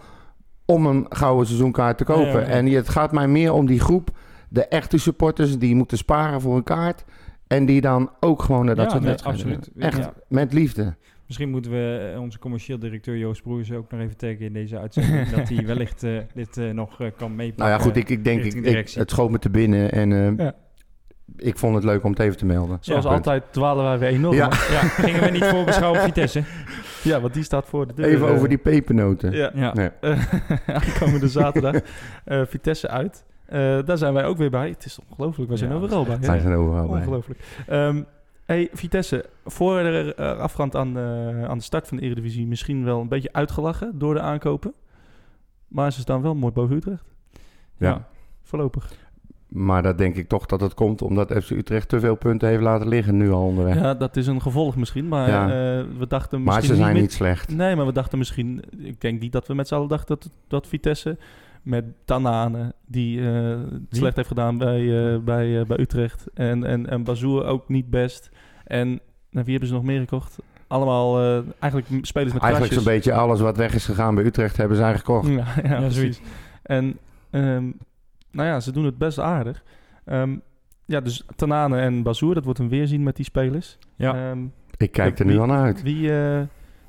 om 0.65 0.85
een 0.85 1.05
gouden 1.09 1.45
seizoenkaart 1.45 1.97
te 1.97 2.03
kopen. 2.03 2.25
ja, 2.31 2.39
ja. 2.39 2.45
En 2.45 2.65
het 2.65 2.89
gaat 2.89 3.11
mij 3.11 3.27
meer 3.27 3.53
om 3.53 3.65
die 3.65 3.79
groep, 3.79 4.09
de 4.49 4.65
echte 4.67 4.97
supporters, 4.97 5.57
die 5.57 5.75
moeten 5.75 5.97
sparen 5.97 6.41
voor 6.41 6.55
een 6.55 6.63
kaart. 6.63 7.03
En 7.47 7.65
die 7.65 7.81
dan 7.81 8.09
ook 8.19 8.41
gewoon 8.43 8.65
naar 8.65 8.75
dat 8.75 8.83
Ja, 8.85 8.89
soort 8.91 9.01
nee, 9.01 9.11
wedstrijden 9.11 9.45
absoluut. 9.45 9.83
Echt, 9.83 9.97
Ja. 9.97 10.13
met 10.29 10.53
liefde. 10.53 10.95
Misschien 11.27 11.49
moeten 11.49 11.71
we 11.71 12.11
eh, 12.13 12.21
onze 12.21 12.39
commercieel 12.39 12.79
directeur 12.79 13.17
Joost 13.17 13.41
Broers 13.41 13.71
ook 13.71 13.91
nog 13.91 14.01
even 14.01 14.17
taggen 14.17 14.39
in 14.39 14.53
deze 14.53 14.79
uitzending. 14.79 15.29
dat 15.35 15.49
hij 15.49 15.65
wellicht 15.65 16.03
eh, 16.03 16.17
dit 16.33 16.57
eh, 16.57 16.69
nog 16.69 16.97
kan 17.17 17.35
meepakken. 17.35 17.65
Nou 17.65 17.69
ja, 17.69 17.77
goed, 17.77 17.95
ik, 17.95 18.09
ik 18.09 18.23
denk, 18.23 18.43
ik, 18.43 18.53
ik, 18.53 18.89
het 18.89 19.09
schoot 19.09 19.29
me 19.31 19.39
te 19.39 19.49
binnen 19.49 19.91
en 19.91 20.11
eh, 20.11 20.45
Ja. 20.45 20.55
ik 21.37 21.57
vond 21.57 21.75
het 21.75 21.83
leuk 21.83 22.03
om 22.03 22.09
het 22.11 22.19
even 22.19 22.37
te 22.37 22.45
melden. 22.45 22.77
Zoals 22.81 23.03
Ja, 23.05 23.11
altijd 23.11 23.43
dwalen 23.51 23.83
wij 23.83 23.99
weer 23.99 24.09
enorm. 24.09 24.35
Ja. 24.35 24.49
gingen 24.51 25.21
we 25.23 25.29
niet 25.29 25.45
voorbeschouwen 25.45 25.99
op 25.99 26.05
Vitesse? 26.05 26.43
ja, 27.03 27.21
want 27.21 27.33
die 27.33 27.43
staat 27.43 27.65
voor 27.65 27.87
de 27.87 27.93
deur. 27.93 28.05
Even 28.05 28.27
over 28.27 28.49
die 28.49 28.57
pepernoten. 28.57 29.31
Ja. 29.31 29.51
Ja. 29.53 29.73
Nee. 29.73 29.89
Aankomende 30.65 31.27
zaterdag. 31.27 31.75
Eh, 32.25 32.41
Vitesse 32.45 32.87
uit. 32.87 33.25
Eh, 33.47 33.77
daar 33.85 33.97
zijn 33.97 34.13
wij 34.13 34.25
ook 34.25 34.37
weer 34.37 34.49
bij. 34.49 34.69
Het 34.69 34.85
is 34.85 34.99
ongelooflijk. 35.09 35.49
Wij 35.49 35.57
zijn 35.57 35.71
Ja, 35.71 35.75
overal 35.77 36.03
bij. 36.05 36.19
Wij 36.19 36.39
zijn 36.39 36.53
overal 36.53 36.87
bij. 36.87 36.99
Ongelooflijk. 36.99 37.39
Ehm, 37.67 38.03
hey, 38.45 38.69
Vitesse, 38.73 39.25
voor 39.45 39.77
de 39.83 40.13
eh, 40.15 40.55
aan 40.75 40.93
de, 40.93 41.33
aan 41.47 41.57
de 41.57 41.63
start 41.63 41.87
van 41.87 41.97
de 41.97 42.03
Eredivisie 42.03 42.47
misschien 42.47 42.83
wel 42.83 43.01
een 43.01 43.07
beetje 43.07 43.33
uitgelachen 43.33 43.99
door 43.99 44.13
de 44.13 44.21
aankopen. 44.21 44.73
Maar 45.67 45.91
ze 45.91 45.99
staan 45.99 46.21
wel 46.21 46.35
mooi 46.35 46.53
boven 46.53 46.75
Utrecht. 46.75 47.03
Ja. 47.77 48.07
Voorlopig. 48.43 48.91
Maar 49.47 49.83
dat 49.83 49.97
denk 49.97 50.15
ik 50.15 50.27
toch 50.27 50.45
dat 50.45 50.61
het 50.61 50.73
komt 50.73 51.01
omdat 51.01 51.31
FC 51.43 51.49
Utrecht 51.49 51.89
te 51.89 51.99
veel 51.99 52.15
punten 52.15 52.47
heeft 52.47 52.61
laten 52.61 52.87
liggen 52.87 53.17
nu 53.17 53.31
al 53.31 53.43
onderweg. 53.43 53.75
Ja, 53.75 53.93
dat 53.93 54.15
is 54.15 54.27
een 54.27 54.41
gevolg 54.41 54.75
misschien. 54.75 55.07
Maar 55.07 55.29
Ja. 55.29 55.43
eh, 55.43 55.85
we 55.97 56.07
dachten 56.07 56.43
maar 56.43 56.55
misschien 56.55 56.75
ze 56.75 56.81
zijn 56.83 56.95
niet 56.95 57.13
slecht. 57.13 57.55
Nee, 57.55 57.75
maar 57.75 57.85
we 57.85 57.91
dachten 57.91 58.17
misschien... 58.17 58.63
Ik 58.77 59.01
denk 59.01 59.19
niet 59.21 59.31
dat 59.31 59.47
we 59.47 59.53
met 59.53 59.67
z'n 59.67 59.75
allen 59.75 59.87
dachten 59.87 60.15
dat, 60.19 60.29
dat 60.47 60.67
Vitesse 60.67 61.17
met 61.67 61.85
Tanane... 62.05 62.73
die 62.85 63.19
eh, 63.21 63.49
het 63.49 63.69
Wie? 63.69 63.87
slecht 63.89 64.15
heeft 64.15 64.27
gedaan 64.27 64.57
bij, 64.57 65.13
eh, 65.13 65.19
bij, 65.19 65.59
eh, 65.59 65.65
bij 65.65 65.79
Utrecht. 65.79 66.25
En, 66.33 66.63
en, 66.63 66.89
en 66.89 67.03
Bazoer 67.03 67.45
ook 67.45 67.69
niet 67.69 67.89
best. 67.89 68.29
En 68.63 68.87
nou, 69.29 69.45
wie 69.45 69.49
hebben 69.51 69.67
ze 69.67 69.73
nog 69.73 69.83
meer 69.83 69.99
gekocht? 69.99 70.37
Allemaal 70.67 71.19
eh, 71.21 71.43
eigenlijk 71.59 72.05
spelers 72.05 72.33
met 72.33 72.41
Eigenlijk 72.41 72.73
zo'n 72.73 72.83
beetje 72.83 73.13
alles 73.13 73.39
wat 73.39 73.57
weg 73.57 73.73
is 73.73 73.85
gegaan 73.85 74.15
bij 74.15 74.23
Utrecht 74.23 74.57
hebben 74.57 74.77
zij 74.77 74.97
gekocht. 74.97 75.27
Ja, 75.27 75.35
ja, 75.63 75.69
Ja, 75.69 75.77
precies. 75.77 75.95
zoiets. 75.95 76.21
En 76.63 76.97
ehm, 77.29 77.63
nou 78.31 78.47
ja, 78.47 78.59
ze 78.59 78.71
doen 78.71 78.85
het 78.85 78.97
best 78.97 79.19
aardig. 79.19 79.63
Ehm, 80.05 80.35
ja, 80.85 80.99
dus 81.01 81.23
Tanane 81.35 81.77
en 81.79 82.03
Bazoer, 82.03 82.33
dat 82.33 82.43
wordt 82.43 82.59
een 82.59 82.69
weerzien 82.69 83.03
met 83.03 83.15
die 83.15 83.25
spelers. 83.25 83.77
Ja. 83.95 84.29
Ehm, 84.29 84.39
Ik 84.77 84.91
kijk 84.91 85.19
er 85.19 85.25
nu 85.25 85.31
Wie- 85.31 85.41
al 85.41 85.47
naar 85.47 85.63
uit. 85.63 85.81
wie, 85.81 86.11
eh, 86.19 86.41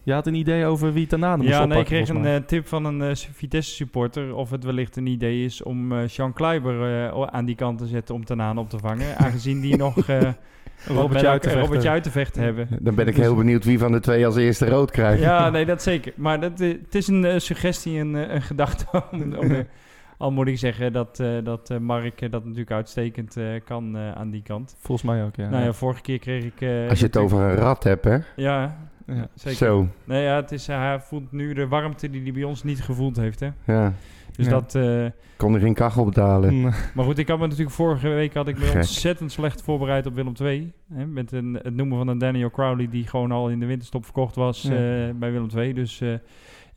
je 0.09 0.15
had 0.15 0.27
een 0.27 0.35
idee 0.35 0.65
over 0.65 0.93
wie 0.93 1.07
Tanane 1.07 1.37
moest 1.37 1.49
Ja, 1.49 1.65
nee, 1.65 1.79
ik 1.79 1.85
kreeg 1.85 2.09
een 2.09 2.25
eh, 2.27 2.37
tip 2.37 2.67
van 2.67 2.85
een 2.85 3.03
eh, 3.03 3.17
Vitesse 3.33 3.75
supporter 3.75 4.35
of 4.35 4.51
het 4.51 4.65
wellicht 4.65 4.97
een 4.97 5.07
idee 5.07 5.45
is 5.45 5.63
om 5.63 5.93
eh 5.93 6.09
Sean 6.09 6.33
Kleiber 6.33 7.07
eh, 7.07 7.23
aan 7.23 7.45
die 7.45 7.55
kant 7.55 7.79
te 7.79 7.87
zetten 7.87 8.15
om 8.15 8.25
Tanaan 8.25 8.59
op 8.59 8.71
te 8.71 8.79
vangen. 8.79 9.17
aangezien 9.25 9.61
die 9.61 9.77
nog 9.77 10.09
eh 10.09 10.29
Robertje 10.87 11.29
uit 11.29 11.43
te 11.43 11.49
vechten. 11.49 11.67
Robertje 11.67 11.89
uit 11.91 12.03
te 12.03 12.11
vechten 12.11 12.43
hebben. 12.43 12.69
Dan 12.81 12.95
ben 12.95 13.07
ik 13.07 13.17
heel 13.17 13.35
benieuwd 13.35 13.65
wie 13.65 13.79
van 13.79 13.93
de 13.93 14.01
twee 14.01 14.27
als 14.27 14.37
eerste 14.37 14.69
rood 14.69 14.91
krijgt. 14.91 15.23
Ja, 15.23 15.51
nee, 15.51 15.67
dat 15.67 15.83
zeker. 15.83 16.13
Maar 16.17 16.41
dat, 16.41 16.59
het 16.59 16.95
is 16.95 17.09
een 17.09 17.41
suggestie, 17.41 17.99
een, 17.99 18.15
een 18.15 18.43
gedachte. 18.43 18.87
Om, 19.13 19.35
om, 19.35 19.67
al 20.19 20.33
moet 20.33 20.49
ik 20.49 20.59
zeggen 20.59 20.93
dat, 20.93 21.21
eh, 21.21 21.29
dat 21.45 21.71
eh, 21.71 21.79
Mark 21.79 22.31
dat 22.31 22.45
natuurlijk 22.45 22.71
uitstekend 22.71 23.37
eh, 23.37 23.45
kan 23.65 23.97
eh, 23.97 24.13
aan 24.13 24.31
die 24.31 24.43
kant. 24.43 24.77
Volgens 24.79 25.11
mij 25.11 25.25
ook, 25.25 25.37
ja. 25.37 25.49
Nou 25.49 25.65
ja, 25.65 25.73
vorige 25.73 26.01
keer 26.01 26.19
kreeg 26.19 26.45
ik... 26.45 26.61
eh, 26.61 26.89
Als 26.89 26.99
je 26.99 27.07
het 27.07 27.17
over 27.17 27.41
een 27.41 27.55
rat 27.55 27.85
hebt, 27.85 28.05
hè? 28.05 28.19
Ja, 28.37 28.77
Ja. 29.17 29.29
zeker. 29.35 29.59
Zo, 29.59 29.89
Nee, 30.05 30.23
ja, 30.23 30.37
het 30.37 30.53
is, 30.53 30.69
eh, 30.69 30.79
hij 30.79 31.01
voelt 31.01 31.33
nu 31.33 31.53
de 31.55 31.69
warmte 31.69 32.11
die 32.11 32.23
hij 32.23 32.33
bij 32.33 32.45
ons 32.45 32.63
niet 32.63 32.83
gevoeld 32.83 33.17
heeft. 33.17 33.41
Hè? 33.41 33.49
ja. 33.65 33.93
Dus 34.37 34.47
Ja. 34.47 34.53
dat... 34.53 34.75
eh, 34.75 35.07
Kon 35.37 35.55
er 35.55 35.61
geen 35.61 35.75
kachel 35.75 36.05
betalen. 36.05 36.61
Maar 36.95 37.05
goed, 37.05 37.19
ik 37.19 37.29
had 37.29 37.39
me 37.39 37.45
natuurlijk 37.47 37.71
vorige 37.75 38.09
week 38.09 38.35
had 38.35 38.49
ik 38.49 38.59
me 38.59 38.65
Gek. 38.65 38.75
ontzettend 38.75 39.33
slecht 39.33 39.63
voorbereid 39.63 40.07
op 40.07 40.15
Willem 40.15 40.33
II. 40.43 40.73
Hè, 40.95 41.07
met 41.07 41.33
een, 41.33 41.59
het 41.63 41.75
noemen 41.75 41.99
van 41.99 42.09
een 42.09 42.19
Daniel 42.19 42.51
Crowley 42.51 42.89
die 42.89 43.07
gewoon 43.07 43.33
al 43.33 43.49
in 43.51 43.61
de 43.61 43.67
winterstop 43.67 44.05
verkocht 44.05 44.35
was 44.35 44.63
Ja. 44.63 44.71
eh, 44.71 45.15
bij 45.15 45.33
Willem 45.33 45.49
II. 45.57 45.73
Dus 45.73 46.03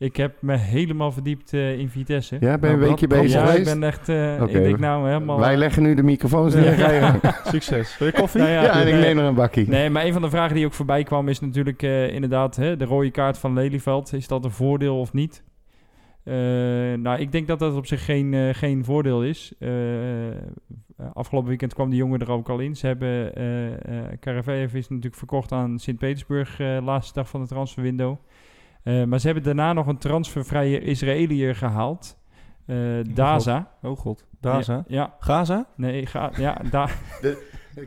ik 0.02 0.16
heb 0.16 0.42
me 0.42 0.56
helemaal 0.56 1.12
verdiept 1.12 1.52
eh, 1.52 1.78
in 1.78 1.88
Vitesse. 1.88 2.36
Ja, 2.40 2.58
ben 2.58 2.68
je 2.70 2.74
een 2.74 2.80
Nou, 2.80 2.90
weekje 2.90 3.06
bezig 3.06 3.32
Ja, 3.32 3.42
ik 3.42 3.48
geweest? 3.48 3.64
ben 3.78 3.82
echt... 3.82 4.08
eh. 4.08 4.40
Ik 4.42 4.52
denk 4.52 4.78
nou 4.78 5.06
helemaal... 5.06 5.38
Wij 5.38 5.56
leggen 5.56 5.82
nu 5.82 5.94
de 5.94 6.02
microfoons 6.02 6.54
neer. 6.54 6.78
Ja. 6.78 7.20
Succes. 7.44 7.98
Wil 7.98 8.06
je 8.08 8.14
koffie? 8.14 8.40
Nou 8.40 8.52
Ja, 8.52 8.80
en 8.80 8.86
ik 8.86 8.92
nee, 8.94 9.02
neem 9.02 9.18
er 9.18 9.24
een 9.24 9.34
bakkie. 9.34 9.68
Nee, 9.68 9.90
maar 9.90 10.04
een 10.04 10.12
van 10.12 10.22
de 10.22 10.30
vragen 10.30 10.54
die 10.56 10.66
ook 10.66 10.72
voorbij 10.72 11.02
kwam 11.02 11.28
is 11.28 11.40
natuurlijk 11.40 11.82
eh, 11.82 12.14
inderdaad 12.14 12.56
hè, 12.56 12.76
de 12.76 12.84
rode 12.84 13.10
kaart 13.10 13.38
van 13.38 13.52
Lelyveld. 13.54 14.12
Is 14.12 14.28
dat 14.28 14.44
een 14.44 14.50
voordeel 14.50 14.98
of 15.00 15.12
niet? 15.12 15.42
Eh, 16.24 16.34
nou, 16.98 17.18
ik 17.20 17.32
denk 17.32 17.46
dat 17.46 17.58
dat 17.58 17.74
op 17.74 17.86
zich 17.86 18.04
geen, 18.04 18.34
eh, 18.34 18.48
geen 18.54 18.84
voordeel 18.84 19.24
is. 19.24 19.52
Eh, 19.58 19.70
afgelopen 21.14 21.48
weekend 21.48 21.74
kwam 21.74 21.88
die 21.90 21.98
jongen 21.98 22.20
er 22.20 22.30
ook 22.30 22.48
al 22.48 22.58
in. 22.58 22.76
Ze 22.76 22.86
hebben, 22.86 23.34
eh 23.34 23.72
eh 23.72 24.18
Karavaev 24.20 24.74
is 24.74 24.88
natuurlijk 24.88 25.16
verkocht 25.16 25.52
aan 25.52 25.78
Sint-Petersburg, 25.78 26.60
eh 26.60 26.76
laatste 26.84 27.14
dag 27.14 27.28
van 27.28 27.40
de 27.40 27.46
transferwindow. 27.46 28.16
Eh, 28.82 29.04
maar 29.04 29.18
ze 29.18 29.26
hebben 29.26 29.44
daarna 29.44 29.72
nog 29.72 29.86
een 29.86 29.98
transfervrije 29.98 30.80
Israëliër 30.80 31.54
gehaald. 31.56 32.18
Eh, 32.66 32.76
Daza. 33.14 33.70
Oh 33.82 33.98
god. 33.98 34.26
Daza. 34.40 34.74
Ja, 34.74 34.82
ja, 34.86 35.14
Gaza? 35.18 35.66
nee, 35.76 36.06
ga, 36.06 36.30
ja, 36.36 36.60
da, 36.70 36.88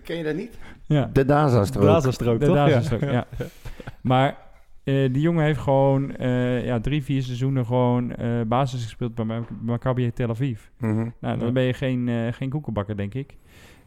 Ken 0.03 0.17
je 0.17 0.23
dat 0.23 0.35
niet? 0.35 0.57
ja. 0.85 1.09
De 1.13 1.25
Daza-strook. 1.25 1.83
Daza-strook, 1.85 2.39
De 2.39 2.45
toch? 2.45 2.55
Daza-strook, 2.55 3.01
ja. 3.01 3.25
Maar 4.01 4.37
eh, 4.83 5.13
die 5.13 5.21
jongen 5.21 5.43
heeft 5.43 5.59
gewoon 5.59 6.15
eh, 6.15 6.65
ja, 6.65 6.79
drie, 6.79 7.03
vier 7.03 7.21
seizoenen 7.23 7.65
gewoon 7.65 8.11
eh, 8.15 8.41
basis 8.47 8.83
gespeeld 8.83 9.15
bij 9.15 9.25
Ma- 9.25 9.45
Maccabi 9.61 10.11
Tel 10.13 10.29
Aviv. 10.29 10.61
Mhm. 10.77 11.09
Nou, 11.19 11.37
dan 11.37 11.45
Ja. 11.47 11.51
ben 11.51 11.63
je 11.63 11.73
geen, 11.73 12.09
eh, 12.09 12.33
geen 12.33 12.49
koekenbakker, 12.49 12.97
denk 12.97 13.13
ik. 13.13 13.35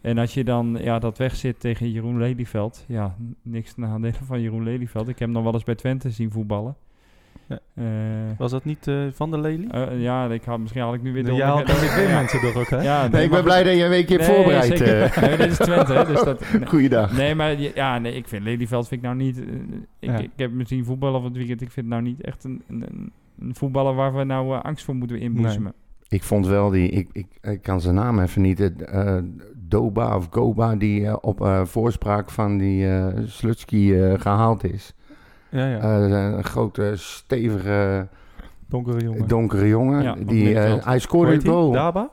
En 0.01 0.19
als 0.19 0.35
je 0.35 0.45
dan 0.45 0.79
ja, 0.81 0.99
dat 0.99 1.19
wegzit 1.19 1.61
tegen 1.61 1.91
Jeroen 1.91 2.19
Lelyveld, 2.19 2.85
ja, 2.89 3.15
niks 3.43 3.75
ten 3.75 3.83
nadele 3.83 4.13
van 4.25 4.41
Jeroen 4.41 4.63
Lelyveld. 4.63 5.09
Ik 5.09 5.19
heb 5.19 5.29
hem 5.29 5.33
nog 5.33 5.43
wel 5.45 5.53
eens 5.53 5.65
bij 5.65 5.75
Twente 5.75 6.11
zien 6.11 6.31
voetballen. 6.31 6.77
Eh, 7.49 7.85
Was 8.39 8.51
dat 8.51 8.65
niet 8.65 8.87
eh, 8.87 8.95
Van 9.15 9.31
der 9.31 9.41
Lely? 9.41 9.67
eh, 9.71 10.01
ja, 10.03 10.27
ik 10.27 10.43
had, 10.45 10.59
misschien 10.59 10.83
haal 10.83 10.95
ik 10.95 11.03
nu 11.03 11.13
weer 11.13 11.25
de 11.25 11.35
Jij 11.35 11.47
dan 11.47 11.65
weer 11.97 12.09
mensen 12.09 12.41
toch 12.41 12.57
ook, 12.57 12.69
hè? 12.69 12.83
Ja, 12.83 13.09
Nee, 13.09 13.25
ik 13.25 13.31
ben 13.31 13.43
blij 13.45 13.63
dat 13.63 13.77
je 13.77 13.83
een 13.85 13.89
weekje 13.91 14.15
hebt 14.17 14.27
Nee, 14.29 14.37
voorbereid. 14.37 14.65
zeker. 14.79 15.03
eh. 15.03 15.23
Nee, 15.23 15.37
dit 15.37 15.51
is 15.51 15.57
Twente, 15.57 15.93
hè, 15.93 16.05
dus 16.07 16.23
dat... 16.23 16.45
nee. 16.53 16.67
Goeiedag. 16.73 17.17
Nee, 17.17 17.35
maar 17.35 17.61
ja, 17.61 17.99
nee, 17.99 18.15
ik 18.15 18.29
vind 18.29 18.43
Lelyveld 18.43 18.89
vind 18.89 19.01
ik 19.01 19.07
nou 19.07 19.19
niet. 19.19 19.39
ik, 19.99 20.11
Ja. 20.11 20.19
ik 20.19 20.31
heb 20.37 20.53
misschien 20.53 20.85
voetballen 20.85 21.21
van 21.21 21.29
het 21.29 21.39
weekend. 21.39 21.61
Ik 21.61 21.71
vind 21.71 21.87
het 21.87 21.95
nou 21.95 22.03
niet 22.09 22.21
echt 22.21 22.45
een, 22.45 22.63
een, 22.69 22.83
een- 22.83 23.55
voetballer 23.55 23.95
waar 23.95 24.15
we 24.15 24.25
nou 24.25 24.63
angst 24.63 24.85
voor 24.85 24.95
moeten 24.95 25.19
inboezemen. 25.21 25.73
Ik 26.09 26.23
vond 26.23 26.47
wel 26.47 26.71
die, 26.71 26.89
ik, 26.91 27.09
ik, 27.13 27.27
ik 27.43 27.63
kan 27.63 27.81
zijn 27.81 27.95
naam 27.95 28.19
even 28.21 28.43
niet, 28.43 28.61
eh, 28.85 29.17
Doba 29.57 30.17
of 30.17 30.27
Goba, 30.31 30.77
die 30.77 31.21
op 31.23 31.41
eh, 31.41 31.65
voorspraak 31.65 32.31
van 32.31 32.59
die 32.59 32.89
eh 32.89 33.07
Slutsky 33.25 33.93
eh, 33.95 34.21
gehaald 34.21 34.65
is. 34.73 34.95
Ja, 35.51 35.67
ja. 35.67 35.79
Eh, 35.79 36.37
een 36.37 36.45
grote, 36.45 36.93
stevige, 36.97 38.07
Donkere 38.69 39.01
jongen. 39.03 39.29
donkere 39.29 39.69
jongen. 39.69 40.03
Ja, 40.03 40.15
die, 40.15 40.23
eh, 40.25 40.45
middenveld. 40.45 40.85
hij 40.85 40.99
scoorde 40.99 41.33
het 41.33 41.49
goal. 41.49 41.73
Daba? 41.73 42.11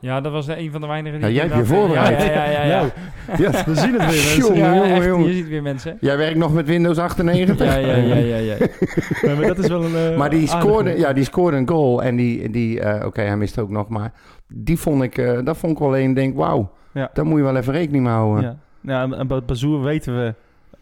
Ja, 0.00 0.20
dat 0.20 0.32
was 0.32 0.46
een 0.48 0.70
van 0.72 0.80
de 0.80 0.86
weinigen 0.86 1.20
Ja, 1.20 1.26
die... 1.26 1.34
jij 1.34 1.44
hebt 1.46 1.56
je 1.56 1.64
voorbereid. 1.64 2.22
Ja, 2.22 2.32
ja, 2.32 2.44
ja. 2.44 2.50
ja, 2.50 2.64
ja. 2.64 2.78
Nou, 2.80 3.42
Ja, 3.42 3.64
we 3.64 3.74
zien 3.74 3.92
het 3.94 4.00
weer. 4.10 4.24
mensen. 4.24 4.36
Jongen, 4.38 4.58
Ja, 4.58 4.74
jongen, 4.74 4.90
echt, 4.94 5.04
jongen. 5.04 5.26
Je 5.28 5.32
ziet 5.34 5.48
weer 5.48 5.62
mensen. 5.62 5.96
Jij 6.00 6.16
werkt 6.16 6.36
nog 6.38 6.52
met 6.54 6.66
Windows 6.66 6.98
98? 6.98 7.66
Ja, 7.66 7.74
ja, 7.76 7.94
ja, 7.96 8.14
ja, 8.14 8.36
ja. 8.36 8.56
Nee, 9.22 9.36
maar 9.36 9.46
dat 9.46 9.58
is 9.58 9.68
wel 9.68 9.84
een. 9.84 9.94
eh, 10.12 10.16
Maar 10.18 10.30
die 10.30 10.46
scoorde, 10.48 10.98
ja, 10.98 11.12
die 11.12 11.24
scoorde 11.24 11.56
een 11.56 11.68
goal. 11.68 12.02
En 12.02 12.16
die, 12.16 12.50
die 12.50 12.80
eh, 12.80 13.06
oké, 13.06 13.20
hij 13.20 13.36
miste 13.36 13.60
ook 13.60 13.70
nog. 13.70 13.88
Maar 13.88 14.12
die 14.48 14.78
vond 14.78 15.02
ik, 15.02 15.18
eh, 15.18 15.38
dat 15.44 15.56
vond 15.56 15.72
ik 15.72 15.78
wel 15.78 15.96
een, 15.98 16.14
denk, 16.14 16.36
wauw. 16.36 16.70
Ja. 16.92 17.10
Daar 17.12 17.26
moet 17.26 17.38
je 17.38 17.44
wel 17.44 17.56
even 17.56 17.72
rekening 17.72 18.04
mee 18.04 18.12
houden. 18.12 18.42
Ja. 18.42 18.56
Ja, 18.80 19.02
en- 19.02 19.14
en 19.18 19.26
bij 19.26 19.42
Bazoer 19.42 19.82
weten 19.82 20.16
we 20.16 20.34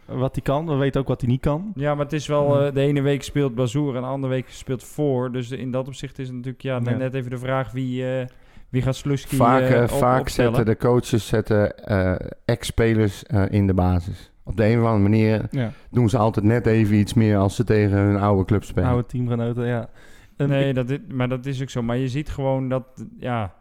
wat 0.06 0.34
hij 0.34 0.42
kan. 0.44 0.66
We 0.66 0.74
weten 0.74 1.00
ook 1.00 1.08
wat 1.08 1.20
hij 1.20 1.30
niet 1.30 1.40
kan. 1.40 1.72
Ja, 1.74 1.94
maar 1.94 2.04
het 2.04 2.12
is 2.14 2.26
wel... 2.26 2.60
eh, 2.66 2.74
de 2.74 2.80
ene 2.80 3.00
week 3.00 3.22
speelt 3.22 3.54
Bazoer 3.54 3.94
en 3.96 4.00
de 4.02 4.08
andere 4.08 4.32
week 4.32 4.48
speelt 4.48 4.84
Voor. 4.84 5.32
Dus 5.32 5.50
in 5.50 5.70
dat 5.70 5.86
opzicht 5.86 6.18
is 6.18 6.26
het 6.26 6.36
natuurlijk 6.36 6.62
ja, 6.62 6.80
Ja. 6.84 6.96
net 6.96 7.14
even 7.14 7.30
de 7.30 7.38
vraag 7.38 7.72
wie, 7.72 8.18
eh, 8.18 8.26
wie 8.68 8.82
gaat 8.82 8.96
Sluski 8.96 9.36
Vaak, 9.36 9.62
eh, 9.62 9.82
op- 9.82 9.88
vaak 9.90 10.20
opstellen. 10.20 10.54
zetten 10.54 10.74
de 10.74 10.80
coaches 10.86 11.26
zetten, 11.26 11.78
eh, 11.86 12.14
ex-spelers 12.44 13.24
eh, 13.24 13.42
in 13.50 13.66
de 13.66 13.74
basis. 13.74 14.30
Op 14.44 14.56
de 14.56 14.64
een 14.66 14.78
of 14.80 14.84
andere 14.86 15.02
manier 15.02 15.46
Ja. 15.50 15.70
doen 15.90 16.08
ze 16.08 16.18
altijd 16.18 16.44
net 16.46 16.66
even 16.66 16.96
iets 16.96 17.14
meer 17.14 17.36
als 17.36 17.56
ze 17.56 17.64
tegen 17.64 17.96
hun 17.98 18.16
oude 18.16 18.44
club 18.44 18.64
spelen. 18.64 18.88
Oude 18.88 19.06
teamgenoten, 19.06 19.66
ja. 19.66 19.88
En 20.36 20.48
Nee, 20.48 20.68
ik- 20.68 20.74
dat 20.74 20.90
is, 20.90 20.98
maar 21.12 21.28
dat 21.28 21.46
is 21.46 21.62
ook 21.62 21.70
zo. 21.70 21.82
Maar 21.82 21.96
je 21.96 22.08
ziet 22.08 22.28
gewoon 22.30 22.68
dat, 22.68 22.84
ja, 23.18 23.54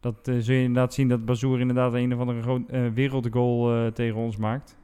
dat 0.00 0.14
zul 0.38 0.54
je 0.54 0.62
inderdaad 0.62 0.94
zien 0.94 1.08
dat 1.08 1.24
Bazoer 1.24 1.60
inderdaad 1.60 1.94
een 1.94 2.14
of 2.14 2.20
andere 2.20 2.42
groot, 2.42 2.60
eh, 2.68 2.80
wereldgoal 2.94 3.72
eh, 3.74 3.86
tegen 3.86 4.16
ons 4.16 4.36
maakt. 4.36 4.76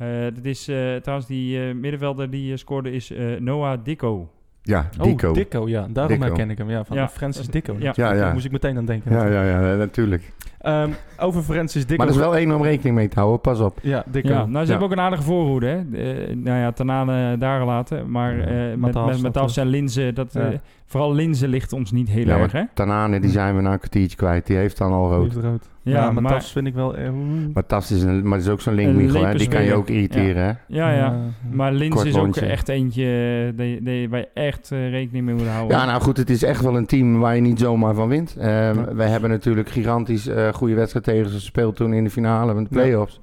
Eh 0.00 0.08
dat 0.34 0.44
is 0.44 0.68
eh, 0.68 0.94
trouwens 0.96 1.28
die 1.28 1.60
eh, 1.68 1.74
middenvelder 1.74 2.30
die 2.30 2.56
scoorde 2.56 2.92
is 2.92 3.10
eh, 3.12 3.24
Noah 3.38 3.78
Dicko. 3.84 4.30
Ja, 4.62 4.88
Oh, 4.98 5.04
Dico. 5.04 5.32
Dicko, 5.32 5.68
ja. 5.68 5.86
Daarom 5.90 6.12
Dicko. 6.12 6.26
herken 6.26 6.50
ik 6.50 6.58
hem. 6.58 6.70
Ja, 6.70 6.84
van 6.84 6.96
Ja, 6.96 7.08
Francis 7.08 7.46
Dicko. 7.46 7.76
ja. 7.78 7.92
Ja, 7.96 8.12
ja. 8.12 8.18
Daar 8.20 8.32
moest 8.32 8.44
ik 8.44 8.52
meteen 8.52 8.76
aan 8.76 8.84
denken. 8.84 9.12
Ja, 9.12 9.26
ja, 9.26 9.44
ja, 9.44 9.74
natuurlijk. 9.76 10.32
Ehm, 10.60 10.90
over 11.18 11.42
Francis 11.42 11.80
Dicko. 11.86 11.96
Maar 11.96 12.06
dat 12.06 12.14
is 12.14 12.20
wel 12.22 12.36
één 12.36 12.52
om 12.54 12.62
rekening 12.62 12.96
mee 12.96 13.08
te 13.08 13.18
houden, 13.18 13.40
pas 13.40 13.60
op. 13.60 13.78
Ja, 13.82 14.04
Dicko. 14.06 14.28
Ja, 14.28 14.34
nou, 14.46 14.50
ze 14.52 14.58
Ja. 14.58 14.66
hebben 14.66 14.86
ook 14.86 14.92
een 14.92 15.00
aardige 15.00 15.22
voorhoede. 15.22 15.66
Hè? 15.66 15.76
Eh, 15.78 16.36
nou 16.36 16.58
ja, 16.58 16.72
Tanane 16.72 17.38
daar 17.38 17.60
gelaten. 17.60 18.10
Maar 18.10 18.36
Ja. 18.36 18.44
eh, 18.44 18.76
met, 18.76 18.94
met, 19.22 19.22
met 19.36 19.56
en 19.56 19.66
Linzen, 19.66 20.14
dat, 20.14 20.34
eh. 20.36 20.48
Vooral 20.90 21.12
Linzen 21.14 21.48
ligt 21.48 21.72
ons 21.72 21.92
niet 21.92 22.08
heel 22.08 22.26
Ja, 22.26 22.38
erg. 22.38 22.52
Hè? 22.52 22.62
Tanane, 22.74 23.20
die 23.20 23.30
zijn 23.30 23.56
we 23.56 23.62
na 23.62 23.72
een 23.72 23.78
kwartiertje 23.78 24.16
kwijt. 24.16 24.46
Die 24.46 24.56
heeft 24.56 24.78
dan 24.78 24.92
al 24.92 25.08
Die 25.08 25.16
rood. 25.18 25.32
heeft 25.32 25.44
rood. 25.44 25.68
Ja, 25.82 25.92
Ja, 25.92 26.10
maar 26.10 26.22
maar- 26.22 26.32
Tafs 26.32 26.52
vind 26.52 26.66
ik 26.66 26.74
wel... 26.74 26.96
eh. 26.96 27.08
Maar 27.54 27.66
Tas 27.66 27.90
is, 27.90 28.02
een, 28.02 28.22
maar 28.28 28.38
het 28.38 28.46
is 28.46 28.52
ook 28.52 28.60
zo'n 28.60 28.74
linkmichel, 28.74 29.24
hè? 29.26 29.34
Die 29.34 29.48
kan 29.48 29.62
je 29.64 29.74
ook 29.74 29.88
irriteren, 29.88 30.42
hè? 30.44 30.52
Ja, 30.76 30.92
ja. 30.92 31.16
Maar 31.50 31.72
Linz 31.72 31.94
Kort 31.94 32.06
is 32.06 32.16
ook 32.16 32.36
echt 32.36 32.68
eentje 32.68 33.04
eh, 33.52 33.58
die, 33.58 33.82
die, 33.82 34.08
waar 34.08 34.18
je 34.20 34.28
echt 34.34 34.70
eh, 34.72 34.90
rekening 34.90 35.24
mee 35.24 35.34
moet 35.34 35.46
houden. 35.46 35.76
Ja, 35.78 35.84
nou 35.84 36.00
goed, 36.02 36.16
het 36.16 36.30
is 36.30 36.42
echt 36.42 36.62
wel 36.62 36.76
een 36.76 36.86
team 36.86 37.18
waar 37.18 37.34
je 37.34 37.40
niet 37.40 37.58
zomaar 37.58 37.94
van 37.94 38.08
wint. 38.08 38.36
Eh, 38.36 38.70
Wij 38.92 39.08
hebben 39.08 39.30
natuurlijk 39.30 39.68
gigantisch 39.68 40.26
eh, 40.26 40.48
goede 40.52 40.74
wedstrijd 40.74 41.04
tegen 41.04 41.28
ze 41.30 41.34
gespeeld 41.34 41.76
toen 41.76 41.92
in 41.92 42.04
de 42.04 42.10
finale 42.10 42.52
van 42.54 42.62
de 42.64 42.68
Ja. 42.72 42.80
play-offs. 42.80 43.20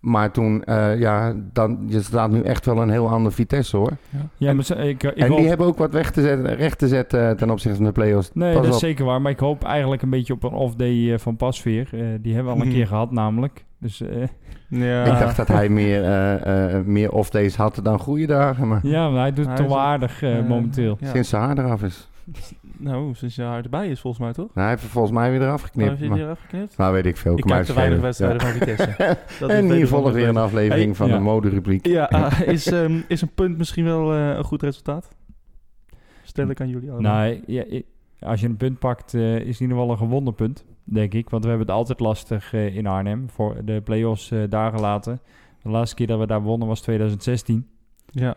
Maar 0.00 0.30
toen, 0.30 0.64
eh, 0.64 0.98
ja, 0.98 1.34
dan, 1.52 1.84
je 1.86 2.02
staat 2.02 2.30
nu 2.30 2.40
echt 2.40 2.66
wel 2.66 2.82
een 2.82 2.90
heel 2.90 3.08
ander 3.08 3.32
Vitesse 3.32 3.76
hoor. 3.76 3.92
Ja, 4.36 4.52
maar 4.52 4.64
ze- 4.64 4.74
ik, 4.74 5.02
ik 5.02 5.16
en 5.16 5.28
hoop- 5.28 5.38
die 5.38 5.48
hebben 5.48 5.66
ook 5.66 5.78
wat 5.78 5.92
weg 5.92 6.10
te 6.10 6.20
zetten, 6.22 6.54
recht 6.56 6.78
te 6.78 6.88
zetten 6.88 7.28
eh, 7.28 7.36
ten 7.36 7.50
opzichte 7.50 7.76
van 7.76 7.86
de 7.86 7.92
play-offs. 7.92 8.30
Nee, 8.34 8.54
Pas 8.54 8.64
dat 8.66 8.74
is 8.74 8.80
zeker 8.80 9.04
waar. 9.04 9.20
Maar 9.22 9.32
ik 9.32 9.38
hoop 9.38 9.64
eigenlijk 9.64 10.02
een 10.02 10.10
beetje 10.10 10.32
op 10.32 10.42
een 10.42 10.52
off-day 10.52 11.12
eh, 11.12 11.18
van 11.18 11.36
Pasveer. 11.36 11.88
Eh, 11.92 12.00
die 12.20 12.34
hebben 12.34 12.52
we 12.52 12.58
al 12.58 12.64
een 12.64 12.68
Mhm. 12.68 12.76
keer 12.76 12.86
gehad 12.86 13.10
namelijk. 13.12 13.64
Dus 13.80 14.00
eh, 14.00 14.08
Ja. 14.68 15.04
Ik 15.04 15.18
dacht 15.18 15.36
dat 15.36 15.48
hij 15.48 15.68
meer, 15.68 16.00
meer 16.84 17.12
off-days 17.12 17.56
had 17.56 17.80
dan 17.82 17.98
goede 17.98 18.26
dagen. 18.26 18.68
Maar 18.68 18.80
ja, 18.86 19.10
maar 19.10 19.20
hij 19.20 19.32
doet 19.32 19.46
het 19.46 19.56
toch 19.56 19.76
aardig 19.76 20.22
momenteel. 20.22 20.96
ja. 21.00 21.10
sinds 21.10 21.28
zijn 21.28 21.42
haar 21.42 21.58
eraf 21.58 21.82
is. 21.82 22.08
Nou, 22.78 23.14
sinds 23.14 23.34
je 23.34 23.42
haar 23.42 23.62
erbij 23.62 23.88
is 23.88 24.00
volgens 24.00 24.22
mij, 24.22 24.32
toch? 24.32 24.46
Nou, 24.46 24.60
hij 24.60 24.68
heeft 24.68 24.82
er 24.82 24.88
volgens 24.88 25.12
mij 25.14 25.30
weer 25.30 25.42
eraf 25.42 25.62
geknipt. 25.62 25.90
heb 25.90 25.98
je 25.98 26.06
maar- 26.08 26.16
die 26.16 26.24
eraf 26.26 26.40
geknipt? 26.40 26.76
nou, 26.76 26.92
weet 26.92 27.06
ik 27.06 27.16
veel. 27.16 27.38
Ik 27.38 27.44
kijk 27.44 27.64
te 27.64 27.74
weinig 27.74 28.00
wedstrijden 28.00 28.40
van 28.40 28.50
Vitesse. 28.50 28.94
Ja. 28.98 29.06
Dat 29.40 29.50
is 29.50 29.56
en 29.56 29.70
hier 29.72 29.88
volgt 29.88 30.14
weer 30.14 30.28
een 30.28 30.36
aflevering 30.36 30.86
Hey, 30.86 30.94
van 30.94 31.08
ja. 31.08 31.14
de 31.14 31.20
moderubriek. 31.20 31.86
Ja, 31.86 32.04
ah, 32.24 32.40
is, 32.40 32.66
ehm, 32.66 33.00
is 33.08 33.20
een 33.22 33.34
punt 33.34 33.58
misschien 33.58 33.84
wel 33.84 34.12
eh, 34.14 34.28
een 34.36 34.44
goed 34.44 34.62
resultaat? 34.62 35.08
Stel 36.22 36.48
ik 36.48 36.60
aan 36.60 36.68
jullie 36.68 36.90
allemaal. 36.90 37.12
Nou, 37.12 37.42
ja, 37.46 37.64
als 38.20 38.40
je 38.40 38.46
een 38.46 38.56
punt 38.56 38.78
pakt, 38.78 39.14
eh, 39.14 39.34
is 39.34 39.38
het 39.38 39.40
in 39.40 39.46
ieder 39.60 39.68
geval 39.76 39.90
een 39.90 39.98
gewonnen 39.98 40.34
punt, 40.34 40.64
denk 40.84 41.14
ik. 41.14 41.30
Want 41.30 41.42
we 41.42 41.48
hebben 41.48 41.66
het 41.66 41.76
altijd 41.76 42.00
lastig 42.00 42.52
eh, 42.52 42.76
in 42.76 42.86
Arnhem. 42.86 43.30
Voor 43.30 43.64
de 43.64 43.80
play-offs 43.80 44.30
eh, 44.30 44.40
daar 44.48 44.72
gelaten. 44.72 45.20
De 45.62 45.68
laatste 45.68 45.96
keer 45.96 46.06
dat 46.06 46.18
we 46.18 46.26
daar 46.26 46.42
wonnen 46.42 46.68
was 46.68 46.80
2016. 46.80 47.68
Ja. 48.06 48.34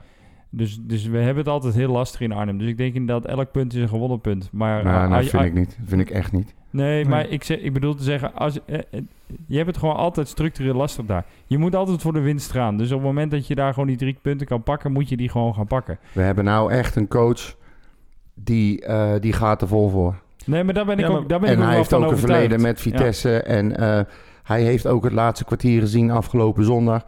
Dus, 0.51 0.79
dus 0.81 1.05
we 1.07 1.17
hebben 1.17 1.37
het 1.43 1.47
altijd 1.47 1.73
heel 1.75 1.91
lastig 1.91 2.21
in 2.21 2.31
Arnhem. 2.31 2.57
Dus 2.57 2.67
ik 2.67 2.77
denk 2.77 2.93
inderdaad, 2.93 3.25
elk 3.31 3.51
punt 3.51 3.73
is 3.73 3.81
een 3.81 3.89
gewonnen 3.89 4.19
punt. 4.21 4.49
Maar, 4.51 4.83
Nou, 4.83 5.09
dat 5.09 5.17
ah, 5.23 5.25
vind 5.25 5.43
ik 5.43 5.53
niet. 5.53 5.75
Dat 5.79 5.89
vind 5.89 6.01
ik 6.01 6.09
echt 6.09 6.31
niet. 6.31 6.53
Nee, 6.69 6.85
Nee. 7.03 7.05
maar 7.05 7.27
ik, 7.29 7.43
zeg, 7.43 7.57
ik 7.59 7.73
bedoel 7.73 7.95
te 7.95 8.03
zeggen, 8.03 8.33
als, 8.33 8.65
eh, 8.65 8.77
eh, 8.91 9.01
je 9.45 9.55
hebt 9.55 9.67
het 9.67 9.77
gewoon 9.77 9.95
altijd 9.95 10.27
structureel 10.27 10.73
lastig 10.73 11.05
daar. 11.05 11.25
Je 11.45 11.57
moet 11.57 11.75
altijd 11.75 12.01
voor 12.01 12.13
de 12.13 12.19
winst 12.19 12.51
gaan. 12.51 12.77
Dus 12.77 12.91
op 12.91 12.97
het 12.97 13.07
moment 13.07 13.31
dat 13.31 13.47
je 13.47 13.55
daar 13.55 13.73
gewoon 13.73 13.87
die 13.87 13.97
drie 13.97 14.17
punten 14.21 14.47
kan 14.47 14.63
pakken, 14.63 14.91
moet 14.91 15.09
je 15.09 15.17
die 15.17 15.29
gewoon 15.29 15.53
gaan 15.53 15.67
pakken. 15.67 15.97
We 16.11 16.21
hebben 16.21 16.43
nou 16.43 16.71
echt 16.71 16.95
een 16.95 17.07
coach 17.07 17.55
die, 18.33 18.85
eh, 18.85 19.11
die 19.19 19.33
gaat 19.33 19.61
er 19.61 19.67
vol 19.67 19.89
voor. 19.89 20.15
Nee, 20.45 20.63
maar 20.63 20.73
daar 20.73 20.85
ben 20.85 20.97
ik 20.99 21.05
Ja, 21.05 21.11
maar- 21.11 21.19
ook, 21.21 21.29
daar 21.29 21.39
ben 21.39 21.49
ik 21.49 21.55
En 21.55 21.61
ook 21.61 21.67
hij 21.67 21.77
heeft 21.77 21.89
van 21.89 21.97
ook 22.03 22.07
een 22.07 22.13
overtuigd. 22.13 22.41
verleden 22.41 22.67
met 22.67 22.81
Vitesse. 22.81 23.41
En 23.41 23.77
eh, 23.77 24.01
hij 24.43 24.61
heeft 24.61 24.87
ook 24.87 25.03
het 25.03 25.13
laatste 25.13 25.45
kwartier 25.45 25.81
gezien 25.81 26.11
afgelopen 26.11 26.63
zondag. 26.63 27.05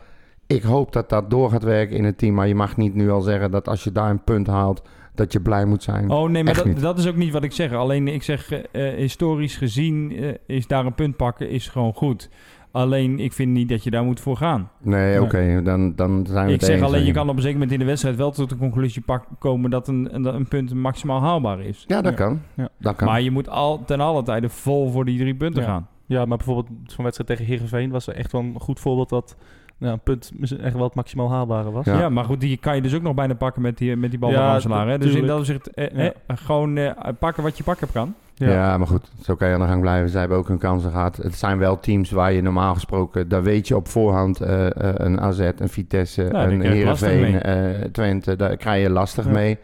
Ik 0.56 0.64
hoop 0.64 0.94
dat 0.94 1.10
dat 1.10 1.30
door 1.30 1.50
gaat 1.50 1.64
werken 1.64 1.98
in 1.98 2.04
het 2.04 2.18
team. 2.18 2.34
Maar 2.36 2.48
je 2.48 2.56
mag 2.56 2.78
niet 2.78 2.96
nu 2.96 3.12
al 3.12 3.22
zeggen 3.22 3.52
dat 3.52 3.68
als 3.68 3.84
je 3.84 3.92
daar 3.92 4.10
een 4.10 4.24
punt 4.24 4.48
haalt, 4.48 4.82
dat 5.16 5.32
je 5.34 5.42
blij 5.42 5.66
moet 5.66 5.84
zijn. 5.84 6.10
Oh 6.10 6.30
nee, 6.30 6.44
maar 6.44 6.54
dat, 6.54 6.80
dat 6.80 6.98
is 6.98 7.08
ook 7.08 7.16
niet 7.16 7.32
wat 7.34 7.44
ik 7.44 7.52
zeg. 7.52 7.74
Alleen 7.74 8.08
ik 8.08 8.24
zeg, 8.24 8.52
eh, 8.52 8.88
eh, 8.90 8.98
historisch 8.98 9.58
gezien 9.58 10.12
eh, 10.12 10.30
is 10.46 10.68
daar 10.68 10.86
een 10.86 10.94
punt 10.96 11.16
pakken 11.18 11.50
is 11.50 11.68
gewoon 11.68 11.94
goed. 11.94 12.30
Alleen 12.72 13.20
ik 13.20 13.34
vind 13.34 13.52
niet 13.52 13.70
dat 13.70 13.84
je 13.84 13.92
daar 13.92 14.04
moet 14.04 14.20
voor 14.20 14.38
gaan. 14.38 14.70
Nee, 14.82 15.22
oké, 15.22 15.62
dan, 15.64 15.96
dan 15.96 16.26
zijn 16.30 16.46
we 16.46 16.54
Ik 16.54 16.60
het 16.60 16.70
zeg 16.70 16.76
eens, 16.76 16.86
alleen, 16.86 17.06
je 17.06 17.12
kan 17.12 17.30
op 17.30 17.36
een 17.36 17.42
zeker 17.42 17.54
moment 17.58 17.74
in 17.74 17.80
de 17.80 17.86
wedstrijd 17.86 18.16
wel 18.16 18.32
tot 18.32 18.50
de 18.50 18.58
conclusie 18.58 19.02
pak, 19.02 19.26
komen 19.40 19.70
dat 19.70 19.88
een, 19.88 20.16
een, 20.16 20.26
een 20.26 20.48
punt 20.48 20.74
maximaal 20.74 21.22
haalbaar 21.22 21.62
is. 21.62 21.84
Ja, 21.88 22.02
dat 22.02 22.12
Ja. 22.18 22.18
kan. 22.26 22.42
Ja. 22.54 22.70
Dat 22.80 22.96
kan. 22.96 23.08
Maar 23.08 23.22
je 23.22 23.32
moet 23.32 23.50
al, 23.50 23.84
ten 23.86 24.00
alle 24.00 24.24
tijde 24.24 24.50
vol 24.50 24.92
voor 24.92 25.06
die 25.06 25.18
drie 25.20 25.36
punten 25.36 25.62
Ja. 25.62 25.68
gaan. 25.68 25.88
ja, 26.06 26.26
maar 26.26 26.38
bijvoorbeeld 26.38 26.68
zo'n 26.86 27.04
wedstrijd 27.04 27.30
tegen 27.30 27.46
Heerenveen 27.46 27.90
was 27.92 28.08
er 28.08 28.16
echt 28.16 28.32
wel 28.32 28.42
een 28.42 28.60
goed 28.60 28.80
voorbeeld 28.80 29.10
dat 29.10 29.36
nou, 29.82 29.94
een 29.94 30.00
punt 30.00 30.32
misschien 30.36 30.62
echt 30.62 30.74
wel 30.74 30.84
het 30.84 30.96
maximaal 30.96 31.30
haalbare 31.32 31.72
was. 31.72 31.86
Ja. 31.86 32.00
Ja. 32.00 32.10
maar 32.10 32.24
goed, 32.24 32.40
die 32.40 32.58
kan 32.58 32.76
je 32.76 32.82
dus 32.82 32.96
ook 32.96 33.02
nog 33.02 33.14
bijna 33.14 33.34
pakken 33.34 33.62
met 33.62 33.78
die, 33.78 33.96
met 33.96 34.10
die 34.10 34.20
bal 34.20 34.32
Ja, 34.32 34.60
van 34.62 34.88
hè? 34.88 34.98
Dus 34.98 35.14
in 35.16 35.26
dat 35.26 35.40
opzicht, 35.40 35.74
eh, 35.74 35.90
Ja. 36.06 36.14
eh, 36.28 36.38
gewoon 36.38 36.78
eh, 36.78 36.92
pakken 37.20 37.44
wat 37.44 37.58
je 37.58 37.64
pakken 37.64 37.88
kan. 37.94 38.14
Ja. 38.36 38.78
maar 38.78 38.88
goed, 38.88 39.12
zo 39.24 39.36
kan 39.36 39.48
je 39.48 39.54
aan 39.54 39.60
de 39.60 39.68
gang 39.68 39.82
blijven. 39.82 40.10
Zij 40.10 40.20
hebben 40.20 40.38
ook 40.38 40.48
hun 40.48 40.58
kansen 40.58 40.92
gehad. 40.92 41.18
Het 41.18 41.36
zijn 41.36 41.58
wel 41.58 41.80
teams 41.80 42.12
waar 42.12 42.32
je 42.34 42.42
normaal 42.42 42.74
gesproken, 42.74 43.28
daar 43.30 43.44
weet 43.44 43.68
je 43.68 43.76
op 43.76 43.88
voorhand, 43.88 44.40
eh, 44.42 44.66
eh, 44.66 44.94
een 44.98 45.20
AZ, 45.22 45.40
een 45.58 45.70
Vitesse, 45.70 46.28
daar 46.32 46.52
een 46.52 46.62
Heerenveen, 46.62 47.42
eh, 47.42 47.56
Twente, 47.92 48.36
daar 48.36 48.58
krijg 48.58 48.84
je 48.84 48.90
lastig 48.90 49.26
Ja. 49.26 49.32
mee. 49.32 49.58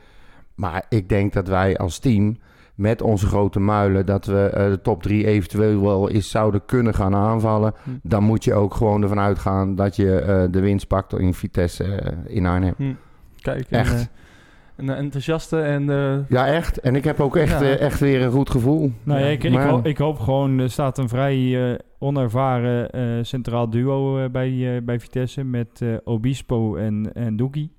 Maar 0.56 0.86
ik 0.90 1.10
denk 1.10 1.34
dat 1.34 1.48
wij 1.48 1.78
als 1.78 2.00
team, 2.00 2.38
met 2.78 3.02
onze 3.02 3.28
grote 3.28 3.60
muilen, 3.60 4.06
dat 4.06 4.26
we 4.26 4.40
eh, 4.46 4.70
de 4.70 4.82
top 4.82 5.02
drie 5.04 5.26
eventueel 5.28 5.82
wel 5.82 6.10
eens 6.10 6.30
zouden 6.30 6.66
kunnen 6.66 6.94
gaan 6.94 7.16
aanvallen. 7.16 7.74
Hm. 7.84 7.90
Dan 8.04 8.24
moet 8.24 8.44
je 8.44 8.54
ook 8.54 8.74
gewoon 8.74 9.02
ervan 9.02 9.20
uitgaan 9.20 9.76
dat 9.76 9.96
je 9.96 10.16
eh, 10.20 10.44
de 10.52 10.60
winst 10.60 10.88
pakt 10.88 11.14
in 11.20 11.34
Vitesse 11.34 11.84
eh, 11.84 12.36
in 12.36 12.46
Arnhem. 12.46 12.74
Hm. 12.78 12.94
Kijk, 13.42 13.66
een, 13.70 13.80
Echt. 13.80 13.94
eh, 13.94 14.06
een 14.76 14.90
enthousiaste 14.90 15.60
en 15.62 15.90
eh, 15.90 16.18
Ja, 16.30 16.48
echt. 16.48 16.80
En 16.80 16.96
ik 16.96 17.04
heb 17.04 17.20
ook 17.20 17.36
echt, 17.36 17.60
Ja. 17.60 17.66
echt 17.76 18.00
weer 18.00 18.22
een 18.22 18.32
goed 18.32 18.50
gevoel. 18.50 18.92
Nou, 19.04 19.20
ja, 19.20 19.26
ik, 19.26 19.44
ik, 19.44 19.54
hoop, 19.58 19.86
ik 19.86 19.98
hoop 19.98 20.20
gewoon, 20.20 20.60
er 20.60 20.70
staat 20.72 20.98
een 20.98 21.10
vrij 21.10 21.70
eh, 21.72 21.78
onervaren 22.00 22.90
eh, 22.90 23.04
centraal 23.22 23.70
duo 23.70 24.30
bij, 24.30 24.76
eh, 24.76 24.82
bij 24.84 25.00
Vitesse 25.00 25.44
met 25.44 25.82
eh, 25.82 25.90
Obispo 26.04 26.76
en, 26.76 27.14
en 27.14 27.36
Doekie. 27.36 27.72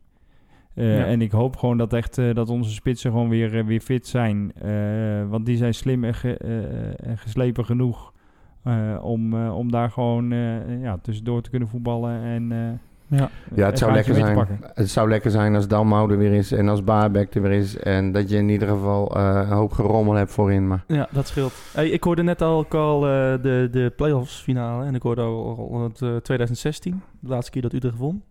Eh, 0.78 0.96
Ja. 0.98 1.04
En 1.04 1.22
ik 1.22 1.30
hoop 1.30 1.56
gewoon 1.56 1.78
dat, 1.78 1.92
echt, 1.92 2.18
eh, 2.18 2.34
dat 2.34 2.48
onze 2.48 2.70
spitsen 2.72 3.10
gewoon 3.10 3.28
weer, 3.28 3.58
eh, 3.58 3.64
weer 3.64 3.80
fit 3.80 4.06
zijn. 4.06 4.52
Eh, 4.62 4.70
want 5.28 5.46
die 5.46 5.56
zijn 5.56 5.74
slim 5.74 6.04
en, 6.04 6.14
ge- 6.14 6.36
eh, 6.36 7.08
en 7.10 7.18
geslepen 7.18 7.64
genoeg 7.64 8.12
eh, 8.64 8.98
om, 9.02 9.34
eh, 9.44 9.56
om 9.56 9.70
daar 9.70 9.90
gewoon 9.90 10.32
eh, 10.32 10.82
ja, 10.82 10.98
tussendoor 11.02 11.42
te 11.42 11.50
kunnen 11.50 11.68
voetballen. 11.68 12.22
En, 12.22 12.52
eh, 12.52 13.18
ja. 13.18 13.30
Ja, 13.54 13.66
het 13.66 13.78
zou 13.78 13.92
lekker 13.92 14.14
zijn. 14.14 14.48
Het 14.74 14.88
zou 14.90 15.08
lekker 15.08 15.30
zijn 15.30 15.54
als 15.54 15.68
Dalmau 15.68 16.10
er 16.12 16.18
weer 16.18 16.32
is 16.32 16.52
en 16.52 16.68
als 16.68 16.84
Baarbek 16.84 17.34
er 17.34 17.42
weer 17.42 17.50
is. 17.52 17.76
En 17.78 18.12
dat 18.12 18.30
je 18.30 18.36
in 18.36 18.48
ieder 18.48 18.68
geval 18.68 19.16
eh, 19.16 19.40
een 19.48 19.56
hoop 19.56 19.72
gerommel 19.72 20.14
hebt 20.14 20.30
voorin. 20.30 20.66
Maar 20.68 20.84
Ja, 20.86 21.08
dat 21.10 21.26
scheelt. 21.26 21.52
Hey, 21.74 21.88
ik 21.88 22.02
hoorde 22.04 22.22
net 22.22 22.42
al, 22.42 22.66
al 22.68 23.06
eh, 23.06 23.10
de, 23.42 23.68
de 23.70 23.92
playoffs 23.96 24.40
finale. 24.40 24.84
En 24.84 24.94
ik 24.94 25.02
hoorde 25.02 25.22
al, 25.22 25.68
al 25.72 25.82
het, 25.82 26.02
eh, 26.02 26.16
2016, 26.16 27.02
de 27.20 27.28
laatste 27.28 27.50
keer 27.50 27.62
dat 27.62 27.72
Utrecht 27.72 27.96
won. 27.98 28.22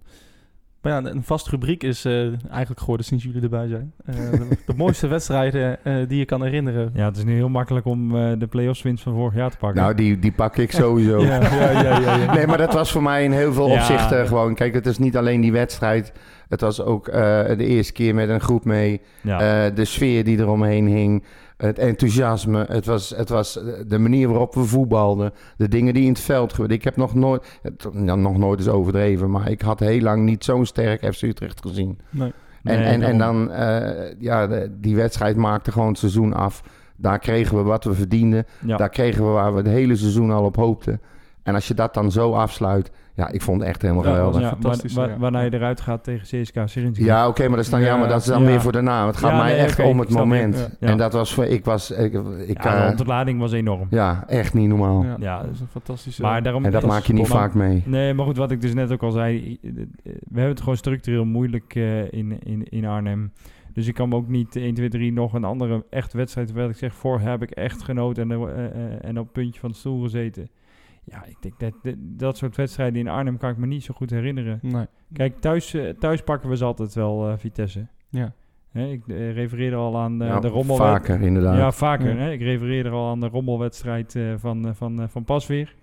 Maar 0.88 1.02
ja, 1.04 1.10
een 1.10 1.24
vast 1.24 1.48
rubriek 1.48 1.84
is 1.84 2.06
eh, 2.06 2.22
eigenlijk 2.50 2.80
geworden 2.80 3.06
sinds 3.06 3.24
jullie 3.24 3.42
erbij 3.42 3.68
zijn. 3.68 3.94
Eh, 4.06 4.16
de, 4.32 4.48
de 4.66 4.74
mooiste 4.76 5.08
wedstrijden 5.18 5.84
eh, 5.84 5.96
die 6.08 6.18
je 6.18 6.26
kan 6.26 6.44
herinneren. 6.44 6.90
Ja, 6.94 7.06
het 7.06 7.18
is 7.18 7.24
nu 7.24 7.34
heel 7.36 7.50
makkelijk 7.50 7.86
om 7.86 8.16
eh, 8.16 8.32
de 8.38 8.48
play-offs 8.48 8.82
winst 8.82 9.04
van 9.04 9.14
vorig 9.14 9.36
jaar 9.36 9.50
te 9.52 9.58
pakken. 9.58 9.82
nou, 9.82 9.96
die, 9.96 10.20
die 10.20 10.32
pak 10.32 10.58
ik 10.58 10.72
sowieso. 10.72 11.22
Ja, 11.26 11.42
ja, 11.42 11.72
ja, 11.72 12.00
ja, 12.00 12.16
ja. 12.18 12.34
Nee, 12.36 12.48
maar 12.48 12.58
dat 12.58 12.74
was 12.74 12.92
voor 12.92 13.04
mij 13.04 13.24
in 13.24 13.32
heel 13.32 13.54
veel 13.54 13.68
Ja. 13.68 13.74
opzichten 13.74 14.28
gewoon... 14.28 14.56
Kijk, 14.56 14.74
het 14.74 14.86
is 14.86 14.98
niet 14.98 15.18
alleen 15.18 15.42
die 15.42 15.52
wedstrijd. 15.52 16.12
Het 16.50 16.62
was 16.62 16.82
ook 16.82 17.08
eh, 17.08 17.22
de 17.58 17.66
eerste 17.66 17.94
keer 17.94 18.16
met 18.16 18.30
een 18.30 18.42
groep 18.42 18.66
mee. 18.66 19.02
ja. 19.22 19.66
Eh, 19.66 19.76
de 19.76 19.86
sfeer 19.86 20.24
die 20.24 20.38
eromheen 20.40 20.88
hing. 20.88 21.24
Het 21.58 21.80
enthousiasme, 21.80 22.66
het 22.70 22.86
was, 22.86 23.10
het 23.10 23.30
was 23.30 23.60
de 23.88 23.98
manier 23.98 24.28
waarop 24.30 24.54
we 24.56 24.64
voetbalden, 24.64 25.32
de 25.58 25.68
dingen 25.68 25.94
die 25.94 26.04
in 26.04 26.10
het 26.10 26.20
veld 26.20 26.52
gebeurden. 26.52 26.78
Ik 26.78 26.84
heb 26.84 26.96
nog 26.96 27.16
nooit, 27.16 27.60
het- 27.62 27.88
ja, 28.06 28.16
nog 28.16 28.38
nooit 28.38 28.60
is 28.60 28.68
overdreven, 28.68 29.32
maar 29.32 29.50
ik 29.50 29.62
had 29.62 29.80
heel 29.80 30.02
lang 30.02 30.24
niet 30.24 30.44
zo'n 30.44 30.66
sterk 30.66 31.14
FC 31.14 31.22
Utrecht 31.22 31.62
gezien. 31.62 32.00
Nee. 32.10 32.32
En, 32.64 32.80
Nee, 32.80 32.86
en, 32.86 33.02
en 33.02 33.18
dan, 33.18 33.52
eh, 33.52 34.14
ja, 34.20 34.48
de- 34.48 34.72
die 34.80 34.96
wedstrijd 34.96 35.36
maakte 35.36 35.72
gewoon 35.72 35.88
het 35.88 35.98
seizoen 35.98 36.34
af. 36.34 36.64
Daar 36.96 37.20
kregen 37.20 37.58
we 37.58 37.64
wat 37.64 37.84
we 37.84 37.94
verdienden. 37.94 38.46
Ja. 38.66 38.78
Daar 38.78 38.90
kregen 38.90 39.26
we 39.26 39.30
waar 39.32 39.52
we 39.52 39.58
het 39.58 39.68
hele 39.68 39.96
seizoen 39.96 40.32
al 40.32 40.44
op 40.44 40.56
hoopten. 40.56 41.02
En 41.48 41.54
als 41.56 41.68
je 41.68 41.74
dat 41.74 41.94
dan 41.94 42.12
zo 42.12 42.32
afsluit, 42.34 42.92
ja, 43.14 43.30
ik 43.30 43.42
vond 43.42 43.60
het 43.60 43.70
echt 43.70 43.82
helemaal 43.82 44.04
Ja, 44.04 44.10
geweldig. 44.10 44.42
Ja, 44.42 44.48
fantastisch. 44.48 44.94
Waarna 44.94 45.40
je 45.42 45.54
eruit 45.54 45.82
gaat 45.82 46.04
tegen 46.04 46.42
CSK 46.42 46.56
Serinski. 46.66 47.04
Ja, 47.04 47.28
oké, 47.28 47.48
maar 47.48 47.56
dat 47.56 47.66
is 47.66 47.72
dan 47.72 47.80
Ja, 47.80 47.86
jammer. 47.86 48.08
Dat 48.08 48.20
is 48.20 48.26
dan 48.26 48.42
ja. 48.42 48.48
weer 48.48 48.62
voor 48.62 48.84
naam. 48.84 49.08
Het 49.08 49.18
gaat 49.18 49.32
Ja, 49.32 49.38
mij 49.38 49.52
nee, 49.52 49.60
echt 49.62 49.80
om 49.80 50.00
het 50.00 50.10
moment. 50.10 50.70
Ja. 50.80 50.88
En 50.88 50.98
dat 50.98 51.14
was 51.14 51.34
voor, 51.34 51.46
ik 51.46 51.66
was, 51.66 51.92
ik, 51.92 52.14
ik 52.48 52.64
Ja, 52.64 52.72
de 52.78 52.84
eh, 52.84 52.90
ontlading 52.90 53.40
was 53.40 53.52
enorm. 53.52 53.88
ja, 53.90 54.24
echt 54.28 54.54
niet 54.54 54.68
normaal. 54.70 55.04
Ja, 55.04 55.16
Ja. 55.20 55.42
dat 55.42 55.52
is 55.54 55.60
een 55.60 55.68
fantastische... 55.68 56.22
Maar 56.22 56.44
daarom 56.44 56.66
En 56.66 56.72
dat 56.72 56.86
maak 56.86 57.04
je 57.04 57.14
niet 57.14 57.28
vaak 57.28 57.54
mee. 57.54 57.84
Nee, 57.86 58.14
maar 58.14 58.26
goed, 58.26 58.38
wat 58.38 58.52
ik 58.52 58.62
dus 58.62 58.74
net 58.74 58.92
ook 58.92 59.04
al 59.04 59.12
zei. 59.12 59.58
eh, 59.64 59.72
We 60.04 60.12
hebben 60.34 60.50
het 60.50 60.60
gewoon 60.60 60.78
structureel 60.78 61.26
moeilijk 61.26 61.76
eh, 61.76 62.12
in, 62.12 62.40
in, 62.44 62.64
in 62.70 62.86
Arnhem. 62.86 63.32
Dus 63.74 63.88
ik 63.88 63.94
kan 63.94 64.10
me 64.10 64.16
ook 64.16 64.28
niet 64.28 64.56
1, 64.56 64.74
2, 64.74 64.90
3 64.90 65.14
nog 65.14 65.34
een 65.34 65.44
andere 65.44 65.86
echt 65.90 66.14
wedstrijd... 66.14 66.48
terwijl 66.48 66.70
ik 66.70 66.76
zeg, 66.78 66.94
voor 66.94 67.20
heb 67.20 67.42
ik 67.42 67.52
echt 67.52 67.84
genoten 67.84 68.32
en, 68.32 69.02
en 69.02 69.18
op 69.20 69.24
het 69.24 69.34
puntje 69.34 69.60
van 69.60 69.70
de 69.72 69.76
stoel 69.78 70.02
gezeten. 70.02 70.50
Ja, 71.12 71.26
ik 71.26 71.38
denk 71.40 71.60
dat, 71.60 71.74
dat 71.84 71.96
dat 72.00 72.38
soort 72.38 72.56
wedstrijden 72.56 73.00
in 73.00 73.08
Arnhem 73.08 73.38
kan 73.38 73.50
ik 73.50 73.58
me 73.58 73.66
niet 73.66 73.84
zo 73.84 73.94
goed 73.94 74.10
herinneren. 74.10 74.60
Nee. 74.62 74.86
Kijk, 75.14 75.40
thuis, 75.40 75.74
eh, 75.74 75.90
thuis 75.90 76.22
pakken 76.22 76.50
we 76.50 76.58
ze 76.58 76.66
altijd 76.66 76.94
wel, 76.94 77.30
eh, 77.30 77.38
Vitesse. 77.38 77.88
Ja. 78.10 78.34
Hè, 78.72 78.88
ik 78.88 79.08
eh, 79.08 79.34
refereerde 79.34 79.76
al 79.76 79.98
aan 79.98 80.22
eh, 80.22 80.28
Ja, 80.28 80.40
de 80.40 80.48
rommel. 80.48 80.76
vaker, 80.76 81.22
inderdaad. 81.22 81.58
Ja, 81.58 81.72
vaker. 81.72 82.10
Ja. 82.10 82.16
Hè? 82.16 82.32
Ik 82.32 82.42
refereerde 82.42 82.90
al 82.90 83.10
aan 83.10 83.20
de 83.20 83.28
rommelwedstrijd 83.28 84.16
eh, 84.16 84.34
van, 84.38 84.68
eh, 84.68 84.74
van, 84.74 85.02
eh, 85.02 85.08
van 85.08 85.24
Pasveer. 85.24 85.76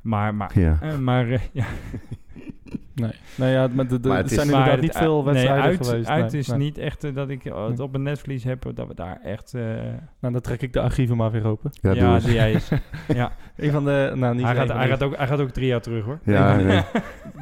Maar, 0.00 0.34
maar, 0.34 0.58
Ja. 0.58 0.78
maar 1.00 1.26
ja, 1.52 1.64
Nee. 2.94 3.10
Nou 3.34 3.50
ja, 3.50 3.68
maar 3.72 3.86
de, 3.88 4.00
de, 4.00 4.08
Maar 4.08 4.16
er 4.16 4.22
het 4.22 4.32
zijn 4.32 4.46
is- 4.46 4.52
inderdaad 4.52 4.74
Maar 4.74 4.82
niet 4.84 4.96
veel 4.96 5.14
nee, 5.22 5.24
wedstrijden 5.32 5.64
uit, 5.64 5.86
geweest. 5.86 6.08
Uit 6.08 6.32
nee, 6.32 6.40
is 6.40 6.46
nee. 6.48 6.58
niet 6.58 6.78
echt 6.78 7.04
eh, 7.04 7.14
dat 7.14 7.28
ik 7.28 7.44
eh, 7.44 7.66
het 7.68 7.80
op 7.80 7.94
een 7.94 8.02
netvlies 8.02 8.44
heb, 8.44 8.66
dat 8.74 8.86
we 8.88 8.94
daar 8.94 9.20
echt... 9.24 9.54
eh, 9.54 9.62
Nou, 10.20 10.32
dan 10.32 10.40
trek 10.40 10.62
ik 10.62 10.72
de 10.72 10.80
archieven 10.80 11.16
maar 11.16 11.30
weer 11.30 11.44
open. 11.46 11.70
Ja, 11.80 12.18
die 12.18 12.32
jij 12.32 12.52
is. 12.52 12.68
ja. 13.14 13.32
Een 13.56 13.70
van 13.70 13.84
de... 13.84 14.12
Nou, 14.14 14.34
niet 14.34 14.44
Hij, 14.44 14.54
gaat, 14.54 14.68
hij, 14.72 14.88
gaat 14.88 15.02
ook, 15.02 15.16
hij 15.16 15.26
gaat 15.26 15.40
ook 15.40 15.50
drie 15.50 15.66
jaar 15.66 15.80
terug, 15.80 16.04
hoor. 16.04 16.18
Ja, 16.24 16.56
nee. 16.56 16.82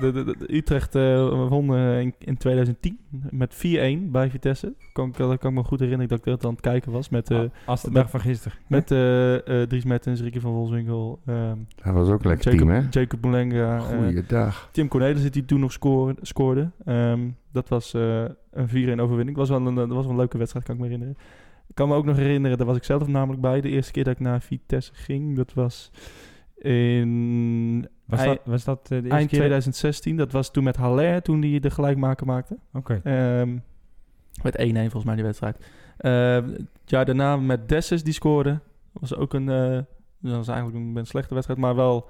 De, 0.01 0.13
de, 0.13 0.25
de- 0.25 0.37
de 0.39 0.55
Utrecht 0.57 0.95
eh, 0.95 1.49
won 1.49 1.75
eh, 1.75 2.01
in, 2.01 2.15
in 2.19 2.37
2010 2.37 2.99
met 3.31 3.55
4-1 3.55 4.11
bij 4.11 4.31
Vitesse. 4.31 4.73
Kan, 4.93 5.09
ik- 5.09 5.17
dat 5.17 5.39
kan 5.39 5.51
ik 5.51 5.57
me 5.57 5.65
goed 5.65 5.81
herinneren 5.81 6.09
dat 6.09 6.19
ik 6.19 6.25
dat 6.25 6.45
aan 6.45 6.51
het 6.51 6.61
kijken 6.61 6.93
was. 6.93 7.09
Met, 7.09 7.31
eh 7.31 7.39
Ah, 7.39 7.45
Als 7.65 7.83
de 7.83 7.87
met- 7.91 7.97
dag 8.03 8.11
van 8.11 8.21
gisteren. 8.21 8.59
met 8.67 8.91
eh, 8.91 9.35
eh, 9.63 9.69
Dries 9.69 9.85
Mertens, 9.85 10.21
Ricky 10.21 10.41
van 10.41 10.51
Wolfswinkel, 10.53 11.21
ehm 11.27 11.57
dat 11.85 11.95
was 11.95 12.09
ook 12.09 12.23
een 12.23 12.29
lekker 12.29 12.53
Jacob, 12.53 12.69
team, 12.69 12.81
hè? 12.83 12.87
Jacob 12.91 13.25
eh, 13.35 13.81
Goeiedag. 13.81 14.69
Tim 14.73 14.84
Cornelissen 14.89 15.33
die 15.33 15.45
toen 15.45 15.61
nog 15.61 15.73
scoorde. 15.73 16.15
scoorde. 16.23 16.71
Ehm, 16.85 17.29
dat 17.53 17.69
was 17.69 17.95
eh, 17.95 18.25
een 18.51 18.69
4-1 18.69 19.01
overwinning. 19.01 19.37
Dat 19.37 19.49
was, 19.49 19.59
wel 19.59 19.67
een, 19.67 19.75
dat 19.75 19.89
was 19.89 20.03
wel 20.03 20.11
een 20.11 20.17
leuke 20.17 20.39
wedstrijd, 20.39 20.65
kan 20.65 20.75
ik 20.75 20.81
me 20.81 20.87
herinneren. 20.87 21.17
Ik 21.69 21.75
kan 21.75 21.89
me 21.89 21.95
ook 21.95 22.05
nog 22.05 22.17
herinneren, 22.17 22.59
daar 22.59 22.67
was 22.67 22.77
ik 22.77 22.85
zelf 22.85 23.07
namelijk 23.07 23.41
bij. 23.43 23.61
De 23.61 23.69
eerste 23.69 23.93
keer 23.93 24.05
dat 24.05 24.13
ik 24.13 24.21
naar 24.21 24.41
Vitesse 24.43 24.95
ging, 24.95 25.37
dat 25.37 25.53
was 25.53 25.91
in 26.57 27.89
Was 28.05 28.25
dat, 28.25 28.41
was 28.45 28.65
dat 28.65 28.81
eh, 28.83 28.89
de 28.89 28.95
eerste 28.95 29.11
eind 29.11 29.29
keer? 29.29 29.39
2016. 29.39 30.17
Dat 30.17 30.33
was 30.33 30.51
toen 30.51 30.65
met 30.65 30.77
Haller, 30.77 31.23
toen 31.23 31.41
die 31.41 31.61
de 31.61 31.71
gelijkmaker 31.71 32.27
maakte. 32.27 32.59
Oké. 32.73 33.01
Ehm 33.05 33.57
met 34.43 34.59
1-1 34.59 34.63
volgens 34.75 35.05
mij 35.05 35.15
die 35.15 35.25
wedstrijd. 35.25 35.59
Ehm, 35.97 36.49
het 36.53 36.91
jaar 36.91 37.05
daarna 37.05 37.37
met 37.37 37.69
Dessus 37.69 38.03
die 38.05 38.13
scoorde. 38.13 38.61
was 38.93 39.15
ook 39.15 39.35
een... 39.35 39.49
eh, 39.49 39.79
dat 40.31 40.37
was 40.37 40.49
eigenlijk 40.49 40.79
een, 40.79 40.97
een 40.97 41.07
slechte 41.07 41.35
wedstrijd, 41.35 41.61
maar 41.61 41.75
wel 41.75 42.09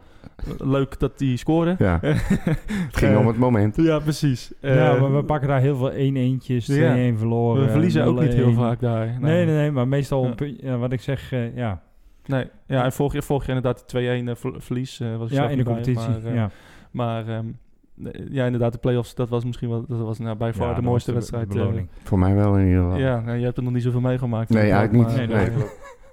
leuk 0.59 0.99
dat 0.99 1.19
die 1.19 1.37
scoorde. 1.37 1.75
Ja, 1.79 1.99
het 2.03 2.97
ging 2.97 3.17
om 3.17 3.27
het 3.27 3.37
moment. 3.39 3.77
Ja, 3.77 3.99
precies. 3.99 4.53
ja, 4.61 4.95
Eh, 4.95 5.01
maar 5.01 5.15
we 5.17 5.25
pakken 5.25 5.49
daar 5.49 5.61
heel 5.61 5.77
veel 5.77 5.91
1-1'tjes, 5.93 6.65
2-1 6.65 6.75
Ja. 6.75 7.17
verloren. 7.17 7.65
we 7.65 7.71
verliezen 7.71 8.05
ook 8.05 8.21
niet 8.21 8.33
heel 8.35 8.51
0-1. 8.53 8.55
vaak 8.57 8.81
daar. 8.81 9.07
Nee, 9.21 9.45
nee, 9.47 9.55
nee, 9.55 9.71
maar 9.71 9.89
meestal 9.89 10.25
Ja. 10.37 10.47
ja, 10.61 10.77
wat 10.77 10.93
ik 10.93 11.01
zeg, 11.01 11.33
eh, 11.33 11.57
ja. 11.57 11.83
Nee, 12.27 12.45
ja, 12.67 12.85
en 12.85 12.93
vorig 12.93 13.13
jaar, 13.13 13.23
vorig 13.23 13.47
jaar 13.47 13.57
inderdaad 13.57 13.79
die 13.79 13.87
2-1 13.87 14.29
eh, 14.29 14.35
ver- 14.35 14.63
verlies. 14.63 15.01
eh, 15.01 15.17
was 15.17 15.31
Ja, 15.31 15.43
in 15.43 15.49
de 15.49 15.55
niet 15.55 15.65
bij, 15.65 15.73
competitie. 15.75 16.09
Maar, 16.09 16.25
eh, 16.25 16.35
ja. 16.35 16.51
maar 16.91 17.29
ehm, 17.29 17.47
ja, 18.31 18.45
inderdaad, 18.45 18.73
de 18.73 18.79
play-offs, 18.79 19.15
dat 19.15 19.29
was 19.29 19.45
misschien 19.45 19.69
wel, 19.69 19.85
dat 19.89 19.99
was 19.99 20.19
nou, 20.19 20.37
bij 20.37 20.53
far 20.55 20.69
Ja, 20.69 20.75
de 20.75 20.83
mooiste 20.83 21.13
was 21.13 21.27
de 21.31 21.37
wedstrijd. 21.37 21.59
eh, 21.61 21.67
beloning. 21.67 21.89
Voor 22.03 22.19
mij 22.19 22.35
wel 22.35 22.57
in 22.59 22.67
ieder 22.67 22.83
geval. 22.83 22.99
ja, 22.99 23.21
nou, 23.21 23.39
je 23.39 23.45
hebt 23.45 23.57
er 23.57 23.63
nog 23.63 23.73
niet 23.73 23.83
zoveel 23.83 24.01
meegemaakt. 24.01 24.51
Nee, 24.51 24.71
eigenlijk 24.71 24.93
niet. 25.09 25.17
Nee. 25.17 25.27
nee. 25.27 25.49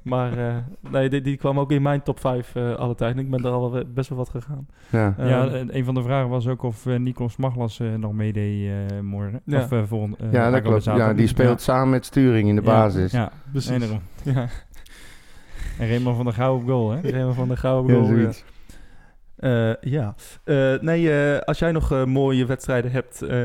Maar 0.03 0.37
eh, 0.37 0.55
nee, 0.91 1.09
die, 1.09 1.21
die 1.21 1.37
kwam 1.37 1.59
ook 1.59 1.71
in 1.71 1.81
mijn 1.81 2.01
top 2.03 2.19
5 2.19 2.55
eh 2.55 2.75
alle 2.75 2.95
tijd. 2.95 3.13
En 3.15 3.19
ik 3.19 3.29
ben 3.29 3.45
er 3.45 3.51
al 3.51 3.83
best 3.87 4.09
wel 4.09 4.17
wat 4.17 4.29
gegaan. 4.29 4.67
Ja. 4.89 5.13
Eh, 5.17 5.29
ja, 5.29 5.47
en 5.47 5.77
een 5.77 5.85
van 5.85 5.93
de 5.95 6.01
vragen 6.01 6.29
was 6.29 6.47
ook 6.47 6.63
of 6.63 6.85
eh 6.85 6.95
Nikos 6.99 7.35
Maglas 7.37 7.79
eh, 7.79 7.93
nog 7.95 8.13
meedeed 8.13 8.69
eh, 8.91 8.99
morgen. 8.99 9.41
Ja. 9.45 9.59
Of 9.63 9.71
uh, 9.71 9.81
volgende 9.85 10.17
eh, 10.19 10.31
ja, 10.31 10.49
dat 10.49 10.61
klopt. 10.61 10.83
Ja, 10.83 11.13
die 11.13 11.27
speelt 11.27 11.61
samen 11.61 11.89
met 11.89 12.05
Sturing 12.05 12.47
in 12.49 12.55
de 12.55 12.61
Ja, 12.61 12.67
basis. 12.67 13.11
Ja, 13.11 13.31
precies. 13.51 13.79
daarom. 13.79 14.01
Ja, 14.23 14.47
En 15.79 15.87
Raymond 15.87 16.15
van 16.15 16.25
der 16.25 16.33
Gouw 16.33 16.55
op 16.55 16.65
goal, 16.65 16.89
hè? 16.91 16.99
Remo 17.09 17.31
van 17.31 17.47
de 17.47 17.57
Gouden 17.57 17.95
Ja, 17.95 18.03
goal. 18.07 18.17
ja. 18.19 18.29
Eh, 19.35 19.73
ja. 19.91 20.15
Eh, 20.43 20.79
nee, 20.79 21.11
eh, 21.33 21.39
als 21.39 21.59
jij 21.59 21.71
nog 21.71 22.05
mooie 22.05 22.45
wedstrijden 22.45 22.91
hebt 22.91 23.21
eh, 23.21 23.37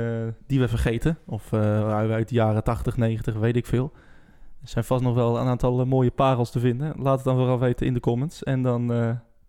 die 0.46 0.60
we 0.60 0.68
vergeten, 0.68 1.18
of 1.26 1.52
eh, 1.52 1.90
uit 2.10 2.28
de 2.28 2.34
jaren 2.34 2.64
80, 2.64 2.96
90, 2.96 3.34
weet 3.34 3.56
ik 3.56 3.66
veel. 3.66 3.92
Er 4.66 4.72
zijn 4.72 4.84
vast 4.84 5.02
nog 5.02 5.14
wel 5.14 5.38
een 5.38 5.46
aantal 5.46 5.80
eh, 5.80 5.86
mooie 5.86 6.10
parels 6.10 6.50
te 6.50 6.60
vinden. 6.60 6.92
Laat 6.98 7.14
het 7.16 7.24
dan 7.24 7.36
vooral 7.36 7.58
weten 7.58 7.86
in 7.86 7.94
de 7.94 8.00
comments. 8.00 8.42
En 8.42 8.62
dan, 8.62 8.92
eh, 8.92 8.98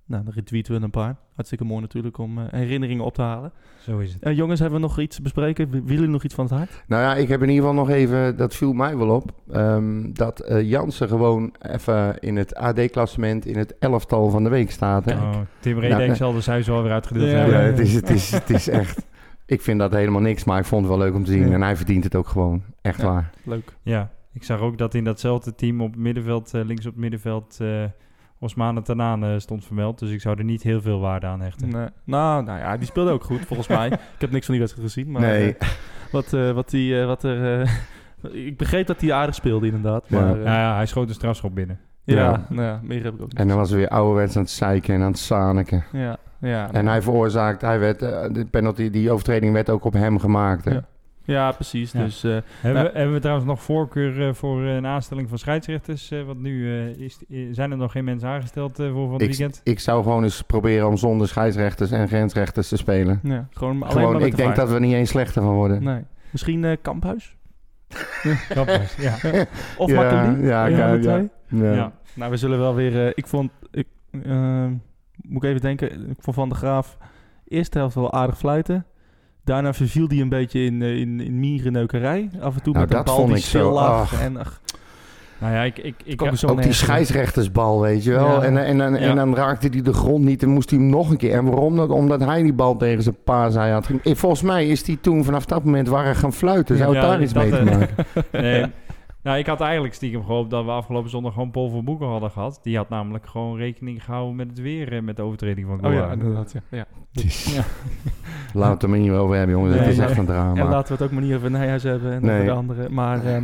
nou, 0.06 0.24
dan 0.24 0.34
retweeten 0.34 0.74
we 0.78 0.84
een 0.84 0.90
paar. 0.90 1.16
Hartstikke 1.36 1.64
mooi 1.64 1.82
natuurlijk 1.82 2.18
om 2.18 2.38
eh, 2.38 2.44
herinneringen 2.52 3.06
op 3.06 3.14
te 3.14 3.22
halen. 3.22 3.52
Zo 3.80 3.98
is 3.98 4.14
het. 4.14 4.24
Eh, 4.24 4.36
jongens, 4.36 4.60
hebben 4.60 4.80
we 4.82 4.86
nog 4.88 5.00
iets 5.00 5.16
te 5.16 5.22
bespreken? 5.22 5.70
Willen 5.70 5.88
jullie 5.88 6.08
nog 6.08 6.24
iets 6.24 6.34
van 6.36 6.46
het 6.46 6.54
hart? 6.54 6.84
Nou 6.88 7.02
ja, 7.02 7.16
ik 7.16 7.28
heb 7.28 7.42
in 7.42 7.50
ieder 7.50 7.64
geval 7.68 7.80
nog 7.86 7.90
even, 7.90 8.38
dat 8.38 8.56
viel 8.56 8.74
mij 8.74 8.98
wel 8.98 9.10
op, 9.10 9.32
ehm, 9.52 10.14
dat 10.14 10.40
eh, 10.40 10.62
Jansen 10.70 11.08
gewoon 11.08 11.54
even 11.60 12.20
in 12.20 12.36
het 12.36 12.56
AD-klassement 12.56 13.46
in 13.46 13.58
het 13.58 13.78
elftal 13.80 14.30
van 14.30 14.44
de 14.44 14.50
week 14.50 14.72
staat. 14.72 15.06
Hè? 15.06 15.14
Oh, 15.14 15.36
Tim 15.60 15.80
Redek 15.80 15.98
Nou, 15.98 16.16
zal 16.16 16.34
de 16.34 16.42
huis 16.46 16.68
wel 16.68 16.84
weer 16.84 16.92
uitgedeeld 16.92 17.26
Ja, 17.30 17.32
Ja, 17.32 17.38
hebben. 17.44 17.64
het, 17.64 17.80
is, 17.80 17.94
het, 17.94 18.10
is, 18.10 18.32
het 18.32 18.50
is 18.50 18.68
echt... 18.70 19.06
Ik 19.46 19.62
vind 19.62 19.80
dat 19.80 19.92
helemaal 19.92 20.22
niks, 20.22 20.44
maar 20.44 20.60
ik 20.60 20.66
vond 20.66 20.82
het 20.88 20.96
wel 20.96 21.06
leuk 21.06 21.16
om 21.16 21.24
te 21.24 21.32
zien. 21.32 21.48
Ja. 21.48 21.54
En 21.54 21.62
hij 21.62 21.76
verdient 21.76 22.04
het 22.04 22.16
ook 22.16 22.28
gewoon. 22.28 22.64
Echt 22.82 23.02
Ja. 23.02 23.06
waar. 23.06 23.30
Leuk. 23.44 23.74
Ja, 23.82 24.10
ik 24.42 24.44
zag 24.44 24.60
ook 24.60 24.78
dat 24.78 24.94
in 24.94 25.04
datzelfde 25.04 25.56
team 25.56 25.82
op 25.82 25.92
het 25.92 26.00
middenveld, 26.02 26.54
eh, 26.54 26.66
links 26.66 26.86
op 26.86 26.92
het 26.92 27.02
middenveld, 27.02 27.58
eh 27.62 27.84
Osmane 28.40 28.82
Tanane 28.82 29.40
stond 29.40 29.66
vermeld. 29.66 30.00
Dus 30.00 30.10
ik 30.12 30.22
zou 30.22 30.38
er 30.38 30.44
niet 30.44 30.64
heel 30.64 30.82
veel 30.82 31.00
waarde 31.00 31.26
aan 31.28 31.42
hechten. 31.42 31.70
Nee. 31.70 31.88
Nou, 32.04 32.44
nou 32.44 32.60
ja, 32.60 32.78
die 32.78 32.88
speelde 32.88 33.12
ook 33.12 33.24
goed 33.24 33.40
volgens 33.46 33.68
mij. 33.68 33.88
Ik 34.16 34.22
heb 34.22 34.32
niks 34.32 34.46
van 34.46 34.54
die 34.56 34.64
wedstrijd 34.64 34.92
gezien. 34.94 35.12
Maar 35.12 35.22
nee, 35.22 35.56
eh, 35.58 35.68
wat, 36.12 36.34
eh, 36.34 36.52
wat, 36.52 36.70
die, 36.70 37.00
eh, 37.00 37.06
wat 37.06 37.24
er... 37.24 37.62
eh, 37.62 37.72
ik 38.48 38.58
begreep 38.58 38.88
dat 38.88 39.02
hij 39.02 39.14
aardig 39.14 39.36
speelde 39.36 39.66
inderdaad. 39.66 40.06
Ja. 40.08 40.20
Maar, 40.20 40.38
eh, 40.38 40.44
Ja, 40.44 40.60
ja, 40.60 40.76
hij 40.76 40.86
schoot 40.86 41.08
een 41.08 41.14
strafschop 41.16 41.56
binnen. 41.56 41.80
ja, 42.04 42.16
Ja. 42.16 42.46
Nou 42.50 42.62
ja, 42.62 42.80
meer 42.84 43.04
heb 43.04 43.14
ik 43.14 43.22
ook 43.22 43.28
niet. 43.30 43.40
en 43.40 43.48
dan 43.48 43.58
was 43.58 43.70
hij 43.70 43.78
weer 43.80 43.88
ouderwets 43.90 44.36
aan 44.36 44.42
het 44.42 44.52
zeiken 44.52 44.94
en 44.96 45.02
aan 45.02 45.12
het 45.12 45.20
zaniken. 45.20 45.84
Ja, 45.92 46.18
ja. 46.42 46.72
En 46.72 46.88
hij 46.88 47.02
veroorzaakt, 47.02 47.62
hij 47.62 47.80
werd, 47.80 48.02
eh, 48.02 48.26
de 48.34 48.46
penalty, 48.46 48.90
die 48.90 49.12
overtreding 49.12 49.54
werd 49.54 49.70
ook 49.70 49.84
op 49.86 49.94
hem 49.94 50.20
gemaakt. 50.20 50.66
Hè? 50.66 50.72
Ja. 50.74 50.86
Ja, 51.28 51.52
precies. 51.52 51.92
Ja. 51.92 52.04
Dus 52.04 52.24
eh, 52.24 52.38
Hebben, 52.62 52.84
Ja. 52.84 52.90
we, 52.92 52.98
hebben 52.98 53.14
we 53.16 53.20
trouwens 53.22 53.48
nog 53.48 53.62
voorkeur 53.62 54.28
eh, 54.28 54.34
voor 54.34 54.64
eh, 54.66 54.76
een 54.76 54.86
aanstelling 54.86 55.30
van 55.30 55.38
scheidsrechters? 55.38 56.12
eh, 56.12 56.24
want 56.24 56.42
nu 56.42 56.80
eh, 56.80 56.88
is, 57.00 57.20
zijn 57.52 57.72
er 57.72 57.78
nog 57.78 57.92
geen 57.92 58.04
mensen 58.04 58.30
aangesteld 58.30 58.76
voor 58.76 58.92
van 58.94 59.14
het 59.14 59.22
Ik, 59.22 59.28
weekend. 59.28 59.62
ik 59.64 59.80
zou 59.80 60.04
gewoon 60.04 60.24
eens 60.24 60.42
proberen 60.42 60.88
om 60.88 60.98
zonder 60.98 61.28
scheidsrechters 61.28 61.92
en 61.92 62.08
grensrechters 62.08 62.68
te 62.68 62.78
spelen. 62.78 63.20
ja, 63.24 63.48
gewoon 63.52 63.70
alleen 63.72 63.80
maar 63.80 63.92
Gewoon, 63.92 64.14
met 64.14 64.26
ik 64.26 64.32
de 64.32 64.38
denk 64.38 64.56
dat 64.56 64.70
we 64.72 64.80
niet 64.80 64.94
eens 64.94 65.10
slechter 65.10 65.42
van 65.42 65.54
worden. 65.54 65.84
Nee. 65.84 66.02
Misschien 66.32 66.64
eh, 66.66 66.78
Kamphuis? 66.82 67.36
Kappers, 68.50 68.96
ja. 68.96 69.14
Of 69.78 69.90
Ja, 69.90 69.96
Makkeli? 69.96 70.48
ja, 70.48 70.66
ja, 70.66 70.98
de? 70.98 71.30
Ja. 71.48 71.74
ja. 71.74 71.92
Nou, 72.14 72.32
we 72.32 72.38
zullen 72.38 72.60
wel 72.60 72.76
weer... 72.76 73.06
eh, 73.06 73.12
ik 73.16 73.28
vond... 73.28 73.52
Ik, 73.72 73.88
moet 75.28 75.44
ik 75.44 75.50
even 75.50 75.62
denken. 75.62 76.10
Ik 76.10 76.16
vond 76.20 76.36
Van 76.36 76.50
der 76.50 76.58
Graaf 76.58 76.98
eerste 77.48 77.78
helft 77.78 77.96
wel 77.96 78.14
aardig 78.14 78.38
fluiten. 78.38 78.86
Daarna 79.48 79.74
verviel 79.74 80.08
hij 80.08 80.18
een 80.20 80.30
beetje 80.30 80.60
in, 80.60 80.82
eh, 80.82 80.96
in, 81.00 81.20
in 81.20 81.40
mierenneukerij. 81.40 82.30
Af 82.42 82.56
en 82.56 82.62
toe 82.62 82.74
Nou, 82.74 82.86
met 82.86 82.96
een 82.98 83.04
dat 83.04 83.06
bal 83.06 83.16
vond 83.16 83.28
die 83.28 83.38
ik 83.38 83.44
zo, 83.44 83.58
stil 83.58 83.72
lag. 83.72 84.02
ach. 84.14 84.22
En, 84.22 84.38
ach, 84.38 84.62
Nou 85.40 85.54
ja, 85.54 85.62
ik, 85.64 85.78
ik, 85.78 85.96
ik, 86.06 86.22
Ook 86.46 86.62
die 86.62 86.74
scheidsrechtersbal, 86.74 87.82
weet 87.82 88.04
je 88.04 88.12
wel. 88.12 88.28
Ja. 88.28 88.42
En, 88.42 88.58
en, 88.66 88.82
en, 88.82 88.96
en 88.96 89.08
Ja. 89.08 89.14
dan 89.14 89.36
raakte 89.36 89.68
hij 89.68 89.82
de 89.82 89.94
grond 89.94 90.24
niet 90.24 90.44
en 90.44 90.50
moest 90.50 90.70
hij 90.70 90.80
hem 90.80 90.90
nog 90.90 91.10
een 91.10 91.18
keer. 91.18 91.34
En 91.34 91.46
waarom 91.46 91.76
dat? 91.76 91.90
Omdat 91.90 92.24
hij 92.24 92.42
die 92.44 92.54
bal 92.54 92.78
tegen 92.78 93.04
zijn 93.04 93.16
pa 93.24 93.50
zei 93.50 93.72
had. 93.72 93.86
ge- 93.86 94.16
Volgens 94.16 94.42
mij 94.42 94.68
is 94.68 94.88
hij 94.88 94.98
toen 95.02 95.24
vanaf 95.24 95.46
dat 95.46 95.64
moment 95.64 95.88
waar 95.88 96.16
gaan 96.16 96.34
fluiten. 96.34 96.78
Zou 96.78 96.94
het 96.96 97.04
Ja, 97.04 97.10
daar 97.10 97.22
iets 97.22 97.34
mee 97.34 97.50
te 97.50 97.58
eh, 97.58 97.66
maken? 97.66 97.96
Nee. 98.32 98.66
Nou, 99.28 99.40
ik 99.40 99.48
had 99.48 99.62
eigenlijk 99.62 99.94
stiekem 99.94 100.24
gehoopt 100.26 100.50
dat 100.50 100.66
we 100.66 100.72
afgelopen 100.72 101.10
zondag 101.10 101.34
gewoon 101.34 101.52
Paul 101.52 101.70
van 101.70 101.86
Boeken 101.86 102.08
hadden 102.08 102.32
gehad. 102.32 102.60
Die 102.64 102.78
had 102.78 102.90
namelijk 102.90 103.26
gewoon 103.28 103.58
rekening 103.58 104.04
gehouden 104.04 104.36
met 104.36 104.48
het 104.50 104.60
weer 104.60 104.94
en 104.94 105.04
met 105.06 105.16
de 105.16 105.22
overtreding 105.22 105.68
van 105.68 105.86
Oh 105.86 105.94
ja, 105.94 106.04
Goa. 106.04 106.12
inderdaad. 106.12 106.52
Ja. 106.54 106.62
Ja. 106.70 106.86
Ja. 107.54 107.64
Laten 108.54 108.62
we 108.62 108.62
het 108.74 108.84
er 108.84 108.90
niet 108.90 109.10
meer 109.10 109.20
over 109.20 109.36
hebben, 109.36 109.56
jongens. 109.56 109.74
Nee, 109.74 109.84
het 109.84 109.92
is 109.92 109.98
nee. 109.98 110.08
echt 110.08 110.18
een 110.18 110.26
drama. 110.26 110.62
En 110.62 110.68
laten 110.68 110.88
we 110.88 110.94
het 110.94 111.02
ook 111.02 111.12
maar 111.12 111.24
niet 111.24 111.34
over 111.36 111.52
Nijhuis 111.52 111.84
hebben 111.84 112.12
en 112.12 112.22
Nee. 112.22 112.34
over 112.34 112.46
de 112.46 112.52
anderen. 112.52 112.94
Maar 112.94 113.26
ehm, 113.26 113.44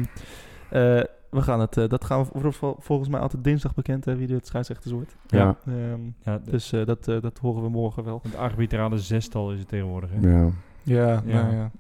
eh, 0.70 1.04
we 1.30 1.42
gaan 1.42 1.60
het, 1.60 1.78
eh, 1.78 1.90
dat 1.90 2.06
gaan 2.06 2.26
we 2.34 2.52
volgens 2.80 3.10
mij 3.10 3.20
altijd 3.20 3.44
dinsdag 3.44 3.74
bekend, 3.74 4.06
hè, 4.06 4.16
wie 4.16 4.28
de 4.28 4.40
scheidsrechters 4.42 4.94
wordt. 4.94 5.16
Ja. 5.28 5.56
Ehm, 5.68 6.00
Ja, 6.24 6.40
d- 6.40 6.52
dus 6.52 6.72
eh, 6.72 6.86
dat, 6.86 7.06
dat 7.06 7.38
horen 7.42 7.64
we 7.64 7.70
morgen 7.70 8.04
wel. 8.04 8.20
het 8.24 8.36
arbitrale 8.36 8.98
zestal 8.98 9.52
is 9.52 9.60
het 9.60 9.68
tegenwoordig. 9.68 10.10
Hè? 10.14 10.30
ja. 10.30 10.50
Ja, 10.84 11.22
Ja. 11.26 11.42
nou 11.42 11.56
ja. 11.56 11.72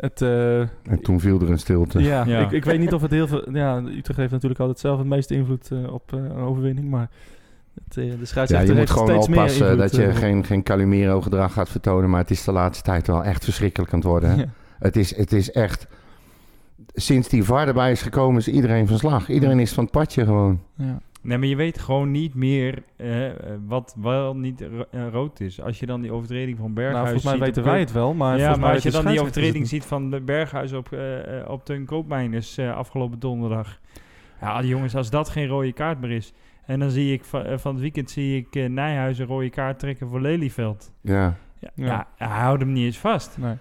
Het, 0.00 0.22
eh, 0.22 0.60
En 0.60 1.00
toen 1.02 1.20
viel 1.20 1.40
er 1.40 1.50
een 1.50 1.58
stilte. 1.58 2.02
ja, 2.02 2.24
Ja. 2.26 2.38
Ik, 2.38 2.50
ik 2.50 2.64
weet 2.64 2.78
niet 2.78 2.92
of 2.92 3.02
het 3.02 3.10
heel 3.10 3.26
veel... 3.26 3.50
Ja, 3.52 3.76
Utrecht 3.76 4.18
heeft 4.18 4.30
natuurlijk 4.32 4.60
altijd 4.60 4.78
zelf 4.78 4.98
het 4.98 5.06
meeste 5.06 5.34
invloed 5.34 5.70
eh, 5.70 5.92
op 5.92 6.12
eh, 6.12 6.18
een 6.18 6.32
overwinning, 6.32 6.90
maar 6.90 7.10
het, 7.74 7.94
de 7.94 8.04
Ja, 8.04 8.14
scheidsrechter 8.22 8.74
je 8.74 8.80
moet 8.80 8.90
gewoon 8.90 9.16
oppassen 9.16 9.70
invloed, 9.70 9.78
dat 9.78 9.96
je 9.96 10.12
geen, 10.12 10.44
geen 10.44 10.62
Calimero-gedrag 10.62 11.52
gaat 11.52 11.68
vertonen. 11.68 12.10
Maar 12.10 12.20
het 12.20 12.30
is 12.30 12.44
de 12.44 12.52
laatste 12.52 12.84
tijd 12.84 13.06
wel 13.06 13.24
echt 13.24 13.44
verschrikkelijk 13.44 13.92
aan 13.92 13.98
het 13.98 14.08
worden. 14.08 14.36
Ja. 14.36 14.44
Het, 14.78 14.96
is, 14.96 15.16
het 15.16 15.32
is 15.32 15.50
echt... 15.50 15.86
Sinds 16.94 17.28
die 17.28 17.44
VAR 17.44 17.66
erbij 17.66 17.90
is 17.90 18.02
gekomen 18.02 18.40
is 18.40 18.48
iedereen 18.48 18.86
van 18.86 18.98
slag. 18.98 19.28
Iedereen 19.28 19.60
is 19.60 19.72
van 19.72 19.84
het 19.84 19.92
padje 19.92 20.24
gewoon. 20.24 20.60
Ja. 20.74 21.00
Nee, 21.22 21.38
maar 21.38 21.46
je 21.48 21.56
weet 21.56 21.78
gewoon 21.78 22.10
niet 22.10 22.34
meer 22.34 22.82
eh, 22.96 23.26
eh, 23.26 23.34
wat 23.66 23.96
wel 24.00 24.36
niet 24.36 24.60
ro- 24.60 24.84
eh, 24.90 25.08
rood 25.12 25.40
is. 25.40 25.60
Als 25.60 25.78
je 25.80 25.86
dan 25.86 26.00
die 26.00 26.12
overtreding 26.12 26.58
van 26.58 26.74
Berghuis 26.74 26.94
Nou, 26.94 27.04
volgens 27.06 27.24
mij 27.24 27.34
ziet 27.46 27.54
weten 27.54 27.70
wij 27.70 27.80
het 27.80 27.92
wel, 27.92 28.14
maar 28.14 28.28
ja, 28.30 28.36
volgens 28.36 28.56
maar 28.58 28.66
mij 28.66 28.74
als 28.74 28.82
je 28.82 28.90
dan 28.90 29.06
die 29.12 29.20
overtreding 29.20 29.68
ziet 29.68 29.84
van 29.84 30.10
de 30.10 30.20
Berghuis 30.20 30.72
op, 30.72 30.92
eh, 30.92 31.40
eh, 31.40 31.48
op 31.50 31.64
Teun 31.64 31.84
Koopmeiners 31.84 32.58
eh, 32.58 32.76
afgelopen 32.76 33.18
donderdag. 33.18 33.80
Ja, 34.40 34.60
die 34.60 34.70
jongens, 34.70 34.94
als 34.94 35.10
dat 35.10 35.28
geen 35.28 35.46
rode 35.46 35.72
kaart 35.72 36.00
meer 36.00 36.10
is. 36.10 36.32
En 36.66 36.78
dan 36.78 36.90
zie 36.90 37.12
ik 37.12 37.24
van, 37.24 37.58
van 37.60 37.72
het 37.72 37.80
weekend 37.82 38.10
zie 38.10 38.36
ik 38.36 38.68
Nijhuis 38.70 39.18
een 39.18 39.26
rode 39.26 39.50
kaart 39.50 39.78
trekken 39.78 40.08
voor 40.08 40.20
Lelyveld. 40.20 40.92
Ja. 41.00 41.36
Ja, 41.58 41.70
Ja. 41.74 41.86
ja. 41.86 42.06
hij 42.16 42.38
houdt 42.40 42.60
hem 42.62 42.72
niet 42.72 42.84
eens 42.84 42.98
vast. 42.98 43.38
Nee. 43.38 43.54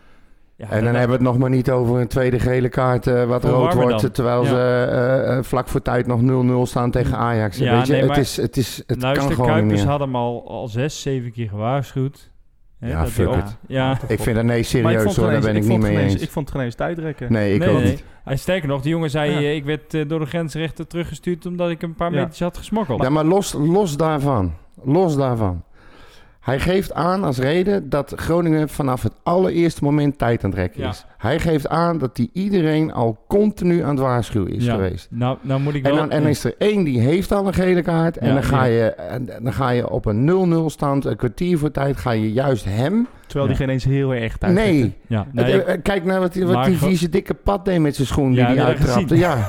Ja, 0.59 0.69
En 0.69 0.83
dan 0.83 0.93
hebben 0.95 1.07
we 1.07 1.23
het 1.23 1.31
nog 1.31 1.37
maar 1.37 1.49
niet 1.49 1.71
over 1.71 1.99
een 2.01 2.07
tweede 2.07 2.39
gele 2.39 2.69
kaart 2.69 3.07
eh, 3.07 3.23
wat 3.23 3.41
Voor 3.41 3.49
rood 3.49 3.61
Warmerdam. 3.73 3.99
wordt. 3.99 4.13
Terwijl 4.15 4.43
Ja. 4.43 4.47
ze 4.49 4.55
eh, 4.91 5.37
eh, 5.37 5.43
vlak 5.43 5.67
voor 5.67 5.81
tijd 5.81 6.07
nog 6.07 6.21
0-0 6.21 6.65
staan 6.65 6.91
tegen 6.91 7.17
Ajax. 7.17 7.57
Ja, 7.57 7.77
Weet 7.77 7.87
je, 7.87 7.93
nee, 7.93 8.01
het, 8.07 8.17
is, 8.17 8.37
het, 8.37 8.57
is, 8.57 8.83
het 8.87 9.01
Luister, 9.01 9.27
kan 9.27 9.35
gewoon 9.35 9.45
niet 9.49 9.55
Kuipers 9.57 9.81
meer. 9.81 9.89
had 9.91 9.99
hem 9.99 10.15
al, 10.15 10.43
al 10.47 10.67
zes, 10.67 11.01
zeven 11.01 11.31
keer 11.31 11.49
gewaarschuwd. 11.49 12.31
Hè, 12.79 12.89
Ja, 12.89 13.01
dat 13.01 13.09
fuck 13.11 13.27
hij 13.29 13.37
op- 13.37 13.43
it. 13.45 13.57
Ja, 13.67 13.97
Ik 14.07 14.19
vind 14.19 14.35
dat 14.35 14.45
nee, 14.45 14.63
serieus 14.63 15.15
hoor, 15.15 15.29
daar 15.31 15.39
ben 15.41 15.55
ik 15.55 15.61
niet 15.61 15.65
vond 15.71 15.83
het 15.83 15.91
mee 15.93 16.03
eens. 16.03 16.15
Ik 16.21 16.29
vond 16.29 16.45
het 16.47 16.55
geen 16.55 16.65
eens 16.65 16.75
tijdrekken. 16.75 17.31
Nee, 17.31 17.53
ik 17.53 17.59
Nee, 17.59 17.69
ook 17.69 17.77
nee. 17.79 17.89
niet. 17.89 18.03
Hij 18.23 18.35
sterker 18.35 18.67
nog, 18.67 18.81
die 18.81 18.91
jongen 18.91 19.09
zei, 19.09 19.31
Ja. 19.31 19.37
eh, 19.37 19.55
ik 19.55 19.65
werd 19.65 19.93
eh, 19.93 20.07
door 20.07 20.19
de 20.19 20.25
grensrechter 20.25 20.87
teruggestuurd 20.87 21.45
omdat 21.45 21.69
ik 21.69 21.81
een 21.81 21.95
paar 21.95 22.13
Ja. 22.13 22.19
meters 22.19 22.39
had 22.39 22.57
gesmokkeld. 22.57 23.01
Ja, 23.01 23.09
maar 23.09 23.25
los, 23.25 23.53
los 23.53 23.97
daarvan. 23.97 24.53
Los 24.83 25.15
daarvan. 25.15 25.63
Hij 26.39 26.59
geeft 26.59 26.93
aan 26.93 27.23
als 27.23 27.37
reden 27.37 27.89
dat 27.89 28.13
Groningen 28.15 28.69
vanaf 28.69 29.03
het 29.03 29.11
allereerste 29.23 29.83
moment 29.83 30.17
tijd 30.17 30.43
aan 30.43 30.49
het 30.49 30.59
rekken 30.59 30.81
Ja. 30.81 30.89
is. 30.89 31.05
Hij 31.17 31.39
geeft 31.39 31.67
aan 31.67 31.97
dat 31.97 32.17
hij 32.17 32.29
iedereen 32.33 32.93
al 32.93 33.23
continu 33.27 33.81
aan 33.83 33.89
het 33.89 33.99
waarschuwen 33.99 34.51
is 34.51 34.65
Ja. 34.65 34.73
geweest. 34.73 35.07
Nou, 35.11 35.37
nou 35.41 35.61
moet 35.61 35.73
ik 35.73 35.83
En 35.85 35.89
wel... 35.91 35.99
dan, 35.99 36.11
en 36.11 36.21
dan 36.21 36.29
is 36.29 36.43
er 36.43 36.55
één 36.57 36.83
die 36.83 36.99
heeft 36.99 37.31
al 37.31 37.47
een 37.47 37.53
gele 37.53 37.81
kaart. 37.81 38.17
En 38.17 38.27
Ja, 38.27 38.33
dan, 38.33 38.43
ga 38.43 38.63
ja. 38.63 38.73
je, 38.83 38.89
en 38.89 39.29
dan 39.43 39.53
ga 39.53 39.69
je 39.69 39.89
op 39.89 40.05
een 40.05 40.25
0-0 40.63 40.65
stand, 40.69 41.05
een 41.05 41.15
kwartier 41.15 41.57
voor 41.57 41.71
tijd, 41.71 41.97
ga 41.97 42.11
je 42.11 42.31
juist 42.33 42.65
hem... 42.65 43.07
Terwijl 43.27 43.49
Ja. 43.49 43.55
die 43.57 43.65
geen 43.65 43.73
eens 43.73 43.83
heel 43.83 44.13
erg 44.13 44.37
tijdrekken. 44.37 44.73
Nee. 44.73 44.95
ja, 45.07 45.25
Het- 45.33 45.45
nee, 45.45 45.63
eh, 45.63 45.77
Kijk 45.83 46.03
naar 46.05 46.19
wat 46.19 46.33
die, 46.33 46.45
wat 46.45 46.65
die 46.65 46.77
vieze 46.77 47.09
dikke 47.09 47.33
pad 47.33 47.65
deed 47.65 47.79
met 47.79 47.95
zijn 47.95 48.07
schoen 48.07 48.31
die 48.31 48.43
hij 48.43 48.63
uittrapte. 48.63 49.17
Ja. 49.17 49.37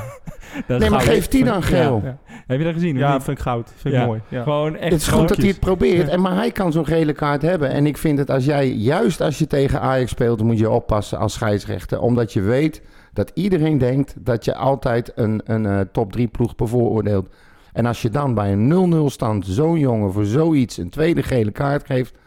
dat 0.67 0.79
Nee, 0.79 0.89
maar 0.89 1.01
geeft 1.01 1.31
die 1.31 1.43
dan 1.43 1.63
geel? 1.63 2.01
Ja. 2.03 2.17
Heb 2.47 2.57
je 2.57 2.63
dat 2.63 2.73
gezien? 2.73 2.97
Ja, 2.97 3.21
vind 3.21 3.37
ik 3.37 3.43
goud. 3.43 3.71
Vind 3.75 3.93
ik 3.93 3.99
Ja. 3.99 4.05
mooi. 4.05 4.21
Ja. 4.27 4.43
Gewoon 4.43 4.75
echt... 4.75 4.91
Het 4.91 5.01
is 5.01 5.07
goed 5.07 5.27
dat 5.27 5.37
hij 5.37 5.47
het 5.47 5.59
probeert. 5.59 6.07
En, 6.09 6.21
maar 6.21 6.35
hij 6.35 6.51
kan 6.51 6.71
zo'n 6.71 6.85
gele 6.85 7.13
kaart 7.13 7.41
hebben. 7.41 7.69
En 7.69 7.85
ik 7.85 7.97
vind 7.97 8.17
het 8.17 8.29
als 8.29 8.45
jij, 8.45 8.71
juist 8.71 9.21
als 9.21 9.37
je 9.39 9.47
tegen 9.47 9.81
Ajax 9.81 10.11
speelt, 10.11 10.43
moet 10.43 10.59
je 10.59 10.69
oppassen 10.69 11.17
als 11.17 11.33
scheidsrechter. 11.33 11.99
Omdat 12.01 12.33
je 12.33 12.41
weet 12.41 12.81
dat 13.13 13.31
iedereen 13.33 13.77
denkt 13.77 14.15
dat 14.19 14.45
je 14.45 14.55
altijd 14.55 15.11
een, 15.15 15.41
een 15.45 15.65
eh, 15.65 15.79
top 15.91 16.11
3 16.11 16.27
ploeg 16.27 16.55
bevooroordeelt. 16.55 17.29
En 17.73 17.85
als 17.85 18.01
je 18.01 18.09
dan 18.09 18.33
bij 18.33 18.51
een 18.53 18.93
0-0 19.09 19.11
stand 19.11 19.45
zo'n 19.45 19.79
jongen 19.79 20.11
voor 20.11 20.25
zoiets 20.25 20.77
een 20.77 20.89
tweede 20.89 21.23
gele 21.23 21.51
kaart 21.51 21.85
geeft, 21.85 22.17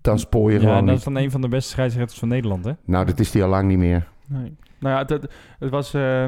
dan 0.00 0.18
spoor 0.18 0.52
je 0.52 0.60
Ja, 0.60 0.66
gewoon 0.68 0.86
dat 0.86 0.96
is 0.96 1.02
van 1.02 1.16
een 1.16 1.30
van 1.30 1.40
de 1.40 1.48
beste 1.48 1.70
scheidsrechters 1.70 2.18
van 2.18 2.28
Nederland, 2.28 2.64
hè? 2.64 2.72
Nou, 2.84 3.04
dat 3.06 3.18
is 3.20 3.30
die 3.30 3.42
al 3.42 3.48
lang 3.48 3.68
niet 3.68 3.78
meer. 3.78 4.08
Nee. 4.26 4.56
Nou 4.78 4.94
ja, 4.94 5.00
het, 5.00 5.10
het, 5.10 5.32
het 5.58 5.70
was... 5.70 5.94
eh, 5.94 6.24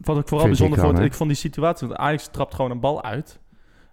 wat 0.00 0.18
ik 0.18 0.28
vooral 0.28 0.46
Vind 0.46 0.58
ik 0.58 0.58
bijzonder 0.58 0.76
dan, 0.76 0.86
vond... 0.86 0.98
hè? 0.98 1.04
Ik 1.04 1.14
vond 1.14 1.28
die 1.28 1.38
situatie... 1.38 1.88
Want 1.88 1.98
Ajax 1.98 2.28
trapt 2.28 2.54
gewoon 2.54 2.70
een 2.70 2.80
bal 2.80 3.02
uit. 3.02 3.40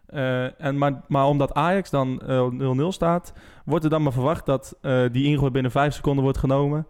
Eh, 0.06 0.62
en 0.62 0.78
maar, 0.78 1.02
maar 1.08 1.26
omdat 1.26 1.54
Ajax 1.54 1.90
dan 1.90 2.22
eh, 2.22 2.48
0-0 2.80 2.88
staat... 2.88 3.34
wordt 3.66 3.84
er 3.84 3.90
dan 3.90 4.04
maar 4.04 4.14
verwacht 4.14 4.46
dat 4.46 4.78
eh, 4.82 5.04
die 5.12 5.26
ingooi 5.26 5.52
binnen 5.52 5.72
vijf 5.72 5.94
seconden 5.94 6.24
wordt 6.24 6.38
genomen. 6.38 6.88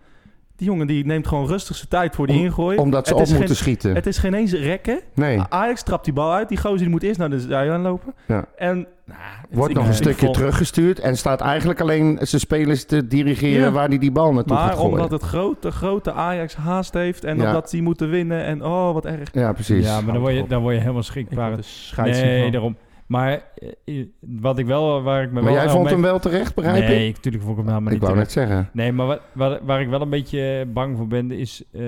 Die 0.61 0.69
jongen 0.69 0.87
die 0.87 1.05
neemt 1.05 1.27
gewoon 1.27 1.47
rustig 1.47 1.75
zijn 1.75 1.87
tijd 1.89 2.15
voor 2.15 2.27
die 2.27 2.37
Om- 2.37 2.43
ingooi. 2.45 2.77
Omdat 2.77 3.07
ze 3.07 3.13
Het 3.13 3.21
op 3.21 3.27
moeten 3.29 3.45
geen- 3.47 3.55
schieten. 3.55 3.95
Het 3.95 4.05
is 4.05 4.17
geen 4.17 4.33
eens 4.33 4.53
rekken. 4.53 4.99
Nee, 5.13 5.39
Ajax 5.49 5.83
trapt 5.83 6.05
die 6.05 6.13
bal 6.13 6.33
uit. 6.33 6.49
Die 6.49 6.57
gozer 6.57 6.77
die 6.77 6.89
moet 6.89 7.03
eerst 7.03 7.19
naar 7.19 7.29
de 7.29 7.39
zijlijn 7.39 7.81
lopen. 7.81 8.13
Ja. 8.27 8.45
En... 8.55 8.87
Nou, 9.05 9.19
wordt 9.51 9.73
nog 9.73 9.87
een 9.87 9.93
stukje 9.93 10.31
teruggestuurd 10.31 10.99
en 10.99 11.17
staat 11.17 11.41
eigenlijk 11.41 11.81
alleen 11.81 12.17
zijn 12.21 12.41
spelers 12.41 12.85
te 12.85 13.07
dirigeren 13.07 13.61
Ja. 13.65 13.71
waar 13.71 13.87
hij 13.87 13.97
die 13.97 14.11
bal 14.11 14.33
naartoe 14.33 14.57
gaat 14.57 14.65
Maar 14.65 14.75
gooien. 14.75 14.91
omdat 14.91 15.11
het 15.11 15.21
grote, 15.21 15.71
grote 15.71 16.11
Ajax 16.13 16.55
haast 16.55 16.93
heeft 16.93 17.23
en 17.23 17.37
Ja. 17.37 17.45
omdat 17.47 17.69
die 17.69 17.81
moeten 17.81 18.09
winnen 18.09 18.43
en 18.43 18.63
oh, 18.65 18.93
wat 18.93 19.05
erg. 19.05 19.29
Ja, 19.33 19.53
precies. 19.53 19.85
Ja, 19.85 20.01
maar 20.01 20.13
dan 20.13 20.21
word 20.21 20.33
je, 20.35 20.45
dan 20.47 20.61
word 20.61 20.73
je 20.73 20.79
helemaal 20.81 21.01
Ik 21.01 21.07
schrikbaar. 21.07 21.57
Nee, 21.95 22.41
van. 22.41 22.51
daarom. 22.51 22.75
Maar 23.11 23.43
eh, 23.85 24.05
wat 24.19 24.57
ik 24.57 24.65
wel, 24.65 25.01
waar 25.01 25.21
ik 25.23 25.27
me 25.27 25.33
Maar 25.33 25.43
wel... 25.43 25.53
jij 25.53 25.69
vond 25.69 25.83
mee- 25.83 25.93
hem 25.93 26.01
wel 26.01 26.19
terecht, 26.19 26.55
begrijp 26.55 26.83
nee, 26.87 27.07
ik? 27.07 27.15
natuurlijk 27.15 27.43
vond 27.43 27.57
ik 27.57 27.63
hem 27.65 27.73
helemaal 27.73 27.93
Ik 27.93 27.99
niet 27.99 28.09
wou 28.09 28.13
terecht. 28.23 28.35
net 28.35 28.47
zeggen. 28.47 28.69
Nee, 28.73 28.91
maar 28.91 29.05
wat, 29.05 29.21
wat, 29.33 29.59
waar 29.63 29.81
ik 29.81 29.89
wel 29.89 30.01
een 30.01 30.09
beetje 30.09 30.65
bang 30.73 30.97
voor 30.97 31.07
ben, 31.07 31.31
is... 31.31 31.63
eh, 31.71 31.79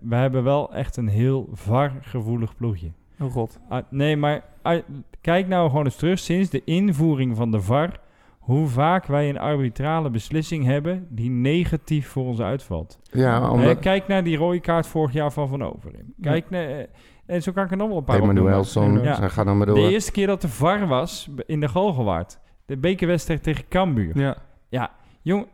we 0.00 0.14
hebben 0.14 0.44
wel 0.44 0.74
echt 0.74 0.96
een 0.96 1.08
heel 1.08 1.48
VAR-gevoelig 1.52 2.56
ploegje. 2.56 2.88
Oh 3.20 3.32
god. 3.32 3.58
Ah, 3.68 3.82
nee, 3.90 4.16
maar 4.16 4.42
ah, 4.62 4.82
kijk 5.20 5.48
nou 5.48 5.68
gewoon 5.70 5.84
eens 5.84 5.96
terug 5.96 6.18
sinds 6.18 6.50
de 6.50 6.62
invoering 6.64 7.36
van 7.36 7.50
de 7.50 7.60
VAR... 7.60 8.00
hoe 8.38 8.66
vaak 8.68 9.06
wij 9.06 9.28
een 9.28 9.38
arbitrale 9.38 10.10
beslissing 10.10 10.64
hebben 10.64 11.06
die 11.10 11.30
negatief 11.30 12.08
voor 12.08 12.24
ons 12.24 12.40
uitvalt. 12.40 12.98
Ja, 13.10 13.42
Eh, 13.42 13.52
omdat 13.52 13.78
kijk 13.78 14.06
naar 14.08 14.24
die 14.24 14.36
rode 14.36 14.60
kaart 14.60 14.86
vorig 14.86 15.12
jaar 15.12 15.32
van 15.32 15.48
Van 15.48 15.62
Overim. 15.64 16.14
Kijk 16.20 16.50
naar... 16.50 16.86
en 17.26 17.42
zo 17.42 17.52
kan 17.52 17.64
ik 17.64 17.70
er 17.70 17.76
nog 17.76 17.88
wel 17.88 17.96
een 17.96 18.04
paar 18.04 18.20
Emanuelson, 18.20 18.82
opnoemen. 18.84 19.20
ja. 19.20 19.28
ga 19.28 19.44
dan 19.44 19.56
maar 19.56 19.66
De 19.66 19.72
door. 19.72 19.88
eerste 19.88 20.12
keer 20.12 20.26
dat 20.26 20.40
de 20.40 20.48
VAR 20.48 20.86
was 20.86 21.28
in 21.46 21.60
de 21.60 21.68
Galgenwaard. 21.68 22.38
De 22.66 22.76
bekerwedstrijd 22.76 23.42
tegen 23.42 23.68
Cambuur. 23.68 24.36
Ja, 24.68 24.90
Jong, 25.22 25.46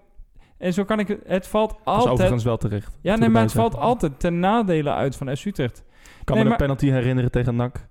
en 0.59 0.73
zo 0.73 0.85
kan 0.85 0.99
ik 0.99 1.09
het... 1.09 1.21
Het 1.27 1.47
valt 1.47 1.71
dat 1.71 1.79
is 1.81 1.87
altijd... 1.87 2.11
overigens 2.13 2.45
wel 2.45 2.57
terecht. 2.57 2.99
Ja, 3.01 3.17
nee, 3.17 3.29
maar 3.29 3.43
het 3.43 3.53
valt 3.53 3.77
altijd 3.77 4.21
ten 4.21 4.39
nadele 4.41 4.93
uit 4.93 5.17
van 5.17 5.37
S 5.37 5.45
Utrecht. 5.45 5.79
Ik 6.19 6.25
kan 6.25 6.35
Nee, 6.37 6.45
me 6.45 6.51
maar- 6.51 6.61
een 6.61 6.67
penalty 6.67 6.91
herinneren 6.91 7.31
tegen 7.31 7.57
NAC. 7.57 7.89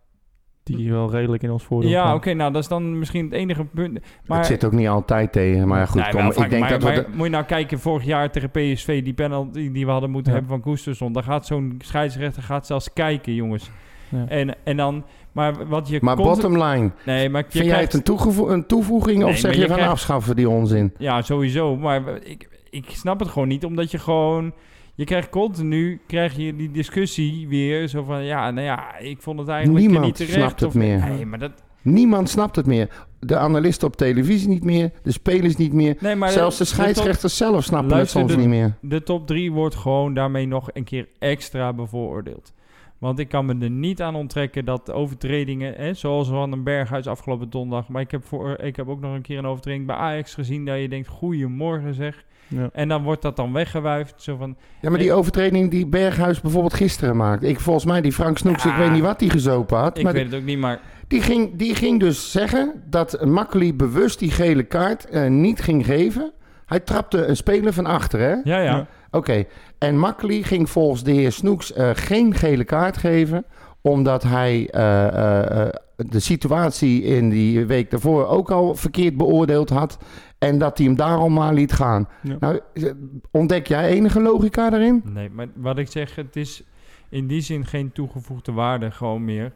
Die 0.63 0.91
wel 0.91 1.11
redelijk 1.11 1.43
in 1.43 1.51
ons 1.51 1.63
voordeel 1.63 1.89
Ja, 1.89 2.15
oké, 2.15 2.33
nou 2.33 2.51
dat 2.53 2.61
is 2.61 2.67
dan 2.67 2.99
misschien 2.99 3.23
het 3.25 3.33
enige 3.33 3.65
punt. 3.65 3.99
Maar, 4.25 4.37
het 4.37 4.47
zit 4.47 4.65
ook 4.65 4.71
niet 4.71 4.87
altijd 4.87 5.31
tegen, 5.31 5.67
maar 5.67 5.87
goed, 5.87 6.01
Nee, 6.01 6.11
kom, 6.11 6.33
vaak, 6.33 6.43
ik 6.43 6.49
denk 6.49 6.61
maar, 6.61 6.79
dat 6.79 6.83
we... 6.83 6.91
de- 6.93 7.05
moet 7.15 7.25
je 7.25 7.31
nou 7.31 7.43
kijken, 7.45 7.79
vorig 7.79 8.05
jaar 8.05 8.31
tegen 8.31 8.49
PSV, 8.49 9.03
die 9.03 9.13
penalty 9.13 9.71
die 9.71 9.85
we 9.85 9.91
hadden 9.91 10.09
moeten 10.11 10.31
Ja. 10.31 10.37
hebben 10.37 10.55
van 10.57 10.71
Koestersson. 10.71 11.13
Dan 11.13 11.23
gaat 11.23 11.45
zo'n 11.45 11.75
scheidsrechter 11.85 12.43
gaat 12.43 12.65
zelfs 12.65 12.93
kijken, 12.93 13.33
jongens. 13.33 13.69
Ja. 14.09 14.25
En, 14.27 14.55
en 14.63 14.77
dan, 14.77 15.05
maar 15.31 15.67
wat 15.67 15.87
je 15.89 15.99
maar 16.01 16.15
constant- 16.15 16.41
bottom 16.53 16.63
line, 16.69 16.91
Nee, 17.05 17.29
maar 17.29 17.41
je 17.43 17.51
vind 17.51 17.63
jij 17.65 17.73
krijgt- 17.73 17.91
het 17.91 17.93
een, 17.93 18.03
toegevo- 18.15 18.49
een 18.49 18.65
toevoeging 18.65 19.17
Nee, 19.17 19.27
of 19.27 19.37
zeg 19.37 19.53
je 19.55 19.65
van 19.65 19.75
krijgt- 19.75 19.91
afschaffen 19.91 20.35
die 20.35 20.49
onzin? 20.49 20.93
Ja, 20.97 21.21
sowieso. 21.21 21.75
Maar 21.75 22.01
ik, 22.23 22.49
ik 22.69 22.85
snap 22.89 23.19
het 23.19 23.29
gewoon 23.29 23.47
niet, 23.47 23.65
omdat 23.65 23.91
je 23.91 23.97
gewoon... 23.99 24.53
Je 24.99 25.05
krijgt 25.05 25.29
continu 25.29 25.99
krijg 26.07 26.35
je 26.35 26.55
die 26.55 26.71
discussie 26.71 27.47
weer 27.47 27.87
zo 27.87 28.03
van... 28.03 28.23
Ja, 28.23 28.51
nou 28.51 28.65
ja, 28.65 28.97
ik 28.97 29.21
vond 29.21 29.39
het 29.39 29.47
eigenlijk 29.47 29.85
Niemand 29.85 30.05
niet 30.05 30.15
terecht. 30.15 30.33
snapt 30.35 30.59
het 30.59 30.69
of, 30.69 30.75
meer. 30.75 31.05
Nee, 31.09 31.25
maar 31.25 31.39
dat... 31.39 31.51
Niemand 31.81 32.29
snapt 32.29 32.55
het 32.55 32.65
meer. 32.65 33.07
De 33.19 33.37
analisten 33.37 33.87
op 33.87 33.95
televisie 33.95 34.47
niet 34.49 34.63
meer, 34.63 34.91
de 35.03 35.11
spelers 35.11 35.55
niet 35.55 35.73
meer. 35.73 35.97
Nee, 35.99 36.15
maar 36.15 36.29
Zelfs 36.29 36.57
de 36.57 36.65
scheidsrechters 36.65 37.37
zelf 37.37 37.63
snappen 37.63 37.89
Luister, 37.89 38.19
het 38.19 38.29
soms 38.29 38.41
de- 38.43 38.47
niet 38.47 38.59
meer. 38.59 38.73
de 38.81 39.03
top 39.03 39.27
3 39.27 39.51
wordt 39.51 39.75
gewoon 39.75 40.13
daarmee 40.13 40.45
nog 40.47 40.69
een 40.73 40.83
keer 40.83 41.07
extra 41.19 41.73
bevooroordeeld. 41.73 42.53
Want 42.97 43.19
ik 43.19 43.29
kan 43.29 43.45
me 43.45 43.57
er 43.59 43.69
niet 43.69 44.01
aan 44.01 44.15
onttrekken 44.15 44.65
dat 44.65 44.91
overtredingen, 44.91 45.73
hè, 45.73 45.93
zoals 45.93 46.27
Van 46.27 46.49
den 46.49 46.63
Berghuis 46.63 47.07
afgelopen 47.07 47.49
donderdag, 47.49 47.87
maar 47.89 48.01
ik 48.01 48.11
heb, 48.11 48.23
voor, 48.25 48.59
ik 48.59 48.75
heb 48.75 48.87
ook 48.89 49.01
nog 49.01 49.13
een 49.15 49.21
keer 49.21 49.37
een 49.37 49.45
overtreding 49.45 49.85
bij 49.85 49.95
Ajax 49.95 50.33
gezien 50.33 50.65
dat 50.65 50.79
je 50.79 50.89
denkt, 50.89 51.07
goeiemorgen 51.07 51.93
zeg. 51.93 52.23
Ja. 52.49 52.69
En 52.73 52.87
dan 52.87 53.03
wordt 53.03 53.21
dat 53.21 53.35
dan 53.35 53.53
weggewuifd, 53.53 54.13
zo 54.17 54.35
van, 54.37 54.55
Ja, 54.81 54.89
maar 54.89 54.99
die 54.99 55.13
overtreding 55.13 55.71
die 55.71 55.87
Berghuis 55.87 56.41
bijvoorbeeld 56.41 56.73
gisteren 56.73 57.15
maakte. 57.17 57.47
Ik, 57.47 57.59
volgens 57.59 57.85
mij, 57.85 58.01
die 58.01 58.13
Frank 58.13 58.37
Snoeks, 58.37 58.63
Ja. 58.63 58.71
ik 58.71 58.77
weet 58.77 58.91
niet 58.91 59.01
wat 59.01 59.19
die 59.19 59.29
gezopen 59.29 59.77
had. 59.77 59.97
ik 59.97 60.03
maar 60.03 60.13
weet 60.13 60.25
het 60.25 60.35
ook 60.35 60.45
niet, 60.45 60.59
maar 60.59 60.79
die, 61.07 61.21
ging, 61.21 61.55
die 61.55 61.75
ging 61.75 61.99
dus 61.99 62.31
zeggen 62.31 62.83
dat 62.89 63.25
Makkeli 63.25 63.73
bewust 63.75 64.19
die 64.19 64.31
gele 64.31 64.63
kaart 64.63 65.05
eh, 65.09 65.27
niet 65.27 65.61
ging 65.61 65.85
geven. 65.85 66.31
Hij 66.65 66.79
trapte 66.79 67.25
een 67.25 67.35
speler 67.35 67.73
van 67.73 67.85
achter, 67.85 68.19
hè? 68.19 68.29
ja, 68.29 68.41
ja. 68.43 68.61
Ja. 68.61 68.87
Oké, 69.11 69.43
en 69.77 69.97
Makkeli 69.97 70.43
ging 70.43 70.69
volgens 70.69 71.03
de 71.03 71.11
heer 71.11 71.31
Snoeks 71.31 71.73
eh, 71.73 71.89
geen 71.93 72.33
gele 72.35 72.63
kaart 72.63 72.97
geven, 72.97 73.45
omdat 73.81 74.23
hij 74.23 74.69
eh, 74.71 75.07
eh, 75.07 75.61
eh, 75.65 75.69
de 75.95 76.19
situatie 76.19 77.03
in 77.03 77.29
die 77.29 77.65
week 77.65 77.91
daarvoor 77.91 78.27
ook 78.27 78.51
al 78.51 78.75
verkeerd 78.75 79.17
beoordeeld 79.17 79.69
had. 79.69 79.97
En 80.39 80.57
dat 80.57 80.77
hij 80.77 80.87
hem 80.87 80.95
daarom 80.95 81.33
maar 81.33 81.53
liet 81.53 81.71
gaan. 81.71 82.07
Ja. 82.21 82.35
Nou, 82.39 82.59
eh, 82.73 82.91
ontdek 83.31 83.67
jij 83.67 83.89
enige 83.89 84.21
logica 84.21 84.69
daarin? 84.69 85.01
Nee, 85.05 85.29
maar 85.29 85.47
wat 85.55 85.77
ik 85.77 85.87
zeg, 85.87 86.15
het 86.15 86.35
is, 86.35 86.63
in 87.09 87.27
die 87.27 87.41
zin 87.41 87.65
geen 87.65 87.91
toegevoegde 87.91 88.51
waarde 88.51 88.91
gewoon 88.91 89.25
meer. 89.25 89.53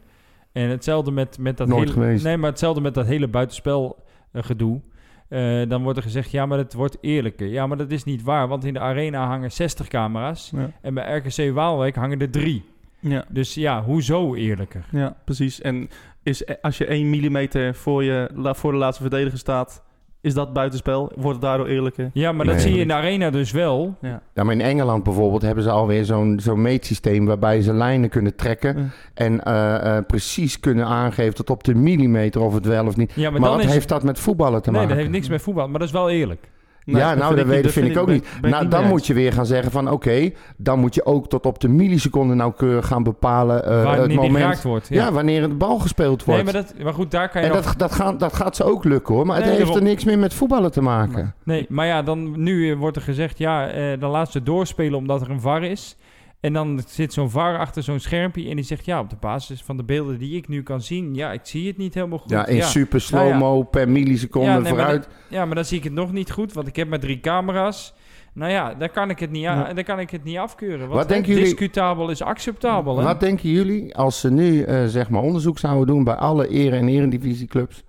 En 0.52 0.68
hetzelfde 0.68 1.10
met, 1.10 1.38
met 1.38 1.56
dat 1.56 1.68
Nooit 1.68 1.80
hele... 1.80 1.92
geweest. 1.92 2.24
Nee, 2.24 2.36
maar 2.36 2.50
hetzelfde 2.50 2.80
met 2.80 2.94
dat 2.94 3.06
hele 3.06 3.28
buitenspel 3.28 4.04
eh, 4.32 4.42
gedoe. 4.42 4.80
Eh, 5.28 5.68
dan 5.68 5.82
wordt 5.82 5.98
er 5.98 6.04
gezegd, 6.04 6.30
ja, 6.30 6.46
maar 6.46 6.58
het 6.58 6.74
wordt 6.74 6.96
eerlijker. 7.00 7.46
Ja, 7.46 7.66
maar 7.66 7.76
dat 7.76 7.90
is 7.90 8.04
niet 8.04 8.22
waar, 8.22 8.48
want 8.48 8.64
in 8.64 8.72
de 8.72 8.80
arena 8.80 9.26
hangen 9.26 9.52
60 9.52 9.88
camera's. 9.88 10.52
Ja. 10.56 10.70
En 10.80 10.94
bij 10.94 11.16
RKC 11.16 11.54
Waalwijk 11.54 11.94
hangen 11.94 12.20
er 12.20 12.30
drie. 12.30 12.64
Ja. 13.00 13.24
Dus 13.28 13.54
ja, 13.54 13.82
hoezo 13.82 14.34
eerlijker? 14.34 14.84
Ja, 14.90 15.16
precies. 15.24 15.60
En 15.60 15.88
is, 16.22 16.60
als 16.62 16.78
je 16.78 16.86
1 16.86 17.10
millimeter 17.10 17.74
voor, 17.74 18.04
je, 18.04 18.30
voor 18.34 18.72
de 18.72 18.78
laatste 18.78 19.02
verdediger 19.02 19.38
staat, 19.38 19.82
is 20.24 20.34
dat 20.34 20.52
buitenspel? 20.52 21.12
Wordt 21.16 21.32
het 21.32 21.40
daardoor 21.40 21.66
eerlijker? 21.66 22.10
Ja, 22.12 22.32
maar 22.32 22.44
dat 22.46 22.54
Nee. 22.54 22.64
zie 22.64 22.74
je 22.74 22.80
in 22.80 22.88
de 22.88 22.94
arena 22.94 23.30
dus 23.30 23.50
wel. 23.50 23.94
Ja. 24.00 24.22
Ja, 24.34 24.42
maar 24.44 24.54
in 24.54 24.60
Engeland 24.60 25.02
bijvoorbeeld 25.04 25.42
hebben 25.42 25.64
ze 25.64 25.70
alweer 25.70 26.04
zo'n 26.04 26.40
zo'n 26.42 26.62
meetsysteem 26.62 27.26
waarbij 27.26 27.60
ze 27.62 27.72
lijnen 27.72 28.08
kunnen 28.10 28.36
trekken 28.36 28.76
Ja. 28.78 28.84
en 29.14 29.44
eh, 29.44 29.96
eh, 29.96 30.04
precies 30.06 30.60
kunnen 30.60 30.86
aangeven 30.86 31.34
tot 31.34 31.50
op 31.50 31.64
de 31.64 31.74
millimeter 31.74 32.40
of 32.40 32.54
het 32.54 32.66
wel 32.66 32.86
of 32.86 32.96
niet. 32.96 33.12
Ja, 33.14 33.22
maar, 33.30 33.40
Maar, 33.40 33.48
dan 33.48 33.58
wat 33.58 33.66
is 33.66 33.72
heeft 33.72 33.88
dat 33.88 34.02
met 34.02 34.18
voetballen 34.18 34.62
te 34.62 34.70
Nee, 34.70 34.80
maken? 34.80 34.94
dat 34.94 35.04
heeft 35.04 35.16
niks 35.16 35.28
met 35.28 35.42
voetbal, 35.42 35.68
maar 35.68 35.78
dat 35.78 35.88
is 35.88 35.94
wel 35.94 36.10
eerlijk. 36.10 36.40
Nee, 36.84 37.00
ja, 37.00 37.14
nou, 37.14 37.36
dat, 37.36 37.46
weet, 37.46 37.72
vind 37.72 37.88
ik 37.88 37.98
ook 37.98 38.06
ben- 38.06 38.14
niet. 38.14 38.28
ben 38.40 38.50
nou, 38.50 38.62
niet 38.62 38.72
dan 38.72 38.86
moet 38.86 39.06
je 39.06 39.14
weer 39.14 39.32
gaan 39.32 39.46
zeggen 39.46 39.70
van 39.70 39.90
oké, 39.90 40.30
dan 40.56 40.78
moet 40.78 40.94
je 40.94 41.06
ook 41.06 41.28
tot 41.28 41.46
op 41.46 41.60
de 41.60 41.68
milliseconde 41.68 42.34
nauwkeurig 42.34 42.86
gaan 42.86 43.02
bepalen 43.02 43.64
eh, 43.64 43.82
Wanneer 43.82 44.00
het 44.00 44.14
moment. 44.14 44.36
geraakt 44.36 44.62
wordt. 44.62 44.88
ja. 44.88 45.04
Ja. 45.04 45.12
wanneer 45.12 45.40
de 45.48 45.54
bal 45.54 45.78
gespeeld 45.78 46.24
wordt. 46.24 46.44
Nee, 46.44 46.52
maar, 46.52 46.62
dat, 46.62 46.74
maar 46.84 46.94
goed, 46.94 47.10
daar 47.10 47.28
kan 47.28 47.42
je 47.42 47.48
en 47.48 47.54
nog... 47.54 47.64
dat, 47.64 47.78
dat, 47.78 47.92
gaat, 47.92 48.20
dat 48.20 48.32
gaat 48.32 48.56
ze 48.56 48.64
ook 48.64 48.84
lukken 48.84 49.14
hoor, 49.14 49.26
maar 49.26 49.36
het 49.36 49.44
heeft 49.44 49.74
er 49.74 49.82
niks 49.82 50.04
meer 50.04 50.18
met 50.18 50.34
voetballen 50.34 50.72
te 50.72 50.80
maken. 50.82 51.34
Nee, 51.44 51.66
maar 51.68 51.86
ja, 51.86 52.02
dan 52.02 52.42
nu 52.42 52.76
wordt 52.76 52.96
er 52.96 53.02
gezegd, 53.02 53.38
ja, 53.38 53.68
eh, 53.68 54.00
dan 54.00 54.10
laat 54.10 54.30
ze 54.32 54.42
doorspelen 54.42 54.98
omdat 54.98 55.20
er 55.20 55.30
een 55.30 55.40
VAR 55.40 55.62
is. 55.62 55.96
En 56.44 56.52
dan 56.52 56.82
zit 56.86 57.12
zo'n 57.12 57.30
VAR 57.30 57.58
achter 57.58 57.82
zo'n 57.82 57.98
schermpje 58.00 58.48
en 58.48 58.56
die 58.56 58.64
zegt, 58.64 58.84
ja, 58.84 59.00
op 59.00 59.10
de 59.10 59.16
basis 59.20 59.62
van 59.62 59.76
de 59.76 59.82
beelden 59.84 60.18
die 60.18 60.36
ik 60.36 60.48
nu 60.48 60.62
kan 60.62 60.80
zien, 60.82 61.14
ja, 61.14 61.32
ik 61.32 61.40
zie 61.42 61.66
het 61.66 61.76
niet 61.76 61.94
helemaal 61.94 62.18
goed. 62.18 62.30
Ja, 62.30 62.46
in 62.46 62.56
ja. 62.56 62.66
super 62.66 63.00
slow-mo 63.00 63.62
per 63.62 63.88
milliseconde 63.88 64.46
Ja, 64.48 64.52
nee, 64.54 64.62
maar 64.62 64.70
vooruit. 64.72 65.08
Ja, 65.28 65.44
maar 65.44 65.54
dan 65.54 65.64
zie 65.64 65.78
ik 65.78 65.84
het 65.84 65.92
nog 65.92 66.12
niet 66.12 66.30
goed, 66.30 66.52
want 66.52 66.66
ik 66.66 66.76
heb 66.76 66.88
maar 66.88 66.98
drie 67.00 67.20
camera's. 67.20 67.94
Nou 68.32 68.50
ja, 68.52 68.74
dan 68.74 68.90
kan 68.90 69.10
ik 69.10 69.18
het 69.18 69.30
niet, 69.30 69.46
a- 69.46 69.68
Ja. 69.68 69.72
dan 69.72 69.84
kan 69.84 69.98
ik 69.98 70.10
het 70.10 70.24
niet 70.24 70.36
afkeuren. 70.38 70.78
Want 70.78 70.92
Wat 70.92 71.08
denken 71.08 71.28
jullie- 71.28 71.44
discutabel 71.44 72.10
is 72.10 72.22
acceptabel, 72.22 72.96
hè? 72.98 73.04
Wat 73.04 73.20
denken 73.20 73.50
jullie 73.50 73.96
als 73.96 74.20
ze 74.20 74.30
nu 74.30 74.62
eh, 74.62 74.84
zeg 74.86 75.10
maar 75.10 75.22
onderzoek 75.22 75.58
zouden 75.58 75.86
doen 75.86 76.04
bij 76.04 76.14
alle 76.14 76.48
ere- 76.48 76.76
en 76.76 76.88
eredivisieclubs? 76.88 77.82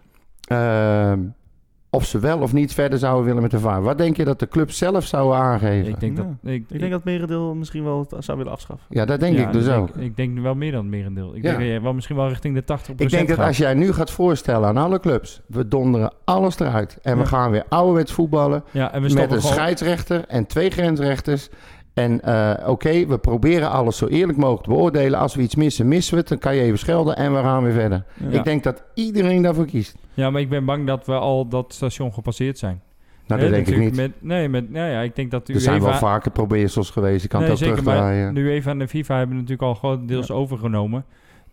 ehm 0.47 1.19
of 1.95 2.05
ze 2.05 2.19
wel 2.19 2.39
of 2.39 2.53
niet 2.53 2.73
verder 2.73 2.99
zouden 2.99 3.25
willen 3.25 3.41
met 3.41 3.51
de 3.51 3.59
VAR. 3.59 3.81
Wat 3.81 3.97
denk 3.97 4.17
je 4.17 4.25
dat 4.25 4.39
de 4.39 4.47
club 4.47 4.71
zelf 4.71 5.05
zouden 5.05 5.37
aangeven? 5.39 5.87
Ik 5.89 5.99
denk 5.99 6.17
Ja. 6.17 6.23
dat... 6.23 6.51
Ik, 6.53 6.65
Ik 6.69 6.79
denk 6.79 6.91
dat 6.91 7.03
merendeel 7.03 7.55
misschien 7.55 7.83
wel 7.83 8.05
het 8.09 8.23
zou 8.25 8.37
willen 8.37 8.51
afschaffen. 8.53 8.85
ja, 8.89 9.05
dat 9.05 9.19
denk 9.19 9.37
ja, 9.37 9.47
ik 9.47 9.53
dus 9.53 9.69
ook. 9.69 9.89
Ik 9.95 10.15
denk 10.17 10.39
wel 10.39 10.55
meer 10.55 10.71
dan 10.71 10.81
het 10.81 10.89
merendeel. 10.89 11.35
Ik 11.35 11.43
Ja. 11.43 11.57
denk 11.57 11.81
wel 11.81 11.93
misschien 11.93 12.15
wel 12.15 12.27
richting 12.27 12.55
de 12.55 12.61
80% 12.61 13.01
Ik 13.01 13.09
denk 13.09 13.27
dat 13.27 13.37
gaat. 13.37 13.47
als 13.47 13.57
jij 13.57 13.73
nu 13.73 13.93
gaat 13.93 14.11
voorstellen 14.11 14.67
aan 14.67 14.77
alle 14.77 14.99
clubs... 14.99 15.41
we 15.47 15.67
donderen 15.67 16.13
alles 16.25 16.59
eruit 16.59 16.97
en 17.01 17.17
we 17.17 17.25
gaan 17.25 17.51
weer 17.51 17.63
ouderwets 17.69 18.11
voetballen... 18.11 18.63
Ja, 18.71 18.91
en 18.93 19.01
we 19.01 19.13
met 19.13 19.31
een 19.31 19.41
gewoon... 19.41 19.53
scheidsrechter 19.53 20.23
en 20.27 20.45
twee 20.47 20.69
grensrechters... 20.69 21.49
En 21.95 22.21
eh, 22.21 22.69
oké, 22.69 23.05
we 23.05 23.17
proberen 23.17 23.69
alles 23.69 23.97
zo 23.97 24.07
eerlijk 24.07 24.37
mogelijk 24.37 24.63
te 24.63 24.69
beoordelen. 24.69 25.19
Als 25.19 25.35
we 25.35 25.41
iets 25.41 25.55
missen, 25.55 25.87
missen 25.87 26.13
we 26.13 26.19
het. 26.19 26.29
Dan 26.29 26.37
kan 26.37 26.55
je 26.55 26.61
even 26.61 26.79
schelden 26.79 27.15
en 27.15 27.33
we 27.33 27.39
gaan 27.39 27.63
weer 27.63 27.73
verder. 27.73 28.03
Ja. 28.13 28.29
Ik 28.29 28.43
denk 28.43 28.63
dat 28.63 28.83
iedereen 28.93 29.41
daarvoor 29.41 29.65
kiest. 29.65 29.95
Ja, 30.13 30.29
maar 30.29 30.41
ik 30.41 30.49
ben 30.49 30.65
bang 30.65 30.87
dat 30.87 31.05
we 31.05 31.13
al 31.13 31.47
dat 31.47 31.73
station 31.73 32.13
gepasseerd 32.13 32.57
zijn. 32.57 32.81
Nou, 33.27 33.41
dat 33.41 33.49
denk 33.49 33.67
ik 33.67 33.77
niet. 33.77 33.95
Met, 33.95 34.11
nee, 34.19 34.49
met, 34.49 34.71
nou 34.71 34.89
ja, 34.91 35.01
ik 35.01 35.15
denk 35.15 35.31
dat 35.31 35.47
de 35.47 35.53
Er 35.53 35.59
zijn 35.59 35.81
wel 35.81 35.93
vaker 35.93 36.31
probeersels 36.31 36.89
geweest. 36.89 37.21
Je 37.21 37.27
kan 37.27 37.39
nee, 37.39 37.49
het 37.49 37.59
ook 37.59 37.65
zeker, 37.65 37.83
maar 37.83 37.95
terugdraaien. 37.95 38.33
de 38.33 38.39
UEFA 38.39 38.71
en 38.71 38.79
de 38.79 38.87
FIFA 38.87 39.17
hebben 39.17 39.35
natuurlijk 39.35 39.61
al 39.61 39.73
grotendeels 39.73 40.31
overgenomen. 40.31 41.05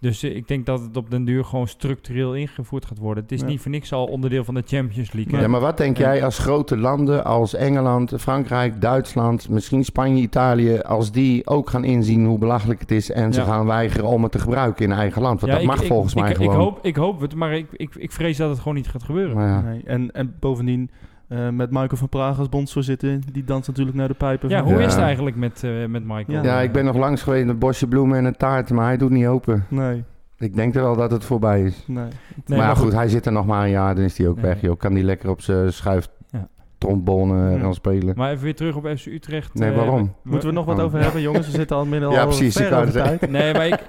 Dus 0.02 0.22
eh, 0.22 0.36
ik 0.36 0.48
denk 0.48 0.66
dat 0.66 0.80
het 0.80 0.96
op 0.96 1.10
den 1.10 1.24
duur 1.24 1.44
gewoon 1.44 1.68
structureel 1.68 2.34
ingevoerd 2.34 2.84
gaat 2.86 2.98
worden. 2.98 3.22
Het 3.22 3.32
is 3.32 3.40
Ja. 3.40 3.46
niet 3.46 3.60
voor 3.60 3.70
niks 3.70 3.92
al 3.92 4.06
onderdeel 4.06 4.44
van 4.44 4.54
de 4.54 4.62
Champions 4.66 5.12
League. 5.12 5.40
Ja, 5.40 5.48
maar 5.48 5.60
wat 5.60 5.76
denk 5.76 5.96
jij 5.98 6.24
als 6.24 6.38
grote 6.38 6.76
landen 6.76 7.24
als 7.24 7.54
Engeland, 7.54 8.12
Frankrijk, 8.18 8.80
Duitsland, 8.80 9.48
misschien 9.48 9.84
Spanje, 9.84 10.22
Italië, 10.22 10.78
als 10.80 11.12
die 11.12 11.46
ook 11.46 11.70
gaan 11.70 11.84
inzien 11.84 12.24
hoe 12.26 12.38
belachelijk 12.38 12.80
het 12.80 12.90
is 12.90 13.10
en 13.10 13.32
ze 13.32 13.42
gaan 13.42 13.66
weigeren 13.66 14.06
om 14.08 14.22
het 14.22 14.32
te 14.32 14.38
gebruiken 14.38 14.84
in 14.84 14.92
eigen 14.92 15.22
land? 15.22 15.40
Want 15.40 15.52
Ja, 15.52 15.58
dat 15.58 15.68
ik- 15.68 15.72
mag 15.74 15.80
ik- 15.82 15.88
volgens 15.92 16.14
mij 16.14 16.30
ik, 16.30 16.36
gewoon. 16.36 16.52
Ik 16.54 16.58
hoop, 16.60 16.78
ik 16.82 16.96
hoop 16.96 17.20
het, 17.20 17.34
maar 17.34 17.52
ik, 17.56 17.66
ik, 17.72 17.94
ik 17.94 18.12
vrees 18.12 18.36
dat 18.36 18.50
het 18.50 18.58
gewoon 18.58 18.74
niet 18.74 18.88
gaat 18.88 19.02
gebeuren. 19.02 19.64
Nee. 19.64 19.82
En, 19.84 20.10
en 20.10 20.34
bovendien, 20.40 20.90
eh, 21.32 21.48
met 21.48 21.70
Michael 21.70 21.96
van 21.96 22.08
Praag 22.08 22.38
als 22.38 22.48
bondsvoorzitter, 22.48 23.18
die 23.32 23.44
danst 23.44 23.68
natuurlijk 23.68 23.96
naar 23.96 24.08
de 24.08 24.14
pijpen. 24.14 24.48
Ja, 24.48 24.62
hoe 24.62 24.72
Ja. 24.72 24.78
is 24.86 24.92
het 24.94 25.02
eigenlijk 25.02 25.36
met, 25.36 25.62
eh, 25.64 25.70
met 25.86 26.04
Michael? 26.06 26.44
Ja, 26.44 26.60
ik 26.60 26.72
ben 26.72 26.84
nog 26.84 26.96
langs 26.96 27.22
geweest 27.22 27.46
met 27.46 27.58
bosje 27.58 27.86
bloemen 27.86 28.18
en 28.18 28.24
een 28.24 28.36
taart, 28.36 28.70
maar 28.70 28.86
hij 28.86 28.96
doet 28.96 29.10
niet 29.10 29.26
open. 29.26 29.64
Nee, 29.68 30.04
Ik 30.38 30.54
denk 30.54 30.74
er 30.74 30.82
wel 30.82 30.96
dat 30.96 31.10
het 31.10 31.24
voorbij 31.24 31.62
is. 31.62 31.84
nee. 31.86 32.04
Nee, 32.46 32.58
maar 32.58 32.68
ja, 32.68 32.74
goed, 32.74 32.92
hij 32.92 33.08
zit 33.08 33.26
er 33.26 33.32
nog 33.32 33.46
maar 33.46 33.64
een 33.64 33.70
jaar, 33.70 33.94
dan 33.94 34.04
is 34.04 34.18
hij 34.18 34.28
ook 34.28 34.36
Nee. 34.36 34.44
weg. 34.44 34.60
Joh. 34.60 34.78
Kan 34.78 34.94
die 34.94 35.04
lekker 35.04 35.30
op 35.30 35.40
zijn 35.40 35.72
schuif 35.72 36.08
Ja. 36.30 36.48
trombone 36.78 37.50
Ja. 37.50 37.58
gaan 37.58 37.74
spelen. 37.74 38.14
Maar 38.16 38.30
even 38.30 38.44
weer 38.44 38.54
terug 38.54 38.76
op 38.76 38.86
FC 38.96 39.06
Utrecht. 39.06 39.54
Nee, 39.54 39.70
eh, 39.70 39.76
waarom? 39.76 40.14
Moeten 40.22 40.48
we 40.48 40.54
nog 40.54 40.64
wat 40.64 40.78
Oh. 40.78 40.84
over 40.84 41.00
hebben, 41.02 41.20
jongens? 41.22 41.46
We 41.46 41.52
zitten 41.52 41.76
al 41.76 41.86
midden 41.86 42.10
Ja, 42.10 42.20
al 42.20 42.26
precies, 42.26 42.56
ik 42.56 42.66
ver 42.66 42.76
over 42.82 42.94
het 43.02 43.18
tijd. 43.18 43.30
Nee, 43.30 43.52
maar 43.52 43.66
ik, 43.66 43.84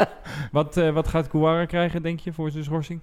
wat, 0.51 0.77
eh, 0.77 0.89
wat 0.89 1.07
gaat 1.07 1.27
Kouara 1.27 1.65
krijgen, 1.65 2.01
denk 2.01 2.19
je, 2.19 2.33
voor 2.33 2.51
zijn 2.51 2.63
schorsing? 2.63 2.99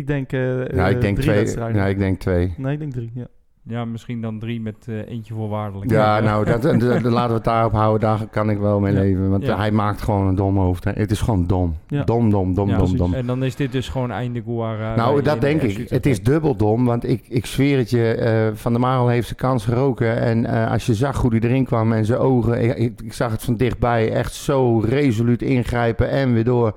Ik 0.00 0.06
denk, 0.06 0.32
eh 0.32 0.40
Ja, 0.58 0.64
eh, 0.86 0.90
ik 0.90 1.00
denk 1.00 1.14
drie 1.16 1.28
twee. 1.28 1.36
wedstrijden. 1.36 1.76
Ja, 1.82 1.86
ik 1.88 1.98
denk 1.98 2.20
twee. 2.20 2.54
Nee, 2.56 2.72
ik 2.72 2.78
denk 2.78 2.92
drie, 2.92 3.10
ja. 3.14 3.26
Ja, 3.62 3.84
misschien 3.84 4.20
dan 4.20 4.38
drie 4.38 4.60
met 4.60 4.76
eh, 4.88 5.08
eentje 5.08 5.34
voorwaardelijk. 5.34 5.90
Ja, 5.90 6.20
nou, 6.20 6.44
dat, 6.44 6.64
laten 6.64 7.28
we 7.28 7.34
het 7.34 7.44
daarop 7.44 7.72
houden. 7.72 8.00
Daar 8.00 8.26
kan 8.30 8.50
ik 8.50 8.58
wel 8.58 8.80
mee 8.80 8.92
Ja. 8.92 9.00
leven. 9.00 9.30
Want 9.30 9.44
Ja. 9.44 9.56
hij 9.56 9.70
maakt 9.70 10.02
gewoon 10.02 10.26
een 10.26 10.34
dom 10.34 10.56
hoofd. 10.58 10.84
hè. 10.84 10.90
Het 10.94 11.10
is 11.10 11.20
gewoon 11.20 11.46
dom. 11.46 11.76
Ja. 11.88 12.04
Dom, 12.04 12.30
dom, 12.30 12.54
dom, 12.54 12.68
Ja, 12.68 12.76
dom, 12.76 12.96
dom. 12.96 13.14
En 13.14 13.26
dan 13.26 13.44
is 13.44 13.56
dit 13.56 13.72
dus 13.72 13.88
gewoon 13.88 14.10
einde 14.10 14.42
Kouara. 14.42 14.94
Nou, 14.96 15.22
dat 15.22 15.34
in 15.34 15.40
denk 15.40 15.62
ik. 15.62 15.88
Het 15.90 16.06
is 16.06 16.22
dubbel 16.22 16.56
dom, 16.56 16.84
want 16.84 17.08
ik, 17.08 17.24
ik 17.28 17.46
zweer 17.46 17.78
het 17.78 17.90
je, 17.90 18.14
eh, 18.14 18.48
Van 18.54 18.72
der 18.72 18.80
Marel 18.80 19.08
heeft 19.08 19.26
zijn 19.26 19.38
kans 19.38 19.64
geroken. 19.64 20.16
En 20.20 20.46
eh, 20.46 20.70
als 20.70 20.86
je 20.86 20.94
zag 20.94 21.20
hoe 21.20 21.30
hij 21.30 21.40
erin 21.40 21.64
kwam 21.64 21.92
en 21.92 22.04
zijn 22.04 22.18
ogen, 22.18 22.62
ik, 22.62 22.76
ik, 22.76 23.00
ik 23.04 23.12
zag 23.12 23.30
het 23.30 23.42
van 23.42 23.56
dichtbij, 23.56 24.12
echt 24.12 24.32
zo 24.34 24.78
resoluut 24.78 25.42
ingrijpen 25.42 26.10
en 26.10 26.32
weer 26.32 26.44
door. 26.44 26.74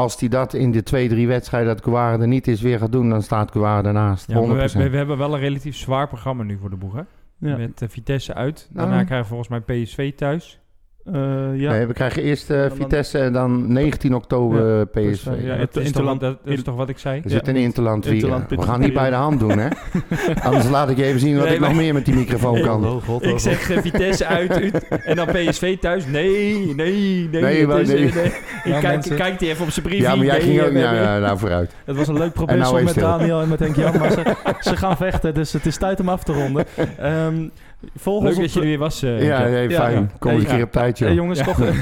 Als 0.00 0.20
hij 0.20 0.28
dat 0.28 0.54
in 0.54 0.70
de 0.70 0.82
twee, 0.82 1.08
drie 1.08 1.26
wedstrijden 1.26 1.68
dat 1.74 1.80
Kouare 1.84 2.18
er 2.22 2.28
niet 2.28 2.46
is 2.48 2.60
weer 2.60 2.78
gaat 2.78 2.92
doen, 2.92 3.08
dan 3.10 3.22
staat 3.22 3.50
Kouare 3.50 3.86
ernaast. 3.88 4.26
100%. 4.26 4.28
Ja, 4.30 4.34
maar 4.46 4.56
we, 4.56 4.60
hebben- 4.62 4.90
we 4.90 4.96
hebben 4.96 5.18
wel 5.18 5.34
een 5.34 5.40
relatief 5.40 5.76
zwaar 5.76 6.08
programma 6.08 6.42
nu 6.42 6.58
voor 6.60 6.70
de 6.70 6.76
boeg, 6.76 6.92
hè? 6.94 7.02
Ja. 7.48 7.56
Met 7.56 7.82
eh, 7.82 7.88
Vitesse 7.88 8.34
uit. 8.34 8.68
Daarna 8.72 8.92
Nou. 8.94 9.04
krijgen 9.04 9.28
we 9.28 9.34
volgens 9.34 9.48
mij 9.66 9.82
PSV 9.82 10.12
thuis. 10.14 10.60
Eh, 11.04 11.12
ja. 11.54 11.70
Nee, 11.70 11.86
we 11.86 11.92
krijgen 11.92 12.22
eerst 12.22 12.50
eh, 12.50 12.64
Vitesse 12.74 13.18
en 13.18 13.32
dan 13.32 13.72
19 13.72 14.14
oktober 14.14 14.78
Ja, 14.78 14.84
PSV. 14.84 15.24
Ja. 15.24 15.30
dat, 15.32 15.58
het 15.58 15.68
is 15.68 15.72
toch, 15.74 15.82
Interland- 15.84 16.20
wat- 16.20 16.30
dat 16.44 16.52
is 16.52 16.58
in- 16.58 16.64
toch 16.64 16.74
wat 16.76 16.88
ik 16.88 16.98
zei? 16.98 17.20
Er 17.24 17.30
zit 17.30 17.48
een 17.48 17.56
Interland 17.56 18.04
We 18.04 18.62
gaan 18.62 18.80
niet 18.80 18.92
bij 18.92 19.10
de 19.10 19.16
hand 19.16 19.38
doen, 19.40 19.58
hè? 19.58 19.68
Anders 20.42 20.68
laat 20.68 20.90
ik 20.90 20.96
je 20.96 21.04
even 21.04 21.20
zien 21.20 21.36
wat 21.36 21.44
Nee, 21.44 21.54
ik 21.54 21.60
nog 21.60 21.74
meer 21.74 21.94
met 21.94 22.04
die 22.04 22.14
microfoon 22.14 22.60
kan. 22.60 22.84
Oh, 22.86 23.02
god, 23.02 23.22
oh, 23.24 23.28
Ik 23.30 23.38
zeg 23.38 23.70
eh, 23.70 23.78
Vitesse 23.78 24.26
uit, 24.26 24.60
Ut- 24.62 24.88
en 24.88 25.16
dan 25.16 25.26
PSV 25.26 25.78
thuis. 25.78 26.06
Nee, 26.06 26.54
nee, 26.74 27.28
nee. 27.30 27.42
Nee, 27.42 27.58
het 27.58 27.68
maar 27.68 27.80
is, 27.80 27.88
nee. 27.88 28.08
eh, 28.08 28.14
nee. 28.14 28.32
Ja, 28.64 28.74
Ik 28.76 29.16
kijk, 29.16 29.40
hij 29.40 29.48
even 29.48 29.64
op 29.64 29.70
zijn 29.70 29.86
briefje. 29.86 30.04
Ja, 30.04 30.14
maar 30.14 30.24
jij 30.26 30.40
ging 30.40 30.60
ook... 30.60 30.68
eh, 30.72 30.80
ja, 30.80 31.18
nou, 31.18 31.38
vooruit. 31.38 31.74
Het 31.84 31.96
was 31.96 32.08
een 32.08 32.18
leuk 32.18 32.32
probeer 32.32 32.56
nou 32.56 32.82
met 32.82 32.88
stil. 32.88 33.02
Daniel 33.02 33.40
en 33.40 33.48
met 33.48 33.58
Henk 33.60 33.76
Jan, 33.76 33.98
maar 33.98 34.10
ze, 34.10 34.34
ze 34.60 34.76
gaan 34.76 34.96
vechten, 34.96 35.34
dus 35.34 35.52
het 35.52 35.66
is 35.66 35.76
tijd 35.76 36.00
om 36.00 36.08
af 36.08 36.22
te 36.24 36.32
ronden. 36.32 36.64
Volg 37.96 38.16
ons 38.16 38.24
Leuk 38.24 38.36
op 38.36 38.42
dat 38.42 38.52
je 38.52 38.60
er 38.60 38.66
weer 38.66 38.78
was. 38.78 39.02
eh, 39.02 39.22
Ja, 39.26 39.42
nee, 39.44 39.68
Ja, 39.68 39.80
fijn. 39.80 40.00
ja. 40.00 40.06
Kom 40.18 40.30
eens 40.30 40.42
een 40.42 40.48
Ja. 40.48 40.54
keer 40.54 40.64
op 40.64 40.72
tijd, 40.72 40.98
joh. 40.98 41.08
Hey, 41.08 41.16
jongens, 41.16 41.38
Ja. 41.38 41.44
toch, 41.44 41.58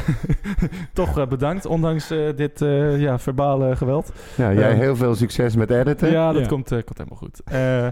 toch 0.92 1.18
eh, 1.18 1.26
bedankt, 1.26 1.66
ondanks 1.66 2.10
eh, 2.10 2.18
dit 2.36 2.62
eh, 2.62 3.00
ja, 3.00 3.18
verbale 3.18 3.76
geweld. 3.76 4.12
Ja, 4.36 4.52
jij 4.52 4.70
Eh, 4.70 4.78
heel 4.78 4.96
veel 4.96 5.14
succes 5.14 5.56
met 5.56 5.70
editen. 5.70 6.10
Ja, 6.10 6.32
dat 6.32 6.42
Ja. 6.42 6.48
Komt, 6.48 6.72
eh, 6.72 6.78
komt 6.84 6.98
helemaal 6.98 7.18
goed. 7.18 7.40
Eh, 7.44 7.86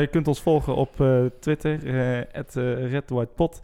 je, 0.00 0.08
kunt 0.10 0.28
ons 0.28 0.40
volgen 0.42 0.74
op 0.74 1.00
eh, 1.00 1.08
Twitter, 1.40 1.78
uh, 1.84 2.90
RedWhitePot. 2.90 3.60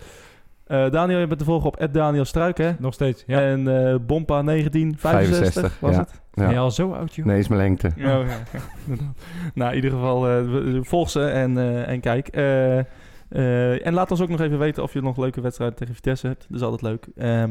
Eh 0.66 0.90
Daniel, 0.90 1.18
je 1.18 1.26
bent 1.26 1.38
te 1.38 1.44
volgen 1.44 1.66
op 1.66 1.88
Daniel 1.92 2.24
Struik, 2.24 2.58
hè? 2.58 2.70
Nog 2.78 2.94
steeds. 2.94 3.24
Ja. 3.26 3.40
En 3.40 3.68
eh 3.88 3.94
Bompa1965 4.00 4.98
65, 5.00 5.76
was 5.80 5.92
ja. 5.94 5.98
het? 6.00 6.10
Ja. 6.34 6.44
Ben 6.44 6.52
je 6.52 6.58
al 6.58 6.70
zo 6.70 6.92
oud, 6.92 7.14
joh? 7.14 7.26
Nee, 7.26 7.38
is 7.38 7.48
mijn 7.48 7.60
lengte. 7.60 7.86
Oh, 7.86 8.02
ja, 8.02 8.18
ja, 8.18 8.24
inderdaad. 8.86 9.14
nou, 9.54 9.70
in 9.70 9.76
ieder 9.76 9.90
geval, 9.90 10.28
eh, 10.28 10.38
volg 10.82 11.10
ze 11.10 11.24
en, 11.24 11.58
eh, 11.58 11.88
en 11.88 12.00
kijk. 12.00 12.28
Eh, 13.28 13.72
eh, 13.74 13.86
en 13.86 13.92
laat 13.94 14.10
ons 14.10 14.20
ook 14.20 14.28
nog 14.28 14.40
even 14.40 14.58
weten 14.58 14.82
of 14.82 14.92
je 14.92 15.00
nog 15.02 15.16
leuke 15.16 15.40
wedstrijden 15.40 15.76
tegen 15.76 15.94
Vitesse 15.94 16.26
hebt. 16.26 16.46
Dat 16.48 16.56
is 16.56 16.62
altijd 16.62 16.82
leuk. 16.82 17.06
Ehm, 17.16 17.50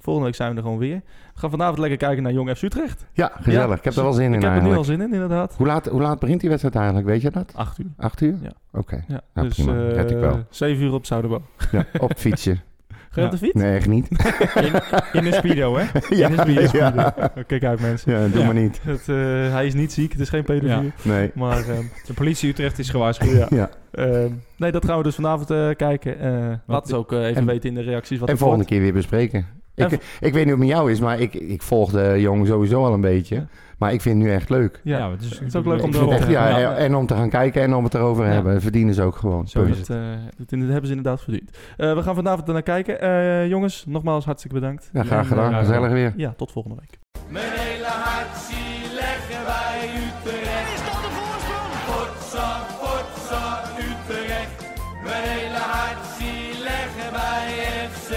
volgende 0.00 0.26
week 0.28 0.36
zijn 0.36 0.50
we 0.50 0.56
er 0.56 0.62
gewoon 0.62 0.78
weer. 0.78 1.02
We 1.34 1.40
gaan 1.40 1.50
vanavond 1.50 1.78
lekker 1.78 1.98
kijken 1.98 2.22
naar 2.22 2.32
Jong 2.32 2.50
FC 2.56 2.62
Utrecht. 2.62 3.06
Ja, 3.12 3.32
gezellig. 3.34 3.68
Ja, 3.68 3.74
ik 3.74 3.84
heb 3.84 3.94
er 3.94 4.02
wel 4.02 4.12
zin 4.12 4.24
in 4.24 4.34
Ik 4.34 4.42
heb 4.42 4.56
er 4.56 4.62
nu 4.62 4.74
al 4.76 4.84
zin 4.84 5.00
in, 5.00 5.12
inderdaad. 5.12 5.54
Hoe 5.56 5.66
laat, 5.66 5.86
hoe 5.86 6.00
laat 6.00 6.18
begint 6.18 6.40
die 6.40 6.48
wedstrijd 6.48 6.76
eigenlijk? 6.76 7.06
Weet 7.06 7.22
je 7.22 7.30
dat? 7.30 7.52
Acht 7.54 7.78
uur. 7.78 7.86
Acht 7.96 8.20
uur? 8.20 8.36
Ja. 8.42 8.52
Oké. 8.72 9.04
Ja, 9.08 9.20
Ja, 9.34 9.42
dus 9.42 9.54
prima. 9.54 9.72
eh, 9.88 10.08
ik 10.10 10.16
wel. 10.18 10.44
zeven 10.50 10.84
uur 10.84 10.92
op 10.92 11.06
Zuiderboom. 11.06 11.42
Ja, 11.72 11.84
op 11.98 12.12
fietsje. 12.16 12.56
Ga 13.12 13.20
je 13.20 13.26
op 13.26 13.32
de 13.32 13.38
fiets? 13.38 13.54
Nee, 13.54 13.74
echt 13.76 13.88
niet. 13.88 14.08
In, 14.54 14.72
in 15.20 15.26
een 15.26 15.32
speedo, 15.32 15.76
hè? 15.76 15.84
ja, 16.16 16.28
In 16.28 16.38
een 16.38 16.68
speedo. 16.68 16.78
ja. 16.78 17.14
Kijk 17.46 17.64
uit, 17.64 17.80
mensen. 17.80 18.12
Ja, 18.12 18.26
doe 18.28 18.38
Ja. 18.38 18.44
maar 18.44 18.54
niet. 18.54 18.80
Het, 18.84 19.08
eh, 19.08 19.16
hij 19.52 19.66
is 19.66 19.74
niet 19.74 19.92
ziek, 19.92 20.12
het 20.12 20.20
is 20.20 20.28
geen 20.28 20.44
pedofiel. 20.44 20.90
Nee. 21.02 21.30
Maar 21.34 21.58
ehm, 21.68 21.82
De 22.06 22.14
politie 22.14 22.48
Utrecht 22.50 22.78
is 22.78 22.90
gewaarschuwd. 22.90 23.30
ja. 23.36 23.46
Ja. 23.50 23.70
Ehm, 23.92 24.30
nee, 24.56 24.72
dat 24.72 24.84
gaan 24.84 24.96
we 24.96 25.02
dus 25.02 25.14
vanavond 25.14 25.50
eh, 25.50 25.68
kijken. 25.76 26.20
Eh 26.20 26.52
laat 26.66 26.82
ons 26.82 26.92
ook 26.92 27.12
even 27.12 27.34
en- 27.34 27.46
weten 27.46 27.68
in 27.68 27.74
de 27.74 27.82
reacties 27.82 28.18
wat 28.18 28.28
En 28.28 28.38
volgende 28.38 28.64
wordt. 28.64 28.70
keer 28.76 28.80
weer 28.84 28.92
bespreken. 29.00 29.46
Ik, 29.74 29.92
ik 29.92 29.98
weet 30.20 30.32
niet 30.32 30.42
hoe 30.42 30.50
het 30.50 30.58
met 30.58 30.68
jou 30.68 30.90
is, 30.90 31.00
maar 31.00 31.20
ik, 31.20 31.34
ik 31.34 31.62
volg 31.62 31.90
de 31.90 32.16
jongen 32.20 32.46
sowieso 32.46 32.84
al 32.84 32.92
een 32.92 33.00
beetje. 33.00 33.46
Maar 33.80 33.92
ik 33.92 34.00
vind 34.00 34.16
het 34.16 34.24
nu 34.26 34.32
echt 34.32 34.48
leuk. 34.48 34.80
Ja, 34.84 34.98
Ja, 34.98 35.10
het 35.10 35.20
is, 35.22 35.30
het 35.30 35.42
is 35.48 35.56
ook 35.56 35.64
leuk 35.66 35.82
om 35.82 35.88
Ik 35.88 35.94
te 35.94 36.00
het 36.00 36.10
echt, 36.10 36.28
ja, 36.28 36.58
Ja. 36.58 36.74
en- 36.76 36.94
om 36.94 37.06
te 37.06 37.14
gaan 37.14 37.28
kijken 37.28 37.62
en 37.62 37.74
om 37.74 37.84
het 37.84 37.94
erover 37.94 38.24
Ja. 38.26 38.30
hebben. 38.32 38.60
Verdienen 38.60 38.94
ze 38.94 39.02
ook 39.02 39.16
gewoon. 39.16 39.48
Zo 39.48 39.62
is. 39.62 39.78
Dat, 39.86 39.96
eh, 39.96 40.02
dat, 40.36 40.50
hebben 40.50 40.86
ze 40.86 40.94
inderdaad 40.96 41.20
verdiend. 41.22 41.58
Eh, 41.76 41.94
we 41.94 42.02
gaan 42.02 42.14
vanavond 42.14 42.46
er 42.48 42.52
naar 42.52 42.62
kijken. 42.62 43.00
Eh, 43.00 43.48
jongens, 43.48 43.84
nogmaals 43.86 44.24
hartstikke 44.24 44.56
bedankt. 44.60 44.90
Ja, 44.92 45.02
graag 45.02 45.28
gedaan. 45.28 45.54
Gezellig 45.54 45.90
weer. 45.90 46.12
ja, 46.16 46.32
tot 46.36 46.52
volgende 46.52 46.76
week. 46.80 46.98
Mijn 47.28 47.44
hele 47.50 47.84
hart 47.86 48.36
zie 48.36 48.94
leggen 48.94 49.44
wij 49.44 49.88
Utrecht. 50.06 50.72
Is 50.74 50.82
dat 50.90 51.00
de 51.06 51.10
voorsprong? 51.18 51.72
Potsa, 51.88 52.48
potsa, 52.80 53.62
Utrecht. 53.88 54.64
Mijn 55.04 55.22
hele 55.36 55.58
hart 55.74 56.06
zie 56.18 56.62
leggen 56.62 57.12
wij 57.12 57.46
FC 57.90 58.10